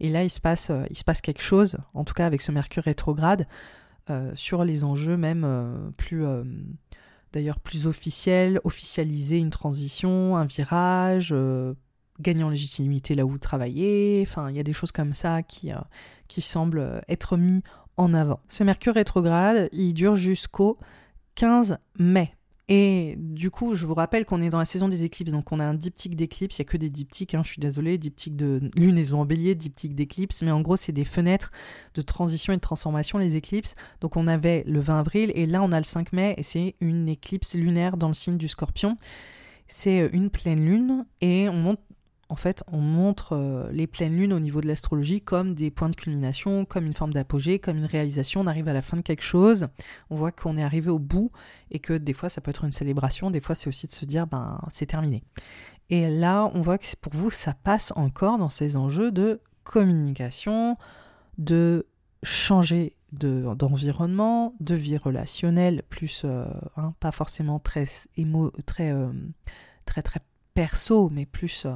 Et 0.00 0.08
là, 0.08 0.24
il 0.24 0.30
se 0.30 0.40
passe, 0.40 0.72
il 0.90 0.96
se 0.96 1.04
passe 1.04 1.20
quelque 1.20 1.42
chose, 1.42 1.76
en 1.94 2.04
tout 2.04 2.14
cas 2.14 2.26
avec 2.26 2.40
ce 2.40 2.50
Mercure 2.50 2.84
rétrograde, 2.84 3.46
sur 4.34 4.64
les 4.64 4.84
enjeux 4.84 5.18
même 5.18 5.92
plus 5.98 6.24
d'ailleurs 7.34 7.60
plus 7.60 7.86
officiels, 7.86 8.58
officialiser 8.64 9.36
une 9.36 9.50
transition, 9.50 10.38
un 10.38 10.46
virage, 10.46 11.34
gagner 12.20 12.44
en 12.44 12.50
légitimité 12.50 13.14
là 13.14 13.24
où 13.24 13.30
vous 13.30 13.38
travaillez. 13.38 14.24
Enfin, 14.26 14.50
il 14.50 14.56
y 14.56 14.60
a 14.60 14.64
des 14.64 14.72
choses 14.72 14.92
comme 14.92 15.12
ça 15.12 15.42
qui, 15.42 15.72
euh, 15.72 15.78
qui 16.28 16.40
semblent 16.40 17.02
être 17.08 17.36
mis 17.36 17.62
en 17.96 18.14
avant. 18.14 18.40
Ce 18.48 18.64
Mercure 18.64 18.94
rétrograde, 18.94 19.68
il 19.72 19.92
dure 19.92 20.16
jusqu'au 20.16 20.78
15 21.34 21.78
mai. 21.98 22.32
Et 22.70 23.14
du 23.16 23.50
coup, 23.50 23.74
je 23.74 23.86
vous 23.86 23.94
rappelle 23.94 24.26
qu'on 24.26 24.42
est 24.42 24.50
dans 24.50 24.58
la 24.58 24.66
saison 24.66 24.88
des 24.88 25.02
éclipses, 25.02 25.32
donc 25.32 25.52
on 25.52 25.58
a 25.58 25.64
un 25.64 25.72
diptyque 25.72 26.16
d'éclipse, 26.16 26.58
il 26.58 26.60
n'y 26.60 26.66
a 26.66 26.70
que 26.70 26.76
des 26.76 26.90
diptyques, 26.90 27.34
hein, 27.34 27.40
je 27.42 27.52
suis 27.52 27.60
désolée, 27.60 27.96
diptyque 27.96 28.36
de 28.36 28.70
lunaison 28.76 29.22
en 29.22 29.24
bélier, 29.24 29.54
diptyque 29.54 29.94
d'éclipse, 29.94 30.42
mais 30.42 30.50
en 30.50 30.60
gros, 30.60 30.76
c'est 30.76 30.92
des 30.92 31.06
fenêtres 31.06 31.50
de 31.94 32.02
transition 32.02 32.52
et 32.52 32.56
de 32.56 32.60
transformation, 32.60 33.16
les 33.16 33.36
éclipses. 33.36 33.74
Donc 34.02 34.16
on 34.16 34.26
avait 34.26 34.64
le 34.66 34.80
20 34.80 35.00
avril, 35.00 35.32
et 35.34 35.46
là 35.46 35.62
on 35.62 35.72
a 35.72 35.78
le 35.78 35.84
5 35.84 36.12
mai, 36.12 36.34
et 36.36 36.42
c'est 36.42 36.74
une 36.80 37.08
éclipse 37.08 37.54
lunaire 37.54 37.96
dans 37.96 38.08
le 38.08 38.14
signe 38.14 38.36
du 38.36 38.48
scorpion. 38.48 38.98
C'est 39.66 40.10
une 40.12 40.28
pleine 40.28 40.62
lune, 40.62 41.06
et 41.22 41.48
on 41.48 41.54
monte 41.54 41.80
en 42.30 42.36
fait, 42.36 42.62
on 42.70 42.78
montre 42.78 43.34
euh, 43.34 43.70
les 43.72 43.86
pleines 43.86 44.16
lunes 44.16 44.32
au 44.32 44.40
niveau 44.40 44.60
de 44.60 44.66
l'astrologie 44.66 45.20
comme 45.20 45.54
des 45.54 45.70
points 45.70 45.88
de 45.88 45.96
culmination, 45.96 46.64
comme 46.64 46.86
une 46.86 46.92
forme 46.92 47.12
d'apogée, 47.12 47.58
comme 47.58 47.78
une 47.78 47.86
réalisation. 47.86 48.42
On 48.42 48.46
arrive 48.46 48.68
à 48.68 48.72
la 48.72 48.82
fin 48.82 48.96
de 48.96 49.02
quelque 49.02 49.22
chose, 49.22 49.68
on 50.10 50.16
voit 50.16 50.32
qu'on 50.32 50.58
est 50.58 50.62
arrivé 50.62 50.90
au 50.90 50.98
bout 50.98 51.30
et 51.70 51.78
que 51.78 51.94
des 51.94 52.12
fois 52.12 52.28
ça 52.28 52.40
peut 52.40 52.50
être 52.50 52.64
une 52.64 52.72
célébration, 52.72 53.30
des 53.30 53.40
fois 53.40 53.54
c'est 53.54 53.68
aussi 53.68 53.86
de 53.86 53.92
se 53.92 54.04
dire 54.04 54.26
ben 54.26 54.60
c'est 54.68 54.86
terminé. 54.86 55.24
Et 55.90 56.08
là, 56.08 56.50
on 56.54 56.60
voit 56.60 56.76
que 56.76 56.84
pour 57.00 57.14
vous, 57.14 57.30
ça 57.30 57.54
passe 57.54 57.92
encore 57.96 58.36
dans 58.36 58.50
ces 58.50 58.76
enjeux 58.76 59.10
de 59.10 59.40
communication, 59.64 60.76
de 61.38 61.86
changer 62.22 62.94
d'environnement, 63.12 64.54
de, 64.60 64.74
vie 64.74 64.98
relationnelle, 64.98 65.82
plus 65.88 66.22
euh, 66.26 66.44
hein, 66.76 66.92
pas 67.00 67.10
forcément 67.10 67.58
très 67.58 67.86
émo, 68.18 68.50
très, 68.66 68.92
euh, 68.92 69.10
très 69.86 70.02
très 70.02 70.20
perso, 70.52 71.08
mais 71.08 71.24
plus 71.24 71.66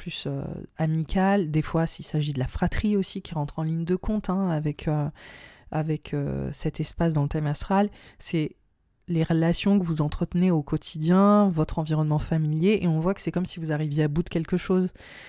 plus 0.00 0.24
euh, 0.26 0.42
amical, 0.78 1.50
Des 1.50 1.60
fois, 1.60 1.86
s'il 1.86 2.06
s'agit 2.06 2.32
de 2.32 2.38
la 2.38 2.46
fratrie 2.46 2.96
aussi 2.96 3.20
qui 3.20 3.34
rentre 3.34 3.58
en 3.58 3.64
ligne 3.64 3.84
de 3.84 3.96
compte 3.96 4.30
hein, 4.30 4.48
avec, 4.48 4.88
euh, 4.88 5.10
euh, 6.14 6.48
cet 6.54 6.80
espace 6.80 7.12
dans 7.12 7.22
le 7.22 7.28
thème 7.28 7.46
astral, 7.46 7.90
c'est 8.18 8.56
les 9.08 9.22
relations 9.22 9.78
que 9.78 9.84
vous 9.84 10.00
entretenez 10.00 10.50
au 10.50 10.62
quotidien, 10.62 11.50
votre 11.50 11.78
environnement 11.78 12.18
familier, 12.18 12.78
et 12.80 12.88
on 12.88 12.98
voit 12.98 13.12
que 13.12 13.20
c'est 13.20 13.30
comme 13.30 13.44
si 13.44 13.60
vous 13.60 13.72
arriviez 13.72 14.04
à 14.04 14.08
bout 14.08 14.22
de 14.22 14.30
quelque 14.30 14.56
chose. 14.56 14.88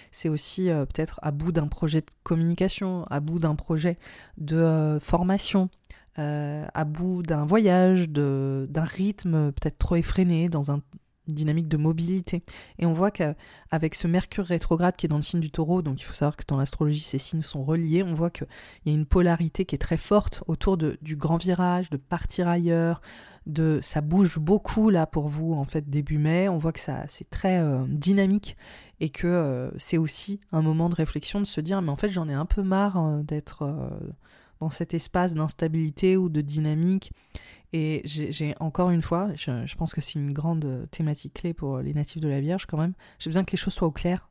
C'est 0.10 0.30
aussi 0.30 0.70
peut-être 0.70 1.20
à 1.22 1.32
bout 1.32 1.52
d'un 1.52 1.68
projet 1.68 2.00
de 2.00 2.06
communication, 2.24 3.04
à 3.10 3.20
bout 3.20 3.40
d'un 3.40 3.56
projet 3.56 3.98
de 4.38 5.00
formation, 5.02 5.70
à 6.16 6.86
bout 6.86 7.24
d'un 7.24 7.44
voyage, 7.44 8.08
d'un 8.08 8.84
rythme 8.84 9.52
peut-être 9.52 9.80
trop 9.80 9.96
effréné, 9.96 10.48
dans 10.48 10.72
un 10.72 10.82
dynamique 11.28 11.68
de 11.68 11.78
mobilité. 11.78 12.44
Et 12.80 12.86
on 12.86 12.94
voit 12.94 13.12
qu'avec 13.12 13.96
ce 13.96 14.08
Mercure 14.08 14.46
rétrograde 14.46 14.96
qui 14.96 15.06
est 15.06 15.10
dans 15.10 15.18
le 15.18 15.22
signe 15.22 15.40
du 15.40 15.52
taureau, 15.52 15.82
donc 15.82 16.02
il 16.02 16.04
faut 16.04 16.14
savoir 16.14 16.36
que 16.36 16.44
dans 16.48 16.58
l'astrologie 16.58 17.02
ces 17.02 17.18
signes 17.18 17.42
sont 17.42 17.64
reliés, 17.64 18.04
on 18.04 18.14
voit 18.14 18.30
qu'il 18.30 18.48
y 18.86 18.90
a 18.90 18.94
une 18.94 19.06
polarité 19.06 19.66
qui 19.66 19.76
est 19.76 19.80
très 19.80 19.98
forte 19.98 20.44
autour 20.48 20.78
du 20.78 21.16
grand 21.16 21.38
virage, 21.38 21.90
de 21.90 21.98
partir 21.98 22.48
ailleurs, 22.48 23.02
de 23.48 23.80
ça 23.82 24.02
bouge 24.02 24.38
beaucoup 24.38 24.90
là 24.90 25.08
pour 25.08 25.28
vous 25.28 25.54
en 25.54 25.66
fait 25.66 25.90
début 25.90 26.20
mai, 26.20 26.48
on 26.48 26.58
voit 26.58 26.74
que 26.74 26.80
ça 26.80 27.06
c'est 27.08 27.30
très 27.30 27.60
euh, 27.60 27.86
dynamique 27.88 28.56
et 29.00 29.10
que 29.10 29.26
euh, 29.26 29.72
c'est 29.78 29.98
aussi 29.98 30.40
un 30.52 30.62
moment 30.62 30.90
de 30.90 30.96
réflexion 30.96 31.40
de 31.40 31.46
se 31.46 31.60
dire 31.60 31.82
mais 31.82 31.90
en 31.90 31.96
fait 31.96 32.10
j'en 32.10 32.30
ai 32.30 32.34
un 32.34 32.46
peu 32.46 32.62
marre 32.62 32.98
euh, 32.98 33.24
d'être 33.24 33.90
dans 34.60 34.70
cet 34.70 34.94
espace 34.94 35.34
d'instabilité 35.34 36.18
ou 36.18 36.30
de 36.30 36.42
dynamique 36.42 37.14
et 37.74 38.02
j'ai 38.04 38.54
encore 38.60 38.90
une 38.90 39.02
fois, 39.02 39.30
je, 39.36 39.76
pense 39.76 39.94
que 39.94 40.02
c'est 40.02 40.20
une 40.20 40.34
grande 40.34 40.88
thématique 40.92 41.34
clé 41.36 41.54
pour 41.54 41.80
les 41.80 41.94
natifs 41.94 42.22
de 42.22 42.28
la 42.28 42.42
Vierge 42.42 42.66
quand 42.66 42.78
même, 42.78 42.94
j'ai 43.20 43.30
besoin 43.30 43.44
que 43.44 43.52
les 43.52 43.58
choses 43.58 43.74
soient 43.74 43.88
au 43.88 43.92
clair 43.92 44.30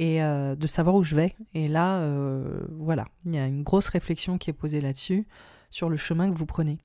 et 0.00 0.22
euh, 0.22 0.56
de 0.56 0.66
savoir 0.66 0.96
où 0.96 1.02
je 1.02 1.14
vais. 1.14 1.36
Et 1.52 1.68
là, 1.68 1.98
euh, 1.98 2.62
voilà, 2.70 3.04
il 3.26 3.34
y 3.34 3.38
a 3.38 3.46
une 3.46 3.62
grosse 3.62 3.88
réflexion 3.88 4.38
qui 4.38 4.48
est 4.48 4.54
posée 4.54 4.80
là-dessus, 4.80 5.26
sur 5.68 5.90
le 5.90 5.98
chemin 5.98 6.30
que 6.32 6.36
vous 6.38 6.46
prenez. 6.46 6.78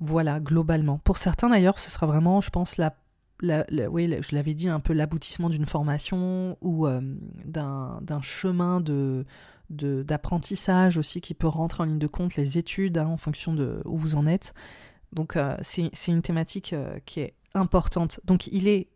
Voilà, 0.00 0.40
globalement. 0.40 0.98
Pour 0.98 1.16
certains 1.16 1.48
d'ailleurs, 1.48 1.78
ce 1.78 1.88
sera 1.88 2.06
vraiment, 2.06 2.40
je 2.40 2.50
pense, 2.50 2.76
la, 2.76 2.96
oui, 3.40 4.12
je 4.20 4.34
l'avais 4.34 4.54
dit, 4.54 4.68
un 4.68 4.80
peu 4.80 4.94
l'aboutissement 4.94 5.48
d'une 5.48 5.66
formation 5.66 6.58
ou 6.60 6.88
euh, 6.88 7.00
d'un 7.44 8.20
chemin 8.20 8.80
de 8.80 9.24
d'apprentissage 9.70 10.96
aussi 10.96 11.20
qui 11.20 11.34
peut 11.34 11.48
rentrer 11.48 11.82
en 11.82 11.86
ligne 11.86 11.98
de 11.98 12.06
compte, 12.06 12.36
les 12.36 12.58
études 12.58 12.98
hein, 12.98 13.06
en 13.06 13.16
fonction 13.16 13.52
de 13.54 13.82
où 13.84 13.96
vous 13.96 14.14
en 14.14 14.26
êtes. 14.26 14.54
Donc 15.12 15.36
euh, 15.36 15.56
c'est 15.62 15.90
une 16.08 16.22
thématique 16.22 16.72
euh, 16.72 16.98
qui 17.04 17.20
est 17.20 17.34
importante. 17.54 18.20
Donc 18.24 18.46
il 18.48 18.68
est 18.68 18.88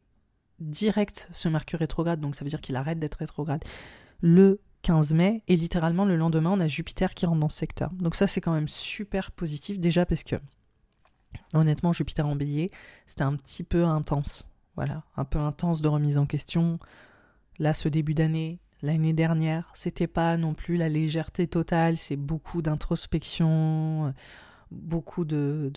direct 0.60 1.28
ce 1.32 1.48
Mercure 1.48 1.78
rétrograde, 1.78 2.20
donc 2.20 2.34
ça 2.34 2.44
veut 2.44 2.50
dire 2.50 2.60
qu'il 2.60 2.76
arrête 2.76 2.98
d'être 2.98 3.16
rétrograde 3.16 3.64
le 4.20 4.60
15 4.82 5.14
mai 5.14 5.42
et 5.48 5.56
littéralement 5.56 6.04
le 6.04 6.16
lendemain 6.16 6.50
on 6.50 6.60
a 6.60 6.68
Jupiter 6.68 7.14
qui 7.14 7.26
rentre 7.26 7.40
dans 7.40 7.48
ce 7.48 7.56
secteur. 7.56 7.90
Donc 7.92 8.14
ça 8.14 8.26
c'est 8.26 8.40
quand 8.40 8.52
même 8.52 8.68
super 8.68 9.30
positif 9.32 9.78
déjà 9.78 10.06
parce 10.06 10.24
que 10.24 10.36
honnêtement 11.54 11.92
Jupiter 11.92 12.26
en 12.26 12.36
bélier 12.36 12.70
c'était 13.06 13.22
un 13.22 13.36
petit 13.36 13.64
peu 13.64 13.84
intense. 13.84 14.44
Voilà, 14.76 15.02
un 15.16 15.24
peu 15.24 15.38
intense 15.38 15.82
de 15.82 15.88
remise 15.88 16.16
en 16.16 16.26
question. 16.26 16.78
Là 17.58 17.74
ce 17.74 17.88
début 17.88 18.14
d'année 18.14 18.60
L'année 18.82 19.12
dernière, 19.12 19.70
c'était 19.74 20.06
pas 20.06 20.36
non 20.36 20.54
plus 20.54 20.76
la 20.76 20.88
légèreté 20.88 21.46
totale, 21.46 21.96
c'est 21.98 22.16
beaucoup 22.16 22.62
d'introspection, 22.62 24.14
beaucoup 24.70 25.24
de, 25.24 25.72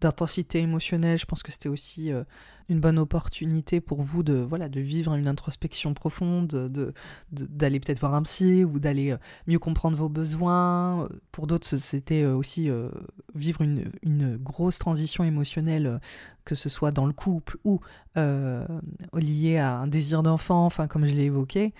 d'intensité 0.00 0.58
émotionnelle. 0.58 1.18
Je 1.18 1.26
pense 1.26 1.42
que 1.42 1.52
c'était 1.52 1.68
aussi 1.68 2.12
euh, 2.12 2.24
une 2.68 2.80
bonne 2.80 2.98
opportunité 2.98 3.80
pour 3.80 4.02
vous 4.02 4.22
de, 4.22 4.34
voilà, 4.34 4.68
de 4.68 4.80
vivre 4.80 5.14
une 5.14 5.28
introspection 5.28 5.94
profonde, 5.94 6.48
de, 6.48 6.92
d'aller 7.30 7.80
peut-être 7.80 8.00
voir 8.00 8.14
un 8.14 8.22
psy 8.22 8.64
ou 8.64 8.78
d'aller 8.78 9.12
euh, 9.12 9.18
mieux 9.46 9.58
comprendre 9.58 9.96
vos 9.96 10.08
besoins. 10.08 11.08
Pour 11.32 11.46
d'autres, 11.46 11.66
c'était 11.66 12.22
euh, 12.22 12.34
aussi 12.34 12.70
vivre 13.34 13.62
une, 13.62 13.90
une, 14.02 14.36
grosse 14.36 14.78
transition 14.78 15.24
émotionnelle, 15.24 16.00
que 16.44 16.54
ce 16.54 16.68
soit 16.68 16.90
dans 16.90 17.06
le 17.06 17.12
couple 17.12 17.58
ou 17.64 17.80
lié 18.16 19.58
à 19.58 19.76
un 19.76 19.86
désir 19.86 20.22
d'enfant, 20.22 20.64
enfin, 20.66 20.86
comme 20.86 21.04
je 21.04 21.14
l'ai 21.14 21.24
évoqué 21.24 21.72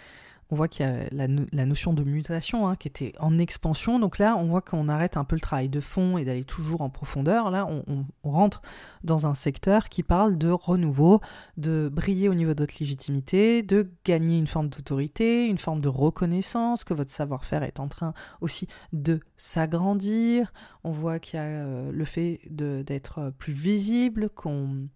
on 0.51 0.57
voit 0.57 0.69
qu'il 0.69 0.87
y 0.87 0.89
a 0.89 1.05
la, 1.11 1.67
notion 1.67 1.93
de 1.93 2.05
mutation 2.05 2.69
hein, 2.69 2.77
qui 2.77 2.89
était 2.89 3.13
en 3.19 3.39
expansion. 3.39 3.99
Donc 3.99 4.19
là, 4.19 4.37
on 4.37 4.45
voit 4.45 4.61
qu'on 4.61 4.89
arrête 4.89 5.17
un 5.17 5.25
peu 5.25 5.37
le 5.37 5.41
travail 5.41 5.69
de 5.69 5.81
fond 5.81 6.19
et 6.19 6.25
d'aller 6.25 6.45
toujours 6.45 6.83
en 6.83 6.91
profondeur. 6.91 7.51
Là, 7.51 7.67
on, 7.67 8.05
rentre 8.25 8.63
dans 9.05 9.27
un 9.27 9.35
secteur 9.35 9.89
qui 9.89 10.03
parle 10.03 10.37
de 10.39 10.49
renouveau, 10.49 11.21
de 11.57 11.91
briller 11.93 12.29
au 12.29 12.35
niveau 12.35 12.55
de 12.55 12.63
votre 12.63 12.75
légitimité, 12.81 13.63
de 13.63 13.91
gagner 14.05 14.39
une 14.39 14.47
forme 14.47 14.69
d'autorité, 14.69 15.47
une 15.47 15.59
forme 15.59 15.81
de 15.81 15.89
reconnaissance, 15.89 16.85
que 16.85 16.95
votre 16.95 17.11
savoir-faire 17.11 17.63
est 17.63 17.81
en 17.81 17.89
train 17.89 18.13
aussi 18.41 18.67
de 18.93 19.21
s'agrandir. 19.37 20.53
On 20.85 20.91
voit 20.91 21.19
qu'il 21.19 21.39
y 21.39 21.43
a 21.43 21.47
euh, 21.47 21.93
le 21.93 22.05
fait 22.05 22.41
d'être 22.51 23.33
plus 23.39 23.53
visible, 23.53 24.31
qu'on 24.31 24.89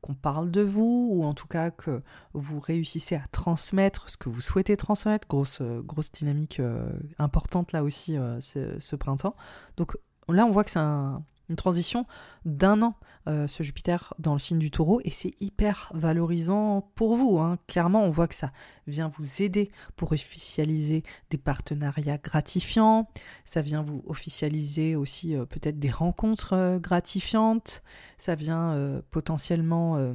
qu'on 0.00 0.14
parle 0.14 0.50
de 0.50 0.62
vous, 0.62 1.08
ou 1.10 1.24
en 1.24 1.34
tout 1.34 1.46
cas 1.46 1.70
que 1.70 2.02
vous 2.32 2.60
réussissez 2.60 3.16
à 3.16 3.24
transmettre 3.32 4.10
ce 4.10 4.16
que 4.16 4.28
vous 4.28 4.40
souhaitez 4.40 4.76
transmettre. 4.76 5.28
Grosse, 5.28 5.60
euh, 5.60 5.82
grosse 5.82 6.10
dynamique 6.10 6.60
euh, 6.60 6.90
importante 7.18 7.72
là 7.72 7.82
aussi 7.84 8.16
euh, 8.16 8.40
ce, 8.40 8.96
printemps. 8.96 9.36
Donc 9.76 9.96
là, 10.28 10.46
on 10.46 10.50
voit 10.50 10.64
que 10.64 10.70
c'est 10.70 10.78
un, 10.78 11.22
une 11.50 11.56
transition 11.56 12.06
d'un 12.46 12.80
an, 12.80 12.94
euh, 13.28 13.46
ce 13.46 13.62
Jupiter 13.62 14.14
dans 14.18 14.32
le 14.32 14.38
signe 14.38 14.58
du 14.58 14.70
taureau, 14.70 15.00
et 15.04 15.10
c'est 15.10 15.32
hyper 15.40 15.90
valorisant 15.94 16.90
pour 16.94 17.16
vous. 17.16 17.38
Hein. 17.38 17.58
Clairement, 17.66 18.04
on 18.04 18.08
voit 18.08 18.28
que 18.28 18.34
ça 18.34 18.52
vient 18.86 19.08
vous 19.08 19.42
aider 19.42 19.70
pour 19.96 20.12
officialiser 20.12 21.02
des 21.28 21.38
partenariats 21.38 22.18
gratifiants, 22.18 23.08
ça 23.44 23.60
vient 23.60 23.82
vous 23.82 24.02
officialiser 24.06 24.96
aussi 24.96 25.36
euh, 25.36 25.44
peut-être 25.44 25.78
des 25.78 25.90
rencontres 25.90 26.54
euh, 26.54 26.78
gratifiantes, 26.78 27.82
ça 28.16 28.34
vient 28.34 29.00
potentiellement 29.10 30.12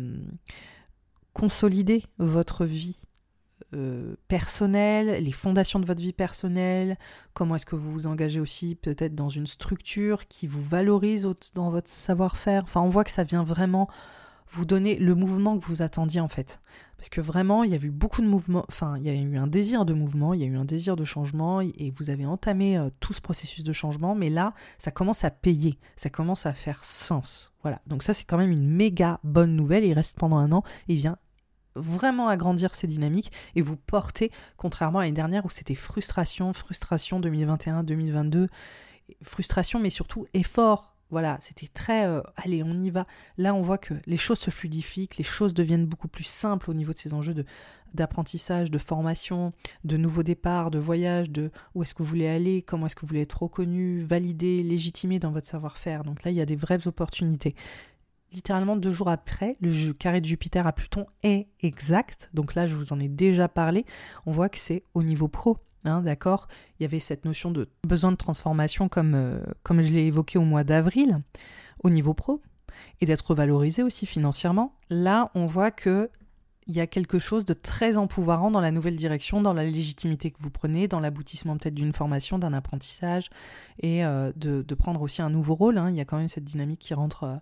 consolider 1.34 2.04
votre 2.18 2.66
vie 2.66 3.06
euh, 3.76 4.16
personnel, 4.28 5.24
les 5.24 5.32
fondations 5.32 5.80
de 5.80 5.86
votre 5.86 6.02
vie 6.02 6.14
personnelle, 6.14 6.98
comment 7.34 7.56
est-ce 7.56 7.66
que 7.66 7.76
vous 7.76 7.92
vous 7.92 8.08
engagez 8.08 8.40
aussi 8.40 8.76
peut-être 8.76 9.16
dans 9.16 9.30
une 9.30 9.48
structure 9.48 10.28
qui 10.28 10.48
vous 10.48 10.62
valorise 10.62 11.28
dans 11.54 11.70
votre 11.70 11.90
savoir-faire. 11.90 12.64
Enfin, 12.64 12.82
on 12.82 12.90
voit 12.90 13.04
que 13.04 13.12
ça 13.12 13.24
vient 13.24 13.44
vraiment 13.44 13.90
vous 14.52 14.66
donner 14.66 14.98
le 14.98 15.16
mouvement 15.16 15.58
que 15.58 15.66
vous 15.66 15.82
attendiez 15.82 16.22
en 16.22 16.28
fait. 16.28 16.62
Parce 16.98 17.10
que 17.10 17.22
vraiment, 17.22 17.64
il 17.64 17.72
y 17.72 17.74
a 17.74 17.78
eu 17.78 17.92
beaucoup 17.92 18.22
de 18.22 18.28
mouvements, 18.28 18.66
enfin, 18.70 18.96
il 18.98 19.04
y 19.04 19.10
a 19.10 19.14
eu 19.14 19.38
un 19.38 19.48
désir 19.48 19.86
de 19.86 19.94
mouvement, 19.94 20.34
il 20.34 20.42
y 20.42 20.44
a 20.44 20.48
eu 20.48 20.56
un 20.56 20.66
désir 20.66 20.96
de 20.96 21.04
changement, 21.04 21.60
et 21.60 21.92
vous 21.96 22.10
avez 22.10 22.26
entamé 22.26 22.78
euh, 22.78 22.90
tout 23.00 23.14
ce 23.14 23.22
processus 23.22 23.64
de 23.64 23.74
changement, 23.74 24.16
mais 24.16 24.30
là, 24.30 24.54
ça 24.78 24.92
commence 24.92 25.26
à 25.26 25.30
payer, 25.30 25.78
ça 25.98 26.10
commence 26.10 26.46
à 26.46 26.54
faire 26.54 26.86
sens. 26.86 27.52
Voilà, 27.64 27.82
donc 27.86 28.02
ça 28.02 28.14
c'est 28.14 28.24
quand 28.24 28.38
même 28.38 28.52
une 28.52 28.68
méga 28.68 29.20
bonne 29.24 29.56
nouvelle, 29.56 29.84
il 29.84 29.94
reste 29.94 30.18
pendant 30.18 30.38
un 30.38 30.52
an, 30.52 30.64
et 30.88 30.94
il 30.94 30.98
vient 31.00 31.18
vraiment 31.76 32.28
agrandir 32.28 32.76
ces 32.76 32.88
dynamiques 32.88 33.32
et 33.56 33.62
vous 33.62 33.78
porter, 33.78 34.32
contrairement 34.58 35.00
à 35.00 35.04
l'année 35.04 35.14
dernière 35.14 35.46
où 35.46 35.50
c'était 35.50 35.76
frustration, 35.76 36.54
frustration 36.54 37.20
2021-2022, 37.20 38.48
frustration 39.22 39.80
mais 39.80 39.90
surtout 39.90 40.26
effort. 40.34 40.96
Voilà, 41.12 41.38
c'était 41.40 41.68
très 41.68 42.08
euh, 42.08 42.22
allez, 42.36 42.64
on 42.64 42.80
y 42.80 42.90
va. 42.90 43.06
Là, 43.38 43.54
on 43.54 43.62
voit 43.62 43.78
que 43.78 43.94
les 44.08 44.18
choses 44.18 44.40
se 44.40 44.50
fluidifient, 44.50 45.10
les 45.20 45.24
choses 45.24 45.54
deviennent 45.54 45.86
beaucoup 45.86 46.08
plus 46.08 46.24
simples 46.24 46.72
au 46.72 46.74
niveau 46.74 46.94
de 46.94 46.98
ces 46.98 47.14
enjeux 47.14 47.36
de 47.36 47.46
d'apprentissage, 47.94 48.72
de 48.72 48.78
formation, 48.78 49.54
de 49.86 49.96
nouveaux 49.96 50.24
départs, 50.24 50.70
de 50.70 50.80
voyage, 50.80 51.30
de 51.30 51.52
où 51.76 51.84
est-ce 51.84 51.94
que 51.94 52.04
vous 52.04 52.10
voulez 52.10 52.28
aller, 52.28 52.62
comment 52.62 52.88
est-ce 52.88 52.96
que 52.96 53.02
vous 53.02 53.08
voulez 53.08 53.22
être 53.22 53.42
reconnu, 53.42 54.00
validé, 54.00 54.64
légitimé 54.64 55.18
dans 55.18 55.32
votre 55.32 55.48
savoir-faire. 55.48 56.04
Donc 56.04 56.24
là, 56.24 56.32
il 56.32 56.38
y 56.38 56.42
a 56.42 56.46
des 56.46 56.58
vraies 56.58 56.88
opportunités 56.88 57.56
littéralement 58.32 58.76
deux 58.76 58.92
jours 58.92 59.10
après, 59.10 59.58
le 59.62 59.94
carré 59.94 60.22
de 60.22 60.26
Jupiter 60.26 60.68
à 60.68 60.74
Pluton 60.74 61.06
est 61.24 61.48
exact. 61.62 62.30
Donc 62.34 62.56
là, 62.56 62.68
je 62.68 62.76
vous 62.76 62.94
en 62.94 63.00
ai 63.00 63.08
déjà 63.08 63.48
parlé. 63.48 63.86
On 64.26 64.32
voit 64.32 64.50
que 64.50 64.58
c'est 64.58 64.84
au 64.94 65.04
niveau 65.04 65.28
pro. 65.28 65.58
Hein, 65.86 66.02
d'accord? 66.02 66.48
Il 66.80 66.84
y 66.84 66.86
avait 66.86 67.00
cette 67.00 67.26
notion 67.26 67.52
de 67.52 67.70
besoin 67.88 68.12
de 68.12 68.18
transformation 68.18 68.90
comme, 68.90 69.14
euh, 69.14 69.40
comme 69.62 69.82
je 69.82 69.94
l'ai 69.94 70.06
évoqué 70.06 70.40
au 70.40 70.44
mois 70.44 70.64
d'avril, 70.64 71.22
au 71.84 71.92
niveau 71.92 72.16
pro, 72.16 72.42
et 73.02 73.06
d'être 73.06 73.36
valorisé 73.36 73.84
aussi 73.84 74.08
financièrement. 74.08 74.72
Là, 74.90 75.30
on 75.36 75.46
voit 75.46 75.70
que 75.72 76.10
il 76.68 76.76
y 76.76 76.80
a 76.80 76.88
quelque 76.88 77.20
chose 77.20 77.46
de 77.46 77.54
très 77.54 77.96
empouvoirant 77.96 78.50
dans 78.50 78.60
la 78.60 78.72
nouvelle 78.72 78.96
direction, 78.96 79.42
dans 79.42 79.54
la 79.54 79.64
légitimité 79.64 80.32
que 80.32 80.38
vous 80.40 80.50
prenez, 80.50 80.88
dans 80.88 81.00
l'aboutissement 81.00 81.58
peut-être 81.58 81.76
d'une 81.76 81.94
formation, 81.94 82.40
d'un 82.40 82.54
apprentissage, 82.54 83.30
et 83.80 84.04
euh, 84.04 84.32
de, 84.36 84.64
prendre 84.74 85.02
aussi 85.02 85.22
un 85.22 85.30
nouveau 85.30 85.54
rôle. 85.54 85.78
Hein. 85.78 85.90
Il 85.92 85.96
y 85.96 86.02
a 86.02 86.06
quand 86.06 86.18
même 86.18 86.28
cette 86.28 86.44
dynamique 86.44 86.80
qui 86.80 86.96
rentre 86.96 87.24
euh, 87.24 87.36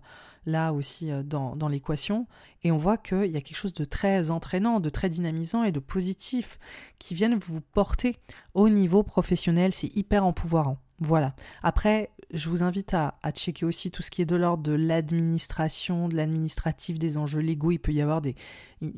là 0.46 0.72
aussi 0.72 1.10
euh, 1.10 1.22
dans, 1.22 1.68
l'équation. 1.68 2.26
Et 2.62 2.70
on 2.70 2.76
voit 2.76 2.96
qu'il 2.96 3.26
y 3.26 3.36
a 3.36 3.40
quelque 3.40 3.56
chose 3.56 3.74
de 3.74 3.84
très 3.84 4.30
entraînant, 4.30 4.80
de 4.80 4.90
très 4.90 5.08
dynamisant 5.08 5.64
et 5.64 5.72
de 5.72 5.80
positif 5.80 6.58
qui 6.98 7.14
viennent 7.14 7.38
vous 7.38 7.60
porter 7.60 8.16
au 8.54 8.68
niveau 8.68 9.02
professionnel. 9.02 9.72
C'est 9.72 9.94
hyper 9.96 10.24
empouvoirant. 10.24 10.78
Voilà. 11.00 11.34
Après, 11.62 12.10
je 12.32 12.48
vous 12.48 12.62
invite 12.62 12.94
à, 12.94 13.14
checker 13.34 13.66
aussi 13.66 13.90
tout 13.90 14.02
ce 14.02 14.10
qui 14.10 14.22
est 14.22 14.26
de 14.26 14.36
l'ordre 14.36 14.62
de 14.62 14.72
l'administration, 14.72 16.08
de 16.08 16.16
l'administratif, 16.16 16.98
des 16.98 17.18
enjeux 17.18 17.40
légaux. 17.40 17.72
Il 17.72 17.78
peut 17.78 17.92
y 17.92 18.00
avoir 18.00 18.20
des, 18.20 18.34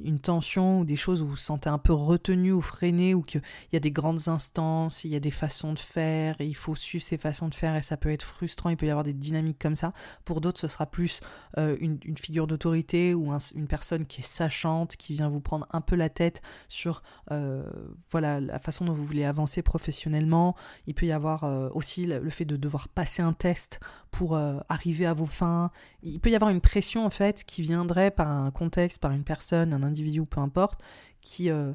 une 0.03 0.19
tension 0.19 0.81
ou 0.81 0.85
des 0.85 0.97
choses 0.97 1.23
où 1.23 1.27
vous 1.27 1.37
vous 1.37 1.37
sentez 1.37 1.69
un 1.69 1.79
peu 1.79 1.93
retenu 1.93 2.53
ou 2.53 2.63
freiné 2.63 3.15
ou 3.15 3.23
qu'il 3.23 3.43
y 3.73 3.77
a 3.77 3.81
des 3.81 3.91
grandes 3.91 4.29
instances, 4.29 5.05
il 5.05 5.11
y 5.11 5.17
a 5.17 5.21
des 5.21 5.31
façons 5.31 5.75
de 5.75 5.79
faire 5.79 6.41
et 6.41 6.47
il 6.47 6.57
faut 6.57 6.75
suivre 6.75 7.05
ces 7.05 7.19
façons 7.19 7.49
de 7.49 7.55
faire 7.55 7.77
et 7.77 7.83
ça 7.83 7.99
peut 7.99 8.11
être 8.11 8.23
frustrant, 8.23 8.71
il 8.71 8.77
peut 8.77 8.87
y 8.87 8.91
avoir 8.91 9.05
des 9.05 9.13
dynamiques 9.13 9.59
comme 9.61 9.75
ça. 9.75 9.93
Pour 10.25 10.41
d'autres, 10.41 10.59
ce 10.59 10.69
sera 10.69 10.87
plus 10.87 11.21
euh, 11.59 11.77
une, 11.81 11.99
figure 12.17 12.47
d'autorité 12.47 13.15
ou 13.15 13.31
une 13.55 13.67
personne 13.67 14.07
qui 14.07 14.21
est 14.21 14.25
sachante, 14.25 14.97
qui 14.97 15.13
vient 15.13 15.29
vous 15.29 15.41
prendre 15.41 15.67
un 15.71 15.83
peu 15.83 15.95
la 15.95 16.09
tête 16.09 16.41
sur 16.69 17.03
euh, 17.31 17.63
voilà, 18.11 18.41
la 18.41 18.59
façon 18.59 18.87
dont 18.87 18.95
vous 18.95 19.05
voulez 19.05 19.25
avancer 19.25 19.61
professionnellement. 19.61 20.57
Il 20.87 20.95
peut 20.95 21.07
y 21.07 21.13
avoir 21.13 21.45
euh, 21.45 21.69
aussi 21.75 22.07
le 22.07 22.31
fait 22.31 22.47
de 22.47 22.57
devoir 22.57 22.89
passer 22.89 23.21
un 23.21 23.35
test 23.35 23.81
pour 24.11 24.39
arriver 24.71 25.05
à 25.05 25.13
vos 25.13 25.27
fins. 25.27 25.71
Il 26.03 26.21
peut 26.21 26.31
y 26.31 26.35
avoir 26.35 26.51
une 26.51 26.63
pression 26.63 27.05
en 27.05 27.11
fait 27.11 27.45
qui 27.45 27.61
viendrait 27.61 28.11
par 28.11 28.29
un 28.29 28.51
contexte, 28.51 28.99
par 28.99 29.13
une 29.13 29.25
personne, 29.25 29.76
un 29.77 29.83
individu, 29.83 30.25
peu 30.25 30.41
importe, 30.41 30.81
qui 31.21 31.51
euh, 31.51 31.73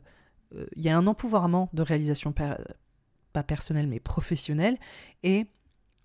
euh, 0.55 0.65
il 0.75 0.83
y 0.83 0.89
a 0.89 0.97
un 0.97 1.07
empouvoirment 1.07 1.69
de 1.73 1.81
réalisation 1.81 2.33
pas 2.33 2.57
personnelle 3.43 3.87
mais 3.87 4.01
professionnelle 4.01 4.77
et 5.23 5.47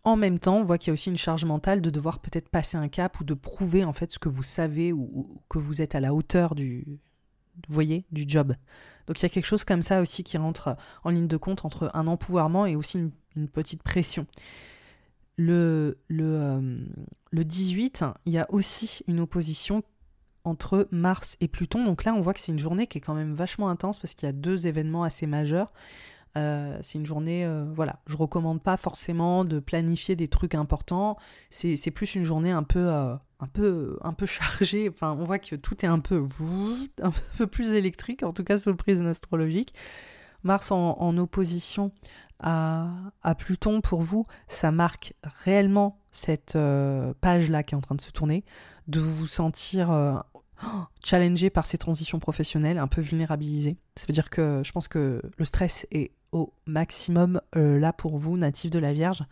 en 0.06 0.14
même 0.14 0.38
temps, 0.38 0.58
on 0.58 0.64
voit 0.64 0.78
qu'il 0.78 0.88
y 0.88 0.90
a 0.90 0.94
aussi 0.94 1.10
une 1.10 1.16
charge 1.16 1.44
mentale 1.44 1.82
de 1.82 1.90
devoir 1.90 2.20
peut-être 2.20 2.48
passer 2.48 2.76
un 2.76 2.86
cap 2.86 3.18
ou 3.18 3.24
de 3.24 3.34
prouver 3.34 3.84
en 3.84 3.92
fait 3.92 4.12
ce 4.12 4.20
que 4.20 4.28
vous 4.28 4.44
savez 4.44 4.92
ou, 4.92 5.42
que 5.48 5.58
vous 5.58 5.82
êtes 5.82 5.96
à 5.96 6.00
la 6.00 6.14
hauteur 6.14 6.54
du, 6.54 7.00
voyez, 7.68 8.06
du 8.12 8.24
job. 8.24 8.54
Donc 9.08 9.18
il 9.18 9.24
y 9.24 9.26
a 9.26 9.28
quelque 9.28 9.46
chose 9.46 9.64
comme 9.64 9.82
ça 9.82 10.00
aussi 10.00 10.22
qui 10.22 10.38
rentre 10.38 10.76
en 11.02 11.10
ligne 11.10 11.26
de 11.26 11.36
compte 11.36 11.64
entre 11.64 11.90
un 11.92 12.06
empouvoirment 12.06 12.66
et 12.66 12.76
aussi 12.76 13.10
une, 13.34 13.48
petite 13.48 13.82
pression. 13.82 14.28
Le, 15.36 15.98
le, 16.06 16.24
euh, 16.24 16.86
le 17.32 17.44
18, 17.44 18.04
il 18.26 18.32
y 18.32 18.38
a 18.38 18.46
aussi 18.50 19.02
une 19.08 19.18
opposition 19.18 19.82
entre 20.46 20.88
Mars 20.90 21.36
et 21.40 21.48
Pluton. 21.48 21.84
Donc 21.84 22.04
là, 22.04 22.14
on 22.14 22.20
voit 22.20 22.34
que 22.34 22.40
c'est 22.40 22.52
une 22.52 22.58
journée 22.58 22.86
qui 22.86 22.98
est 22.98 23.00
quand 23.00 23.14
même 23.14 23.34
vachement 23.34 23.68
intense 23.68 23.98
parce 23.98 24.14
qu'il 24.14 24.26
y 24.26 24.30
a 24.30 24.32
deux 24.32 24.66
événements 24.66 25.02
assez 25.02 25.26
majeurs. 25.26 25.72
Euh, 26.36 26.76
c'est 26.82 26.98
une 26.98 27.06
journée, 27.06 27.46
euh, 27.46 27.64
voilà, 27.72 28.00
je 28.06 28.16
recommande 28.16 28.62
pas 28.62 28.76
forcément 28.76 29.44
de 29.44 29.58
planifier 29.58 30.16
des 30.16 30.28
trucs 30.28 30.54
importants. 30.54 31.16
C'est, 31.48 31.90
plus 31.90 32.14
une 32.14 32.24
journée 32.24 32.50
un 32.50 32.62
peu, 32.62 32.92
euh, 32.92 33.14
un 33.40 33.46
peu, 33.46 33.98
un 34.02 34.12
peu 34.12 34.26
chargée. 34.26 34.88
Enfin, 34.88 35.16
on 35.18 35.24
voit 35.24 35.38
que 35.38 35.56
tout 35.56 35.84
est 35.84 35.88
un 35.88 35.98
peu, 35.98 36.26
un 37.02 37.12
peu 37.38 37.46
plus 37.46 37.70
électrique, 37.70 38.22
en 38.22 38.32
tout 38.32 38.44
cas 38.44 38.58
sous 38.58 38.70
le 38.70 38.76
prisme 38.76 39.06
astrologique. 39.06 39.72
Mars 40.42 40.70
en, 40.70 41.16
opposition 41.18 41.90
à, 42.38 42.92
Pluton, 43.38 43.80
pour 43.80 44.02
vous, 44.02 44.26
ça 44.46 44.70
marque 44.70 45.14
réellement 45.44 45.98
cette 46.12 46.56
page-là 47.20 47.62
qui 47.64 47.74
est 47.74 47.78
en 47.78 47.80
train 47.80 47.96
de 47.96 48.00
se 48.00 48.12
tourner, 48.12 48.44
de 48.86 49.00
vous 49.00 49.26
sentir 49.26 50.22
challengé 51.02 51.50
par 51.50 51.66
ces 51.66 51.78
transitions 51.78 52.18
professionnelles, 52.18 52.78
un 52.78 52.86
peu 52.86 53.00
vulnérabilisé. 53.00 53.76
Ça 53.96 54.06
veut 54.06 54.14
dire 54.14 54.30
que 54.30 54.62
je 54.64 54.72
pense 54.72 54.88
que 54.88 55.22
le 55.36 55.44
stress 55.44 55.86
est 55.90 56.12
au 56.32 56.52
maximum 56.66 57.40
euh, 57.56 57.78
là 57.78 57.92
pour 57.92 58.18
vous, 58.18 58.36
natif 58.36 58.70
de 58.70 58.78
la 58.78 58.92
Vierge, 58.92 59.24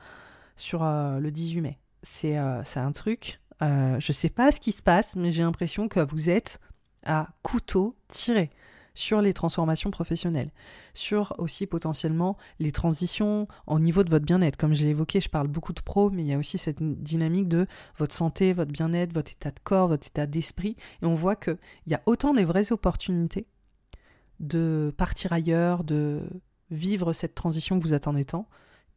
sur 0.56 0.82
euh, 0.82 1.18
le 1.18 1.30
18 1.30 1.60
mai. 1.60 1.78
C'est 2.02 2.38
euh, 2.38 2.62
un 2.76 2.92
truc, 2.92 3.40
je 3.60 4.12
sais 4.12 4.28
pas 4.28 4.51
ce 4.52 4.60
qui 4.60 4.72
se 4.72 4.82
passe, 4.82 5.16
mais 5.16 5.30
j'ai 5.30 5.42
l'impression 5.42 5.88
que 5.88 6.01
vous 6.01 6.28
êtes 6.28 6.60
à 7.05 7.28
couteau 7.42 7.96
tiré 8.09 8.51
sur 8.95 9.21
les 9.21 9.33
transformations 9.33 9.91
professionnelles, 9.91 10.51
sur 10.95 11.35
aussi 11.39 11.66
potentiellement 11.66 12.37
les 12.61 12.73
transitions 12.73 13.49
au 13.66 13.79
niveau 13.81 14.05
de 14.05 14.11
votre 14.11 14.25
bien-être. 14.25 14.57
Comme 14.57 14.75
je 14.75 14.85
l'ai 14.85 14.91
évoqué, 14.91 15.21
je 15.21 15.29
parle 15.29 15.49
beaucoup 15.49 15.73
de 15.73 15.83
pro, 15.83 16.11
mais 16.11 16.23
il 16.23 16.29
y 16.29 16.33
a 16.33 16.39
aussi 16.39 16.59
cette 16.59 16.83
dynamique 16.83 17.49
de 17.49 17.66
votre 17.99 18.15
santé, 18.15 18.53
votre 18.53 18.73
bien-être, 18.73 19.12
votre 19.12 19.33
état 19.33 19.51
de 19.51 19.59
corps, 19.62 19.89
votre 19.89 20.07
état 20.07 20.27
d'esprit. 20.27 20.77
Et 21.03 21.07
on 21.07 21.15
voit 21.15 21.37
qu'il 21.37 21.59
y 21.89 21.95
a 21.95 22.03
autant 22.07 22.33
des 22.35 22.45
vraies 22.45 22.73
opportunités 22.73 23.47
de 24.41 24.93
partir 24.97 25.33
ailleurs, 25.33 25.85
de 25.85 26.23
vivre 26.71 27.12
cette 27.12 27.35
transition 27.35 27.79
que 27.79 27.85
vous 27.85 27.95
attendez 27.95 28.25
tant, 28.25 28.49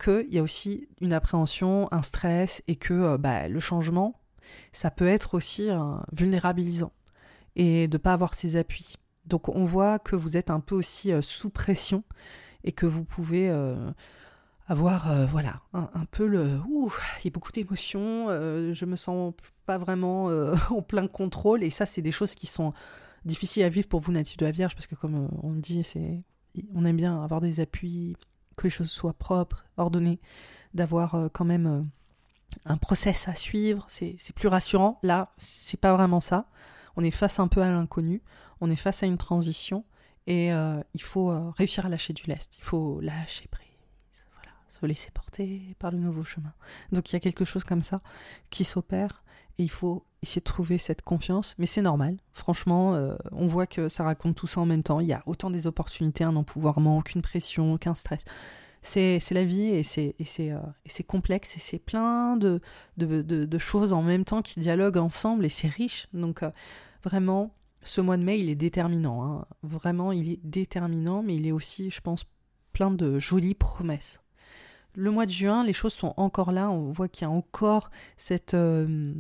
qu'il 0.04 0.34
y 0.34 0.38
a 0.38 0.44
aussi 0.44 0.88
une 1.02 1.14
appréhension, 1.14 1.88
un 1.92 2.02
stress, 2.02 2.62
et 2.68 2.76
que 2.76 2.94
euh, 2.94 3.18
bah, 3.18 3.48
le 3.48 3.60
changement, 3.60 4.20
ça 4.72 4.92
peut 4.92 5.08
être 5.08 5.34
aussi 5.34 5.70
vulnérabilisant 6.14 6.94
et 7.58 7.88
de 7.88 7.98
ne 7.98 8.02
pas 8.02 8.14
avoir 8.14 8.34
ses 8.34 8.56
appuis. 8.56 8.96
Donc 9.28 9.50
on 9.50 9.66
voit 9.66 10.00
que 10.00 10.16
vous 10.16 10.38
êtes 10.38 10.50
un 10.50 10.60
peu 10.60 10.76
aussi 10.76 11.12
euh, 11.12 11.22
sous 11.22 11.50
pression 11.50 12.04
et 12.64 12.72
que 12.72 12.86
vous 12.86 13.04
pouvez 13.04 13.50
euh, 13.50 13.92
avoir 14.68 15.12
euh, 15.12 15.26
voilà 15.26 15.62
un, 15.74 16.06
peu 16.12 16.26
le 16.26 16.60
ouh, 16.68 16.92
il 17.20 17.26
y 17.26 17.28
a 17.28 17.32
beaucoup 17.32 17.52
d'émotions, 17.52 18.28
je 18.30 18.86
me 18.86 18.96
sens 18.96 19.34
pas 19.66 19.78
vraiment 19.78 20.28
en 20.70 20.82
plein 20.82 21.08
contrôle 21.08 21.64
et 21.64 21.70
ça 21.70 21.86
c'est 21.86 22.02
des 22.02 22.12
choses 22.12 22.36
qui 22.36 22.48
sont 22.48 22.74
difficiles 23.26 23.64
à 23.64 23.70
vivre 23.70 23.88
pour 23.88 24.00
vous 24.00 24.12
natifs 24.12 24.38
de 24.38 24.46
la 24.46 24.52
Vierge 24.52 24.74
parce 24.74 24.88
que 24.88 24.96
comme 24.96 25.30
on 25.44 25.54
dit 25.54 25.84
c'est 25.84 26.24
on 26.74 26.86
aime 26.86 26.98
bien 26.98 27.24
avoir 27.24 27.40
des 27.40 27.60
appuis, 27.60 28.16
que 28.56 28.64
les 28.64 28.72
choses 28.72 28.90
soient 28.90 29.14
propres, 29.14 29.66
ordonnées, 29.78 30.20
d'avoir 30.74 31.30
quand 31.32 31.46
même 31.46 31.88
un 32.66 32.78
process 32.78 33.28
à 33.28 33.36
suivre, 33.36 33.86
c'est 33.88 34.18
plus 34.34 34.48
rassurant. 34.48 34.98
Là, 35.04 35.32
c'est 35.38 35.80
pas 35.80 35.94
vraiment 35.94 36.20
ça. 36.20 36.50
On 36.96 37.04
est 37.04 37.12
face 37.12 37.40
un 37.40 37.48
peu 37.48 37.62
à 37.62 37.70
l'inconnu 37.70 38.24
on 38.62 38.70
est 38.70 38.76
face 38.76 39.04
à 39.04 39.06
une 39.06 39.18
transition 39.18 39.84
et 40.28 40.52
euh, 40.52 40.82
il 40.94 41.02
faut 41.02 41.32
euh, 41.32 41.50
réussir 41.52 41.86
à 41.86 41.90
lâcher 41.90 42.14
du 42.14 42.24
lest, 42.28 42.58
il 42.58 42.64
faut 42.64 43.00
lâcher 43.02 43.48
prise, 43.50 43.66
voilà, 44.34 44.52
se 44.68 44.86
laisser 44.86 45.10
porter 45.12 45.76
par 45.80 45.92
le 45.92 45.98
nouveau 45.98 46.24
chemin. 46.24 46.54
Donc 46.92 47.10
il 47.10 47.14
y 47.14 47.16
a 47.16 47.20
quelque 47.22 47.46
chose 47.46 47.64
comme 47.64 47.82
ça 47.82 48.02
qui 48.50 48.66
s'opère 48.66 49.24
et 49.58 49.64
il 49.64 49.72
faut 49.72 50.06
essayer 50.22 50.42
de 50.42 50.46
trouver 50.46 50.78
cette 50.78 51.02
confiance, 51.02 51.56
mais 51.58 51.66
c'est 51.66 51.82
normal. 51.82 52.18
Franchement, 52.34 52.94
euh, 52.94 53.16
on 53.32 53.48
voit 53.48 53.68
que 53.68 53.88
ça 53.88 54.04
raconte 54.04 54.36
tout 54.36 54.48
ça 54.48 54.60
en 54.60 54.66
même 54.66 54.84
temps. 54.84 55.00
Il 55.00 55.08
y 55.08 55.14
a 55.14 55.24
autant 55.26 55.50
des 55.50 55.66
opportunités, 55.66 56.26
un 56.26 56.36
empouvoirment, 56.36 56.98
aucune 56.98 57.22
pression, 57.22 57.74
aucun 57.74 57.94
stress. 57.94 58.26
C'est 58.82 59.20
la 59.32 59.44
vie 59.44 59.66
et 59.66 59.84
c'est 59.84 61.04
complexe 61.08 61.58
et 61.58 61.60
c'est 61.60 61.80
plein 61.80 62.38
de 62.38 62.62
de, 62.96 63.22
de, 63.22 63.58
choses 63.58 63.92
en 63.92 64.02
même 64.02 64.24
temps 64.24 64.42
qui 64.42 64.62
dialoguent 64.62 64.98
ensemble 64.98 65.46
et 65.46 65.50
c'est 65.50 65.68
riche. 65.68 66.08
Donc 66.14 66.42
vraiment, 67.04 67.52
ce 67.88 68.02
mois 68.02 68.18
de 68.18 68.24
mai, 68.24 68.40
il 68.40 68.50
est 68.50 68.56
déterminant. 68.56 69.24
Hein. 69.24 69.46
Vraiment, 69.64 70.12
il 70.12 70.30
est 70.30 70.40
déterminant, 70.44 71.24
mais 71.24 71.36
il 71.36 71.48
est 71.48 71.52
aussi, 71.52 71.90
je 71.90 72.02
pense, 72.02 72.26
plein 72.74 72.92
de 72.92 73.20
jolies 73.20 73.56
promesses. 73.56 74.22
Le 74.94 75.12
mois 75.12 75.26
de 75.26 75.32
juin, 75.32 75.64
les 75.64 75.74
choses 75.74 75.94
sont 75.94 76.14
encore 76.18 76.52
là. 76.52 76.70
On 76.70 76.92
voit 76.92 77.08
qu'il 77.08 77.24
y 77.24 77.26
a 77.26 77.32
encore 77.32 77.90
cette, 78.18 78.56
euh, 78.56 79.14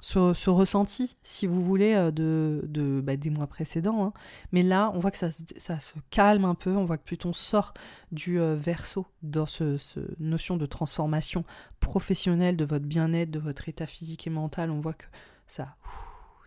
ce, 0.00 0.50
ressenti, 0.50 1.16
si 1.22 1.46
vous 1.46 1.62
voulez, 1.62 1.94
euh, 1.94 2.10
de, 2.10 3.00
bah, 3.04 3.16
des 3.16 3.30
mois 3.30 3.46
précédents. 3.46 4.06
Hein. 4.06 4.12
Mais 4.52 4.62
là, 4.62 4.90
on 4.94 4.98
voit 4.98 5.10
que 5.10 5.18
ça, 5.18 5.30
se 5.30 5.94
calme 6.10 6.44
un 6.44 6.54
peu. 6.54 6.74
On 6.74 6.84
voit 6.84 6.98
que 6.98 7.04
Pluton 7.04 7.32
sort 7.32 7.72
du 8.10 8.40
euh, 8.40 8.56
verso 8.56 9.06
dans 9.22 9.46
ce, 9.46 9.78
notion 10.18 10.56
de 10.56 10.66
transformation 10.66 11.44
professionnelle 11.80 12.56
de 12.56 12.64
votre 12.64 12.86
bien-être, 12.86 13.30
de 13.30 13.38
votre 13.38 13.68
état 13.68 13.86
physique 13.86 14.26
et 14.26 14.30
mental. 14.30 14.70
On 14.70 14.80
voit 14.80 14.94
que 14.94 15.06
ça 15.46 15.76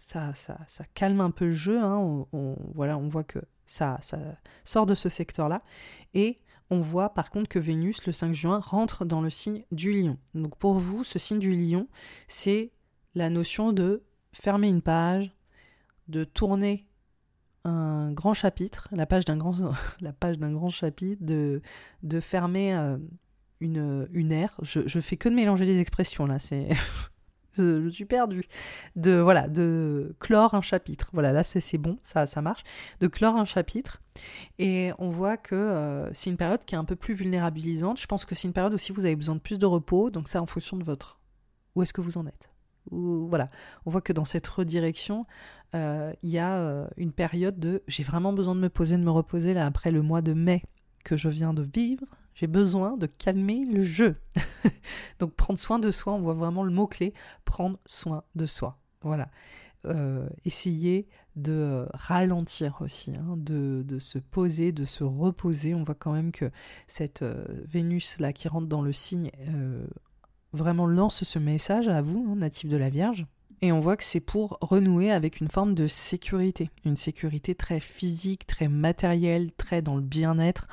ça, 0.09 0.83
calme 0.93 1.21
un 1.21 1.31
peu 1.31 1.45
le 1.45 1.51
jeu. 1.51 1.79
Hein. 1.79 2.25
On, 2.33 3.07
voit 3.09 3.23
que 3.23 3.39
ça, 3.65 3.97
sort 4.63 4.85
de 4.85 4.95
ce 4.95 5.09
secteur-là. 5.09 5.61
Et 6.13 6.39
on 6.69 6.79
voit 6.79 7.13
par 7.13 7.29
contre 7.29 7.49
que 7.49 7.59
Vénus, 7.59 8.05
le 8.05 8.13
5 8.13 8.33
juin, 8.33 8.59
rentre 8.59 9.05
dans 9.05 9.21
le 9.21 9.29
signe 9.29 9.63
du 9.71 9.93
lion. 9.93 10.17
Donc 10.33 10.57
pour 10.57 10.75
vous, 10.75 11.03
ce 11.03 11.19
signe 11.19 11.39
du 11.39 11.53
lion, 11.53 11.87
c'est 12.27 12.71
la 13.15 13.29
notion 13.29 13.71
de 13.71 14.03
fermer 14.31 14.67
une 14.67 14.81
page, 14.81 15.31
de 16.07 16.23
tourner 16.23 16.87
un 17.65 18.11
grand 18.11 18.33
chapitre, 18.33 18.87
la 18.91 19.05
page 19.05 19.25
d'un 19.25 19.37
grand, 19.37 19.73
chapitre, 20.69 21.23
de, 21.23 21.61
de 22.03 22.19
fermer 22.19 22.73
euh, 22.75 22.97
une, 23.59 24.07
une 24.11 24.31
ère. 24.31 24.55
Je, 24.61 24.87
je 24.87 24.99
fais 24.99 25.17
que 25.17 25.29
de 25.29 25.35
mélanger 25.35 25.65
les 25.65 25.79
expressions 25.79 26.25
là, 26.25 26.39
c'est 26.39 26.69
je, 27.59 27.89
suis 27.89 28.05
perdue. 28.05 28.45
De, 28.95 29.19
voilà, 29.19 29.47
de 29.47 30.15
clore 30.19 30.53
un 30.53 30.61
chapitre. 30.61 31.09
Voilà, 31.13 31.31
là, 31.31 31.43
c'est 31.43 31.77
bon, 31.77 31.97
ça, 32.01 32.27
ça 32.27 32.41
marche. 32.41 32.63
De 32.99 33.07
clore 33.07 33.35
un 33.35 33.45
chapitre. 33.45 34.01
Et 34.57 34.91
on 34.97 35.09
voit 35.09 35.37
que 35.37 35.55
euh, 35.55 36.13
c'est 36.13 36.29
une 36.29 36.37
période 36.37 36.65
qui 36.65 36.75
est 36.75 36.77
un 36.77 36.85
peu 36.85 36.95
plus 36.95 37.13
vulnérabilisante. 37.13 37.99
Je 37.99 38.07
pense 38.07 38.25
que 38.25 38.35
c'est 38.35 38.47
une 38.47 38.53
période 38.53 38.73
aussi 38.73 38.91
où 38.91 38.95
vous 38.95 39.05
avez 39.05 39.15
besoin 39.15 39.35
de 39.35 39.41
plus 39.41 39.59
de 39.59 39.65
repos. 39.65 40.09
Donc, 40.09 40.27
ça, 40.27 40.41
en 40.41 40.45
fonction 40.45 40.77
de 40.77 40.83
votre. 40.83 41.19
Où 41.75 41.83
est-ce 41.83 41.93
que 41.93 42.01
vous 42.01 42.17
en 42.17 42.25
êtes 42.25 42.49
voilà. 42.91 43.51
On 43.85 43.91
voit 43.91 44.01
que 44.01 44.13
dans 44.13 44.25
cette 44.25 44.47
redirection, 44.47 45.27
il 45.73 46.09
y 46.23 46.39
a 46.39 46.87
une 46.97 47.11
période 47.11 47.59
de 47.59 47.83
j'ai 47.87 48.01
vraiment 48.01 48.33
besoin 48.33 48.55
de 48.55 48.61
me 48.61 48.69
poser, 48.69 48.97
de 48.97 49.03
me 49.03 49.11
reposer 49.11 49.53
là 49.53 49.67
après 49.67 49.91
le 49.91 50.01
mois 50.01 50.23
de 50.23 50.33
mai 50.33 50.63
que 51.03 51.17
je 51.17 51.29
viens 51.29 51.53
de 51.53 51.61
vivre. 51.61 52.07
J'ai 52.39 52.47
besoin 52.47 52.95
de 52.95 53.05
calmer 53.05 53.65
le 53.65 53.81
jeu. 53.81 54.15
Donc 55.19 55.33
prendre 55.33 55.59
soin 55.59 55.77
de 55.77 55.91
soi, 55.91 56.13
on 56.13 56.21
voit 56.21 56.35
vraiment 56.35 56.63
le 56.63 56.71
mot-clé, 56.71 57.13
prendre 57.43 57.77
soin 57.85 58.23
de 58.35 58.45
soi. 58.45 58.77
Voilà. 59.01 59.27
Euh, 59.83 60.29
essayer 60.45 61.09
de 61.35 61.51
euh, 61.51 61.85
ralentir 61.93 62.77
aussi, 62.79 63.13
hein, 63.13 63.35
de, 63.35 63.83
se 63.99 64.19
poser, 64.19 64.71
de 64.71 64.85
se 64.85 65.03
reposer. 65.03 65.75
On 65.75 65.83
voit 65.83 65.95
quand 65.95 66.13
même 66.13 66.31
que 66.31 66.49
cette 66.87 67.23
euh, 67.23 67.43
Vénus-là 67.67 68.31
qui 68.31 68.47
rentre 68.47 68.67
dans 68.67 68.81
le 68.81 68.93
signe 68.93 69.31
vraiment 70.53 70.87
lance 70.87 71.25
ce 71.25 71.39
message 71.39 71.89
à 71.89 72.01
vous, 72.01 72.25
hein, 72.29 72.37
natif 72.37 72.69
de 72.69 72.77
la 72.77 72.89
Vierge. 72.89 73.25
Et 73.61 73.73
on 73.73 73.81
voit 73.81 73.97
que 73.97 74.05
c'est 74.05 74.21
pour 74.21 74.57
renouer 74.61 75.11
avec 75.11 75.41
une 75.41 75.49
forme 75.49 75.75
de 75.75 75.87
sécurité, 75.87 76.69
une 76.85 76.95
sécurité 76.95 77.53
très 77.53 77.81
physique, 77.81 78.47
très 78.47 78.69
matérielle, 78.69 79.51
très 79.51 79.81
dans 79.81 79.97
le 79.97 80.01
bien-être, 80.01 80.69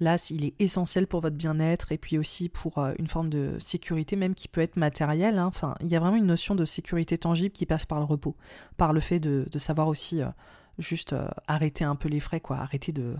Là, 0.00 0.16
il 0.30 0.44
est 0.44 0.54
essentiel 0.60 1.06
pour 1.08 1.20
votre 1.20 1.36
bien-être 1.36 1.90
et 1.90 1.98
puis 1.98 2.18
aussi 2.18 2.48
pour 2.48 2.78
euh, 2.78 2.92
une 2.98 3.08
forme 3.08 3.28
de 3.28 3.56
sécurité, 3.58 4.14
même 4.14 4.34
qui 4.34 4.46
peut 4.46 4.60
être 4.60 4.76
matérielle. 4.76 5.38
Hein. 5.38 5.46
Enfin, 5.46 5.74
il 5.80 5.88
y 5.88 5.96
a 5.96 6.00
vraiment 6.00 6.16
une 6.16 6.26
notion 6.26 6.54
de 6.54 6.64
sécurité 6.64 7.18
tangible 7.18 7.52
qui 7.52 7.66
passe 7.66 7.84
par 7.84 7.98
le 7.98 8.04
repos, 8.04 8.36
par 8.76 8.92
le 8.92 9.00
fait 9.00 9.18
de, 9.18 9.46
savoir 9.58 9.88
aussi 9.88 10.22
euh, 10.22 10.28
juste 10.78 11.14
euh, 11.14 11.28
arrêter 11.48 11.84
un 11.84 11.96
peu 11.96 12.08
les 12.08 12.20
frais, 12.20 12.40
quoi, 12.40 12.58
arrêter 12.58 12.92
de 12.92 13.16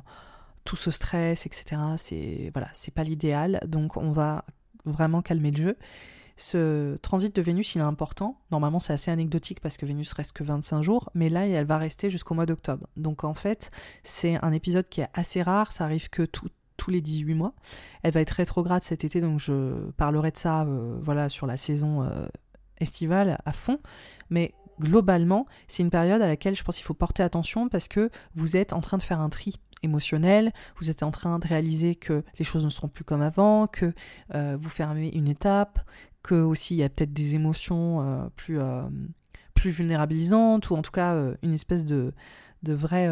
tout 0.64 0.76
ce 0.76 0.90
stress, 0.90 1.46
etc. 1.46 1.80
C'est 1.96 2.50
voilà, 2.54 2.68
c'est 2.74 2.94
pas 2.94 3.02
l'idéal. 3.02 3.60
Donc, 3.66 3.96
on 3.96 4.12
va 4.12 4.44
vraiment 4.84 5.20
calmer 5.20 5.50
le 5.50 5.56
jeu. 5.56 5.76
Ce 6.36 6.96
transit 6.98 7.34
de 7.34 7.42
Vénus, 7.42 7.74
il 7.74 7.78
est 7.78 7.84
important. 7.84 8.38
Normalement, 8.52 8.78
c'est 8.78 8.92
assez 8.92 9.10
anecdotique 9.10 9.58
parce 9.60 9.76
que 9.76 9.84
Vénus 9.84 10.12
reste 10.12 10.32
que 10.32 10.44
25 10.44 10.82
jours, 10.82 11.10
mais 11.12 11.30
là, 11.30 11.48
elle 11.48 11.66
va 11.66 11.78
rester 11.78 12.10
jusqu'au 12.10 12.34
mois 12.34 12.46
d'octobre. 12.46 12.86
Donc, 12.96 13.24
en 13.24 13.34
fait, 13.34 13.72
c'est 14.04 14.38
un 14.44 14.52
épisode 14.52 14.88
qui 14.88 15.00
est 15.00 15.08
assez 15.14 15.42
rare. 15.42 15.72
Ça 15.72 15.82
arrive 15.82 16.10
que 16.10 16.22
tout, 16.22 16.46
tous 16.78 16.90
les 16.90 17.02
18 17.02 17.34
mois. 17.34 17.52
Elle 18.02 18.12
va 18.12 18.20
être 18.22 18.30
rétrograde 18.30 18.82
cet 18.82 19.04
été, 19.04 19.20
donc 19.20 19.38
je 19.38 19.90
parlerai 19.98 20.30
de 20.30 20.38
ça 20.38 20.62
euh, 20.62 20.98
voilà, 21.02 21.28
sur 21.28 21.46
la 21.46 21.58
saison 21.58 22.02
euh, 22.02 22.26
estivale 22.78 23.38
à 23.44 23.52
fond. 23.52 23.78
Mais 24.30 24.54
globalement, 24.80 25.46
c'est 25.66 25.82
une 25.82 25.90
période 25.90 26.22
à 26.22 26.26
laquelle 26.26 26.56
je 26.56 26.64
pense 26.64 26.76
qu'il 26.76 26.86
faut 26.86 26.94
porter 26.94 27.22
attention 27.22 27.68
parce 27.68 27.88
que 27.88 28.08
vous 28.34 28.56
êtes 28.56 28.72
en 28.72 28.80
train 28.80 28.96
de 28.96 29.02
faire 29.02 29.20
un 29.20 29.28
tri 29.28 29.56
émotionnel, 29.82 30.52
vous 30.80 30.88
êtes 30.88 31.02
en 31.02 31.10
train 31.10 31.38
de 31.38 31.46
réaliser 31.46 31.94
que 31.94 32.24
les 32.38 32.44
choses 32.44 32.64
ne 32.64 32.70
seront 32.70 32.88
plus 32.88 33.04
comme 33.04 33.22
avant, 33.22 33.66
que 33.66 33.92
euh, 34.34 34.56
vous 34.58 34.70
fermez 34.70 35.08
une 35.08 35.28
étape, 35.28 35.80
que 36.22 36.36
aussi 36.36 36.74
il 36.74 36.78
y 36.78 36.82
a 36.84 36.88
peut-être 36.88 37.12
des 37.12 37.34
émotions 37.34 38.30
plus, 38.34 38.58
plus 39.54 39.70
vulnérabilisantes, 39.70 40.70
ou 40.70 40.74
en 40.74 40.82
tout 40.82 40.90
cas 40.90 41.16
une 41.42 41.54
espèce 41.54 41.84
de, 41.84 42.12
de 42.64 42.72
vrai 42.74 43.08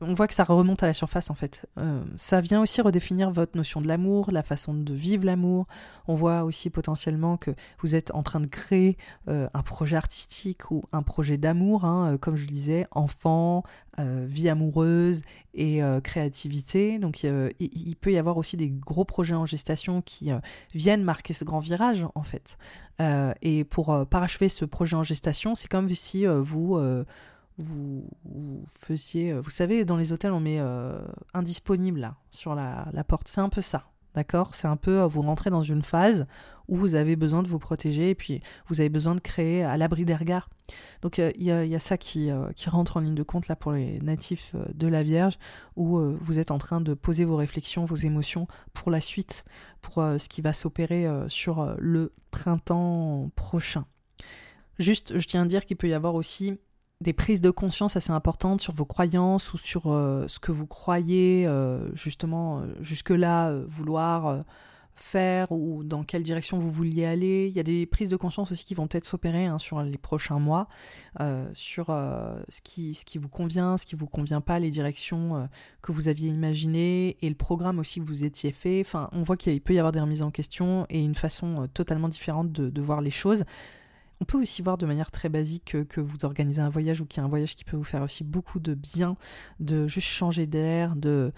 on 0.00 0.12
voit 0.12 0.28
que 0.28 0.34
ça 0.34 0.44
remonte 0.44 0.82
à 0.82 0.86
la 0.86 0.92
surface 0.92 1.30
en 1.30 1.34
fait. 1.34 1.66
Euh, 1.78 2.02
ça 2.16 2.40
vient 2.40 2.60
aussi 2.60 2.82
redéfinir 2.82 3.30
votre 3.30 3.56
notion 3.56 3.80
de 3.80 3.88
l'amour, 3.88 4.30
la 4.30 4.42
façon 4.42 4.74
de 4.74 4.92
vivre 4.92 5.24
l'amour. 5.24 5.66
On 6.06 6.14
voit 6.14 6.44
aussi 6.44 6.68
potentiellement 6.68 7.36
que 7.38 7.52
vous 7.80 7.94
êtes 7.94 8.14
en 8.14 8.22
train 8.22 8.40
de 8.40 8.46
créer 8.46 8.98
euh, 9.28 9.48
un 9.54 9.62
projet 9.62 9.96
artistique 9.96 10.70
ou 10.70 10.84
un 10.92 11.02
projet 11.02 11.38
d'amour, 11.38 11.84
hein, 11.86 12.12
euh, 12.12 12.18
comme 12.18 12.36
je 12.36 12.46
le 12.46 12.52
disais, 12.52 12.86
enfant, 12.90 13.62
vie 13.98 14.48
amoureuse 14.48 15.20
et 15.52 15.82
créativité. 16.02 16.98
Donc 16.98 17.22
il, 17.22 17.96
peut 18.00 18.10
y 18.10 18.16
avoir 18.16 18.38
aussi 18.38 18.56
des 18.56 18.70
gros 18.70 19.04
projets 19.04 19.34
en 19.34 19.44
gestation 19.44 20.00
qui 20.00 20.30
viennent 20.72 21.04
marquer 21.04 21.34
ce 21.34 21.44
grand 21.44 21.58
virage 21.58 22.06
en 22.14 22.22
fait. 22.22 22.56
et 23.42 23.64
pour 23.64 24.06
parachever 24.06 24.48
ce 24.48 24.64
projet 24.64 24.96
en 24.96 25.02
gestation, 25.02 25.54
c'est 25.54 25.68
comme 25.68 25.86
si 25.90 26.24
vous 26.24 26.78
vous, 27.60 28.64
faisiez. 28.66 29.32
Euh, 29.32 29.40
vous 29.40 29.50
savez, 29.50 29.84
dans 29.84 29.96
les 29.96 30.12
hôtels, 30.12 30.32
on 30.32 30.40
met 30.40 30.58
euh, 30.58 30.98
indisponible 31.34 32.14
sur 32.30 32.54
la, 32.54 33.04
porte. 33.06 33.28
C'est 33.28 33.40
un 33.40 33.48
peu 33.48 33.62
ça. 33.62 33.86
D'accord? 34.14 34.54
C'est 34.56 34.66
un 34.66 34.76
peu, 34.76 35.02
euh, 35.02 35.06
vous 35.06 35.22
rentrez 35.22 35.50
dans 35.50 35.62
une 35.62 35.82
phase 35.82 36.26
où 36.66 36.76
vous 36.76 36.96
avez 36.96 37.14
besoin 37.14 37.44
de 37.44 37.48
vous 37.48 37.60
protéger 37.60 38.10
et 38.10 38.14
puis 38.16 38.42
vous 38.66 38.80
avez 38.80 38.88
besoin 38.88 39.14
de 39.14 39.20
créer 39.20 39.62
à 39.62 39.76
l'abri 39.76 40.04
des 40.04 40.16
regards. 40.16 40.48
Donc 41.02 41.18
il 41.18 41.42
y, 41.42 41.50
a 41.50 41.78
ça 41.80 41.98
qui, 41.98 42.30
qui, 42.54 42.70
rentre 42.70 42.96
en 42.96 43.00
ligne 43.00 43.16
de 43.16 43.24
compte 43.24 43.48
là 43.48 43.56
pour 43.56 43.72
les 43.72 43.98
natifs 44.00 44.54
de 44.74 44.86
la 44.86 45.02
Vierge, 45.02 45.36
où 45.74 45.98
vous 45.98 46.38
êtes 46.38 46.52
en 46.52 46.58
train 46.58 46.80
de 46.80 46.94
poser 46.94 47.24
vos 47.24 47.34
réflexions, 47.34 47.84
vos 47.84 47.96
émotions 47.96 48.46
pour 48.72 48.92
la 48.92 49.00
suite, 49.00 49.44
pour 49.82 49.94
ce 49.94 50.28
qui 50.28 50.42
va 50.42 50.52
s'opérer 50.52 51.08
sur 51.26 51.74
le 51.76 52.12
printemps 52.30 53.32
prochain. 53.34 53.84
Juste, 54.78 55.18
je 55.18 55.26
tiens 55.26 55.42
à 55.42 55.46
dire 55.46 55.66
qu'il 55.66 55.76
peut 55.76 55.88
y 55.88 55.94
avoir 55.94 56.14
aussi 56.14 56.56
des 57.00 57.12
prises 57.14 57.40
de 57.40 57.50
conscience 57.50 57.96
assez 57.96 58.12
importantes 58.12 58.60
sur 58.60 58.74
vos 58.74 58.84
croyances 58.84 59.54
ou 59.54 59.58
sur 59.58 59.84
euh, 59.86 60.26
ce 60.28 60.38
que 60.38 60.52
vous 60.52 60.66
croyez 60.66 61.46
euh, 61.46 61.90
justement 61.94 62.60
euh, 62.60 62.66
jusque-là 62.80 63.54
vouloir 63.68 64.44
faire 64.94 65.50
ou 65.50 65.82
dans 65.82 66.04
quelle 66.04 66.22
direction 66.22 66.58
vous 66.58 66.70
vouliez 66.70 67.06
aller. 67.06 67.46
Il 67.48 67.54
y 67.54 67.60
a 67.60 67.62
des 67.62 67.86
prises 67.86 68.10
de 68.10 68.16
conscience 68.16 68.52
aussi 68.52 68.66
qui 68.66 68.74
vont 68.74 68.86
peut-être 68.86 69.06
s'opérer 69.06 69.46
hein, 69.46 69.58
sur 69.58 69.82
les 69.82 69.96
prochains 69.96 70.38
mois, 70.38 70.68
sur 71.54 71.86
ce, 71.86 72.60
qui, 72.62 72.92
ce 72.92 73.06
qui 73.06 73.16
vous 73.16 73.30
convient, 73.30 73.78
ce 73.78 73.86
qui 73.86 73.96
vous 73.96 74.06
convient 74.06 74.42
pas, 74.42 74.58
les 74.58 74.70
directions 74.70 75.48
que 75.80 75.92
vous 75.92 76.08
aviez 76.08 76.28
imaginées 76.28 77.16
et 77.22 77.30
le 77.30 77.34
programme 77.34 77.78
aussi 77.78 78.00
que 78.00 78.04
vous 78.04 78.24
étiez 78.24 78.52
fait. 78.52 78.82
Enfin, 78.84 79.08
on 79.12 79.22
voit 79.22 79.38
qu'il 79.38 79.58
peut 79.62 79.72
y 79.72 79.78
avoir 79.78 79.92
des 79.92 80.00
remises 80.00 80.20
en 80.20 80.30
question 80.30 80.84
et 80.90 81.02
une 81.02 81.14
façon 81.14 81.66
totalement 81.72 82.10
différente 82.10 82.52
de, 82.52 82.68
de 82.68 82.82
voir 82.82 83.00
les 83.00 83.10
choses. 83.10 83.44
On 84.20 84.26
peut 84.26 84.40
aussi 84.40 84.60
voir 84.60 84.76
de 84.76 84.84
manière 84.86 85.10
très 85.10 85.30
basique 85.30 85.76
que, 85.88 86.00
vous 86.00 86.24
organisez 86.24 86.60
un 86.60 86.68
voyage 86.68 87.00
ou 87.00 87.06
qu'il 87.06 87.20
y 87.20 87.22
a 87.22 87.26
un 87.26 87.28
voyage 87.28 87.54
qui 87.54 87.64
peut 87.64 87.76
vous 87.76 87.84
faire 87.84 88.02
aussi 88.02 88.22
beaucoup 88.22 88.60
de 88.60 88.74
bien, 88.74 89.16
de 89.60 89.86
juste 89.86 90.08
changer 90.08 90.46
d'air, 90.46 90.94
de... 90.94 91.32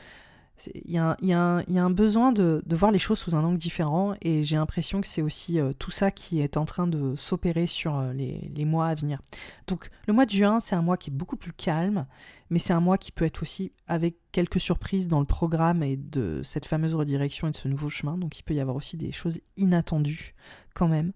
Il 0.74 0.92
y, 0.92 0.98
a 0.98 1.16
un, 1.18 1.90
besoin 1.90 2.30
de, 2.30 2.62
voir 2.70 2.92
les 2.92 2.98
choses 2.98 3.18
sous 3.18 3.34
un 3.34 3.42
angle 3.42 3.58
différent 3.58 4.14
et 4.20 4.44
j'ai 4.44 4.56
l'impression 4.56 5.00
que 5.00 5.08
c'est 5.08 5.22
aussi 5.22 5.58
euh, 5.58 5.72
tout 5.72 5.90
ça 5.90 6.12
qui 6.12 6.40
est 6.40 6.56
en 6.56 6.64
train 6.64 6.86
de 6.86 7.16
s'opérer 7.16 7.66
sur 7.66 7.98
euh, 7.98 8.12
les, 8.12 8.64
mois 8.64 8.86
à 8.86 8.94
venir. 8.94 9.20
Donc 9.66 9.90
le 10.06 10.12
mois 10.12 10.24
de 10.24 10.30
juin, 10.30 10.60
c'est 10.60 10.76
un 10.76 10.82
mois 10.82 10.96
qui 10.96 11.10
est 11.10 11.12
beaucoup 11.12 11.36
plus 11.36 11.52
calme, 11.52 12.06
mais 12.50 12.60
c'est 12.60 12.74
un 12.74 12.80
mois 12.80 12.96
qui 12.96 13.10
peut 13.10 13.24
être 13.24 13.42
aussi 13.42 13.72
avec 13.88 14.16
quelques 14.30 14.60
surprises 14.60 15.08
dans 15.08 15.20
le 15.20 15.26
programme 15.26 15.82
et 15.82 15.96
de 15.96 16.42
cette 16.44 16.66
fameuse 16.66 16.94
redirection 16.94 17.48
et 17.48 17.50
de 17.50 17.56
ce 17.56 17.66
nouveau 17.66 17.88
chemin. 17.88 18.16
Donc 18.16 18.38
il 18.38 18.42
peut 18.44 18.54
y 18.54 18.60
avoir 18.60 18.76
aussi 18.76 18.96
des 18.96 19.10
choses 19.10 19.40
inattendues 19.56 20.34
quand 20.74 20.86
même. 20.86 21.12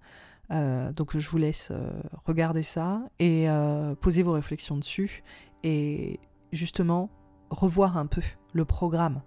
Euh, 0.50 0.92
donc 0.92 1.16
je 1.16 1.28
vous 1.28 1.38
laisse 1.38 1.70
euh, 1.72 1.90
regarder 2.24 2.62
ça 2.62 3.02
et 3.18 3.48
euh, 3.48 3.94
poser 3.94 4.22
vos 4.22 4.32
réflexions 4.32 4.76
dessus 4.76 5.24
et 5.64 6.20
justement 6.52 7.10
revoir 7.50 7.96
un 7.96 8.06
peu 8.06 8.22
le 8.52 8.64
programme. 8.64 9.22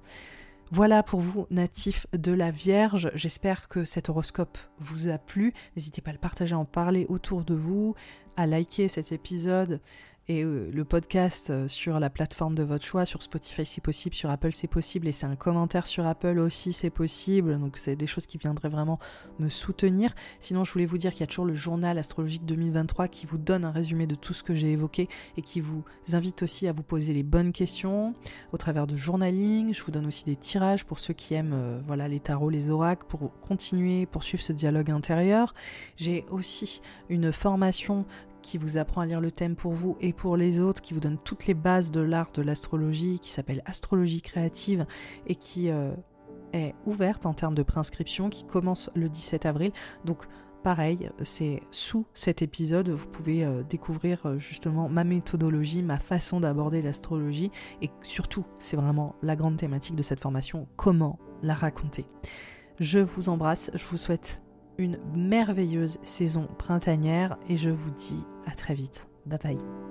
Voilà 0.71 1.01
pour 1.01 1.19
vous, 1.19 1.47
natifs 1.49 2.05
de 2.13 2.31
la 2.31 2.51
Vierge. 2.51 3.09
J'espère 3.15 3.69
que 3.69 3.85
cet 3.85 4.07
horoscope 4.09 4.57
vous 4.77 5.07
a 5.09 5.17
plu. 5.17 5.53
N'hésitez 5.75 6.01
pas 6.01 6.11
à 6.11 6.13
le 6.13 6.19
partager, 6.19 6.53
à 6.53 6.59
en 6.59 6.65
parler 6.65 7.07
autour 7.09 7.43
de 7.43 7.55
vous, 7.55 7.95
à 8.37 8.45
liker 8.45 8.87
cet 8.87 9.11
épisode 9.11 9.81
et 10.29 10.43
euh, 10.43 10.69
le 10.71 10.85
podcast 10.85 11.49
euh, 11.49 11.67
sur 11.67 11.99
la 11.99 12.11
plateforme 12.11 12.53
de 12.53 12.61
votre 12.61 12.85
choix, 12.85 13.03
sur 13.03 13.23
Spotify 13.23 13.65
si 13.65 13.81
possible, 13.81 14.15
sur 14.15 14.29
Apple 14.29 14.53
c'est 14.53 14.67
possible, 14.67 15.07
et 15.07 15.11
c'est 15.11 15.25
un 15.25 15.35
commentaire 15.35 15.87
sur 15.87 16.05
Apple 16.05 16.37
aussi 16.37 16.71
c'est 16.71 16.91
possible, 16.91 17.59
donc 17.59 17.77
c'est 17.77 17.95
des 17.95 18.05
choses 18.05 18.27
qui 18.27 18.37
viendraient 18.37 18.69
vraiment 18.69 18.99
me 19.39 19.49
soutenir. 19.49 20.13
Sinon 20.39 20.63
je 20.63 20.71
voulais 20.71 20.85
vous 20.85 20.99
dire 20.99 21.11
qu'il 21.11 21.21
y 21.21 21.23
a 21.23 21.27
toujours 21.27 21.45
le 21.45 21.55
journal 21.55 21.97
astrologique 21.97 22.45
2023 22.45 23.07
qui 23.07 23.25
vous 23.25 23.39
donne 23.39 23.65
un 23.65 23.71
résumé 23.71 24.05
de 24.05 24.13
tout 24.13 24.33
ce 24.33 24.43
que 24.43 24.53
j'ai 24.53 24.71
évoqué 24.71 25.09
et 25.35 25.41
qui 25.41 25.61
vous 25.61 25.83
invite 26.13 26.43
aussi 26.43 26.67
à 26.67 26.71
vous 26.73 26.83
poser 26.83 27.13
les 27.13 27.23
bonnes 27.23 27.51
questions 27.51 28.13
au 28.53 28.57
travers 28.57 28.85
de 28.85 28.95
journaling. 28.95 29.73
Je 29.73 29.83
vous 29.83 29.91
donne 29.91 30.05
aussi 30.05 30.25
des 30.25 30.35
tirages 30.35 30.85
pour 30.85 30.99
ceux 30.99 31.15
qui 31.15 31.33
aiment 31.33 31.53
euh, 31.53 31.81
voilà, 31.83 32.07
les 32.07 32.19
tarots, 32.19 32.51
les 32.51 32.69
oracles, 32.69 33.05
pour 33.07 33.31
continuer, 33.39 34.05
poursuivre 34.05 34.43
ce 34.43 34.53
dialogue 34.53 34.91
intérieur. 34.91 35.55
J'ai 35.97 36.25
aussi 36.29 36.81
une 37.09 37.31
formation 37.31 38.05
qui 38.41 38.57
vous 38.57 38.77
apprend 38.77 39.01
à 39.01 39.05
lire 39.05 39.21
le 39.21 39.31
thème 39.31 39.55
pour 39.55 39.73
vous 39.73 39.97
et 40.01 40.13
pour 40.13 40.37
les 40.37 40.59
autres, 40.59 40.81
qui 40.81 40.93
vous 40.93 40.99
donne 40.99 41.17
toutes 41.17 41.47
les 41.47 41.53
bases 41.53 41.91
de 41.91 41.99
l'art 41.99 42.31
de 42.33 42.41
l'astrologie, 42.41 43.19
qui 43.19 43.31
s'appelle 43.31 43.61
Astrologie 43.65 44.21
créative 44.21 44.85
et 45.27 45.35
qui 45.35 45.69
euh, 45.69 45.91
est 46.53 46.75
ouverte 46.85 47.25
en 47.25 47.33
termes 47.33 47.55
de 47.55 47.63
préinscription, 47.63 48.29
qui 48.29 48.45
commence 48.45 48.89
le 48.95 49.09
17 49.09 49.45
avril. 49.45 49.71
Donc 50.05 50.25
pareil, 50.63 51.09
c'est 51.23 51.61
sous 51.71 52.05
cet 52.13 52.41
épisode, 52.41 52.89
vous 52.89 53.07
pouvez 53.07 53.43
euh, 53.43 53.63
découvrir 53.63 54.25
euh, 54.25 54.37
justement 54.37 54.89
ma 54.89 55.03
méthodologie, 55.03 55.83
ma 55.83 55.99
façon 55.99 56.39
d'aborder 56.39 56.81
l'astrologie 56.81 57.51
et 57.81 57.89
surtout, 58.01 58.45
c'est 58.59 58.77
vraiment 58.77 59.15
la 59.21 59.35
grande 59.35 59.57
thématique 59.57 59.95
de 59.95 60.03
cette 60.03 60.19
formation, 60.19 60.67
comment 60.75 61.19
la 61.41 61.53
raconter. 61.53 62.05
Je 62.79 62.99
vous 62.99 63.29
embrasse, 63.29 63.71
je 63.73 63.83
vous 63.85 63.97
souhaite 63.97 64.41
une 64.79 64.97
merveilleuse 65.13 65.99
saison 66.03 66.47
printanière 66.57 67.37
et 67.47 67.57
je 67.57 67.69
vous 67.69 67.91
dis 67.91 68.25
à 68.47 68.51
très 68.51 68.73
vite. 68.73 69.07
Bye 69.25 69.39
bye. 69.43 69.88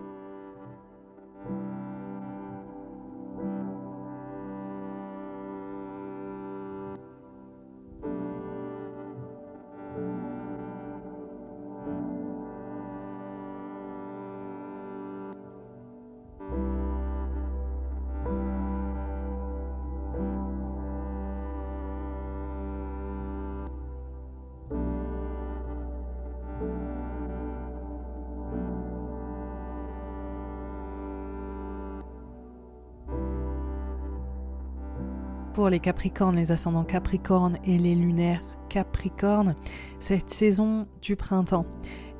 Les 35.70 35.80
Capricornes, 35.80 36.36
les 36.36 36.52
ascendants 36.52 36.84
Capricornes 36.84 37.58
et 37.64 37.78
les 37.78 37.94
lunaires 37.94 38.42
Capricornes. 38.68 39.54
Cette 39.98 40.30
saison 40.30 40.86
du 41.00 41.16
printemps, 41.16 41.66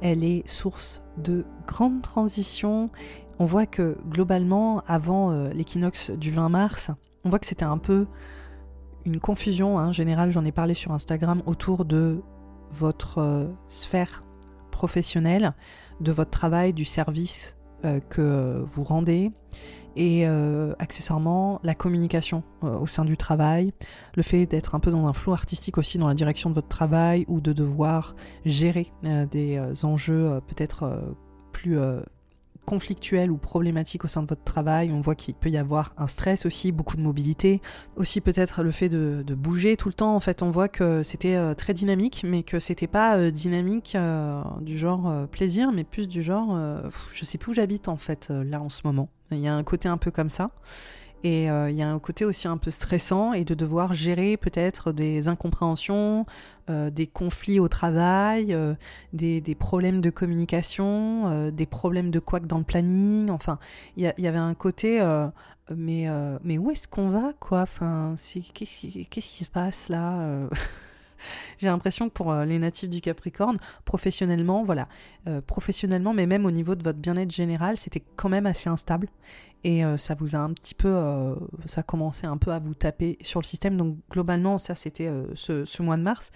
elle 0.01 0.25
est 0.25 0.47
source 0.49 1.03
de 1.17 1.45
grandes 1.67 2.03
transitions. 2.03 2.91
On 3.39 3.45
voit 3.45 3.67
que 3.67 3.99
globalement, 4.09 4.83
avant 4.87 5.31
euh, 5.31 5.51
l'équinoxe 5.51 6.11
du 6.11 6.31
20 6.31 6.49
mars, 6.49 6.91
on 7.25 7.31
voit 7.31 7.39
que 7.39 7.47
c'était 7.47 7.65
un 7.65 7.79
peu 7.79 8.07
une 9.05 9.21
confusion 9.21 9.79
hein, 9.79 9.93
générale, 9.93 10.31
j'en 10.31 10.45
ai 10.45 10.53
parlé 10.53 10.75
sur 10.75 10.93
Instagram, 10.93 11.43
autour 11.47 11.85
de 11.85 12.23
votre 12.71 13.19
euh, 13.19 13.47
sphère 13.69 14.25
professionnelle, 14.71 15.55
de 16.01 16.13
votre 16.13 16.31
travail, 16.31 16.73
du 16.73 16.85
service 16.85 17.58
que 18.09 18.63
vous 18.67 18.85
rendez, 18.85 19.31
et 19.97 20.27
euh, 20.27 20.75
accessoirement 20.79 21.61
la 21.65 21.75
communication 21.75 22.45
au 22.63 22.87
sein 22.87 23.05
du 23.05 23.17
travail, 23.17 23.73
le 24.15 24.23
fait 24.23 24.47
d'être 24.47 24.75
un 24.75 24.81
peu 24.81 24.91
dans 24.91 25.07
un 25.07 25.13
flou 25.13 25.33
artistique 25.33 25.77
aussi 25.79 25.99
dans 25.99 26.09
la 26.09 26.15
direction 26.15 26.51
de 26.51 26.55
votre 26.55 26.69
travail 26.69 27.25
ou 27.29 27.41
de 27.41 27.53
devoir 27.53 28.15
gérer 28.45 28.93
des 29.03 29.61
enjeux 29.83 30.41
peut-être 30.47 31.17
plus 31.53 31.79
conflictuel 32.69 33.31
ou 33.31 33.39
problématique 33.39 34.05
au 34.05 34.09
sein 34.09 34.23
de 34.23 34.29
votre 34.29 34.45
travail. 34.45 34.93
On 34.93 35.01
voit 35.01 35.15
qu'il 35.15 35.33
peut 35.33 35.49
y 35.49 35.57
avoir 35.57 35.95
un 35.97 36.07
stress 36.07 36.45
aussi, 36.45 36.71
beaucoup 36.71 36.99
de 36.99 37.01
mobilité. 37.01 37.63
Aussi 37.97 38.21
peut-être 38.21 38.63
le 38.63 38.71
fait 38.73 38.91
de, 38.91 39.25
bouger 39.35 39.79
tout 39.79 39.89
le 39.89 39.95
temps. 39.95 40.15
En 40.15 40.21
fait, 40.21 40.43
on 40.43 40.51
voit 40.51 40.69
que 40.69 41.03
c'était 41.03 41.37
euh, 41.37 41.55
très 41.55 41.73
dynamique, 41.73 42.27
mais 42.27 42.43
que 42.43 42.59
c'était 42.59 42.87
pas 42.87 43.17
euh, 43.17 43.31
dynamique 43.31 43.95
euh, 43.95 44.43
du 44.61 44.77
genre 44.77 45.27
plaisir, 45.29 45.73
mais 45.73 45.83
plus 45.83 46.09
du 46.09 46.21
genre 46.21 46.59
je 47.15 47.25
sais 47.25 47.39
plus 47.39 47.53
où 47.53 47.55
j'habite 47.55 47.89
en 47.89 47.97
fait 47.97 48.29
là 48.29 48.61
en 48.61 48.69
ce 48.69 48.83
moment. 48.85 49.09
Il 49.31 49.39
y 49.39 49.49
a 49.49 49.55
un 49.55 49.65
côté 49.65 49.89
un 49.89 49.97
peu 49.97 50.11
comme 50.11 50.29
ça. 50.29 50.51
Et 51.25 51.51
euh, 51.51 51.71
il 51.71 51.77
y 51.77 51.83
a 51.83 51.89
un 51.91 51.99
côté 51.99 52.25
aussi 52.25 52.47
un 52.47 52.59
peu 52.59 52.71
stressant 52.71 53.33
et 53.33 53.45
de 53.45 53.55
devoir 53.55 53.93
gérer 53.93 54.37
peut-être 54.37 54.93
des 54.93 55.29
incompréhensions, 55.29 56.27
euh, 56.71 56.91
des 56.91 57.07
conflits 57.07 57.59
au 57.59 57.69
travail, 57.69 58.55
euh, 58.55 58.75
des, 59.13 59.43
problèmes 59.59 60.01
de 60.01 60.11
communication, 60.11 61.51
des 61.51 61.67
problèmes 61.67 62.11
de 62.11 62.21
couac 62.21 62.47
dans 62.47 62.59
le 62.59 62.65
planning. 62.65 63.31
Enfin, 63.31 63.59
il 63.97 64.13
y, 64.17 64.23
y, 64.23 64.27
avait 64.27 64.39
un 64.39 64.55
côté, 64.55 65.01
mais, 65.75 66.07
mais 66.45 66.59
où 66.59 66.71
est-ce 66.71 66.87
qu'on 66.87 67.09
va 67.09 67.33
quoi? 67.41 67.63
Enfin, 67.63 68.15
Qu'est-ce 68.55 69.09
qui 69.11 69.45
se 69.45 69.51
passe 69.51 69.89
là? 69.89 70.49
J'ai 71.59 71.69
l'impression 71.69 72.09
que 72.09 72.15
pour 72.15 72.33
les 72.35 72.59
natifs 72.59 72.91
du 72.91 73.01
Capricorne, 73.01 73.59
professionnellement, 73.85 74.65
voilà, 74.65 74.89
professionnellement, 75.47 76.15
mais 76.15 76.27
même 76.27 76.47
au 76.47 76.51
niveau 76.51 76.75
de 76.75 76.83
votre 76.83 76.99
bien-être 76.99 77.31
général, 77.31 77.77
c'était 77.77 78.03
quand 78.17 78.29
même 78.29 78.47
assez 78.47 78.69
instable 78.69 79.09
et 79.65 79.85
euh, 79.85 79.97
ça 79.97 80.15
vous 80.15 80.37
a 80.37 80.39
un 80.39 80.53
petit 80.53 80.75
peu, 80.75 80.89
euh, 80.89 81.35
ça 81.67 81.81
a 81.81 81.83
commencé 81.83 82.27
un 82.27 82.37
peu 82.37 82.53
à 82.53 82.59
vous 82.59 82.75
taper 82.75 83.19
sur 83.23 83.41
le 83.41 83.45
système. 83.45 83.77
Donc 83.77 83.97
globalement, 84.11 84.59
ça 84.59 84.75
c'était 84.75 85.09
euh, 85.09 85.27
ce, 85.35 85.83
mois 85.83 85.97
de 85.97 86.03
mars. 86.03 86.31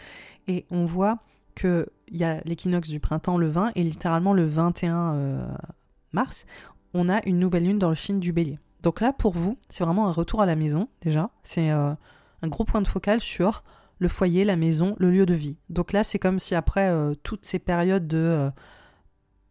Et 0.48 0.66
on 0.70 0.86
voit 0.86 1.18
qu'il 1.54 1.86
y 2.10 2.24
a 2.24 2.40
l'équinoxe 2.44 2.88
du 2.88 2.98
printemps 2.98 3.36
le 3.36 3.48
20 3.48 3.72
et 3.74 3.82
littéralement 3.82 4.32
le 4.32 4.44
21 4.44 5.56
mars, 6.12 6.46
on 6.94 7.08
a 7.08 7.24
une 7.26 7.38
nouvelle 7.38 7.64
lune 7.64 7.78
dans 7.78 7.90
le 7.90 7.94
signe 7.94 8.20
du 8.20 8.32
bélier. 8.32 8.58
Donc 8.82 9.00
là, 9.00 9.12
pour 9.12 9.32
vous, 9.32 9.58
c'est 9.68 9.84
vraiment 9.84 10.08
un 10.08 10.12
retour 10.12 10.40
à 10.40 10.46
la 10.46 10.56
maison 10.56 10.88
déjà. 11.02 11.30
C'est 11.42 11.68
un 11.68 11.98
gros 12.44 12.64
point 12.64 12.80
de 12.80 12.88
focal 12.88 13.20
sur 13.20 13.62
le 14.02 14.08
foyer, 14.08 14.44
la 14.44 14.56
maison, 14.56 14.96
le 14.98 15.10
lieu 15.10 15.26
de 15.26 15.34
vie. 15.34 15.56
Donc 15.70 15.92
là, 15.92 16.04
c'est 16.04 16.18
comme 16.18 16.38
si 16.38 16.54
après 16.54 16.92
toutes 17.22 17.44
ces 17.44 17.58
périodes 17.58 18.06
de 18.06 18.50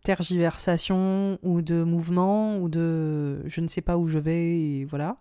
tergiversation 0.03 1.40
ou 1.41 1.61
de 1.61 1.84
mouvement 1.84 2.57
ou 2.57 2.69
de 2.69 3.48
je 3.48 3.61
ne 3.61 3.68
sais 3.68 3.82
pas 3.82 3.98
où 3.98 4.07
je 4.07 4.19
vais 4.19 4.86
voilà. 4.90 5.18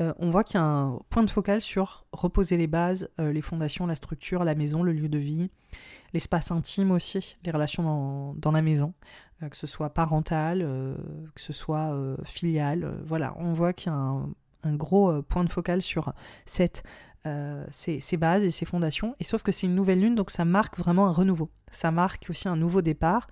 Euh, 0.00 0.12
on 0.18 0.30
voit 0.30 0.44
qu'il 0.44 0.54
y 0.54 0.62
a 0.62 0.64
un 0.64 1.00
point 1.10 1.24
de 1.24 1.30
focal 1.30 1.60
sur 1.60 2.06
reposer 2.12 2.56
les 2.56 2.68
bases, 2.68 3.08
euh, 3.18 3.32
les 3.32 3.42
fondations, 3.42 3.84
la 3.86 3.96
structure, 3.96 4.44
la 4.44 4.54
maison, 4.54 4.84
le 4.84 4.92
lieu 4.92 5.08
de 5.08 5.18
vie, 5.18 5.50
l'espace 6.14 6.52
intime 6.52 6.92
aussi, 6.92 7.36
les 7.44 7.50
relations 7.50 8.34
dans, 8.36 8.52
la 8.52 8.62
maison, 8.62 8.94
euh, 9.42 9.48
que 9.48 9.56
ce 9.56 9.66
soit 9.66 9.90
parental, 9.90 10.60
que 11.34 11.40
ce 11.40 11.52
soit 11.52 11.92
filial. 12.24 13.02
voilà, 13.06 13.34
on 13.38 13.52
voit 13.52 13.72
qu'il 13.72 13.90
y 13.90 13.94
a 13.94 13.98
un, 13.98 14.28
gros 14.74 15.22
point 15.22 15.44
de 15.44 15.50
focal 15.50 15.82
sur 15.82 16.12
cette 16.44 16.82
ces, 17.70 18.00
ces, 18.00 18.16
bases 18.16 18.42
et 18.42 18.50
ces 18.50 18.64
fondations. 18.64 19.14
Et 19.20 19.24
sauf 19.24 19.42
que 19.42 19.52
c'est 19.52 19.66
une 19.66 19.74
nouvelle 19.74 20.00
lune, 20.00 20.14
donc 20.14 20.30
ça 20.30 20.44
marque 20.44 20.78
vraiment 20.78 21.06
un 21.06 21.12
renouveau. 21.12 21.50
Ça 21.70 21.90
marque 21.90 22.26
aussi 22.30 22.48
un 22.48 22.56
nouveau 22.56 22.80
départ. 22.80 23.28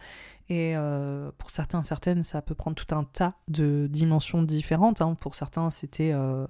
Et 0.49 0.77
euh, 0.77 1.31
pour 1.39 1.51
certains, 1.51 1.83
certaines, 1.83 2.23
ça 2.23 2.41
peut 2.41 2.55
prendre 2.55 2.77
tout 2.77 2.95
un 2.95 3.05
tas 3.05 3.35
de 3.49 3.89
dimensions 3.91 4.43
différentes. 4.43 5.01
Hein. 5.01 5.17
Pour 5.21 5.35
certains, 5.35 5.71
c'était 5.71 6.13
euh, 6.13 6.47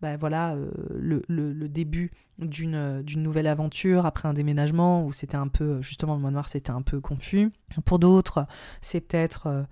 bah, 0.00 0.16
voilà, 0.16 0.54
euh, 0.54 0.70
le, 0.94 1.22
le, 1.28 1.68
début 1.68 2.10
d'une 2.38 3.02
nouvelle 3.16 3.46
aventure 3.46 4.06
après 4.06 4.28
un 4.28 4.32
déménagement 4.32 5.04
où 5.04 5.12
c'était 5.12 5.36
un 5.36 5.48
peu, 5.48 5.82
justement, 5.82 6.14
le 6.14 6.20
mois 6.20 6.30
noir, 6.30 6.48
c'était 6.48 6.70
un 6.70 6.82
peu 6.82 7.00
confus. 7.00 7.50
Pour 7.84 7.98
d'autres, 7.98 8.46
c'est 8.80 9.00
peut-être 9.00 9.46
euh, 9.46 9.62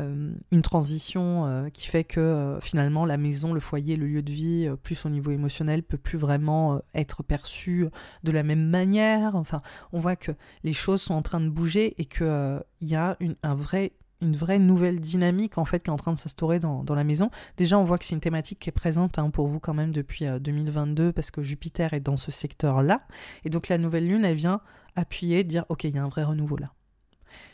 une 0.00 0.62
transition 0.62 1.46
euh, 1.46 1.68
qui 1.70 1.86
fait 1.86 2.04
que 2.04 2.20
euh, 2.20 2.60
finalement 2.60 3.04
la 3.04 3.16
maison, 3.16 3.52
le 3.52 3.60
foyer, 3.60 3.96
le 3.96 4.06
lieu 4.06 4.22
de 4.22 4.32
vie, 4.32 4.70
plus 4.82 5.06
au 5.06 5.08
niveau 5.08 5.30
émotionnel, 5.30 5.82
peut 5.82 5.98
plus 5.98 6.18
vraiment 6.18 6.80
être 6.94 7.22
perçu 7.22 7.86
de 8.22 8.32
la 8.32 8.42
même 8.42 8.66
manière. 8.66 9.34
Enfin, 9.34 9.62
on 9.92 9.98
voit 9.98 10.16
que 10.16 10.32
les 10.64 10.72
choses 10.72 11.02
sont 11.02 11.14
en 11.14 11.22
train 11.22 11.40
de 11.40 11.48
bouger 11.48 11.94
et 11.98 12.04
qu'il 12.04 12.62
y 12.82 12.94
a 12.94 13.16
une, 13.20 13.36
un 13.42 13.54
vrai 13.54 13.92
une 14.20 14.34
vraie 14.34 14.58
nouvelle 14.58 14.98
dynamique 14.98 15.58
en 15.58 15.64
fait 15.64 15.80
qui 15.80 15.90
est 15.90 15.92
en 15.92 15.96
train 15.96 16.12
de 16.12 16.18
s'instaurer 16.18 16.58
dans, 16.58 16.82
dans, 16.82 16.96
la 16.96 17.04
maison. 17.04 17.30
Déjà, 17.56 17.78
on 17.78 17.84
voit 17.84 17.98
que 17.98 18.04
c'est 18.04 18.16
une 18.16 18.20
thématique 18.20 18.58
qui 18.58 18.68
est 18.68 18.72
présente 18.72 19.16
hein, 19.16 19.30
pour 19.30 19.46
vous 19.46 19.60
quand 19.60 19.74
même 19.74 19.92
depuis 19.92 20.26
2022 20.26 21.12
parce 21.12 21.30
que 21.30 21.40
Jupiter 21.40 21.94
est 21.94 22.00
dans 22.00 22.16
ce 22.16 22.32
secteur-là. 22.32 23.02
Et 23.44 23.50
donc 23.50 23.68
la 23.68 23.78
nouvelle 23.78 24.08
lune, 24.08 24.24
elle 24.24 24.36
vient 24.36 24.60
appuyer, 24.96 25.44
dire 25.44 25.64
ok, 25.68 25.84
il 25.84 25.94
y 25.94 25.98
a 25.98 26.02
un 26.02 26.08
vrai 26.08 26.24
renouveau 26.24 26.56
là. 26.56 26.72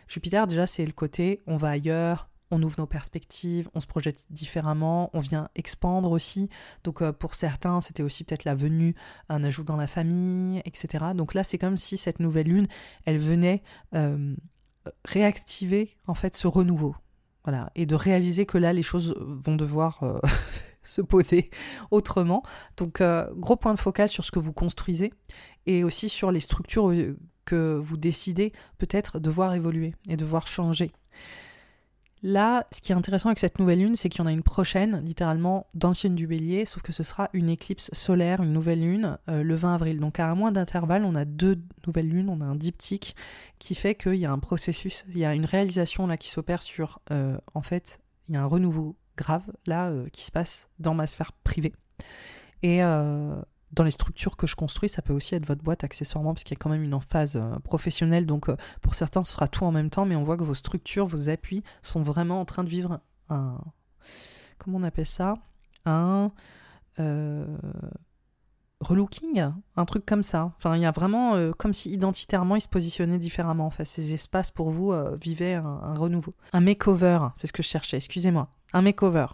Jupiter, 0.09 0.47
déjà, 0.47 0.67
c'est 0.67 0.87
le 0.87 0.93
côté 0.93 1.43
on 1.47 1.57
va 1.57 1.71
ailleurs, 1.71 2.29
on 2.51 2.63
ouvre 2.63 2.77
nos 2.79 2.87
perspectives, 2.87 3.69
on 3.75 3.81
se 3.81 3.87
projette 3.87 4.27
différemment, 4.31 5.11
on 5.13 5.21
vient 5.21 5.49
expandre 5.55 6.11
aussi. 6.11 6.49
Donc 6.85 7.03
euh, 7.03 7.13
pour 7.13 7.35
certains, 7.35 7.81
c'était 7.81 8.03
aussi 8.03 8.25
peut-être 8.25 8.45
la 8.45 8.55
venue, 8.55 8.95
un 9.29 9.43
ajout 9.45 9.65
dans 9.65 9.77
la 9.77 9.87
famille, 9.87 10.63
etc. 10.65 11.07
Donc 11.15 11.35
là, 11.35 11.45
c'est 11.45 11.59
comme 11.59 11.77
si 11.77 11.97
cette 11.97 12.21
nouvelle 12.21 12.49
lune, 12.49 12.67
elle 13.05 13.19
venait 13.19 13.63
euh, 13.95 14.35
réactiver 15.05 15.97
en 16.07 16.15
fait 16.15 16.35
ce 16.35 16.47
renouveau. 16.47 16.95
Voilà, 17.45 17.71
et 17.75 17.85
de 17.85 17.95
réaliser 17.95 18.47
que 18.47 18.57
là, 18.57 18.73
les 18.73 18.83
choses 18.83 19.15
vont 19.19 19.57
devoir 19.57 20.03
euh, 20.03 20.19
se 20.83 21.03
poser 21.03 21.51
autrement. 21.91 22.43
Donc, 22.79 23.03
gros 23.37 23.57
point 23.57 23.75
de 23.75 23.79
focal 23.79 24.09
sur 24.09 24.25
ce 24.25 24.31
que 24.31 24.39
vous 24.39 24.55
construisez 24.55 25.13
et 25.67 25.85
aussi 25.85 26.09
sur 26.09 26.31
les 26.31 26.41
structures 26.41 26.91
que 27.45 27.77
vous 27.77 27.99
décidez 27.99 28.53
peut-être 28.79 29.19
de 29.19 29.29
voir 29.29 29.53
évoluer 29.55 29.95
et 30.09 30.17
de 30.17 30.25
voir 30.25 30.47
changer. 30.47 30.93
Là, 32.27 32.67
ce 32.73 32.81
qui 32.81 32.91
est 32.91 32.95
intéressant 32.95 33.29
avec 33.29 33.39
cette 33.39 33.59
nouvelle 33.59 33.81
lune, 33.81 33.97
c'est 33.97 34.09
qu'il 34.09 34.21
y 34.21 34.23
en 34.23 34.27
a 34.27 34.33
une 34.33 34.43
prochaine, 34.43 35.05
littéralement 35.05 35.67
dans 35.75 35.89
le 35.89 35.95
signe 35.95 36.15
du 36.15 36.27
bélier, 36.27 36.65
sauf 36.65 36.81
que 36.81 36.91
ce 36.91 37.03
sera 37.03 37.29
une 37.35 37.51
éclipse 37.51 37.91
solaire, 37.93 38.43
une 38.43 38.55
nouvelle 38.55 38.81
lune, 38.81 39.19
euh, 39.29 39.43
le 39.43 39.55
20 39.55 39.75
avril. 39.75 40.01
Donc 40.01 40.19
à 40.19 40.35
moins 40.35 40.51
d'intervalle, 40.51 41.05
on 41.05 41.15
a 41.17 41.27
deux 41.27 41.61
nouvelles 41.87 42.09
lunes, 42.09 42.31
on 42.31 42.41
a 42.41 42.47
un 42.47 42.55
diptyque 42.55 43.15
qui 43.59 43.75
fait 43.75 43.95
qu'il 43.95 44.15
y 44.15 44.25
a 44.25 44.33
un 44.33 44.39
processus, 44.39 45.05
il 45.11 45.19
y 45.19 45.27
a 45.27 45.35
une 45.35 45.45
réalisation 45.45 46.07
là 46.07 46.17
qui 46.17 46.31
s'opère 46.31 46.63
sur, 46.63 46.99
euh, 47.11 47.37
en 47.53 47.61
fait, 47.61 48.01
il 48.31 48.37
y 48.37 48.39
a 48.39 48.43
un 48.43 48.47
renouveau 48.47 48.97
grave 49.19 49.45
là 49.67 49.91
euh, 49.91 50.09
qui 50.11 50.25
se 50.25 50.33
passe 50.33 50.69
dans 50.79 50.95
ma 50.95 51.07
sphère 51.07 51.33
privée. 51.45 51.75
Et 52.63 52.81
dans 53.75 53.85
les 53.85 53.91
structures 53.91 54.37
que 54.37 54.47
je 54.47 54.57
construis, 54.57 54.89
ça 54.89 55.03
peut 55.03 55.13
aussi 55.13 55.35
être 55.35 55.47
votre 55.47 55.63
boîte 55.63 55.85
accessoirement, 55.85 56.33
parce 56.33 56.45
qu'il 56.45 56.57
y 56.57 56.59
a 56.59 56.63
quand 56.63 56.71
même 56.71 56.83
une 56.83 56.99
phase 57.01 57.37
euh, 57.37 57.59
professionnelle. 57.61 58.27
Donc, 58.27 58.49
euh, 58.49 58.57
pour 58.81 58.95
certains, 58.95 59.25
ce 59.25 59.33
sera 59.33 59.49
tout 59.49 59.65
en 59.65 59.73
même 59.73 59.91
temps, 59.91 60.07
mais 60.07 60.17
on 60.17 60.25
voit 60.25 60.37
que 60.37 60.45
vos 60.45 60.55
structures, 60.55 61.07
vos 61.07 61.29
appuis 61.29 61.63
sont 61.83 62.03
vraiment 62.03 62.41
en 62.41 62.45
train 62.45 62.65
de 62.65 62.69
vivre 62.69 63.01
un. 63.29 63.59
Comment 64.59 64.79
on 64.79 64.83
appelle 64.83 65.07
ça? 65.07 65.35
Un. 65.85 66.31
Euh, 67.01 67.45
relooking, 68.81 69.51
un 69.77 69.85
truc 69.87 70.05
comme 70.05 70.23
ça. 70.23 70.53
Enfin, 70.59 70.77
il 70.77 70.83
y 70.83 70.87
a 70.87 70.91
vraiment 70.91 71.53
comme 71.53 71.73
si 71.73 71.91
identitairement 71.91 72.57
ils 72.57 72.61
se 72.61 72.69
positionnaient 72.69 73.19
différemment. 73.19 73.67
Enfin, 73.67 73.85
ces 73.85 74.13
espaces 74.13 74.51
pour 74.51 74.69
vous 74.69 74.93
vivaient 75.19 75.55
un, 75.55 75.65
un, 75.65 75.95
renouveau. 75.95 76.35
Un 76.53 76.61
makeover, 76.61 77.19
c'est 77.35 77.47
ce 77.47 77.53
que 77.53 77.63
je 77.63 77.69
cherchais, 77.69 77.97
excusez-moi. 77.97 78.51
Un 78.75 78.83
makeover. 78.83 79.27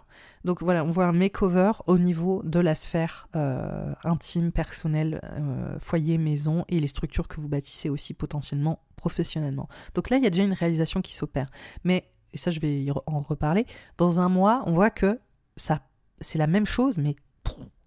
Donc 0.43 0.63
voilà, 0.63 0.83
on 0.83 0.91
voit 0.91 1.05
un 1.05 1.11
makeover 1.11 1.71
au 1.87 1.97
niveau 1.97 2.41
de 2.43 2.59
la 2.59 2.75
sphère 2.75 3.27
euh, 3.35 3.93
intime, 4.03 4.51
personnelle, 4.51 5.19
euh, 5.23 5.77
foyer, 5.79 6.17
maison 6.17 6.63
et 6.67 6.79
les 6.79 6.87
structures 6.87 7.27
que 7.27 7.41
vous 7.41 7.47
bâtissez 7.47 7.89
aussi 7.89 8.13
potentiellement 8.13 8.83
professionnellement. 8.95 9.67
Donc 9.95 10.09
là, 10.09 10.17
il 10.17 10.23
y 10.23 10.27
a 10.27 10.29
déjà 10.29 10.43
une 10.43 10.53
réalisation 10.53 11.01
qui 11.01 11.13
s'opère. 11.13 11.49
Mais, 11.83 12.11
et 12.33 12.37
ça 12.37 12.51
je 12.51 12.59
vais 12.59 12.85
en 13.07 13.19
reparler, 13.19 13.65
dans 13.97 14.19
un 14.19 14.29
mois, 14.29 14.63
on 14.67 14.73
voit 14.73 14.91
que 14.91 15.19
ça, 15.57 15.81
c'est 16.21 16.37
la 16.37 16.47
même 16.47 16.65
chose, 16.65 16.97
mais 16.97 17.15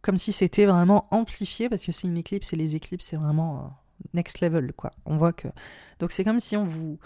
comme 0.02 0.18
si 0.18 0.32
c'était 0.32 0.66
vraiment 0.66 1.08
amplifié, 1.12 1.68
parce 1.68 1.84
que 1.84 1.92
c'est 1.92 2.06
une 2.06 2.16
éclipse 2.16 2.52
et 2.52 2.56
les 2.56 2.76
éclipses, 2.76 3.06
c'est 3.06 3.16
vraiment 3.16 3.58
euh, 3.58 3.68
next 4.12 4.40
level, 4.40 4.72
quoi. 4.74 4.90
On 5.06 5.16
voit 5.16 5.32
que... 5.32 5.48
Donc 5.98 6.10
c'est 6.10 6.24
comme 6.24 6.40
si 6.40 6.56
on 6.56 6.64
vous... 6.64 6.98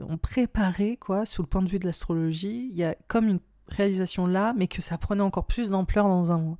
On 0.00 0.18
préparait, 0.18 0.96
quoi, 0.96 1.24
sous 1.24 1.42
le 1.42 1.48
point 1.48 1.62
de 1.62 1.68
vue 1.68 1.78
de 1.78 1.86
l'astrologie, 1.86 2.68
il 2.70 2.76
y 2.76 2.84
a 2.84 2.94
comme 3.08 3.26
une 3.28 3.40
réalisation 3.72 4.26
là, 4.26 4.54
mais 4.56 4.68
que 4.68 4.82
ça 4.82 4.98
prenait 4.98 5.22
encore 5.22 5.46
plus 5.46 5.70
d'ampleur 5.70 6.06
dans 6.06 6.32
un 6.32 6.38
mois. 6.38 6.58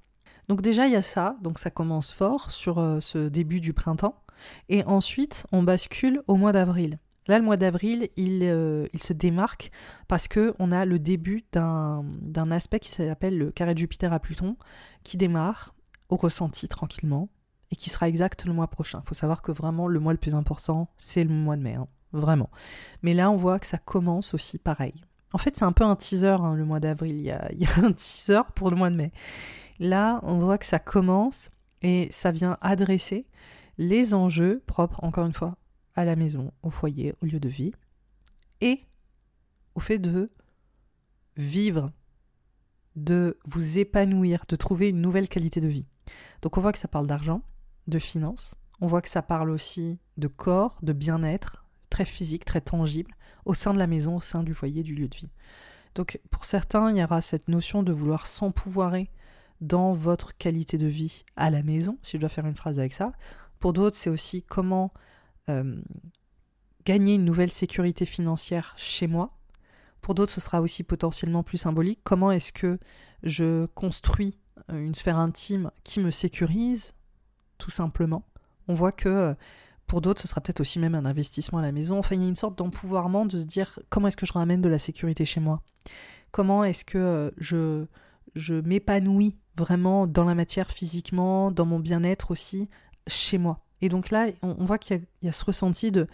Donc 0.49 0.63
déjà, 0.63 0.87
il 0.87 0.93
y 0.93 0.97
a 0.97 1.03
ça, 1.03 1.37
donc 1.41 1.59
ça 1.59 1.71
commence 1.71 2.13
fort 2.13 2.51
sur 2.51 2.79
euh, 2.79 3.01
ce 3.01 3.29
début 3.29 3.61
du 3.61 3.73
printemps. 3.73 4.23
Et 4.69 4.85
ensuite, 4.85 5.47
on 5.53 5.63
bascule 5.63 6.23
au 6.27 6.35
mois 6.35 6.53
d'avril. 6.53 6.99
Là, 7.29 7.39
le 7.39 7.45
mois 7.45 7.57
d'avril, 7.57 8.09
il, 8.17 8.41
euh, 8.43 8.87
il, 8.93 9.01
se 9.01 9.13
démarque 9.13 9.71
parce 10.09 10.27
que 10.27 10.55
on 10.59 10.73
a 10.73 10.85
le 10.85 10.99
début 10.99 11.45
d'un 11.53 12.51
aspect 12.51 12.81
qui 12.81 12.91
s'appelle 12.91 13.39
le 13.39 13.53
carré 13.53 13.75
de 13.75 13.79
Jupiter 13.79 14.13
à 14.13 14.19
Pluton, 14.19 14.57
qui 15.05 15.17
démarre 15.17 15.75
au 16.09 16.17
ressenti 16.17 16.67
tranquillement 16.67 17.29
et 17.71 17.77
qui 17.77 17.91
sera 17.91 18.09
exact 18.09 18.45
le 18.45 18.53
mois 18.53 18.67
prochain. 18.67 19.01
Il 19.05 19.09
faut 19.09 19.15
savoir 19.15 19.41
que 19.41 19.53
vraiment 19.53 19.87
le 19.87 20.01
mois 20.01 20.13
le 20.13 20.19
plus 20.19 20.35
important, 20.35 20.91
c'est 20.97 21.23
le 21.23 21.31
mois 21.31 21.57
de 21.57 21.63
mai, 21.63 21.75
hein, 21.75 21.87
vraiment. 22.13 22.51
Mais 23.03 23.15
là, 23.15 23.31
on 23.31 23.37
voit 23.37 23.61
que 23.61 23.67
ça 23.67 23.79
commence 23.79 24.35
aussi 24.35 24.59
pareil. 24.59 24.95
En 25.33 25.39
fait, 25.39 25.57
c'est 25.57 25.65
un 25.65 25.73
peu 25.73 25.85
un 25.85 25.97
teaser 25.97 26.37
hein, 26.41 26.55
le 26.55 26.65
mois 26.65 26.81
d'avril. 26.81 27.17
Il, 27.17 27.39
il 27.53 27.63
y 27.63 27.67
a 27.67 27.85
un 27.85 27.93
teaser 27.93 28.43
pour 28.55 28.71
le 28.71 28.77
mois 28.77 28.91
de 28.91 28.97
mai. 28.97 29.13
Là, 29.79 30.21
on 30.23 30.39
voit 30.39 30.59
que 30.59 30.67
ça 30.67 30.79
commence 30.79 31.51
et 31.83 32.09
ça 32.11 32.31
vient 32.31 32.59
adresser 32.61 33.27
les 33.79 34.15
enjeux 34.15 34.63
propres, 34.67 35.03
encore 35.03 35.27
une 35.27 35.33
fois, 35.33 35.57
à 35.95 36.05
la 36.05 36.17
maison, 36.17 36.53
au 36.63 36.71
foyer, 36.71 37.15
au 37.23 37.27
lieu 37.27 37.41
de 37.41 37.49
vie, 37.49 37.73
et 38.61 38.85
au 39.75 39.81
fait 39.81 39.99
de 39.99 40.31
vivre, 41.37 41.91
de 42.97 43.39
vous 43.45 43.79
épanouir, 43.79 44.45
de 44.49 44.57
trouver 44.57 44.89
une 44.89 45.01
nouvelle 45.01 45.29
qualité 45.29 45.61
de 45.61 45.69
vie. 45.69 45.87
Donc 46.43 46.59
on 46.59 46.61
voit 46.61 46.73
que 46.73 46.79
ça 46.79 46.89
parle 46.89 47.07
d'argent, 47.07 47.43
de 47.87 47.99
finances, 47.99 48.55
on 48.81 48.87
voit 48.87 49.03
que 49.03 49.09
ça 49.09 49.23
parle 49.23 49.51
aussi 49.51 49.99
de 50.17 50.29
corps, 50.29 50.79
de 50.83 50.93
bien-être, 50.93 51.65
très 51.91 52.05
physique, 52.05 52.45
très 52.45 52.61
tangible, 52.61 53.13
au 53.45 53.55
sein 53.55 53.73
de 53.75 53.79
la 53.79 53.87
maison, 53.87 54.17
au 54.17 54.21
sein 54.21 54.43
du 54.43 54.55
foyer, 54.55 54.83
du 54.83 54.95
lieu 54.95 55.09
de 55.09 55.17
vie. 55.17 55.31
Donc 55.95 56.21
pour 56.31 56.45
certains, 56.45 56.91
il 56.91 56.99
y 56.99 57.05
aura 57.05 57.21
cette 57.21 57.49
notion 57.49 57.83
de 57.83 57.93
vouloir 57.93 58.27
s'empouvoirer 58.27 59.11
dans 59.61 59.93
votre 59.93 60.37
qualité 60.37 60.79
de 60.79 60.87
vie 60.87 61.25
à 61.37 61.51
la 61.51 61.63
maison, 61.63 61.99
si 62.03 62.17
je 62.17 62.21
dois 62.21 62.29
faire 62.29 62.47
une 62.47 62.57
phrase 62.57 62.79
avec 62.79 62.93
ça. 62.93 63.13
Pour 63.59 63.73
d'autres, 63.73 63.97
c'est 63.97 64.11
aussi 64.11 64.43
comment 64.43 64.93
euh, 65.49 65.81
gagner 66.85 67.15
une 67.15 67.25
nouvelle 67.25 67.51
sécurité 67.51 68.07
financière 68.07 68.75
chez 68.77 69.07
moi. 69.07 69.39
Pour 70.01 70.15
d'autres, 70.15 70.33
ce 70.33 70.41
sera 70.41 70.61
aussi 70.61 70.83
potentiellement 70.83 71.45
plus 71.45 71.59
symbolique. 71.59 72.01
Comment 72.03 72.33
est-ce 72.33 72.53
que 72.53 72.81
je 73.23 73.67
construis 73.67 74.37
euh, 74.71 74.85
une 74.85 74.97
sphère 74.97 75.19
intime 75.19 75.71
qui 75.85 76.01
me 76.01 76.11
sécurise, 76.11 76.93
tout 77.59 77.71
simplement? 77.71 78.25
On 78.67 78.75
voit 78.75 78.91
que 78.91 79.09
euh, 79.09 79.35
pour 79.87 80.01
d'autres, 80.01 80.23
ce 80.23 80.29
sera 80.29 80.41
peut-être 80.41 80.61
aussi 80.61 80.79
même 80.79 80.95
un 80.95 81.05
investissement 81.05 81.59
à 81.59 81.63
la 81.63 81.73
maison. 81.73 81.99
Enfin, 81.99 82.15
il 82.15 82.23
y 82.23 82.25
a 82.25 82.29
une 82.29 82.37
sorte 82.37 82.57
d'empouvoirment 82.57 83.27
de 83.27 83.37
se 83.39 83.45
dire 83.45 83.79
comment 83.91 84.09
est-ce 84.09 84.17
que 84.17 84.27
je 84.27 84.33
ramène 84.33 84.61
de 84.61 84.69
la 84.69 84.79
sécurité 84.79 85.25
chez 85.25 85.41
moi? 85.41 85.63
Comment 86.31 86.65
est-ce 86.65 86.85
que 86.85 87.33
je, 87.37 87.87
je 88.35 88.55
m'épanouis 88.55 89.37
vraiment 89.57 90.07
dans 90.07 90.25
la 90.25 90.35
matière 90.35 90.71
physiquement, 90.71 91.51
dans 91.51 91.67
mon 91.67 91.79
bien-être 91.79 92.31
aussi, 92.31 92.71
chez 93.07 93.37
moi? 93.39 93.63
Et 93.83 93.89
donc 93.89 94.11
là, 94.11 94.29
on, 94.43 94.65
voit 94.65 94.79
qu'il 94.79 95.03
y, 95.23 95.29
a 95.29 95.33
ce 95.33 95.45
ressenti 95.45 95.91
de 95.91 96.07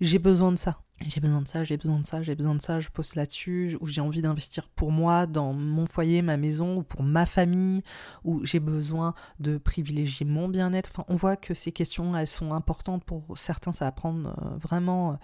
j'ai 0.00 0.18
besoin 0.18 0.52
de 0.52 0.56
ça. 0.56 0.78
J'ai 1.04 1.20
besoin 1.20 1.42
de 1.42 1.48
ça, 1.48 1.62
j'ai 1.62 1.76
besoin 1.76 2.00
de 2.00 2.06
ça, 2.06 2.22
j'ai 2.22 2.34
besoin 2.34 2.54
de 2.54 2.62
ça, 2.62 2.80
je 2.80 2.88
pose 2.88 3.16
là-dessus, 3.16 3.76
ou 3.80 3.86
j'ai 3.86 4.00
envie 4.00 4.22
d'investir 4.22 4.66
pour 4.70 4.92
moi, 4.92 5.26
dans 5.26 5.52
mon 5.52 5.84
foyer, 5.84 6.22
ma 6.22 6.38
maison, 6.38 6.78
ou 6.78 6.82
pour 6.82 7.02
ma 7.02 7.26
famille, 7.26 7.82
ou 8.24 8.42
j'ai 8.46 8.60
besoin 8.60 9.14
de 9.38 9.58
privilégier 9.58 10.24
mon 10.24 10.48
bien-être. 10.48 11.04
On 11.08 11.14
voit 11.14 11.36
que 11.36 11.52
ces 11.52 11.70
questions, 11.70 12.16
elles 12.16 12.26
sont 12.26 12.54
importantes 12.54 13.04
pour 13.04 13.36
certains, 13.36 13.72
ça 13.72 13.84
va 13.84 13.92
prendre 13.92 14.30
euh, 14.30 14.56
vraiment 14.56 15.12
euh, 15.12 15.16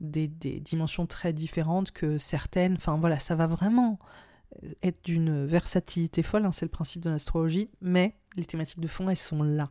des, 0.00 0.26
dimensions 0.26 1.04
très 1.04 1.34
différentes 1.34 1.90
que 1.90 2.16
certaines. 2.16 2.74
Enfin 2.76 2.96
voilà, 2.96 3.18
ça 3.18 3.34
va 3.34 3.46
vraiment 3.46 3.98
être 4.82 5.04
d'une 5.04 5.44
versatilité 5.44 6.22
folle, 6.22 6.46
hein, 6.46 6.52
c'est 6.52 6.64
le 6.64 6.70
principe 6.70 7.02
de 7.02 7.10
l'astrologie, 7.10 7.68
mais 7.82 8.16
les 8.36 8.46
thématiques 8.46 8.80
de 8.80 8.88
fond, 8.88 9.10
elles 9.10 9.16
sont 9.16 9.42
là. 9.42 9.70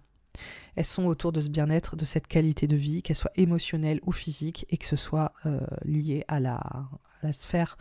Elles 0.76 0.86
sont 0.86 1.06
autour 1.06 1.32
de 1.32 1.42
ce 1.42 1.50
bien-être, 1.50 1.96
de 1.96 2.06
cette 2.06 2.28
qualité 2.28 2.68
de 2.68 2.76
vie, 2.76 3.02
qu'elle 3.02 3.16
soit 3.16 3.32
émotionnelle 3.36 4.00
ou 4.06 4.12
physique, 4.12 4.66
et 4.70 4.78
que 4.78 4.86
ce 4.86 4.96
soit 4.96 5.34
euh, 5.46 5.60
lié 5.84 6.24
à 6.28 6.40
la, 6.40 6.62
sphère 7.32 7.78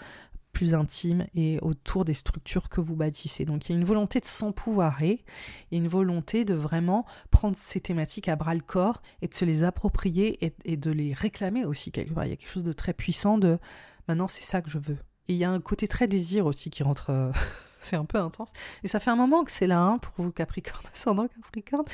plus 0.53 0.75
intime 0.75 1.27
et 1.35 1.61
autour 1.61 2.05
des 2.05 2.15
structures 2.15 2.69
que 2.69 2.81
vous 2.81 2.97
bâtissez. 2.97 3.45
Donc 3.45 3.69
il 3.69 3.73
y 3.73 3.75
a 3.77 3.79
une 3.79 3.85
volonté 3.85 4.19
de 4.19 4.27
s'empouvoirer, 4.27 5.25
il 5.71 5.79
y 5.79 5.81
une 5.81 5.87
volonté 5.87 6.45
de 6.45 6.55
vraiment 6.55 7.05
prendre 7.31 7.57
ces 7.57 7.81
thématiques 7.81 8.29
à 8.29 8.35
bras 8.35 8.55
le 8.55 8.61
corps 8.61 9.01
et 9.23 9.29
de 9.29 9.35
se 9.35 9.45
les 9.45 9.63
approprier 9.63 10.45
et, 10.45 10.57
et 10.65 10.77
de 10.77 10.91
les 10.91 11.13
réclamer 11.13 11.65
aussi 11.65 11.93
quelque 11.93 12.13
part. 12.13 12.25
Il 12.25 12.31
y 12.31 12.33
a 12.33 12.37
quelque 12.37 12.51
chose 12.51 12.65
de 12.65 12.73
très 12.73 12.95
puissant 12.95 13.39
de 13.39 13.57
maintenant 14.09 14.27
c'est 14.27 14.43
ça 14.43 14.61
que 14.61 14.71
je 14.71 14.79
veux. 14.79 14.99
Et 15.29 15.35
il 15.35 15.39
y 15.39 15.45
a 15.45 15.51
un 15.51 15.61
côté 15.61 15.87
très 15.89 16.09
désir 16.09 16.47
aussi 16.47 16.71
qui 16.71 16.83
rentre. 16.83 17.11
Euh, 17.11 17.31
c'est 17.83 17.97
un 17.97 18.05
peu 18.05 18.19
intense. 18.19 18.53
Et 18.83 18.89
ça 18.89 19.01
fait 19.01 19.11
un 19.11 19.17
moment 19.17 19.45
que 19.45 19.51
c'est 19.51 19.67
là, 19.67 19.81
hein, 19.81 19.99
pour 19.99 20.25
vous 20.25 20.33
Capricorne, 20.33 20.85
ascendant 20.93 21.29
Capricorne. 21.29 21.85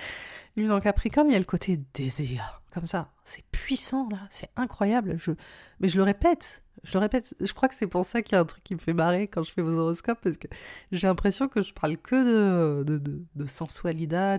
Lune 0.57 0.73
en 0.73 0.81
Capricorne, 0.81 1.29
il 1.29 1.33
y 1.33 1.37
a 1.37 1.41
le 1.41 1.45
côté 1.45 1.81
désir. 1.95 2.63
Comme 2.73 2.87
ça. 2.87 3.13
C'est 3.23 3.45
puissant, 3.53 4.09
là. 4.11 4.19
C'est 4.31 4.51
incroyable. 4.57 5.17
Je... 5.19 5.33
Mais 5.81 5.89
je 5.89 5.97
le 5.97 6.03
répète. 6.03 6.63
Je 6.83 6.95
le 6.95 6.99
répète. 7.01 7.35
Je 7.41 7.53
crois 7.53 7.69
que 7.69 7.75
c'est 7.75 7.87
pour 7.87 8.05
ça 8.05 8.21
qu'il 8.23 8.35
y 8.35 8.39
a 8.39 8.41
un 8.41 8.45
truc 8.45 8.65
qui 8.65 8.75
me 8.75 8.81
fait 8.81 8.93
marrer 8.93 9.29
quand 9.29 9.43
je 9.43 9.53
fais 9.53 9.63
vos 9.63 9.77
horoscopes, 9.79 10.21
parce 10.23 10.37
que 10.37 10.49
j'ai 10.91 11.07
l'impression 11.07 11.49
que 11.49 11.63
je 11.63 11.73
parle 11.73 11.97
que 11.97 12.17
de, 12.17 12.85
de, 12.85 12.99
de, 12.99 13.25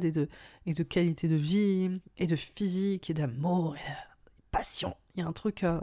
et 0.05 0.11
de, 0.11 0.29
et 0.65 0.73
de 0.73 0.83
qualité 0.83 1.27
de 1.27 1.35
vie, 1.35 2.01
et 2.17 2.27
de 2.27 2.35
physique, 2.35 3.09
et 3.09 3.13
d'amour, 3.13 3.75
et 3.77 3.89
de 3.89 4.31
passion. 4.51 4.95
Il 5.15 5.21
y 5.21 5.23
a 5.23 5.27
un 5.27 5.33
truc. 5.33 5.63
Euh, 5.63 5.79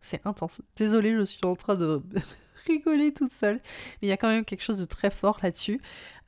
c'est 0.00 0.26
intense. 0.26 0.60
Désolée, 0.76 1.14
je 1.14 1.22
suis 1.22 1.40
en 1.44 1.56
train 1.56 1.76
de 1.76 2.02
rigoler 2.66 3.12
toute 3.12 3.32
seule. 3.32 3.60
Mais 4.00 4.06
il 4.06 4.08
y 4.08 4.12
a 4.12 4.16
quand 4.16 4.28
même 4.28 4.44
quelque 4.44 4.62
chose 4.62 4.78
de 4.78 4.84
très 4.84 5.10
fort 5.10 5.38
là-dessus. 5.42 5.80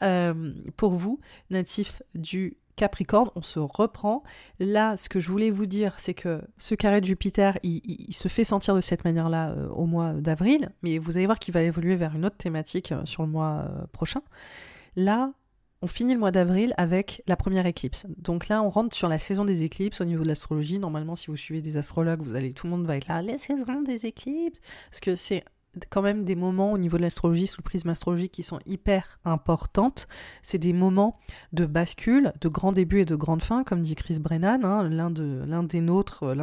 Euh, 0.02 0.52
pour 0.76 0.92
vous, 0.92 1.20
natif 1.50 2.02
du 2.14 2.56
Capricorne, 2.76 3.30
on 3.34 3.42
se 3.42 3.58
reprend. 3.58 4.22
Là, 4.58 4.96
ce 4.96 5.08
que 5.08 5.20
je 5.20 5.30
voulais 5.30 5.50
vous 5.50 5.66
dire, 5.66 5.94
c'est 5.98 6.14
que 6.14 6.42
ce 6.56 6.74
carré 6.74 7.00
de 7.00 7.06
Jupiter, 7.06 7.58
il, 7.62 8.14
se 8.14 8.28
fait 8.28 8.44
sentir 8.44 8.74
de 8.74 8.80
cette 8.80 9.04
manière-là 9.04 9.50
euh, 9.50 9.68
au 9.68 9.86
mois 9.86 10.12
d'avril, 10.12 10.70
mais 10.82 10.98
vous 10.98 11.16
allez 11.16 11.26
voir 11.26 11.38
qu'il 11.38 11.52
va 11.52 11.62
évoluer 11.62 11.96
vers 11.96 12.14
une 12.16 12.24
autre 12.24 12.36
thématique 12.36 12.92
euh, 12.92 13.04
sur 13.04 13.22
le 13.22 13.28
mois 13.28 13.68
prochain. 13.92 14.22
Là, 14.96 15.32
on 15.82 15.88
finit 15.88 16.14
le 16.14 16.20
mois 16.20 16.30
d'avril 16.30 16.72
avec 16.76 17.22
la 17.26 17.36
première 17.36 17.66
éclipse. 17.66 18.06
Donc 18.16 18.48
là, 18.48 18.62
on 18.62 18.70
rentre 18.70 18.96
sur 18.96 19.08
la 19.08 19.18
saison 19.18 19.44
des 19.44 19.64
éclipses 19.64 20.00
au 20.00 20.04
niveau 20.04 20.22
de 20.22 20.28
l'astrologie. 20.28 20.78
Normalement, 20.78 21.16
si 21.16 21.26
vous 21.26 21.36
suivez 21.36 21.60
des 21.60 21.76
astrologues, 21.76 22.22
vous 22.22 22.36
allez, 22.36 22.52
tout 22.52 22.66
le 22.66 22.70
monde 22.70 22.86
va 22.86 22.96
être 22.96 23.08
là, 23.08 23.20
les 23.20 23.38
saisons 23.38 23.82
des 23.82 24.06
éclipses, 24.06 24.60
parce 24.90 25.00
que 25.00 25.16
c'est 25.16 25.44
quand 25.90 26.02
même 26.02 26.24
des 26.24 26.34
moments 26.34 26.72
au 26.72 26.78
niveau 26.78 26.96
de 26.96 27.02
l'astrologie, 27.02 27.46
sous 27.46 27.60
le 27.60 27.64
prisme 27.64 27.88
astrologique, 27.88 28.32
qui 28.32 28.42
sont 28.42 28.58
hyper 28.66 29.18
importantes. 29.24 30.06
C'est 30.42 30.58
des 30.58 30.72
moments 30.72 31.18
de 31.52 31.66
bascule, 31.66 32.32
de 32.40 32.48
grand 32.48 32.72
début 32.72 33.00
et 33.00 33.04
de 33.04 33.16
grande 33.16 33.42
fin, 33.42 33.64
comme 33.64 33.80
dit 33.80 33.94
Chris 33.94 34.18
Brennan, 34.20 34.64
hein, 34.64 34.88
l'un 34.88 35.10
de, 35.10 35.42
l'un 35.46 35.62
des 35.62 35.80
nôtres, 35.80 36.24
euh, 36.24 36.34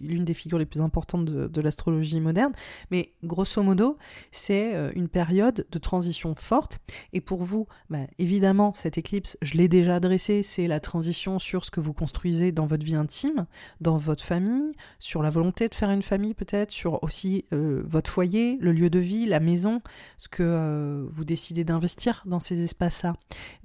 l'une 0.00 0.24
des 0.24 0.34
figures 0.34 0.58
les 0.58 0.66
plus 0.66 0.80
importantes 0.80 1.24
de, 1.24 1.46
de 1.48 1.60
l'astrologie 1.60 2.20
moderne. 2.20 2.52
Mais 2.90 3.12
grosso 3.24 3.62
modo, 3.62 3.96
c'est 4.30 4.74
euh, 4.74 4.90
une 4.94 5.08
période 5.08 5.66
de 5.70 5.78
transition 5.78 6.34
forte. 6.34 6.80
Et 7.12 7.20
pour 7.20 7.42
vous, 7.42 7.66
bah, 7.90 8.06
évidemment, 8.18 8.72
cette 8.74 8.98
éclipse, 8.98 9.36
je 9.42 9.54
l'ai 9.54 9.68
déjà 9.68 9.96
adressée, 9.96 10.42
c'est 10.42 10.66
la 10.66 10.80
transition 10.80 11.38
sur 11.38 11.64
ce 11.64 11.70
que 11.70 11.80
vous 11.80 11.92
construisez 11.92 12.52
dans 12.52 12.66
votre 12.66 12.84
vie 12.84 12.94
intime, 12.94 13.46
dans 13.80 13.96
votre 13.96 14.22
famille, 14.22 14.72
sur 14.98 15.22
la 15.22 15.30
volonté 15.30 15.68
de 15.68 15.74
faire 15.74 15.90
une 15.90 16.02
famille 16.02 16.34
peut-être, 16.34 16.70
sur 16.70 17.02
aussi 17.02 17.44
euh, 17.52 17.82
votre 17.86 18.10
foyer 18.10 18.51
le 18.60 18.72
lieu 18.72 18.90
de 18.90 18.98
vie, 18.98 19.26
la 19.26 19.40
maison, 19.40 19.80
ce 20.18 20.28
que 20.28 20.42
euh, 20.42 21.06
vous 21.08 21.24
décidez 21.24 21.64
d'investir 21.64 22.22
dans 22.26 22.40
ces 22.40 22.62
espaces-là. 22.62 23.14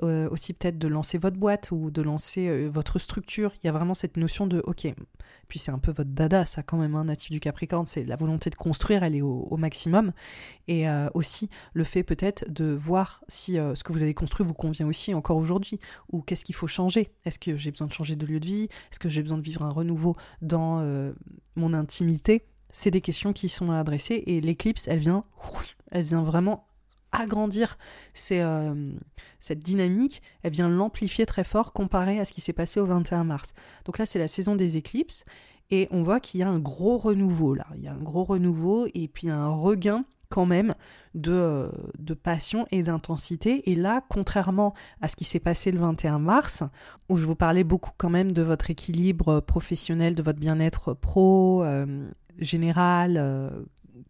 Euh, 0.04 0.30
aussi 0.30 0.54
peut-être 0.54 0.78
de 0.78 0.88
lancer 0.88 1.18
votre 1.18 1.38
boîte 1.38 1.72
ou 1.72 1.92
de 1.92 2.02
lancer 2.02 2.48
euh, 2.48 2.68
votre 2.68 3.00
structure. 3.00 3.54
Il 3.64 3.68
y 3.68 3.70
a 3.70 3.72
vraiment 3.72 3.94
cette 3.94 4.18
notion 4.18 4.48
de, 4.48 4.62
ok, 4.66 4.88
puis 5.48 5.60
c'est 5.60 5.72
un 5.72 5.80
peu 5.80 5.92
votre 5.92 6.12
dada, 6.12 6.46
ça 6.46 6.64
quand 6.64 6.78
même, 6.78 6.96
un 6.96 7.02
hein, 7.02 7.06
natif 7.06 7.32
du 7.32 7.40
Capricorne, 7.40 7.86
c'est 7.86 8.04
la 8.04 8.16
volonté 8.16 8.50
de 8.50 8.56
construire, 8.56 9.04
elle 9.04 9.16
est 9.16 9.22
au, 9.22 9.58
maximum. 9.58 10.12
Et 10.68 10.86
aussi 11.14 11.50
le 11.74 11.84
fait 11.84 12.04
peut-être 12.04 12.52
de 12.52 12.66
voir 12.66 13.24
si 13.28 13.54
ce 13.54 13.84
que 13.84 13.92
vous 13.92 14.04
avez 14.04 14.14
construit 14.14 14.46
vous 14.46 14.54
convient 14.54 14.88
aussi 14.88 15.14
encore 15.14 15.38
aujourd'hui, 15.38 15.80
ou 16.12 16.22
qu'est-ce 16.22 16.44
qu'il 16.44 16.54
faut 16.54 16.68
changer? 16.68 17.10
Est-ce 17.26 17.40
que 17.40 17.56
j'ai 17.56 17.72
besoin 17.72 17.88
de 17.88 17.94
changer 17.94 18.16
de 18.16 18.26
lieu 18.26 18.40
de 18.40 18.46
vie? 18.46 18.68
Est-ce 18.92 19.00
que 19.00 19.10
j'ai 19.10 19.22
besoin 19.22 19.38
de 19.38 19.44
vivre 19.44 19.64
un 19.64 19.72
renouveau 19.72 20.16
dans 20.42 20.82
mon 21.56 21.74
intimité? 21.74 22.44
C'est 22.72 22.92
des 22.92 23.02
questions 23.02 23.34
qui 23.34 23.50
sont 23.50 23.72
adressées 23.72 24.24
et 24.28 24.42
l'éclipse, 24.42 24.88
elle 24.88 25.00
vient, 25.00 25.24
elle 25.92 26.04
vient 26.04 26.24
vraiment 26.24 26.68
agrandir 27.12 27.78
euh, 28.32 28.92
cette 29.40 29.60
dynamique, 29.60 30.22
elle 30.44 30.52
vient 30.52 30.70
l'amplifier 30.70 31.26
très 31.26 31.44
fort 31.44 31.74
comparé 31.74 32.20
à 32.20 32.26
ce 32.26 32.34
qui 32.34 32.42
s'est 32.42 32.54
passé 32.54 32.80
au 32.80 32.86
21 32.86 33.24
mars. 33.24 33.54
Donc 33.86 33.98
là, 33.98 34.06
c'est 34.06 34.20
la 34.20 34.28
saison 34.28 34.56
des 34.56 34.78
éclipses 34.78 35.24
et 35.70 35.88
on 35.92 36.04
voit 36.04 36.20
qu'il 36.20 36.40
y 36.40 36.44
a 36.44 36.50
un 36.50 36.60
gros 36.60 36.98
renouveau 36.98 37.54
là. 37.54 37.68
Il 37.76 37.84
y 37.84 37.88
a 37.88 37.94
un 37.94 38.02
gros 38.02 38.24
renouveau 38.24 38.88
et 38.94 39.08
puis 39.08 39.30
un 39.30 39.48
regain 39.48 40.06
quand 40.30 40.46
même 40.46 40.76
de, 41.14 41.32
euh, 41.32 41.70
de 42.00 42.14
passion 42.14 42.68
et 42.72 42.84
d'intensité. 42.84 43.70
Et 43.72 43.76
là, 43.76 44.02
contrairement 44.10 44.74
à 45.02 45.08
ce 45.08 45.16
qui 45.16 45.24
s'est 45.24 45.40
passé 45.40 45.72
le 45.72 45.80
21 45.80 46.20
mars, 46.20 46.64
où 47.10 47.18
je 47.18 47.26
vous 47.26 47.36
parlais 47.36 47.64
beaucoup 47.64 47.92
quand 47.98 48.10
même 48.10 48.32
de 48.32 48.42
votre 48.42 48.70
équilibre 48.70 49.40
professionnel, 49.40 50.16
de 50.16 50.24
votre 50.24 50.40
bien-être 50.40 50.94
pro, 50.94 51.64
euh, 51.64 52.10
général, 52.40 53.16
euh, 53.18 53.50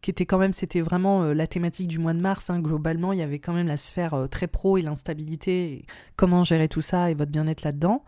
qui 0.02 0.11
était 0.11 0.26
quand 0.26 0.38
même, 0.38 0.53
c'était 0.53 0.81
vraiment 0.81 1.23
la 1.23 1.48
thématique 1.48 1.88
du 1.88 1.98
mois 1.98 2.14
de 2.14 2.19
mars. 2.19 2.49
Hein. 2.49 2.60
globalement, 2.60 3.14
il 3.14 3.19
y 3.19 3.23
avait 3.23 3.39
quand 3.39 3.53
même 3.53 3.68
la 3.68 3.77
sphère 3.77 4.27
très 4.30 4.48
pro 4.48 4.77
et 4.77 4.81
l'instabilité, 4.81 5.85
comment 6.18 6.44
gérer 6.44 6.68
tout 6.68 6.81
ça 6.81 7.10
et 7.10 7.14
votre 7.14 7.31
bien-être 7.31 7.64
là-dedans. 7.64 8.03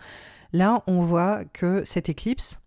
Là, 0.51 0.83
on 0.87 0.99
voit 0.99 1.45
que 1.45 1.83
cette 1.85 2.09
éclipse, 2.09 2.59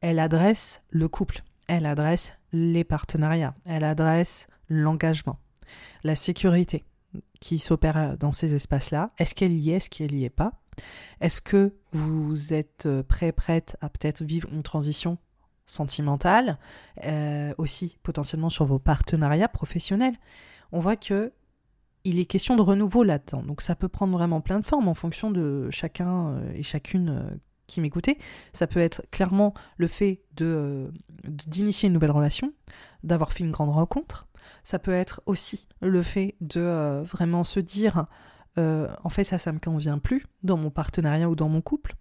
elle 0.00 0.18
adresse 0.18 0.82
le 0.90 1.08
couple, 1.08 1.42
elle 1.68 1.86
adresse 1.86 2.37
les 2.52 2.84
partenariats, 2.84 3.54
elle 3.64 3.84
adresse 3.84 4.46
l'engagement, 4.68 5.38
la 6.04 6.14
sécurité 6.14 6.84
qui 7.40 7.58
s'opère 7.58 8.16
dans 8.18 8.32
ces 8.32 8.54
espaces-là. 8.54 9.12
Est-ce 9.18 9.34
qu'elle 9.34 9.52
y 9.52 9.70
est, 9.70 9.76
est-ce 9.76 9.90
qu'elle 9.90 10.14
y 10.14 10.24
est 10.24 10.30
pas? 10.30 10.52
Est-ce 11.20 11.40
que 11.40 11.74
vous 11.92 12.52
êtes 12.52 12.88
prêt, 13.08 13.32
prête 13.32 13.76
à 13.80 13.88
peut-être 13.88 14.22
vivre 14.22 14.48
une 14.52 14.62
transition 14.62 15.18
sentimentale, 15.66 16.58
euh, 17.04 17.52
aussi 17.58 17.98
potentiellement 18.02 18.50
sur 18.50 18.64
vos 18.64 18.78
partenariats 18.78 19.48
professionnels? 19.48 20.14
On 20.72 20.80
voit 20.80 20.96
que 20.96 21.32
il 22.04 22.18
est 22.18 22.24
question 22.26 22.56
de 22.56 22.62
renouveau 22.62 23.02
là-dedans. 23.02 23.42
Donc 23.42 23.60
ça 23.60 23.74
peut 23.74 23.88
prendre 23.88 24.16
vraiment 24.16 24.40
plein 24.40 24.58
de 24.58 24.64
formes 24.64 24.88
en 24.88 24.94
fonction 24.94 25.30
de 25.30 25.68
chacun 25.70 26.28
euh, 26.28 26.52
et 26.54 26.62
chacune 26.62 27.10
euh, 27.10 27.36
qui 27.68 27.80
m'écoutait. 27.80 28.18
Ça 28.52 28.66
peut 28.66 28.80
être 28.80 29.02
clairement 29.12 29.54
le 29.76 29.86
fait 29.86 30.22
de 30.34 30.90
d'initier 31.24 31.86
une 31.86 31.92
nouvelle 31.92 32.10
relation, 32.10 32.52
d'avoir 33.04 33.32
fait 33.32 33.44
une 33.44 33.52
grande 33.52 33.70
rencontre. 33.70 34.26
Ça 34.64 34.80
peut 34.80 34.92
être 34.92 35.22
aussi 35.26 35.68
le 35.80 36.02
fait 36.02 36.34
de 36.40 37.02
vraiment 37.04 37.44
se 37.44 37.60
dire 37.60 38.06
en 38.56 39.08
fait 39.08 39.22
ça 39.22 39.38
ça 39.38 39.52
me 39.52 39.60
convient 39.60 39.98
plus 39.98 40.24
dans 40.42 40.56
mon 40.56 40.70
partenariat 40.70 41.30
ou 41.30 41.36
dans 41.36 41.48
mon 41.48 41.60
couple. 41.60 41.94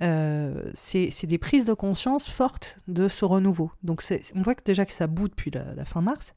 c'est 0.00 1.26
des 1.26 1.38
prises 1.38 1.66
de 1.66 1.74
conscience 1.74 2.28
fortes 2.28 2.78
de 2.88 3.08
ce 3.08 3.26
renouveau. 3.26 3.70
Donc 3.82 4.02
on 4.34 4.42
voit 4.42 4.54
que 4.54 4.64
déjà 4.64 4.86
que 4.86 4.92
ça 4.92 5.06
bout 5.06 5.28
depuis 5.28 5.50
la 5.50 5.84
fin 5.84 6.00
mars, 6.00 6.32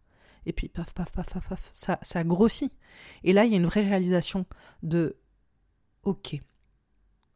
et 0.46 0.52
puis 0.52 0.68
paf, 0.68 0.94
paf, 0.94 1.12
paf, 1.14 1.34
paf, 1.34 1.48
paf, 1.48 1.70
ça, 1.72 2.00
ça 2.02 2.24
grossit. 2.26 2.78
Et 3.24 3.32
là, 3.32 3.46
il 3.46 3.52
y 3.52 3.54
a 3.54 3.58
une 3.58 3.66
vraie 3.66 3.88
réalisation 3.88 4.46
de 4.82 5.16
OK, 6.04 6.42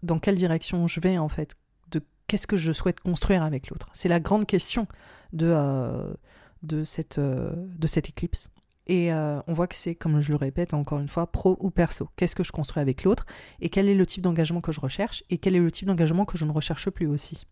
dans 0.04 0.20
quelle 0.20 0.36
direction 0.36 0.88
je 0.88 1.00
vais 1.00 1.18
en 1.18 1.30
fait, 1.30 1.56
de 1.92 2.02
qu'est-ce 2.28 2.48
que 2.48 2.58
je 2.58 2.72
souhaite 2.72 3.00
construire 3.00 3.44
avec 3.44 3.70
l'autre. 3.70 3.88
C'est 3.94 4.10
la 4.10 4.20
grande 4.20 4.46
question 4.46 4.88
de, 5.34 5.48
euh, 5.50 6.14
de, 6.64 6.84
cette, 6.84 7.18
euh, 7.18 7.52
de 7.56 7.88
cette 7.88 8.10
éclipse. 8.10 8.50
Et 8.88 9.12
euh, 9.12 9.42
on 9.48 9.54
voit 9.54 9.68
que 9.68 9.76
c'est, 9.76 9.96
comme 9.96 10.22
je 10.22 10.32
le 10.32 10.38
répète 10.38 10.74
encore 10.74 11.00
une 11.00 11.10
fois, 11.10 11.30
pro 11.30 11.58
ou 11.60 11.70
perso. 11.70 12.10
Qu'est-ce 12.16 12.36
que 12.36 12.44
je 12.44 12.54
construis 12.54 12.82
avec 12.82 13.04
l'autre 13.04 13.26
et 13.60 13.70
quel 13.70 13.90
est 13.90 13.94
le 13.94 14.06
type 14.06 14.24
d'engagement 14.24 14.62
que 14.62 14.72
je 14.72 14.80
recherche 14.80 15.24
et 15.30 15.38
quel 15.38 15.56
est 15.56 15.60
le 15.60 15.72
type 15.72 15.88
d'engagement 15.88 16.24
que 16.24 16.38
je 16.38 16.46
ne 16.46 16.52
recherche 16.52 16.90
plus 16.90 17.08
aussi. 17.08 17.46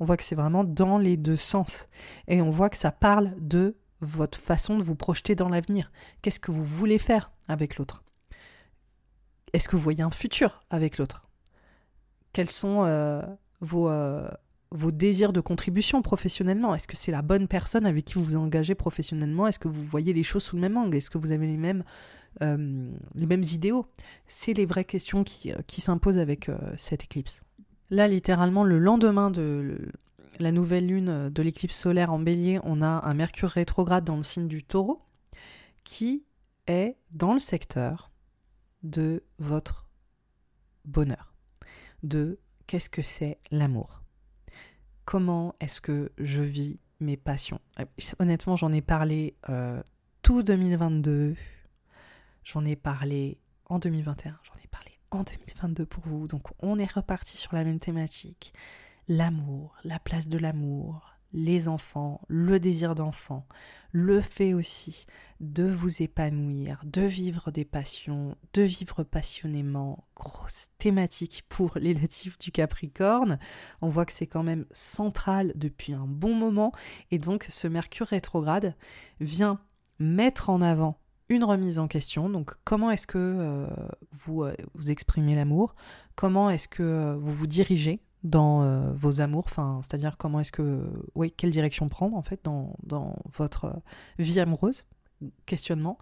On 0.00 0.04
voit 0.06 0.16
que 0.16 0.24
c'est 0.24 0.34
vraiment 0.34 0.64
dans 0.64 0.96
les 0.96 1.18
deux 1.18 1.36
sens. 1.36 1.88
Et 2.26 2.40
on 2.40 2.50
voit 2.50 2.70
que 2.70 2.76
ça 2.78 2.90
parle 2.90 3.34
de 3.38 3.76
votre 4.00 4.38
façon 4.38 4.78
de 4.78 4.82
vous 4.82 4.94
projeter 4.94 5.34
dans 5.34 5.48
l'avenir. 5.48 5.92
Qu'est-ce 6.22 6.40
que 6.40 6.50
vous 6.50 6.64
voulez 6.64 6.98
faire 6.98 7.32
avec 7.48 7.76
l'autre? 7.76 8.02
Est-ce 9.52 9.68
que 9.68 9.76
vous 9.76 9.82
voyez 9.82 10.02
un 10.02 10.10
futur 10.10 10.64
avec 10.70 10.96
l'autre? 10.96 11.27
Quels 12.32 12.50
sont 12.50 12.84
euh, 12.84 13.22
vos, 13.60 13.88
euh, 13.88 14.28
vos 14.70 14.90
désirs 14.90 15.32
de 15.32 15.40
contribution 15.40 16.02
professionnellement? 16.02 16.74
Est-ce 16.74 16.86
que 16.86 16.96
c'est 16.96 17.12
la 17.12 17.22
bonne 17.22 17.48
personne 17.48 17.86
avec 17.86 18.04
qui 18.04 18.14
vous 18.14 18.24
vous 18.24 18.36
engagez 18.36 18.74
professionnellement? 18.74 19.46
Est-ce 19.46 19.58
que 19.58 19.68
vous 19.68 19.84
voyez 19.84 20.12
les 20.12 20.22
choses 20.22 20.44
sous 20.44 20.56
le 20.56 20.62
même 20.62 20.76
angle? 20.76 20.96
Est-ce 20.96 21.10
que 21.10 21.18
vous 21.18 21.32
avez 21.32 21.46
les 21.46 21.56
mêmes, 21.56 21.84
euh, 22.42 22.92
idéaux? 23.52 23.86
C'est 24.26 24.54
les 24.54 24.66
vraies 24.66 24.84
questions 24.84 25.24
qui, 25.24 25.52
qui 25.66 25.80
s'imposent 25.80 26.18
avec 26.18 26.50
cette 26.76 27.04
éclipse. 27.04 27.42
Là, 27.90 28.06
littéralement, 28.08 28.64
le 28.64 28.78
lendemain 28.78 29.30
de 29.30 29.90
la 30.38 30.52
nouvelle 30.52 30.86
lune 30.86 31.30
de 31.30 31.42
l'éclipse 31.42 31.76
solaire 31.76 32.12
en 32.12 32.18
bélier, 32.18 32.60
on 32.62 32.82
a 32.82 32.86
un 33.04 33.14
Mercure 33.14 33.48
rétrograde 33.48 34.04
dans 34.04 34.16
le 34.16 34.22
signe 34.22 34.48
du 34.48 34.62
taureau 34.62 35.02
qui 35.84 36.24
est 36.66 36.96
dans 37.12 37.32
le 37.32 37.38
secteur 37.38 38.10
de 38.82 39.24
votre 39.38 39.88
bonheur, 40.84 41.34
de 42.02 42.38
qu'est-ce 42.66 42.90
que 42.90 43.02
c'est 43.02 43.38
l'amour. 43.50 44.02
Comment 45.04 45.54
est-ce 45.60 45.80
que 45.80 46.12
je 46.18 46.42
vis 46.42 46.78
mes 47.00 47.16
passions? 47.16 47.60
Honnêtement, 48.18 48.56
j'en 48.56 48.72
ai 48.72 48.82
parlé 48.82 49.36
euh, 49.48 49.82
tout 50.22 50.42
2022, 50.42 51.34
j'en 52.44 52.64
ai 52.64 52.76
parlé 52.76 53.38
en 53.66 53.78
2021, 53.78 54.38
j'en 54.42 54.54
ai 54.62 54.66
parlé 54.68 54.98
en 55.10 55.22
2022 55.22 55.86
pour 55.86 56.06
vous, 56.06 56.28
donc 56.28 56.42
on 56.60 56.78
est 56.78 56.92
reparti 56.92 57.36
sur 57.36 57.54
la 57.54 57.64
même 57.64 57.80
thématique. 57.80 58.52
L'amour, 59.08 59.76
la 59.84 59.98
place 59.98 60.28
de 60.28 60.36
l'amour, 60.36 61.17
les 61.32 61.68
enfants, 61.68 62.20
le 62.28 62.58
désir 62.58 62.94
d'enfant, 62.94 63.46
le 63.92 64.20
fait 64.20 64.54
aussi 64.54 65.06
de 65.40 65.64
vous 65.64 66.02
épanouir, 66.02 66.80
de 66.84 67.02
vivre 67.02 67.50
des 67.50 67.64
passions, 67.64 68.36
de 68.54 68.62
vivre 68.62 69.02
passionnément, 69.02 70.06
grosse 70.16 70.68
thématique 70.78 71.44
pour 71.48 71.78
les 71.78 71.94
natifs 71.94 72.38
du 72.38 72.50
Capricorne. 72.50 73.38
On 73.80 73.88
voit 73.88 74.04
que 74.04 74.12
c'est 74.12 74.26
quand 74.26 74.42
même 74.42 74.66
central 74.72 75.52
depuis 75.54 75.92
un 75.92 76.06
bon 76.06 76.34
moment 76.34 76.72
et 77.10 77.18
donc 77.18 77.46
ce 77.48 77.68
Mercure 77.68 78.08
rétrograde 78.08 78.74
vient 79.20 79.60
mettre 79.98 80.50
en 80.50 80.60
avant 80.60 80.98
une 81.28 81.44
remise 81.44 81.78
en 81.78 81.88
question. 81.88 82.28
Donc, 82.28 82.52
comment 82.64 82.90
est-ce 82.90 83.06
que 83.06 83.18
euh, 83.18 83.66
vous, 84.12 84.44
euh, 84.44 84.54
vous 84.74 84.90
exprimez 84.90 85.34
l'amour? 85.34 85.74
Comment 86.14 86.50
est-ce 86.50 86.68
que 86.68 86.82
euh, 86.82 87.16
vous 87.16 87.32
vous 87.32 87.46
dirigez 87.46 88.00
dans 88.24 88.62
euh, 88.62 88.92
vos 88.94 89.20
amours, 89.20 89.44
enfin, 89.46 89.80
c'est-à-dire 89.82 90.16
comment 90.16 90.40
est-ce 90.40 90.52
que, 90.52 90.84
oui, 91.14 91.30
quelle 91.30 91.50
direction 91.50 91.88
prendre 91.88 92.16
en 92.16 92.22
fait 92.22 92.40
dans, 92.44 92.74
dans 92.82 93.16
votre 93.36 93.66
euh, 93.66 93.72
vie 94.18 94.40
amoureuse, 94.40 94.84
questionnement. 95.46 95.98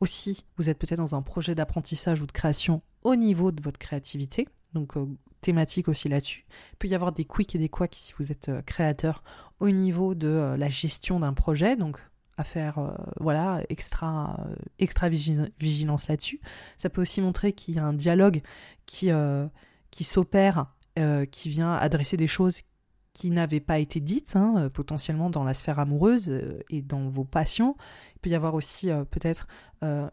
Aussi, 0.00 0.44
vous 0.56 0.70
êtes 0.70 0.78
peut-être 0.78 0.98
dans 0.98 1.14
un 1.14 1.22
projet 1.22 1.54
d'apprentissage 1.54 2.22
ou 2.22 2.26
de 2.26 2.32
création 2.32 2.82
au 3.04 3.16
niveau 3.16 3.52
de 3.52 3.62
votre 3.62 3.78
créativité, 3.78 4.48
donc 4.72 4.96
euh, 4.96 5.06
thématique 5.40 5.88
aussi 5.88 6.08
là-dessus. 6.08 6.44
Il 6.72 6.76
peut 6.78 6.88
y 6.88 6.94
avoir 6.94 7.12
des 7.12 7.24
quicks 7.24 7.54
et 7.54 7.58
des 7.58 7.68
quacks 7.68 7.94
si 7.94 8.12
vous 8.18 8.30
êtes 8.32 8.50
créateur 8.66 9.22
au 9.58 9.70
niveau 9.70 10.14
de 10.14 10.54
la 10.58 10.68
gestion 10.68 11.20
d'un 11.20 11.32
projet, 11.32 11.76
donc 11.76 11.98
à 12.36 12.44
faire 12.44 12.94
voilà 13.18 13.62
extra 13.70 14.38
extra 14.78 15.08
vigilance 15.08 16.08
là-dessus. 16.08 16.42
Ça 16.76 16.90
peut 16.90 17.00
aussi 17.00 17.22
montrer 17.22 17.54
qu'il 17.54 17.76
y 17.76 17.78
a 17.78 17.84
un 17.84 17.94
dialogue 17.94 18.42
qui 18.84 19.08
qui 19.90 20.04
s'opère 20.04 20.66
euh, 21.00 21.24
qui 21.24 21.48
vient 21.48 21.72
adresser 21.72 22.16
des 22.16 22.26
choses 22.26 22.60
qui 23.12 23.30
n'avaient 23.30 23.60
pas 23.60 23.78
été 23.78 24.00
dites, 24.00 24.36
hein, 24.36 24.54
euh, 24.56 24.68
potentiellement 24.68 25.30
dans 25.30 25.42
la 25.42 25.54
sphère 25.54 25.78
amoureuse 25.78 26.28
euh, 26.28 26.60
et 26.70 26.82
dans 26.82 27.08
vos 27.08 27.24
passions. 27.24 27.74
Il 28.14 28.20
peut 28.20 28.30
y 28.30 28.34
avoir 28.34 28.54
aussi 28.54 28.90
peut-être 29.10 29.46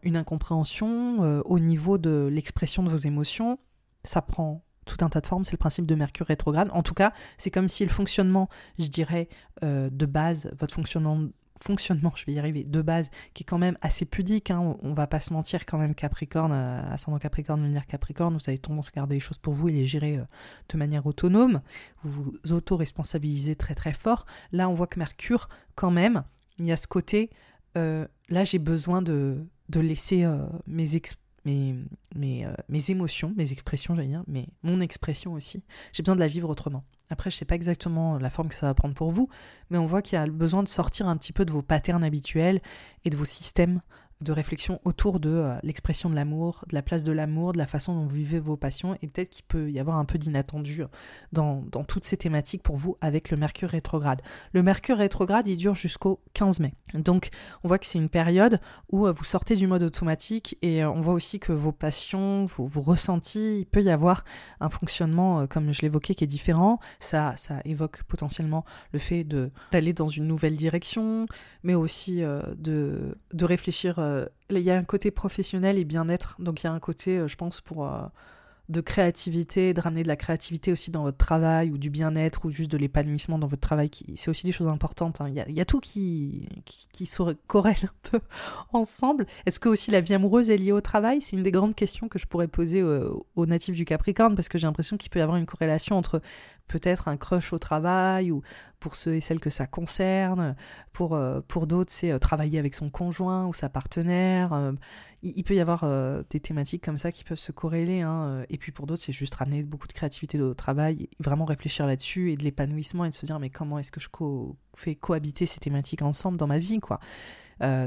une 0.02 0.16
incompréhension 0.16 1.42
au 1.44 1.58
niveau 1.58 1.98
de 1.98 2.26
l'expression 2.32 2.82
de 2.82 2.88
vos 2.88 2.96
émotions. 2.96 3.58
Ça 4.02 4.22
prend 4.22 4.64
tout 4.86 5.04
un 5.04 5.10
tas 5.10 5.20
de 5.20 5.26
formes, 5.26 5.44
c'est 5.44 5.52
le 5.52 5.58
principe 5.58 5.84
de 5.84 5.94
Mercure 5.94 6.26
rétrograde. 6.26 6.70
En 6.72 6.82
tout 6.82 6.94
cas, 6.94 7.12
c'est 7.36 7.50
comme 7.50 7.68
si 7.68 7.84
le 7.84 7.90
fonctionnement, 7.90 8.48
je 8.78 8.86
dirais, 8.86 9.28
de 9.60 10.06
base, 10.06 10.50
votre 10.58 10.72
fonctionnement 10.72 11.28
fonctionnement, 11.62 12.12
je 12.14 12.24
vais 12.26 12.32
y 12.32 12.38
arriver, 12.38 12.64
de 12.64 12.82
base, 12.82 13.10
qui 13.34 13.42
est 13.42 13.46
quand 13.46 13.58
même 13.58 13.76
assez 13.80 14.04
pudique. 14.04 14.50
Hein. 14.50 14.76
On, 14.82 14.94
va 14.94 15.06
pas 15.06 15.20
se 15.20 15.32
mentir 15.32 15.66
quand 15.66 15.78
même, 15.78 15.94
Capricorne, 15.94 16.52
euh, 16.52 16.82
ascendant 16.90 17.18
Capricorne, 17.18 17.62
lunaire 17.62 17.86
Capricorne, 17.86 18.34
vous 18.34 18.48
avez 18.48 18.58
tendance 18.58 18.88
à 18.88 18.92
garder 18.92 19.16
les 19.16 19.20
choses 19.20 19.38
pour 19.38 19.52
vous 19.52 19.68
et 19.68 19.72
les 19.72 19.84
gérer 19.84 20.18
euh, 20.18 20.24
de 20.68 20.78
manière 20.78 21.06
autonome. 21.06 21.60
Vous 22.02 22.10
vous 22.10 22.52
auto-responsabilisez 22.52 23.56
très 23.56 23.74
très 23.74 23.92
fort. 23.92 24.26
Là, 24.52 24.68
on 24.68 24.74
voit 24.74 24.86
que 24.86 24.98
Mercure, 24.98 25.48
quand 25.74 25.90
même, 25.90 26.22
il 26.58 26.66
y 26.66 26.72
a 26.72 26.76
ce 26.76 26.86
côté, 26.86 27.30
euh, 27.76 28.06
là 28.28 28.44
j'ai 28.44 28.58
besoin 28.58 29.02
de, 29.02 29.46
de 29.68 29.80
laisser 29.80 30.26
mes, 30.66 30.96
mes, 31.48 31.74
mes, 32.14 32.46
mes, 32.68 32.90
émotions, 32.90 33.32
mes 33.36 33.52
expressions, 33.52 33.94
j'allais 33.94 34.08
dire, 34.08 34.24
mais 34.26 34.46
mon 34.62 34.80
expression 34.80 35.32
aussi, 35.32 35.64
j'ai 35.92 36.02
besoin 36.02 36.14
de 36.14 36.20
la 36.20 36.28
vivre 36.28 36.48
autrement. 36.48 36.84
Après, 37.10 37.30
je 37.30 37.36
ne 37.36 37.38
sais 37.38 37.44
pas 37.44 37.54
exactement 37.54 38.18
la 38.18 38.28
forme 38.28 38.48
que 38.48 38.54
ça 38.54 38.66
va 38.66 38.74
prendre 38.74 38.94
pour 38.94 39.10
vous, 39.10 39.28
mais 39.70 39.78
on 39.78 39.86
voit 39.86 40.02
qu'il 40.02 40.18
y 40.18 40.20
a 40.20 40.26
besoin 40.26 40.62
de 40.62 40.68
sortir 40.68 41.08
un 41.08 41.16
petit 41.16 41.32
peu 41.32 41.44
de 41.44 41.52
vos 41.52 41.62
patterns 41.62 42.04
habituels 42.04 42.60
et 43.04 43.10
de 43.10 43.16
vos 43.16 43.24
systèmes 43.24 43.80
de 44.20 44.32
réflexion 44.32 44.80
autour 44.84 45.20
de 45.20 45.30
euh, 45.30 45.56
l'expression 45.62 46.10
de 46.10 46.14
l'amour, 46.14 46.64
de 46.68 46.74
la 46.74 46.82
place 46.82 47.04
de 47.04 47.12
l'amour, 47.12 47.52
de 47.52 47.58
la 47.58 47.66
façon 47.66 47.94
dont 47.94 48.02
vous 48.02 48.14
vivez 48.14 48.40
vos 48.40 48.56
passions, 48.56 48.96
et 49.00 49.06
peut-être 49.06 49.30
qu'il 49.30 49.44
peut 49.44 49.70
y 49.70 49.78
avoir 49.78 49.96
un 49.96 50.04
peu 50.04 50.18
d'inattendu 50.18 50.82
dans, 51.32 51.62
dans, 51.70 51.84
toutes 51.84 52.04
ces 52.04 52.16
thématiques 52.16 52.62
pour 52.62 52.76
vous 52.76 52.96
avec 53.00 53.30
le 53.30 53.36
Mercure 53.36 53.70
rétrograde. 53.70 54.20
Le 54.52 54.62
Mercure 54.62 54.98
rétrograde, 54.98 55.46
il 55.46 55.56
dure 55.56 55.74
jusqu'au 55.74 56.20
15 56.34 56.60
mai. 56.60 56.74
Donc 56.94 57.28
on 57.62 57.68
voit 57.68 57.78
que 57.78 57.86
c'est 57.86 57.98
une 57.98 58.08
période 58.08 58.60
où 58.90 59.06
euh, 59.06 59.12
vous 59.12 59.24
sortez 59.24 59.54
du 59.54 59.66
mode 59.66 59.84
automatique, 59.84 60.58
et 60.62 60.82
euh, 60.82 60.90
on 60.90 61.00
voit 61.00 61.14
aussi 61.14 61.38
que 61.38 61.52
vos 61.52 61.72
passions, 61.72 62.46
vos, 62.46 62.66
vos 62.66 62.80
ressentis, 62.80 63.60
il 63.60 63.66
peut 63.66 63.82
y 63.82 63.90
avoir 63.90 64.24
un 64.60 64.70
fonctionnement, 64.70 65.46
comme 65.46 65.72
je 65.72 65.82
l'évoquais, 65.82 66.14
qui 66.14 66.24
est 66.24 66.28
différent. 66.28 66.80
Ça, 66.98 67.34
ça 67.36 67.60
évoque 67.64 68.02
potentiellement 68.04 68.64
le 68.92 68.98
fait 68.98 69.24
d'aller 69.24 69.92
dans 69.92 70.08
une 70.08 70.26
nouvelle 70.26 70.56
direction, 70.56 71.26
mais 71.62 71.74
aussi 71.74 72.20
de, 72.56 73.16
de 73.32 73.44
réfléchir 73.44 74.00
euh, 74.08 74.26
il 74.50 74.58
y 74.60 74.70
a 74.70 74.76
un 74.76 74.84
côté 74.84 75.10
professionnel 75.10 75.78
et 75.78 75.84
bien-être, 75.84 76.36
donc 76.38 76.62
il 76.62 76.66
y 76.66 76.68
a 76.68 76.72
un 76.72 76.80
côté, 76.80 77.18
euh, 77.18 77.28
je 77.28 77.36
pense, 77.36 77.60
pour 77.60 77.86
euh, 77.86 78.02
de 78.68 78.80
créativité, 78.80 79.74
de 79.74 79.80
ramener 79.80 80.02
de 80.02 80.08
la 80.08 80.16
créativité 80.16 80.72
aussi 80.72 80.90
dans 80.90 81.02
votre 81.02 81.16
travail 81.16 81.70
ou 81.70 81.78
du 81.78 81.90
bien-être 81.90 82.44
ou 82.44 82.50
juste 82.50 82.70
de 82.70 82.76
l'épanouissement 82.76 83.38
dans 83.38 83.46
votre 83.46 83.60
travail, 83.62 83.90
c'est 84.14 84.30
aussi 84.30 84.44
des 84.44 84.52
choses 84.52 84.68
importantes. 84.68 85.20
Hein. 85.20 85.28
Il, 85.28 85.54
y 85.54 85.60
a, 85.60 85.64
tout 85.64 85.80
qui, 85.80 86.48
qui, 86.92 87.08
corrèle 87.46 87.76
un 87.84 88.10
peu 88.10 88.20
ensemble. 88.72 89.26
Est-ce 89.46 89.58
que 89.58 89.68
aussi 89.68 89.90
la 89.90 90.00
vie 90.00 90.14
amoureuse 90.14 90.50
est 90.50 90.58
liée 90.58 90.72
au 90.72 90.82
travail? 90.82 91.22
C'est 91.22 91.36
une 91.36 91.42
des 91.42 91.52
grandes 91.52 91.74
questions 91.74 92.08
que 92.08 92.18
je 92.18 92.26
pourrais 92.26 92.48
poser 92.48 92.82
aux 92.82 93.46
natifs 93.46 93.74
du 93.74 93.84
Capricorne 93.84 94.34
parce 94.34 94.48
que 94.48 94.58
j'ai 94.58 94.66
l'impression 94.66 94.96
qu'il 94.96 95.10
peut 95.10 95.18
y 95.18 95.22
avoir 95.22 95.38
une 95.38 95.46
corrélation 95.46 95.96
entre 95.96 96.20
peut-être 96.68 97.08
un 97.08 97.16
crush 97.16 97.52
au 97.52 97.58
travail 97.58 98.30
ou 98.30 98.42
pour 98.80 98.96
ceux 98.96 99.14
et 99.14 99.20
celles 99.20 99.40
que 99.40 99.50
ça 99.50 99.66
concerne. 99.66 100.54
Pour, 100.92 101.14
euh, 101.14 101.40
pour 101.48 101.66
d'autres, 101.66 101.90
c'est 101.92 102.12
euh, 102.12 102.18
travailler 102.18 102.58
avec 102.58 102.74
son 102.74 102.90
conjoint 102.90 103.46
ou 103.46 103.52
sa 103.52 103.68
partenaire. 103.68 104.52
Euh, 104.52 104.72
il, 105.22 105.42
peut 105.42 105.54
y 105.54 105.60
avoir 105.60 105.84
des 106.30 106.38
thématiques 106.38 106.84
comme 106.84 106.96
ça 106.96 107.10
qui 107.10 107.24
peuvent 107.24 107.38
se 107.38 107.50
corréler. 107.50 108.02
Hein, 108.02 108.44
et 108.48 108.56
puis 108.56 108.70
pour 108.70 108.86
d'autres, 108.86 109.02
c'est 109.02 109.12
juste 109.12 109.34
ramener 109.34 109.64
beaucoup 109.64 109.88
de 109.88 109.92
créativité 109.92 110.40
au 110.40 110.54
travail, 110.54 111.08
vraiment 111.18 111.44
réfléchir 111.44 111.88
là-dessus 111.88 112.30
et 112.30 112.36
de 112.36 112.44
l'épanouissement 112.44 113.04
et 113.04 113.08
de 113.08 113.14
se 113.14 113.26
dire 113.26 113.40
mais 113.40 113.50
comment 113.50 113.80
est-ce 113.80 113.90
que 113.90 113.98
je 113.98 114.08
fais 114.76 114.94
cohabiter 114.94 115.46
ces 115.46 115.58
thématiques 115.58 116.02
ensemble 116.02 116.38
dans 116.38 116.46
ma 116.46 116.60
vie 116.60 116.78
quoi. 116.78 117.00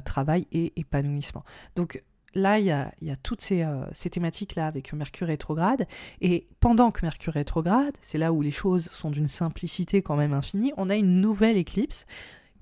travail 0.04 0.46
et 0.52 0.74
épanouissement. 0.78 1.46
Donc 1.78 2.04
là, 2.34 2.60
il 2.60 2.66
y 2.66 2.72
a, 2.72 3.16
toutes 3.24 3.46
euh, 3.52 3.86
ces, 3.94 4.10
thématiques-là 4.10 4.68
avec 4.68 4.94
Mercure 4.94 5.28
rétrograde. 5.28 5.88
Et 6.22 6.46
pendant 6.60 6.92
que 6.92 7.06
Mercure 7.06 7.34
rétrograde, 7.34 7.96
c'est 8.02 8.18
là 8.18 8.34
où 8.34 8.42
les 8.42 8.52
choses 8.52 8.90
sont 8.92 9.10
d'une 9.10 9.28
simplicité 9.28 10.02
quand 10.02 10.16
même 10.16 10.34
infinie, 10.34 10.74
on 10.78 10.90
a 10.90 10.96
une 10.96 11.22
nouvelle 11.22 11.58
éclipse 11.58 12.06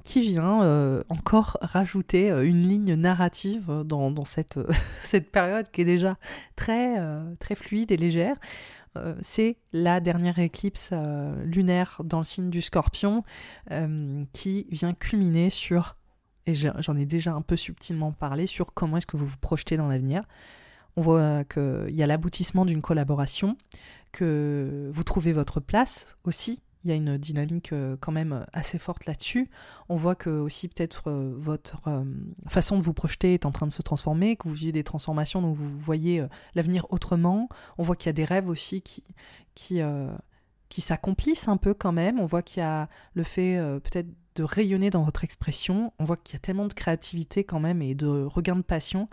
qui 0.03 0.21
vient 0.21 0.63
euh, 0.63 1.03
encore 1.09 1.57
rajouter 1.61 2.31
euh, 2.31 2.45
une 2.45 2.67
ligne 2.67 2.95
narrative 2.95 3.83
dans, 3.85 4.25
cette, 4.25 5.31
période 5.31 5.69
qui 5.71 5.81
est 5.81 5.85
déjà 5.85 6.17
très, 6.55 6.95
très 7.39 7.55
fluide 7.55 7.91
et 7.91 7.97
légère. 7.97 8.37
c'est 9.21 9.57
la 9.71 9.99
dernière 9.99 10.39
éclipse 10.39 10.93
lunaire 11.43 12.01
dans 12.03 12.19
le 12.19 12.23
signe 12.23 12.49
du 12.49 12.61
scorpion 12.61 13.23
qui 14.33 14.67
vient 14.71 14.93
culminer 14.93 15.49
sur 15.49 15.95
j'en 16.53 16.95
ai 16.95 17.05
déjà 17.05 17.33
un 17.33 17.41
peu 17.41 17.55
subtilement 17.55 18.11
parlé 18.11 18.47
sur 18.47 18.73
comment 18.73 18.97
est-ce 18.97 19.07
que 19.07 19.17
vous 19.17 19.27
vous 19.27 19.37
projetez 19.37 19.77
dans 19.77 19.87
l'avenir. 19.87 20.23
On 20.95 21.01
voit 21.01 21.43
qu'il 21.45 21.95
y 21.95 22.03
a 22.03 22.07
l'aboutissement 22.07 22.65
d'une 22.65 22.81
collaboration, 22.81 23.57
que 24.11 24.89
vous 24.93 25.03
trouvez 25.03 25.33
votre 25.33 25.59
place 25.59 26.07
aussi. 26.23 26.61
Il 26.83 26.89
y 26.89 26.93
a 26.93 26.95
une 26.95 27.17
dynamique 27.17 27.73
euh, 27.73 27.97
quand 27.99 28.13
même 28.13 28.45
assez 28.53 28.77
forte 28.77 29.05
là-dessus. 29.05 29.49
On 29.89 29.95
voit 29.95 30.15
que 30.15 30.29
aussi 30.29 30.69
peut-être 30.69 31.09
euh, 31.09 31.33
votre 31.37 31.81
euh, 31.87 32.05
façon 32.47 32.77
de 32.77 32.83
vous 32.83 32.93
projeter 32.93 33.33
est 33.33 33.45
en 33.45 33.51
train 33.51 33.67
de 33.67 33.71
se 33.73 33.81
transformer, 33.81 34.37
que 34.37 34.47
vous 34.47 34.53
vivez 34.53 34.71
des 34.71 34.85
transformations, 34.85 35.41
donc 35.41 35.57
vous 35.57 35.77
voyez 35.77 36.25
l'avenir 36.55 36.85
autrement. 36.89 37.49
On 37.77 37.83
voit 37.83 37.97
qu'il 37.97 38.07
y 38.07 38.11
a 38.11 38.13
des 38.13 38.23
rêves 38.23 38.47
aussi 38.47 38.81
qui, 38.81 39.03
qui, 39.55 39.81
qui 40.69 40.81
s'accomplissent 40.81 41.49
un 41.49 41.57
peu 41.57 41.73
quand 41.73 41.91
même. 41.91 42.19
On 42.19 42.25
voit 42.25 42.41
qu'il 42.41 42.61
y 42.61 42.65
a 42.65 42.87
le 43.13 43.23
fait 43.23 43.57
peut-être 43.83 44.07
de 44.39 44.43
rayonner 44.45 44.89
dans 44.89 45.03
votre 45.03 45.25
expression. 45.25 45.91
On 45.99 46.05
voit 46.05 46.15
qu'il 46.15 46.33
y 46.33 46.37
a 46.37 46.39
tellement 46.39 46.65
de 46.65 46.73
créativité 46.73 47.43
quand 47.43 47.59
même 47.59 47.81
et 47.81 47.93
de 47.93 48.07
regain 48.07 48.55
de 48.55 48.61
passion. 48.61 49.09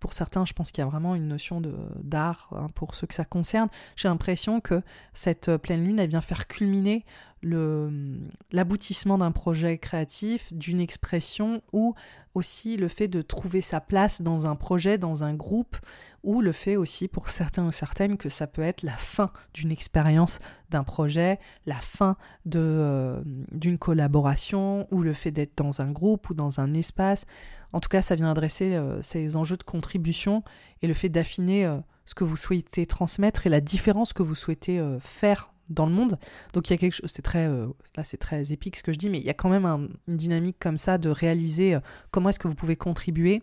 Pour 0.00 0.12
certains, 0.12 0.44
je 0.44 0.52
pense 0.52 0.70
qu'il 0.70 0.82
y 0.82 0.86
a 0.86 0.90
vraiment 0.90 1.14
une 1.14 1.28
notion 1.28 1.60
d'art 2.02 2.48
hein, 2.52 2.66
pour 2.74 2.94
ceux 2.94 3.06
que 3.06 3.14
ça 3.14 3.24
concerne. 3.24 3.68
J'ai 3.96 4.08
l'impression 4.08 4.60
que 4.60 4.82
cette 5.12 5.56
pleine 5.56 5.84
lune, 5.84 5.98
elle 5.98 6.10
vient 6.10 6.20
faire 6.20 6.46
culminer 6.46 7.04
l'aboutissement 7.42 9.18
d'un 9.18 9.30
projet 9.30 9.78
créatif, 9.78 10.52
d'une 10.52 10.80
expression, 10.80 11.62
ou 11.72 11.94
aussi 12.34 12.76
le 12.76 12.88
fait 12.88 13.08
de 13.08 13.22
trouver 13.22 13.60
sa 13.60 13.80
place 13.80 14.22
dans 14.22 14.46
un 14.46 14.56
projet, 14.56 14.98
dans 14.98 15.24
un 15.24 15.34
groupe, 15.34 15.76
ou 16.24 16.40
le 16.40 16.52
fait 16.52 16.76
aussi 16.76 17.06
pour 17.08 17.28
certains 17.28 17.66
ou 17.66 17.72
certaines 17.72 18.16
que 18.16 18.28
ça 18.28 18.46
peut 18.46 18.62
être 18.62 18.82
la 18.82 18.96
fin 18.96 19.30
d'une 19.54 19.70
expérience 19.70 20.38
d'un 20.70 20.84
projet, 20.84 21.38
la 21.66 21.80
fin 21.80 22.16
euh, 22.54 23.22
d'une 23.52 23.78
collaboration, 23.78 24.86
ou 24.90 25.02
le 25.02 25.12
fait 25.12 25.30
d'être 25.30 25.56
dans 25.56 25.80
un 25.80 25.90
groupe 25.90 26.30
ou 26.30 26.34
dans 26.34 26.60
un 26.60 26.74
espace. 26.74 27.24
En 27.72 27.80
tout 27.80 27.88
cas, 27.88 28.02
ça 28.02 28.14
vient 28.14 28.30
adresser 28.30 28.74
euh, 28.74 29.02
ces 29.02 29.36
enjeux 29.36 29.56
de 29.56 29.62
contribution 29.62 30.42
et 30.82 30.86
le 30.86 30.94
fait 30.94 31.08
d'affiner 31.08 31.66
euh, 31.66 31.78
ce 32.06 32.14
que 32.14 32.24
vous 32.24 32.36
souhaitez 32.36 32.86
transmettre 32.86 33.46
et 33.46 33.50
la 33.50 33.60
différence 33.60 34.12
que 34.12 34.22
vous 34.22 34.34
souhaitez 34.34 34.82
faire 35.00 35.52
dans 35.68 35.86
le 35.86 35.92
monde. 35.92 36.18
Donc 36.52 36.68
il 36.68 36.72
y 36.72 36.74
a 36.74 36.78
quelque 36.78 36.94
chose, 36.94 37.10
c'est 37.10 37.22
très, 37.22 37.46
euh, 37.46 37.66
là 37.96 38.04
c'est 38.04 38.16
très 38.16 38.52
épique 38.52 38.76
ce 38.76 38.82
que 38.82 38.92
je 38.92 38.98
dis, 38.98 39.08
mais 39.08 39.18
il 39.18 39.24
y 39.24 39.30
a 39.30 39.34
quand 39.34 39.48
même 39.48 39.88
une 40.06 40.16
dynamique 40.16 40.56
comme 40.58 40.76
ça 40.76 40.98
de 40.98 41.08
réaliser 41.08 41.74
euh, 41.74 41.80
comment 42.10 42.30
est-ce 42.30 42.38
que 42.38 42.48
vous 42.48 42.54
pouvez 42.54 42.76
contribuer 42.76 43.42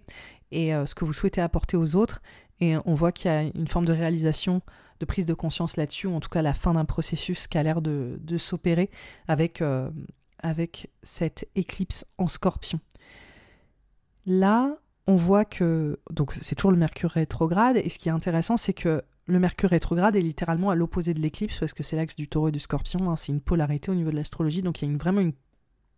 et 0.51 0.73
euh, 0.73 0.85
ce 0.85 0.95
que 0.95 1.05
vous 1.05 1.13
souhaitez 1.13 1.41
apporter 1.41 1.77
aux 1.77 1.95
autres. 1.95 2.21
Et 2.61 2.75
on 2.85 2.95
voit 2.95 3.11
qu'il 3.11 3.29
y 3.29 3.33
a 3.33 3.41
une 3.41 3.67
forme 3.67 3.85
de 3.85 3.91
réalisation, 3.91 4.61
de 5.01 5.05
prise 5.05 5.25
de 5.25 5.33
conscience 5.33 5.75
là-dessus, 5.75 6.07
ou 6.07 6.15
en 6.15 6.19
tout 6.19 6.29
cas 6.29 6.41
la 6.41 6.53
fin 6.53 6.73
d'un 6.73 6.85
processus 6.85 7.47
qui 7.47 7.57
a 7.57 7.63
l'air 7.63 7.81
de, 7.81 8.17
de 8.21 8.37
s'opérer 8.37 8.89
avec, 9.27 9.61
avec 10.39 10.89
cette 11.03 11.49
éclipse 11.55 12.05
en 12.17 12.27
scorpion. 12.27 12.79
Là, 14.25 14.77
on 15.07 15.15
voit 15.15 15.45
que, 15.45 15.99
c'est 16.41 16.55
toujours 16.55 16.71
le 16.71 16.77
Mercure 16.77 17.11
rétrograde, 17.11 17.77
et 17.77 17.89
ce 17.89 17.99
qui 17.99 18.09
est 18.09 18.11
intéressant, 18.11 18.57
c'est 18.57 18.73
que 18.73 19.03
le 19.27 19.39
Mercure 19.39 19.69
rétrograde 19.69 20.15
est 20.15 20.21
littéralement 20.21 20.69
à 20.69 20.75
l'opposé 20.75 21.13
de 21.13 21.19
l'éclipse 21.19 21.59
parce 21.59 21.73
que 21.73 21.83
c'est 21.83 21.95
l'axe 21.95 22.15
du 22.15 22.27
taureau 22.27 22.49
et 22.49 22.51
du 22.51 22.59
scorpion. 22.59 23.09
Hein. 23.09 23.15
c'est 23.15 23.31
une 23.31 23.41
polarité 23.41 23.91
au 23.91 23.95
niveau 23.95 24.11
de 24.11 24.15
l'astrologie. 24.15 24.61
Donc 24.61 24.81
il 24.81 24.91
y 24.91 24.93
a 24.93 24.97
vraiment 24.97 25.21
une 25.21 25.33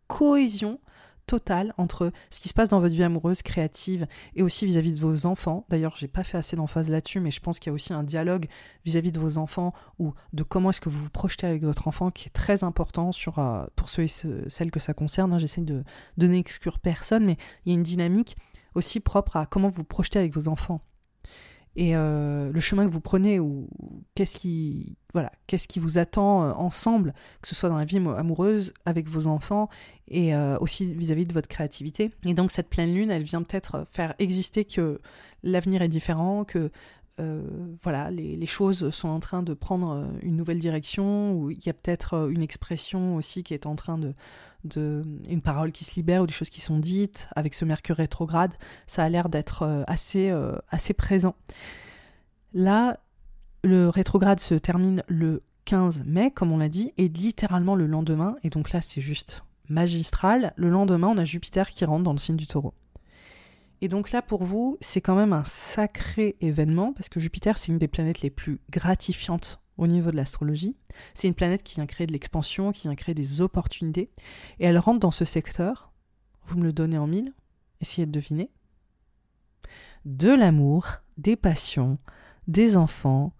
cohésion 0.08 0.80
totale 1.28 1.74
entre 1.78 2.12
ce 2.30 2.40
qui 2.40 2.50
se 2.50 2.54
passe 2.54 2.70
dans 2.70 2.80
votre 2.80 2.96
vie 2.96 3.04
amoureuse, 3.04 3.44
créative 3.44 4.08
et 4.36 4.42
aussi 4.42 4.66
vis-à-vis 4.66 4.96
de 4.96 5.02
vos 5.02 5.26
enfants. 5.26 5.66
D'ailleurs, 5.70 5.96
j'ai 5.96 6.08
pas 6.08 6.24
fait 6.24 6.38
assez 6.38 6.56
d'emphase 6.56 6.90
là-dessus, 6.90 7.20
mais 7.20 7.30
je 7.30 7.40
pense 7.40 7.60
qu'il 7.60 7.70
y 7.70 7.72
a 7.72 7.74
aussi 7.74 7.94
un 7.94 8.04
dialogue 8.04 8.48
vis-à-vis 8.86 9.12
de 9.12 9.20
vos 9.20 9.38
enfants 9.38 9.74
ou 10.00 10.14
de 10.34 10.44
comment 10.44 10.72
est-ce 10.72 10.82
que 10.82 10.90
vous 10.90 11.04
vous 11.04 11.10
projetez 11.10 11.46
avec 11.46 11.64
votre 11.64 11.88
enfant 11.88 12.10
qui 12.10 12.28
est 12.28 12.32
très 12.32 12.64
important 12.64 13.12
euh, 13.38 13.66
pour 13.76 13.90
ceux 13.90 14.04
et 14.04 14.08
celles 14.08 14.72
que 14.72 14.80
ça 14.80 14.94
concerne. 14.94 15.34
Hein. 15.34 15.38
J'essaie 15.38 15.62
de, 15.62 15.84
de 16.18 16.28
n'exclure 16.28 16.80
personne, 16.80 17.26
mais 17.26 17.38
il 17.66 17.70
y 17.70 17.76
a 17.76 17.76
une 17.76 17.84
dynamique 17.84 18.36
aussi 18.74 19.00
propre 19.00 19.36
à 19.36 19.46
comment 19.46 19.70
vous 19.70 19.84
projetez 19.84 20.20
avec 20.20 20.34
vos 20.34 20.48
enfants 20.48 20.82
et 21.78 21.96
euh, 21.96 22.52
le 22.52 22.60
chemin 22.60 22.86
que 22.88 22.92
vous 22.92 23.02
prenez 23.02 23.40
ou 23.40 23.70
qu'est-ce 24.16 24.36
qui 24.36 24.97
voilà 25.18 25.32
qu'est-ce 25.48 25.68
qui 25.68 25.80
vous 25.80 25.98
attend 25.98 26.44
euh, 26.44 26.52
ensemble 26.54 27.14
que 27.42 27.48
ce 27.48 27.56
soit 27.56 27.70
dans 27.70 27.78
la 27.78 27.86
vie 27.86 27.98
amoureuse 27.98 28.74
avec 28.86 29.08
vos 29.08 29.28
enfants 29.28 29.70
et 30.08 30.34
euh, 30.36 30.58
aussi 30.60 30.94
vis-à-vis 30.94 31.26
de 31.26 31.34
votre 31.34 31.48
créativité 31.48 32.12
et 32.26 32.34
donc 32.34 32.52
cette 32.52 32.70
pleine 32.70 32.94
lune 32.94 33.12
elle 33.12 33.24
vient 33.24 33.44
peut-être 33.44 33.86
faire 33.92 34.14
exister 34.20 34.66
que 34.66 35.00
l'avenir 35.44 35.82
est 35.82 35.88
différent 35.88 36.44
que 36.44 36.72
voilà, 37.82 38.12
les, 38.12 38.46
choses 38.46 38.92
sont 38.92 39.08
en 39.08 39.20
train 39.20 39.42
de 39.42 39.56
prendre 39.56 40.08
une 40.22 40.38
nouvelle 40.38 40.60
direction, 40.60 41.34
ou 41.34 41.50
il 41.50 41.66
y 41.66 41.70
a 41.70 41.74
peut-être 41.74 42.30
une 42.30 42.44
expression 42.44 43.16
aussi 43.16 43.42
qui 43.42 43.56
est 43.56 43.66
en 43.66 43.76
train 43.76 43.98
de, 43.98 44.14
de, 44.64 45.04
une 45.28 45.42
parole 45.42 45.72
qui 45.72 45.84
se 45.84 45.96
libère 45.96 46.22
ou 46.22 46.28
des 46.28 46.34
choses 46.34 46.50
qui 46.50 46.62
sont 46.62 46.80
dites 46.80 47.28
avec 47.36 47.54
ce 47.54 47.66
Mercure 47.66 47.98
rétrograde, 47.98 48.54
ça 48.86 49.04
a 49.04 49.10
l'air 49.10 49.30
d'être 49.30 49.64
euh, 49.64 49.84
assez, 49.88 50.30
euh, 50.30 50.56
assez 50.70 50.94
présent. 50.94 51.36
Là, 52.54 53.00
le 53.64 53.90
rétrograde 53.90 54.40
se 54.40 54.56
termine 54.56 55.04
le 55.08 55.44
15 55.66 56.04
mai, 56.06 56.32
comme 56.32 56.52
on 56.52 56.58
l'a 56.58 56.70
dit, 56.70 56.94
et 56.98 57.08
littéralement 57.08 57.76
le 57.76 57.88
lendemain, 57.88 58.36
et 58.44 58.50
donc 58.50 58.72
là 58.72 58.82
c'est 58.82 59.02
juste 59.02 59.44
magistral, 59.70 60.54
le 60.56 60.70
lendemain 60.70 61.08
on 61.08 61.18
a 61.18 61.24
Jupiter 61.24 61.70
qui 61.70 61.84
rentre 61.86 62.04
dans 62.04 62.14
le 62.14 62.20
signe 62.20 62.38
du 62.38 62.48
taureau. 62.48 62.74
Et 63.82 63.88
donc 63.88 64.12
là, 64.12 64.22
pour 64.22 64.44
vous, 64.44 64.78
c'est 64.82 65.02
quand 65.02 65.16
même 65.16 65.34
un 65.34 65.44
sacré 65.44 66.36
événement, 66.42 66.94
parce 66.94 67.10
que 67.10 67.20
Jupiter, 67.20 67.58
c'est 67.58 67.72
une 67.72 67.78
des 67.78 67.88
planètes 67.88 68.22
les 68.22 68.32
plus 68.32 68.60
gratifiantes 68.72 69.62
au 69.78 69.86
niveau 69.86 70.10
de 70.10 70.16
l'astrologie. 70.16 70.76
C'est 71.14 71.28
une 71.28 71.36
planète 71.36 71.62
qui 71.62 71.76
vient 71.76 71.86
créer 71.86 72.08
de 72.08 72.14
l'expansion, 72.14 72.72
qui 72.72 72.88
vient 72.88 72.96
créer 72.96 73.14
des 73.14 73.42
opportunités. 73.42 74.10
Et 74.60 74.66
elle 74.66 74.80
rentre 74.80 75.00
dans 75.00 75.12
ce 75.12 75.26
secteur, 75.26 75.92
vous 76.44 76.58
me 76.58 76.64
le 76.64 76.74
donnez 76.74 76.98
en 76.98 77.06
mille, 77.06 77.34
essayez 77.80 78.08
de 78.08 78.12
deviner, 78.12 78.50
de 80.06 80.34
l'amour, 80.34 80.88
des 81.18 81.36
passions, 81.36 82.00
des 82.48 82.78
enfants, 82.78 83.34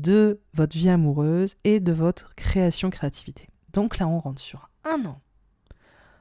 de 0.00 0.40
votre 0.54 0.76
vie 0.76 0.88
amoureuse 0.88 1.56
et 1.64 1.80
de 1.80 1.92
votre 1.92 2.34
création 2.34 2.90
créativité. 2.90 3.48
Donc 3.72 3.98
là, 3.98 4.08
on 4.08 4.18
rentre 4.18 4.40
sur 4.40 4.70
un 4.84 5.04
an 5.04 5.20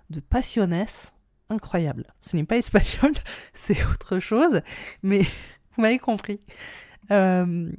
de 0.10 0.19
passionnesse 0.19 1.14
incroyable. 1.49 2.14
Ce 2.19 2.35
n'est 2.35 2.43
pas 2.43 2.57
espagnol, 2.57 3.14
c'est 3.53 3.85
autre 3.85 4.19
chose, 4.19 4.61
mais 5.03 5.22
vous 5.76 5.81
m'avez 5.81 5.99
compris. 5.99 6.41
Euh, 7.11 7.72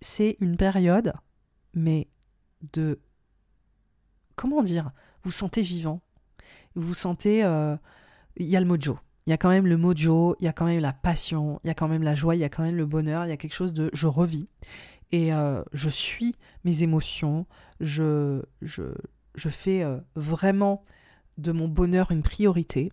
c'est 0.00 0.36
une 0.40 0.56
période 0.56 1.12
mais 1.74 2.08
de... 2.72 3.00
Comment 4.36 4.62
dire 4.62 4.90
Vous 5.22 5.32
sentez 5.32 5.62
vivant. 5.62 6.02
Vous 6.74 6.94
sentez... 6.94 7.44
Euh, 7.44 7.76
il 8.36 8.46
y 8.46 8.56
a 8.56 8.60
le 8.60 8.66
mojo. 8.66 8.98
Il 9.26 9.30
y 9.30 9.32
a 9.32 9.36
quand 9.36 9.50
même 9.50 9.66
le 9.66 9.76
mojo, 9.76 10.34
il 10.40 10.44
y 10.46 10.48
a 10.48 10.52
quand 10.52 10.64
même 10.64 10.80
la 10.80 10.92
passion, 10.92 11.60
il 11.62 11.68
y 11.68 11.70
a 11.70 11.74
quand 11.74 11.88
même 11.88 12.02
la 12.02 12.14
joie, 12.14 12.34
il 12.34 12.40
y 12.40 12.44
a 12.44 12.48
quand 12.48 12.62
même 12.62 12.76
le 12.76 12.86
bonheur, 12.86 13.26
il 13.26 13.28
y 13.28 13.32
a 13.32 13.36
quelque 13.36 13.54
chose 13.54 13.72
de... 13.72 13.90
Je 13.92 14.06
revis. 14.06 14.48
Et 15.12 15.32
euh, 15.32 15.62
je 15.72 15.88
suis 15.88 16.34
mes 16.64 16.82
émotions, 16.82 17.46
je, 17.80 18.42
je, 18.62 18.82
je 19.34 19.48
fais 19.48 19.82
euh, 19.82 19.98
vraiment 20.14 20.84
de 21.38 21.52
mon 21.52 21.68
bonheur 21.68 22.10
une 22.10 22.22
priorité. 22.22 22.92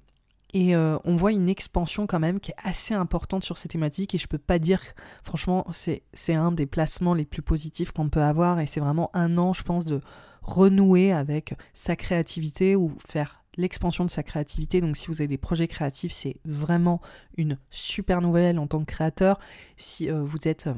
Et 0.53 0.75
euh, 0.75 0.97
on 1.03 1.17
voit 1.17 1.33
une 1.33 1.49
expansion 1.49 2.07
quand 2.07 2.19
même 2.19 2.39
qui 2.39 2.51
est 2.51 2.55
assez 2.63 2.93
importante 2.93 3.43
sur 3.43 3.57
ces 3.57 3.67
thématiques 3.67 4.15
et 4.15 4.17
je 4.17 4.27
peux 4.27 4.37
pas 4.37 4.59
dire, 4.59 4.81
franchement, 5.23 5.67
c'est, 5.71 6.03
un 6.33 6.51
des 6.53 6.65
placements 6.65 7.13
les 7.13 7.25
plus 7.25 7.41
positifs 7.41 7.91
qu'on 7.91 8.09
peut 8.09 8.21
avoir 8.21 8.59
et 8.59 8.65
c'est 8.65 8.79
vraiment 8.79 9.11
un 9.13 9.37
an, 9.37 9.51
je 9.51 9.63
pense, 9.63 9.85
de 9.85 9.99
renouer 10.41 11.11
avec 11.11 11.53
sa 11.73 11.97
créativité 11.97 12.77
ou 12.77 12.93
faire 13.05 13.43
l'expansion 13.57 14.05
de 14.05 14.09
sa 14.09 14.23
créativité. 14.23 14.79
Donc 14.79 14.95
si 14.95 15.07
vous 15.07 15.21
avez 15.21 15.27
des 15.27 15.37
projets 15.37 15.67
créatifs, 15.67 16.13
c'est 16.13 16.37
vraiment 16.45 17.01
une 17.35 17.59
super 17.69 18.21
nouvelle 18.21 18.57
en 18.57 18.67
tant 18.67 18.79
que 18.79 18.85
créateur. 18.85 19.39
Si 19.75 20.09
vous 20.09 20.47
êtes... 20.47 20.69